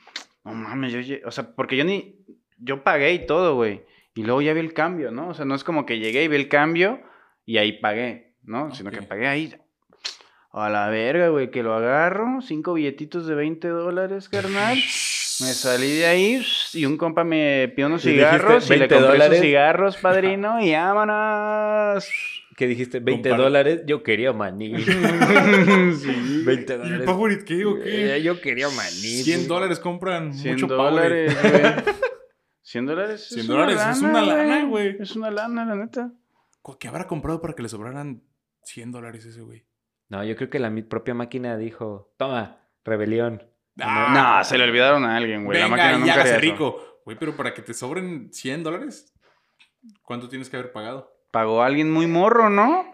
No 0.43 0.55
mames, 0.55 1.05
yo, 1.05 1.17
o 1.23 1.29
sea, 1.29 1.53
porque 1.55 1.77
yo 1.77 1.85
ni, 1.85 2.25
yo 2.57 2.83
pagué 2.83 3.13
y 3.13 3.27
todo, 3.27 3.53
güey. 3.53 3.85
Y 4.15 4.23
luego 4.23 4.41
ya 4.41 4.53
vi 4.53 4.61
el 4.61 4.73
cambio, 4.73 5.11
¿no? 5.11 5.27
O 5.27 5.33
sea, 5.35 5.45
no 5.45 5.53
es 5.53 5.63
como 5.63 5.85
que 5.85 5.99
llegué 5.99 6.23
y 6.23 6.27
vi 6.27 6.37
el 6.37 6.49
cambio 6.49 7.03
y 7.45 7.59
ahí 7.59 7.73
pagué, 7.73 8.37
¿no? 8.41 8.73
Sino 8.73 8.89
que 8.89 9.03
pagué 9.03 9.27
ahí. 9.27 9.55
A 10.51 10.67
la 10.71 10.89
verga, 10.89 11.27
güey, 11.27 11.51
que 11.51 11.61
lo 11.61 11.75
agarro, 11.75 12.41
cinco 12.41 12.73
billetitos 12.73 13.27
de 13.27 13.35
20 13.35 13.67
dólares, 13.67 14.29
carnal. 14.29 14.79
Me 15.41 15.47
salí 15.53 15.97
de 15.97 16.05
ahí 16.05 16.41
y 16.73 16.85
un 16.85 16.97
compa 16.97 17.23
me 17.23 17.67
pidió 17.75 17.87
unos 17.87 18.05
Y 18.05 18.09
dijiste, 18.11 18.29
cigarros 18.31 18.65
y 18.67 18.69
le 18.73 18.79
20 18.79 18.95
compré 18.95 19.11
dólares. 19.11 19.33
esos 19.33 19.45
cigarros, 19.45 19.97
padrino, 19.97 20.61
y 20.61 20.71
vámonos. 20.71 22.07
¿Qué 22.55 22.67
dijiste? 22.67 22.99
20 23.01 23.31
Compar- 23.31 23.37
dólares. 23.37 23.81
Yo 23.85 24.01
quería 24.01 24.31
maní. 24.31 24.75
sí. 24.83 26.43
20 26.45 26.73
¿Y 26.73 26.75
el 26.75 26.81
dólares. 26.83 27.05
Powerade 27.05 27.43
qué 27.45 27.65
o 27.65 27.75
qué? 27.81 28.15
Eh, 28.15 28.21
Yo 28.23 28.39
quería 28.39 28.69
maní. 28.69 28.91
100 29.23 29.47
dólares 29.47 29.79
compran 29.79 30.33
100 30.33 30.53
mucho 30.53 30.67
Powerade. 30.67 31.25
dólares, 31.33 31.37
güey. 31.83 31.95
100 32.61 32.85
dólares. 32.85 33.27
100 33.29 33.47
dólares 33.47 33.79
es 33.91 34.01
una 34.01 34.21
lana, 34.21 34.65
güey. 34.65 34.95
Es 34.99 35.15
una 35.15 35.31
lana, 35.31 35.65
la 35.65 35.75
neta. 35.75 36.11
¿Qué 36.79 36.87
habrá 36.87 37.07
comprado 37.07 37.41
para 37.41 37.53
que 37.53 37.61
le 37.63 37.69
sobraran 37.69 38.23
100 38.63 38.91
dólares 38.91 39.25
ese 39.25 39.41
güey? 39.41 39.65
No, 40.07 40.23
yo 40.23 40.35
creo 40.35 40.49
que 40.49 40.59
la 40.59 40.69
mi- 40.69 40.81
propia 40.83 41.13
máquina 41.13 41.57
dijo, 41.57 42.13
toma, 42.17 42.59
rebelión. 42.85 43.43
No, 43.75 44.43
se 44.43 44.57
le 44.57 44.63
olvidaron 44.63 45.05
a 45.05 45.17
alguien, 45.17 45.45
güey. 45.45 45.59
La 45.59 45.65
Venga, 45.65 45.77
máquina 45.77 45.97
y 45.97 45.99
nunca 45.99 46.13
hágase 46.13 46.37
rico. 46.39 47.01
Güey, 47.05 47.17
pero 47.17 47.35
para 47.35 47.53
que 47.53 47.61
te 47.61 47.73
sobren 47.73 48.33
100 48.33 48.63
dólares, 48.63 49.13
¿cuánto 50.01 50.27
tienes 50.27 50.49
que 50.49 50.57
haber 50.57 50.71
pagado? 50.71 51.11
Pagó 51.31 51.61
a 51.61 51.67
alguien 51.67 51.91
muy 51.91 52.07
morro, 52.07 52.49
¿no? 52.49 52.91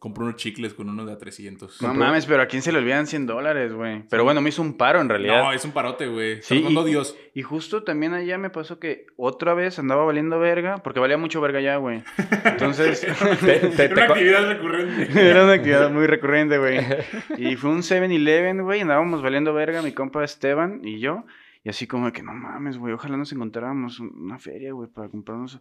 300 0.00 0.02
dólares. 0.02 0.02
Compró 0.02 0.24
unos 0.24 0.36
chicles 0.36 0.74
con 0.74 0.88
uno 0.88 1.04
de 1.04 1.12
a 1.12 1.18
300. 1.18 1.82
No 1.82 1.88
Compró- 1.88 2.04
mames, 2.06 2.24
pero 2.26 2.42
a 2.42 2.46
quién 2.46 2.62
se 2.62 2.72
le 2.72 2.78
olvidan 2.78 3.06
100 3.06 3.26
dólares, 3.26 3.72
güey. 3.72 4.02
Pero 4.08 4.24
bueno, 4.24 4.40
me 4.40 4.48
hizo 4.48 4.62
un 4.62 4.76
paro 4.76 5.00
en 5.00 5.08
realidad. 5.08 5.42
No, 5.44 5.52
es 5.52 5.64
un 5.64 5.72
parote, 5.72 6.08
güey. 6.08 6.42
Sí, 6.42 6.64
y- 6.68 6.84
Dios. 6.84 7.16
Y 7.34 7.42
justo 7.42 7.84
también 7.84 8.14
allá 8.14 8.38
me 8.38 8.48
pasó 8.50 8.78
que 8.78 9.06
otra 9.16 9.54
vez 9.54 9.78
andaba 9.78 10.04
valiendo 10.04 10.38
verga, 10.38 10.78
porque 10.78 10.98
valía 11.00 11.18
mucho 11.18 11.40
verga 11.40 11.58
allá, 11.58 11.76
güey. 11.76 12.02
Entonces, 12.44 13.00
Te- 13.40 13.54
te- 13.68 13.84
Era 13.84 13.94
una 13.94 14.06
te 14.06 14.12
actividad 14.12 14.48
recurrente. 14.48 15.20
era 15.30 15.44
una 15.44 15.52
actividad 15.52 15.90
muy 15.90 16.06
recurrente, 16.06 16.58
güey. 16.58 16.78
Y 17.36 17.56
fue 17.56 17.70
un 17.70 17.82
7-Eleven, 17.82 18.62
güey, 18.64 18.80
andábamos 18.80 19.22
valiendo 19.22 19.52
verga, 19.54 19.82
mi 19.82 19.92
compa 19.92 20.24
Esteban 20.24 20.80
y 20.82 20.98
yo. 21.00 21.24
Y 21.62 21.68
así 21.68 21.86
como 21.86 22.06
de 22.06 22.12
que, 22.12 22.22
no 22.22 22.32
mames, 22.32 22.78
güey, 22.78 22.94
ojalá 22.94 23.18
nos 23.18 23.32
encontráramos 23.32 24.00
un- 24.00 24.12
una 24.16 24.38
feria, 24.38 24.72
güey, 24.72 24.88
para 24.88 25.10
comprarnos 25.10 25.60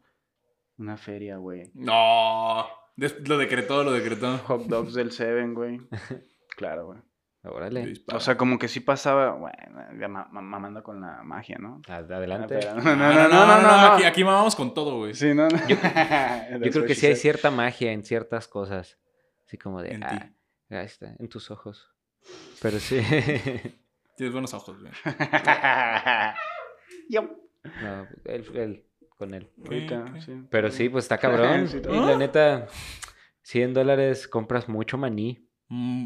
una 0.77 0.95
feria, 0.95 1.35
güey. 1.37 1.69
No. 1.75 2.65
Lo 3.25 3.37
decretó, 3.37 3.83
lo 3.83 3.91
decretó. 3.91 4.37
Hot 4.39 4.65
dogs 4.67 4.93
del 4.93 5.11
Seven, 5.11 5.53
güey. 5.53 5.81
Claro, 6.57 6.87
güey. 6.87 6.99
Órale. 7.43 7.93
O 8.13 8.19
sea, 8.19 8.35
como 8.35 8.59
que 8.59 8.67
sí 8.67 8.81
pasaba, 8.81 9.31
bueno, 9.31 9.55
ya 9.97 10.09
ma- 10.09 10.27
ma- 10.29 10.41
mamando 10.41 10.83
con 10.83 10.99
la 10.99 11.23
magia, 11.23 11.55
¿no? 11.57 11.81
Ad- 11.87 12.11
Adelante. 12.11 12.59
No, 12.75 12.81
no, 12.83 12.95
no, 13.13 13.27
no, 13.29 13.61
no, 13.61 13.69
Aquí, 13.93 14.03
aquí 14.03 14.23
vamos 14.23 14.57
con 14.57 14.73
todo, 14.73 14.97
güey. 14.97 15.13
Sí, 15.13 15.33
no, 15.33 15.47
no. 15.47 15.57
Yo 15.69 15.77
creo 16.71 16.85
que 16.85 16.95
sí 16.95 17.05
hay 17.05 17.15
cierta 17.15 17.49
magia 17.49 17.93
en 17.93 18.03
ciertas 18.03 18.49
cosas. 18.49 18.99
Así 19.47 19.57
como 19.57 19.81
de, 19.81 19.93
En 19.93 20.03
ah, 20.03 20.09
ti. 20.09 20.75
ahí 20.75 20.85
está, 20.85 21.15
en 21.17 21.29
tus 21.29 21.49
ojos. 21.49 21.89
Pero 22.61 22.77
sí. 22.79 22.99
Tienes 24.17 24.33
buenos 24.33 24.53
ojos, 24.53 24.77
güey. 24.81 24.91
Yo. 27.09 27.21
no, 27.81 28.07
él, 28.25 28.45
él 28.55 28.85
con 29.20 29.36
él. 29.36 29.47
Ahorita, 29.63 30.05
¿Qué? 30.15 30.22
sí. 30.22 30.32
Pero 30.49 30.72
sí, 30.72 30.89
pues 30.89 31.05
está 31.05 31.20
cabrón. 31.20 31.67
Sí, 31.67 31.80
y 31.88 31.99
la 31.99 32.17
neta, 32.17 32.65
100 33.43 33.74
dólares 33.76 34.28
compras 34.28 34.67
mucho 34.70 34.97
maní. 34.97 35.45
Mm, 35.67 36.05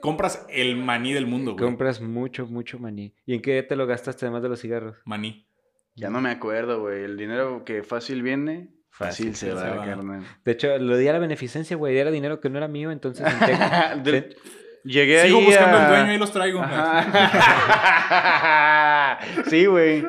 compras 0.00 0.46
el 0.50 0.76
maní 0.76 1.14
del 1.14 1.26
mundo, 1.26 1.52
güey. 1.54 1.64
Compras 1.64 2.00
mucho, 2.00 2.46
mucho 2.46 2.78
maní. 2.78 3.14
¿Y 3.24 3.34
en 3.34 3.40
qué 3.42 3.62
te 3.62 3.74
lo 3.74 3.86
gastaste 3.86 4.26
además 4.26 4.42
de 4.42 4.48
los 4.50 4.60
cigarros? 4.60 4.96
Maní. 5.06 5.48
Ya 5.94 6.10
no 6.10 6.20
me 6.20 6.30
acuerdo, 6.30 6.80
güey. 6.80 7.04
El 7.04 7.16
dinero 7.16 7.64
que 7.64 7.82
fácil 7.82 8.22
viene, 8.22 8.70
fácil, 8.90 9.28
Fácil 9.28 9.36
se, 9.36 9.46
se 9.48 9.54
va, 9.54 9.76
va. 9.76 9.84
carnal. 9.84 10.22
De 10.44 10.52
hecho, 10.52 10.78
lo 10.78 10.96
di 10.96 11.08
a 11.08 11.12
la 11.14 11.18
beneficencia, 11.18 11.76
güey. 11.76 11.96
Era 11.98 12.10
dinero 12.10 12.40
que 12.40 12.50
no 12.50 12.58
era 12.58 12.68
mío, 12.68 12.90
entonces... 12.90 13.26
Del- 14.04 14.36
Llegué 14.84 15.22
Sigo 15.22 15.38
ahí 15.38 15.44
buscando 15.46 15.78
a- 15.78 15.82
el 15.84 15.88
dueño 15.90 16.12
y 16.14 16.18
los 16.18 16.32
traigo. 16.32 16.60
Sí, 19.48 19.66
güey. 19.66 20.02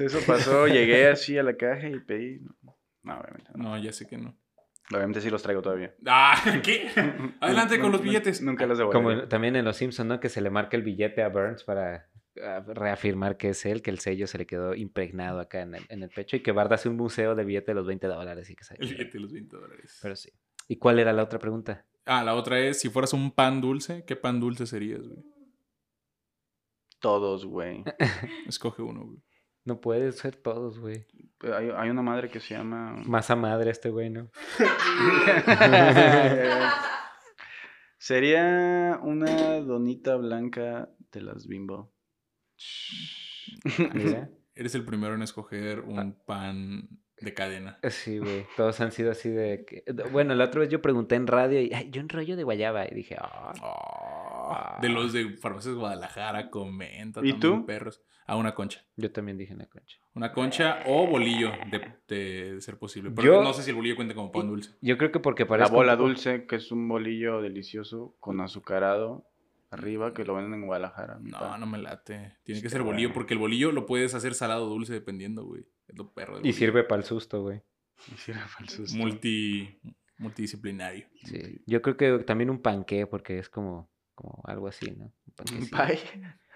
Eso 0.00 0.18
pasó. 0.26 0.66
Llegué 0.66 1.08
así 1.08 1.38
a 1.38 1.42
la 1.42 1.56
caja 1.56 1.88
y 1.88 2.00
pedí. 2.00 2.40
No, 3.02 3.18
obviamente 3.18 3.50
no. 3.54 3.64
No, 3.64 3.78
ya 3.78 3.92
sé 3.92 4.06
que 4.06 4.18
no. 4.18 4.36
Obviamente 4.90 5.20
sí 5.20 5.28
los 5.28 5.42
traigo 5.42 5.60
todavía. 5.60 5.94
Ah, 6.06 6.34
¿qué? 6.62 6.88
Adelante 7.40 7.78
con 7.78 7.92
los 7.92 8.02
billetes. 8.02 8.40
Nunca 8.40 8.66
los 8.66 8.78
devolví. 8.78 8.94
Como 8.94 9.28
también 9.28 9.56
en 9.56 9.64
Los 9.64 9.76
Simpsons, 9.76 10.08
¿no? 10.08 10.20
Que 10.20 10.28
se 10.28 10.40
le 10.40 10.50
marca 10.50 10.76
el 10.76 10.82
billete 10.82 11.22
a 11.22 11.28
Burns 11.28 11.64
para 11.64 12.08
ah, 12.42 12.64
reafirmar 12.66 13.36
que 13.36 13.50
es 13.50 13.66
él, 13.66 13.82
que 13.82 13.90
el 13.90 13.98
sello 13.98 14.26
se 14.26 14.38
le 14.38 14.46
quedó 14.46 14.74
impregnado 14.74 15.40
acá 15.40 15.60
en 15.60 15.74
el, 15.74 15.84
en 15.88 16.02
el 16.02 16.08
pecho 16.08 16.36
y 16.36 16.40
que 16.40 16.52
Bart 16.52 16.72
hace 16.72 16.88
un 16.88 16.96
museo 16.96 17.34
del 17.34 17.46
billete 17.46 17.72
de 17.72 17.74
los 17.74 17.86
20 17.86 18.06
dólares 18.06 18.48
y 18.48 18.56
que 18.56 18.64
se... 18.64 18.74
El 18.78 18.88
billete 18.88 19.12
de 19.12 19.20
los 19.20 19.32
20 19.32 19.56
dólares. 19.56 19.98
Pero 20.00 20.16
sí. 20.16 20.30
¿Y 20.68 20.76
cuál 20.76 20.98
era 20.98 21.12
la 21.12 21.22
otra 21.22 21.38
pregunta? 21.38 21.84
Ah, 22.06 22.24
la 22.24 22.34
otra 22.34 22.58
es, 22.58 22.80
si 22.80 22.88
fueras 22.88 23.12
un 23.12 23.30
pan 23.32 23.60
dulce, 23.60 24.04
¿qué 24.06 24.16
pan 24.16 24.40
dulce 24.40 24.66
serías, 24.66 25.06
güey? 25.06 25.22
Todos, 27.00 27.44
güey. 27.44 27.84
Escoge 28.46 28.82
uno, 28.82 29.04
güey. 29.04 29.18
No 29.68 29.82
puede 29.82 30.12
ser 30.12 30.34
todos, 30.34 30.78
güey. 30.78 31.04
Hay, 31.42 31.68
hay 31.76 31.90
una 31.90 32.00
madre 32.00 32.30
que 32.30 32.40
se 32.40 32.54
llama. 32.54 32.96
Masa 33.04 33.36
madre 33.36 33.70
este 33.70 33.90
güey, 33.90 34.08
¿no? 34.08 34.30
Sería 37.98 38.98
una 39.02 39.60
donita 39.60 40.16
blanca 40.16 40.88
de 41.12 41.20
las 41.20 41.46
bimbo. 41.46 41.92
Mira. 43.92 44.30
Eres 44.54 44.74
el 44.74 44.86
primero 44.86 45.14
en 45.14 45.20
escoger 45.22 45.80
un 45.80 46.14
pan 46.24 46.88
de 47.20 47.34
cadena. 47.34 47.78
Sí, 47.90 48.18
güey. 48.18 48.46
Todos 48.56 48.80
han 48.80 48.90
sido 48.92 49.10
así 49.10 49.28
de... 49.28 49.66
que- 49.66 49.84
Bueno, 50.10 50.34
la 50.34 50.44
otra 50.44 50.60
vez 50.62 50.70
yo 50.70 50.80
pregunté 50.80 51.16
en 51.16 51.26
radio 51.26 51.60
y 51.60 51.74
"Ay, 51.74 51.90
yo 51.90 52.00
un 52.00 52.08
rollo 52.08 52.36
de 52.36 52.44
guayaba 52.44 52.86
y 52.86 52.94
dije, 52.94 53.16
ah, 53.20 53.52
Ah, 54.50 54.78
de 54.80 54.88
los 54.88 55.12
de 55.12 55.36
Farmacias 55.36 55.74
Guadalajara, 55.74 56.50
comenta. 56.50 57.20
¿Y 57.20 57.32
también, 57.32 57.40
tú? 57.40 57.66
Perros. 57.66 58.02
A 58.26 58.36
una 58.36 58.54
concha. 58.54 58.84
yo 58.96 59.10
también 59.10 59.38
dije 59.38 59.54
una 59.54 59.64
concha. 59.66 59.96
Una 60.14 60.32
concha 60.34 60.80
o 60.84 61.06
bolillo, 61.06 61.50
de, 61.70 61.80
de- 62.08 62.54
de 62.54 62.60
ser 62.60 62.78
posible. 62.78 63.10
Pero 63.10 63.26
Yo- 63.36 63.42
no 63.42 63.54
sé 63.54 63.62
si 63.62 63.70
el 63.70 63.76
bolillo 63.76 63.96
cuenta 63.96 64.14
como 64.14 64.30
pan 64.30 64.46
dulce. 64.48 64.72
Yo 64.82 64.98
creo 64.98 65.10
que 65.10 65.18
porque 65.20 65.44
La 65.44 65.48
parece 65.48 65.72
bola 65.72 65.96
dulce, 65.96 66.46
que 66.46 66.56
es 66.56 66.70
un 66.70 66.86
bolillo 66.88 67.40
delicioso 67.40 68.16
con 68.20 68.40
azucarado 68.42 69.24
arriba, 69.70 70.12
que 70.12 70.24
lo 70.26 70.34
venden 70.34 70.60
en 70.60 70.66
Guadalajara. 70.66 71.18
No, 71.22 71.56
no 71.56 71.66
me 71.66 71.78
late. 71.78 72.36
Tiene 72.42 72.60
que 72.60 72.68
ser 72.68 72.82
bolillo, 72.82 73.08
bueno. 73.08 73.14
porque 73.14 73.32
el 73.34 73.40
bolillo 73.40 73.72
lo 73.72 73.86
puedes 73.86 74.14
hacer 74.14 74.34
salado 74.34 74.66
o 74.66 74.68
dulce 74.68 74.92
dependiendo, 74.92 75.44
güey. 75.46 75.64
Es 75.86 75.96
lo 75.96 76.12
perro 76.12 76.36
del 76.36 76.44
Y 76.46 76.52
sirve 76.52 76.84
para 76.84 77.00
el 77.00 77.06
susto, 77.06 77.40
güey. 77.42 77.62
Sí, 78.18 78.30
era 78.32 78.46
falso 78.46 78.82
esto. 78.84 78.96
Multi, 78.98 79.80
multidisciplinario. 80.18 81.06
Sí. 81.24 81.62
Yo 81.66 81.80
creo 81.82 81.96
que 81.96 82.18
también 82.24 82.50
un 82.50 82.60
panqué 82.60 83.06
porque 83.06 83.38
es 83.38 83.48
como, 83.48 83.90
como 84.18 84.42
algo 84.44 84.66
así, 84.68 84.90
¿no? 84.90 85.04
Un 85.04 85.62
Un 85.62 85.68
pie. 85.70 86.00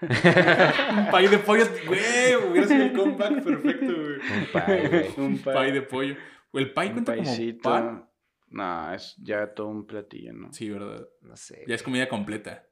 Un 0.01 1.07
pay 1.11 1.27
de 1.27 1.37
pollo, 1.39 1.63
güey. 1.87 2.35
Hubiera 2.51 2.67
sido 2.67 2.83
el 2.83 2.93
comeback 2.93 3.41
perfecto, 3.43 3.85
güey. 3.93 4.15
Un 4.19 4.45
pie, 4.51 4.89
güey. 4.89 5.13
Un 5.27 5.37
pie. 5.37 5.71
De 5.71 5.81
pollo. 5.81 6.15
El 6.53 6.65
Un 6.67 6.73
cuenta 6.73 7.15
como 7.15 7.25
paisito. 7.25 7.69
pan. 7.69 8.09
No, 8.49 8.93
es 8.93 9.15
ya 9.17 9.53
todo 9.53 9.67
un 9.67 9.87
platillo, 9.87 10.33
¿no? 10.33 10.51
Sí, 10.53 10.69
¿verdad? 10.69 11.07
No 11.21 11.35
sé. 11.35 11.63
Ya 11.67 11.73
es 11.75 11.81
comida 11.83 12.07
completa. 12.09 12.67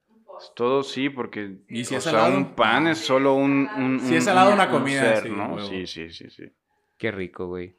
Todo 0.55 0.83
sí, 0.83 1.09
porque 1.09 1.59
¿Y 1.69 1.85
si 1.85 1.95
o 1.95 1.97
es 1.99 2.03
sea, 2.03 2.13
salado? 2.13 2.35
un 2.37 2.53
pan 2.55 2.87
es 2.87 2.97
solo 2.99 3.35
un, 3.35 3.67
un, 3.77 3.99
Si 3.99 4.07
un- 4.11 4.13
es 4.15 4.23
salado, 4.25 4.49
un- 4.49 4.55
una 4.55 4.65
un 4.65 4.71
comida, 4.71 5.01
ser, 5.15 5.23
sí, 5.23 5.29
¿no? 5.29 5.53
huevo. 5.53 5.67
Sí, 5.69 5.87
sí, 5.87 6.09
sí, 6.11 6.29
sí. 6.29 6.51
Qué 6.97 7.11
rico, 7.11 7.47
güey. 7.47 7.75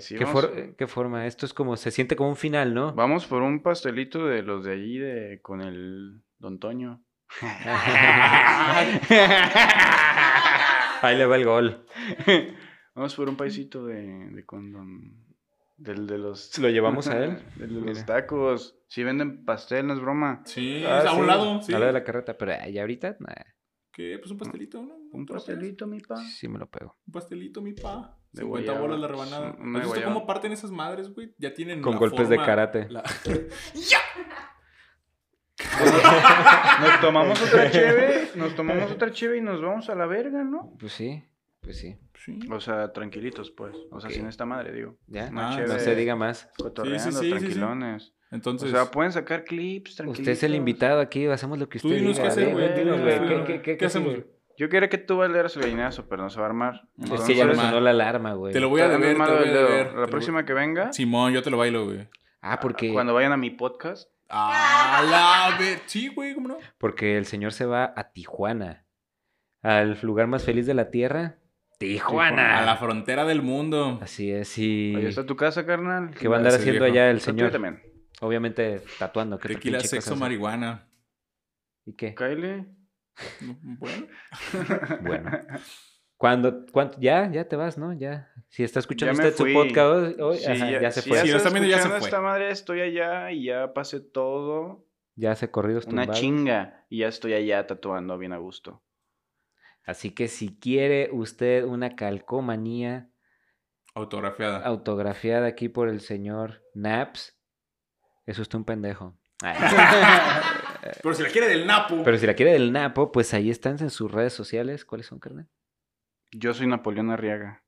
Sí, 0.00 0.16
¿Qué, 0.16 0.26
for- 0.26 0.74
¿Qué 0.76 0.86
forma? 0.86 1.26
Esto 1.26 1.46
es 1.46 1.54
como, 1.54 1.76
se 1.76 1.90
siente 1.90 2.16
como 2.16 2.30
un 2.30 2.36
final, 2.36 2.74
¿no? 2.74 2.92
vamos 2.94 3.26
por 3.26 3.42
un 3.42 3.62
pastelito 3.62 4.26
de 4.26 4.42
los 4.42 4.64
de 4.64 4.72
allí 4.72 4.98
de 4.98 5.40
con 5.42 5.60
el 5.60 6.22
Don 6.38 6.58
Toño. 6.58 7.02
Ahí 11.02 11.16
le 11.16 11.26
va 11.26 11.36
el 11.36 11.44
gol. 11.44 11.86
Vamos 12.94 13.14
por 13.14 13.28
un 13.28 13.36
paisito 13.36 13.86
de, 13.86 14.30
de 14.30 14.44
con 14.44 14.72
Don 14.72 15.28
del 15.76 16.08
de 16.08 16.18
los 16.18 16.58
¿Lo 16.58 16.68
llevamos 16.68 17.06
a 17.06 17.22
él? 17.22 17.38
del 17.56 17.74
de 17.74 17.80
los 17.86 18.04
tacos. 18.04 18.76
Si 18.88 19.04
venden 19.04 19.44
pastel, 19.44 19.86
no 19.86 19.92
es 19.94 20.00
broma. 20.00 20.42
Sí, 20.44 20.82
Ah, 20.84 20.98
a 21.06 21.10
sí, 21.12 21.16
un 21.20 21.26
lado. 21.28 21.62
Sí. 21.62 21.72
Al 21.72 21.80
lado 21.80 21.92
de 21.92 21.98
la 22.00 22.04
carreta, 22.04 22.36
pero 22.36 22.52
ya 22.68 22.80
ahorita, 22.80 23.16
nah, 23.20 23.32
¿Qué? 23.98 24.16
Pues 24.20 24.30
un 24.30 24.38
pastelito, 24.38 24.80
¿no? 24.80 24.94
Un 25.10 25.26
pastelito, 25.26 25.88
mi 25.88 25.98
pa. 25.98 26.16
sí 26.18 26.46
me 26.46 26.56
lo 26.60 26.70
pego. 26.70 26.96
Un 27.08 27.12
pastelito, 27.12 27.60
mi 27.60 27.72
pa. 27.72 28.16
De 28.30 28.42
50 28.42 28.46
guayaba. 28.46 28.78
bolas 28.80 29.00
la 29.00 29.08
rebanada. 29.08 29.56
Una 29.58 29.78
¿Has 29.80 29.84
visto 29.86 29.88
guayaba. 29.88 30.14
cómo 30.14 30.24
parten 30.26 30.52
esas 30.52 30.70
madres, 30.70 31.12
güey? 31.12 31.34
Ya 31.36 31.52
tienen 31.52 31.82
Con 31.82 31.94
la 31.94 31.98
golpes 31.98 32.28
de 32.28 32.36
karate. 32.36 32.88
la- 32.90 33.02
Nos 36.80 37.00
tomamos 37.00 37.42
otra 37.42 37.70
cheve, 37.72 38.30
nos 38.36 38.54
tomamos 38.54 38.90
otra 38.92 39.10
cheve 39.10 39.38
y 39.38 39.40
nos 39.40 39.60
vamos 39.60 39.88
a 39.90 39.94
la 39.96 40.06
verga, 40.06 40.44
¿no? 40.44 40.72
Pues 40.78 40.92
sí, 40.92 41.24
pues 41.60 41.78
sí. 41.78 41.96
Sí. 42.24 42.38
O 42.50 42.60
sea, 42.60 42.92
tranquilitos, 42.92 43.50
pues. 43.50 43.74
O 43.90 44.00
sea, 44.00 44.08
Ok. 44.10 44.14
sin 44.16 44.26
esta 44.26 44.44
madre, 44.44 44.72
digo. 44.72 44.96
Ya, 45.06 45.30
Ah, 45.34 45.58
no 45.66 45.78
se 45.78 45.94
diga 45.94 46.14
más. 46.16 46.48
Cotorreando, 46.56 47.02
Sí, 47.02 47.10
sí, 47.10 47.16
sí, 47.16 47.20
sí, 47.20 47.26
sí. 47.26 47.30
tranquilones. 47.38 48.14
Entonces, 48.30 48.68
O 48.68 48.72
sea, 48.72 48.90
pueden 48.90 49.12
sacar 49.12 49.44
clips, 49.44 49.96
tranquilos. 49.96 50.18
Usted 50.20 50.32
es 50.32 50.42
el 50.42 50.54
invitado 50.54 51.00
aquí, 51.00 51.26
hacemos 51.26 51.58
lo 51.58 51.68
que 51.68 51.78
usted 51.78 51.90
dinos 51.96 52.16
qué 52.16 52.22
diga. 52.22 52.28
hacer, 52.32 52.74
Dime, 52.76 52.98
güey. 52.98 53.18
¿qué- 53.18 53.28
qué- 53.28 53.44
qué- 53.44 53.62
¿Qué 53.62 53.76
qué 53.78 53.84
hacemos? 53.86 54.14
Yo 54.58 54.68
quería 54.68 54.88
que 54.88 54.98
tú 54.98 55.16
bailaras 55.18 55.54
el 55.56 55.62
gallinazo, 55.62 56.08
pero 56.08 56.22
no 56.24 56.30
se 56.30 56.38
va 56.40 56.46
a 56.46 56.48
armar. 56.48 56.82
Es 57.12 57.20
que 57.22 57.34
ya 57.36 57.46
me 57.46 57.54
sonó 57.54 57.80
la 57.80 57.90
alarma, 57.90 58.34
güey. 58.34 58.52
Te 58.52 58.60
lo 58.60 58.68
voy 58.68 58.80
a 58.80 58.88
deber, 58.88 59.12
te 59.16 59.18
lo 59.18 59.38
voy 59.38 59.48
a 59.48 59.52
deber. 59.52 59.94
La 59.94 60.06
próxima 60.08 60.44
que 60.44 60.52
venga, 60.52 60.92
Simón, 60.92 61.32
yo 61.32 61.42
te 61.42 61.50
lo 61.50 61.56
bailo, 61.58 61.84
güey. 61.86 62.08
Ah, 62.40 62.58
porque, 62.60 62.92
cuando 62.92 63.14
vayan 63.14 63.32
a 63.32 63.36
mi 63.36 63.50
podcast, 63.50 64.10
A 64.28 65.02
la 65.50 65.56
ver. 65.58 65.78
Sí, 65.86 66.08
güey, 66.08 66.34
¿cómo 66.34 66.48
no? 66.48 66.58
porque 66.76 67.16
el 67.16 67.24
señor 67.24 67.52
se 67.52 67.64
va 67.66 67.92
a 67.96 68.12
Tijuana. 68.12 68.84
Al 69.62 69.98
lugar 70.02 70.26
más 70.26 70.44
feliz 70.44 70.66
de 70.66 70.74
la 70.74 70.90
tierra. 70.90 71.36
Tijuana. 71.78 72.58
A 72.58 72.66
la 72.66 72.76
frontera 72.76 73.24
del 73.24 73.40
mundo. 73.42 73.98
Así 74.02 74.30
es, 74.32 74.58
y... 74.58 74.94
ahí 74.96 75.06
está 75.06 75.24
tu 75.24 75.36
casa, 75.36 75.64
carnal. 75.64 76.10
¿Qué 76.18 76.26
va 76.28 76.36
a 76.36 76.38
andar 76.38 76.54
haciendo 76.54 76.84
allá 76.84 77.10
el 77.10 77.20
señor? 77.20 77.50
también. 77.52 77.80
Obviamente 78.20 78.82
tatuando. 78.98 79.38
¿qué 79.38 79.46
otra 79.48 79.54
Tequila, 79.54 79.80
sexo, 79.80 80.16
marihuana. 80.16 80.88
¿Y 81.84 81.92
qué? 81.94 82.14
Kyle. 82.14 82.66
Bueno. 83.78 84.06
Bueno. 85.02 85.30
Cuando, 86.16 86.66
cuánto, 86.72 86.98
ya, 87.00 87.30
ya 87.30 87.46
te 87.46 87.54
vas, 87.54 87.78
¿no? 87.78 87.92
Ya. 87.92 88.28
Si 88.48 88.64
está 88.64 88.80
escuchando 88.80 89.12
usted 89.12 89.36
su 89.36 89.52
podcast 89.52 89.88
hoy, 89.88 90.16
hoy, 90.20 90.38
Sí, 90.38 90.46
ajá, 90.50 90.80
ya, 90.80 90.90
se 90.90 91.02
fue. 91.02 91.20
Sí, 91.20 91.28
Ya 91.28 91.32
lo 91.34 91.38
está 91.38 91.58
ya 91.66 91.78
se 91.80 91.88
fue. 91.88 91.98
esta 91.98 92.20
madre, 92.20 92.50
estoy 92.50 92.80
allá 92.80 93.30
y 93.30 93.44
ya 93.44 93.72
pasé 93.72 94.00
todo. 94.00 94.84
Ya 95.14 95.30
hace 95.30 95.50
corridos 95.52 95.86
Una 95.86 96.02
tumbados. 96.02 96.20
chinga. 96.20 96.84
Y 96.88 96.98
ya 96.98 97.08
estoy 97.08 97.34
allá 97.34 97.68
tatuando 97.68 98.18
bien 98.18 98.32
a 98.32 98.38
gusto. 98.38 98.82
Así 99.84 100.10
que 100.10 100.26
si 100.26 100.58
quiere 100.58 101.08
usted 101.12 101.62
una 101.64 101.94
calcomanía 101.94 103.10
Autografiada. 103.94 104.58
autografiada 104.66 105.46
aquí 105.46 105.68
por 105.68 105.88
el 105.88 106.00
señor 106.00 106.64
Naps, 106.74 107.37
es 108.30 108.38
usted 108.38 108.58
un 108.58 108.64
pendejo. 108.64 109.14
Pero 111.02 111.14
si 111.14 111.22
la 111.22 111.28
quiere 111.28 111.48
del 111.48 111.66
Napo. 111.66 112.02
Pero 112.04 112.18
si 112.18 112.26
la 112.26 112.34
quiere 112.34 112.52
del 112.52 112.72
Napo, 112.72 113.12
pues 113.12 113.34
ahí 113.34 113.50
están 113.50 113.76
en 113.80 113.90
sus 113.90 114.10
redes 114.10 114.32
sociales. 114.32 114.84
¿Cuáles 114.84 115.06
son, 115.06 115.18
carnal? 115.18 115.48
Yo 116.32 116.52
soy 116.54 116.66
Napoleón 116.66 117.10
Arriaga. 117.10 117.62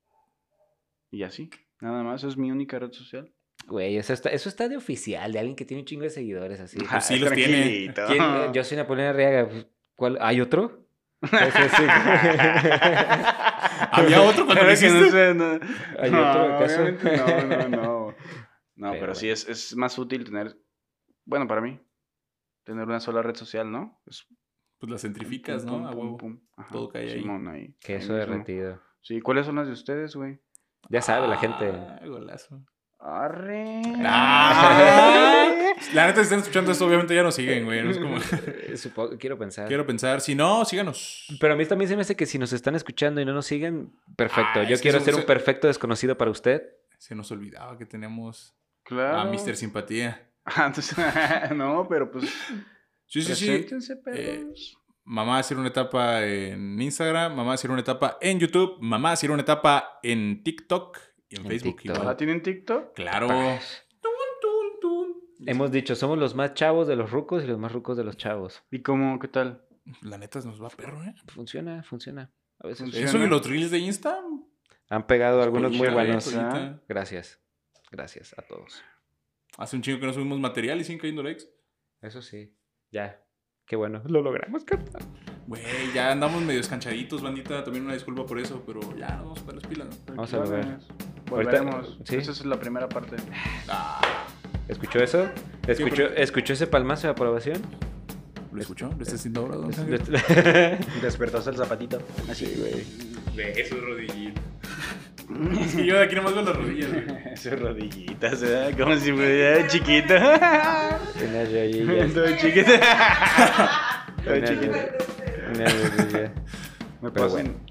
Y 1.11 1.23
así. 1.23 1.51
Nada 1.81 2.03
más, 2.03 2.24
es 2.24 2.37
mi 2.37 2.51
única 2.51 2.78
red 2.78 2.93
social. 2.93 3.32
Güey, 3.66 3.97
eso 3.99 4.12
está, 4.12 4.31
eso 4.31 4.49
está 4.49 4.69
de 4.69 4.77
oficial, 4.77 5.32
de 5.32 5.39
alguien 5.39 5.55
que 5.57 5.65
tiene 5.65 5.82
un 5.82 5.87
chingo 5.87 6.03
de 6.03 6.11
seguidores 6.11 6.61
así. 6.61 6.78
Pues 6.78 7.05
sí 7.05 7.19
los 7.19 7.32
tiene. 7.32 7.93
Yo 8.53 8.65
soy 8.65 8.77
Napoleón 8.77 9.09
Arriaga. 9.09 9.49
pues, 9.49 9.66
¿Cuál? 9.97 10.19
¿Hay 10.20 10.41
otro? 10.41 10.87
Ese 11.23 11.69
sí. 11.69 11.82
Había 13.93 14.23
otro 14.23 14.47
cuando 14.47 14.55
lo 14.55 14.61
que 14.61 14.66
no 14.66 14.73
hiciste. 14.73 15.11
sé, 15.11 15.35
no. 15.35 15.59
¿Hay 15.99 16.11
No, 16.11 16.31
otro 16.31 16.57
acaso? 16.57 16.85
No, 16.91 17.45
no, 17.45 17.69
no. 17.69 17.99
No, 18.81 18.90
Pero 18.93 19.01
pero, 19.01 19.15
sí 19.15 19.28
es, 19.28 19.47
es 19.48 19.77
más 19.77 19.98
útil 19.98 20.24
tener, 20.24 20.57
bueno, 21.27 21.47
para 21.47 21.61
mí, 21.61 21.78
tener 22.65 22.86
una 22.86 22.98
sola 23.01 23.20
red 23.23 23.35
social, 23.36 23.70
¿no? 23.70 24.01
Es 24.07 24.27
Pues 24.78 24.90
las 24.90 25.02
centrificas, 25.02 25.65
pum, 25.65 25.82
¿no? 25.82 25.89
A 25.89 25.90
pum, 25.93 26.01
huevo. 26.01 26.16
pum, 26.16 26.39
pum. 26.39 26.47
Ajá, 26.57 26.69
Todo 26.73 26.89
cae 26.89 27.11
ahí. 27.12 27.20
Simón, 27.20 27.47
ahí. 27.48 27.74
Queso 27.81 28.12
ahí 28.15 28.20
derretido. 28.20 28.81
Sí, 29.02 29.20
¿cuáles 29.20 29.44
son 29.47 29.57
las 29.57 29.66
de 29.66 29.74
ustedes, 29.74 30.16
güey? 30.16 30.39
Ya 30.89 31.02
sabe 31.02 31.28
la 31.28 31.36
gente. 31.36 31.70
Ah, 31.70 32.01
golazo. 32.07 32.65
Arre. 32.98 33.82
Ah, 34.05 35.55
La 35.94 36.07
neta, 36.07 36.16
si 36.16 36.23
están 36.24 36.40
escuchando 36.40 36.73
esto, 36.73 36.86
obviamente 36.86 37.15
ya 37.15 37.23
nos 37.23 37.35
siguen, 37.35 37.65
güey. 37.65 37.82
No 37.82 37.90
es 37.90 37.98
como... 37.98 38.16
Supongo- 38.77 39.16
quiero 39.19 39.39
pensar. 39.39 39.66
Quiero 39.69 39.86
pensar. 39.86 40.20
Si 40.20 40.35
no, 40.35 40.65
síganos. 40.65 41.27
Pero 41.40 41.55
a 41.55 41.57
mí 41.57 41.65
también 41.66 41.89
se 41.89 41.97
me 41.97 42.02
hace 42.02 42.16
que 42.16 42.27
si 42.27 42.39
nos 42.39 42.52
están 42.52 42.74
escuchando 42.74 43.20
y 43.20 43.24
no 43.24 43.32
nos 43.32 43.47
siguen, 43.47 43.93
perfecto. 44.16 44.61
Ah, 44.61 44.65
Yo 44.65 44.78
quiero 44.78 45.01
ser 45.01 45.15
un 45.15 45.24
perfecto 45.24 45.66
desconocido 45.69 46.16
para 46.19 46.31
usted. 46.31 46.62
Se 46.98 47.15
nos 47.15 47.31
olvidaba 47.32 47.78
que 47.78 47.86
tenemos 47.86 48.55
Claro. 48.91 49.21
a 49.21 49.25
Mr. 49.25 49.57
Simpatía. 49.57 50.27
Ah, 50.43 50.67
entonces, 50.67 50.97
no, 51.55 51.87
pero 51.89 52.11
pues. 52.11 52.25
Sí, 53.07 53.23
sí, 53.23 53.35
sí. 53.37 53.67
Eh. 54.07 54.47
Mamá 55.05 55.39
hacer 55.39 55.59
una 55.59 55.69
etapa 55.69 56.25
en 56.25 56.81
Instagram, 56.81 57.37
mamá 57.37 57.53
hacer 57.53 57.71
una 57.71 57.83
etapa 57.83 58.17
en 58.21 58.41
YouTube, 58.41 58.79
mamá 58.81 59.12
hacer 59.12 59.31
una 59.31 59.43
etapa 59.43 60.01
en 60.03 60.43
TikTok 60.43 60.99
y 61.29 61.37
en, 61.37 61.43
En 61.43 61.49
Facebook. 61.49 61.83
¿Ah, 62.05 62.17
tienen 62.17 62.43
TikTok? 62.43 62.95
Claro. 62.95 63.29
Hemos 65.47 65.71
dicho, 65.71 65.95
somos 65.95 66.19
los 66.19 66.35
más 66.35 66.55
chavos 66.55 66.89
de 66.89 66.97
los 66.97 67.11
rucos 67.11 67.45
y 67.45 67.47
los 67.47 67.59
más 67.59 67.71
rucos 67.71 67.97
de 67.97 68.05
los 68.05 68.17
chavos. 68.17 68.62
¿Y 68.71 68.81
cómo? 68.81 69.19
¿Qué 69.19 69.29
tal? 69.29 69.62
La 70.03 70.19
neta 70.19 70.41
nos 70.41 70.61
va 70.61 70.69
perro, 70.69 71.05
¿eh? 71.05 71.15
Funciona, 71.29 71.83
funciona. 71.83 72.31
A 72.59 72.67
veces 72.67 72.81
Funciona. 72.81 73.07
Eso 73.07 73.19
y 73.19 73.29
los 73.29 73.47
reels 73.47 73.71
de 73.71 73.79
Insta. 73.79 74.21
han 74.89 75.07
pegado 75.07 75.43
algunos 75.43 75.73
muy 75.73 75.89
buenos. 75.89 76.35
Gracias. 76.89 77.41
Gracias 77.91 78.35
a 78.39 78.43
todos. 78.43 78.83
Hace 79.59 79.77
un 79.77 79.83
chingo 79.83 79.99
que 80.01 80.07
no 80.07 80.12
subimos 80.12 80.39
material 80.39 80.81
y 80.81 80.85
siguen 80.85 81.01
cayendo 81.01 81.23
likes. 81.23 81.45
Eso 82.01 82.23
sí. 82.23 82.55
Ya. 82.91 83.23
Qué 83.67 83.77
bueno. 83.77 84.03
Lo 84.07 84.23
logramos, 84.23 84.65
carnal. 84.65 85.03
Güey, 85.47 85.62
ya 85.95 86.12
andamos 86.12 86.43
medio 86.43 86.61
escanchaditos, 86.61 87.23
bandita. 87.23 87.65
También 87.65 87.85
una 87.85 87.95
disculpa 87.95 88.25
por 88.27 88.39
eso, 88.39 88.62
pero 88.65 88.81
ya 88.97 89.09
nos 89.17 89.23
vamos 89.25 89.41
para 89.41 89.59
las 89.59 89.67
pilas. 89.67 89.89
¿no? 89.89 90.15
Vamos 90.15 90.35
a 90.35 90.39
ver. 90.41 90.79
Volveremos. 91.29 91.99
sí. 92.05 92.17
Esa 92.17 92.31
es 92.33 92.45
la 92.45 92.59
primera 92.59 92.89
parte. 92.89 93.17
Ah, 93.69 94.27
¿Escuchó 94.69 95.01
eso? 95.01 95.29
¿Escuchó, 95.67 96.05
¿escuchó 96.15 96.53
ese 96.53 96.67
palmazo 96.69 97.09
de 97.09 97.12
aprobación? 97.12 97.61
¿Lo 98.53 98.61
escuchó? 98.61 98.89
¿Lo 98.97 99.03
está 99.03 99.17
haciendo 99.17 99.43
ahora? 99.43 99.57
Despertaste 101.03 101.51
el 101.51 101.57
zapatito. 101.57 102.01
güey. 102.27 102.85
Ve 103.37 103.61
esos 103.61 103.81
rodillitos. 103.81 104.43
Es 105.61 105.74
que 105.74 105.86
yo 105.86 105.97
de 105.97 106.05
aquí 106.05 106.15
nomás 106.15 106.35
veo 106.35 106.43
las 106.43 106.57
rodillas, 106.57 106.90
güey. 106.93 107.05
Sus 107.36 107.59
rodillitas, 107.59 108.40
¿verdad? 108.40 108.78
Como 108.78 108.97
si 108.97 109.12
fuera 109.12 109.66
chiquito. 109.69 110.15
Unas 110.16 111.52
rodillas. 111.52 112.15
Todo 112.15 112.36
chiquito. 112.36 112.73
Todo 114.24 114.40
chiquito. 114.40 114.73
rodillas. 114.73 114.90
Unas 115.55 115.97
rodillas. 115.97 116.31
¿Me 117.01 117.09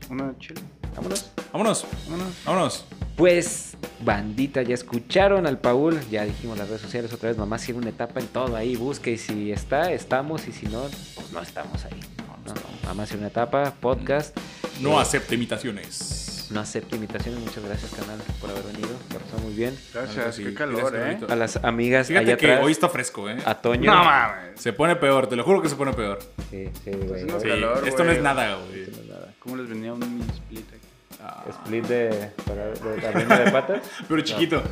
una 0.10 0.38
chile? 0.40 0.62
Vámonos. 0.96 1.32
Vámonos, 1.52 1.86
Vámonos. 2.08 2.34
vámonos. 2.46 2.86
Pues, 3.16 3.78
bandita, 4.02 4.62
ya 4.62 4.74
escucharon 4.74 5.46
al 5.46 5.60
Paul, 5.60 6.00
ya 6.10 6.26
dijimos 6.26 6.58
las 6.58 6.68
redes 6.68 6.82
sociales 6.82 7.14
otra 7.14 7.30
vez, 7.30 7.38
mamá 7.38 7.58
tiene 7.58 7.80
una 7.80 7.90
etapa 7.90 8.20
en 8.20 8.28
todo 8.28 8.56
ahí, 8.56 8.76
busque 8.76 9.12
y 9.12 9.18
si 9.18 9.52
está, 9.52 9.92
estamos 9.92 10.48
y 10.48 10.52
si 10.52 10.66
no, 10.68 10.84
pues 11.16 11.32
no 11.32 11.42
estamos 11.42 11.86
ahí. 11.86 12.00
No, 12.46 12.54
no, 12.54 12.62
mamá 12.88 13.06
tiene 13.06 13.20
una 13.20 13.28
etapa, 13.28 13.74
podcast, 13.80 14.36
No 14.80 14.98
Eh, 14.98 15.02
acepte 15.02 15.36
imitaciones. 15.36 16.29
No 16.52 16.60
acepto 16.60 16.96
imitaciones, 16.96 17.40
muchas 17.40 17.64
gracias 17.64 17.92
canal 17.92 18.20
por 18.42 18.50
haber 18.50 18.64
venido, 18.64 18.90
la 19.14 19.20
pasó 19.20 19.38
muy 19.40 19.54
bien. 19.54 19.78
Gracias, 19.94 20.36
qué 20.38 20.52
gracias, 20.52 20.54
calor, 20.56 20.96
¿eh? 20.96 21.20
A 21.30 21.36
las 21.36 21.58
amigas 21.64 22.08
Fíjate 22.08 22.26
allá 22.26 22.38
que 22.38 22.52
atrás, 22.52 22.66
hoy 22.66 22.72
está 22.72 22.90
fresco, 22.90 23.30
¿eh? 23.30 23.38
a 23.46 23.56
Toño. 23.62 23.92
No 23.94 24.04
mames. 24.04 24.60
Se 24.60 24.74
pone 24.74 24.96
peor, 24.96 25.28
te 25.28 25.36
lo 25.36 25.44
juro 25.44 25.62
que 25.62 25.70
se 25.70 25.76
pone 25.76 25.94
peor. 25.94 26.20
Sí, 26.50 26.70
sí, 26.84 26.92
güey. 26.92 27.12
haciendo 27.12 27.40
Sí, 27.40 27.48
calor, 27.48 27.88
esto 27.88 28.00
no 28.00 28.06
güey. 28.06 28.18
es 28.18 28.24
nada, 28.24 28.56
güey. 28.56 28.88
No 28.92 28.98
es 29.02 29.06
nada. 29.08 29.34
¿Cómo 29.40 29.56
les 29.58 29.70
venía 29.70 29.94
un 29.94 30.00
mini 30.00 30.30
split 30.32 30.68
aquí? 30.70 30.88
Ah, 31.22 31.44
Split 31.50 31.86
de, 31.86 32.32
para, 32.46 32.68
de, 32.72 33.44
de 33.46 33.52
patas, 33.52 33.82
pero 34.08 34.22
chiquito. 34.22 34.64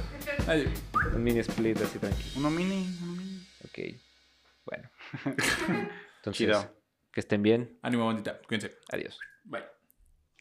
Ay, 0.47 0.73
un 1.13 1.21
mini 1.23 1.39
split 1.39 1.79
así 1.81 1.99
tranquilo. 1.99 2.29
Uno 2.37 2.49
mini, 2.49 2.97
uno 3.03 3.11
mini. 3.11 3.47
Ok, 3.65 3.99
bueno. 4.65 4.89
Entonces, 6.17 6.37
Chido. 6.37 6.73
que 7.11 7.19
estén 7.19 7.43
bien, 7.43 7.77
ánimo, 7.81 8.05
bandita. 8.07 8.39
Cuídense. 8.47 8.77
adiós. 8.91 9.17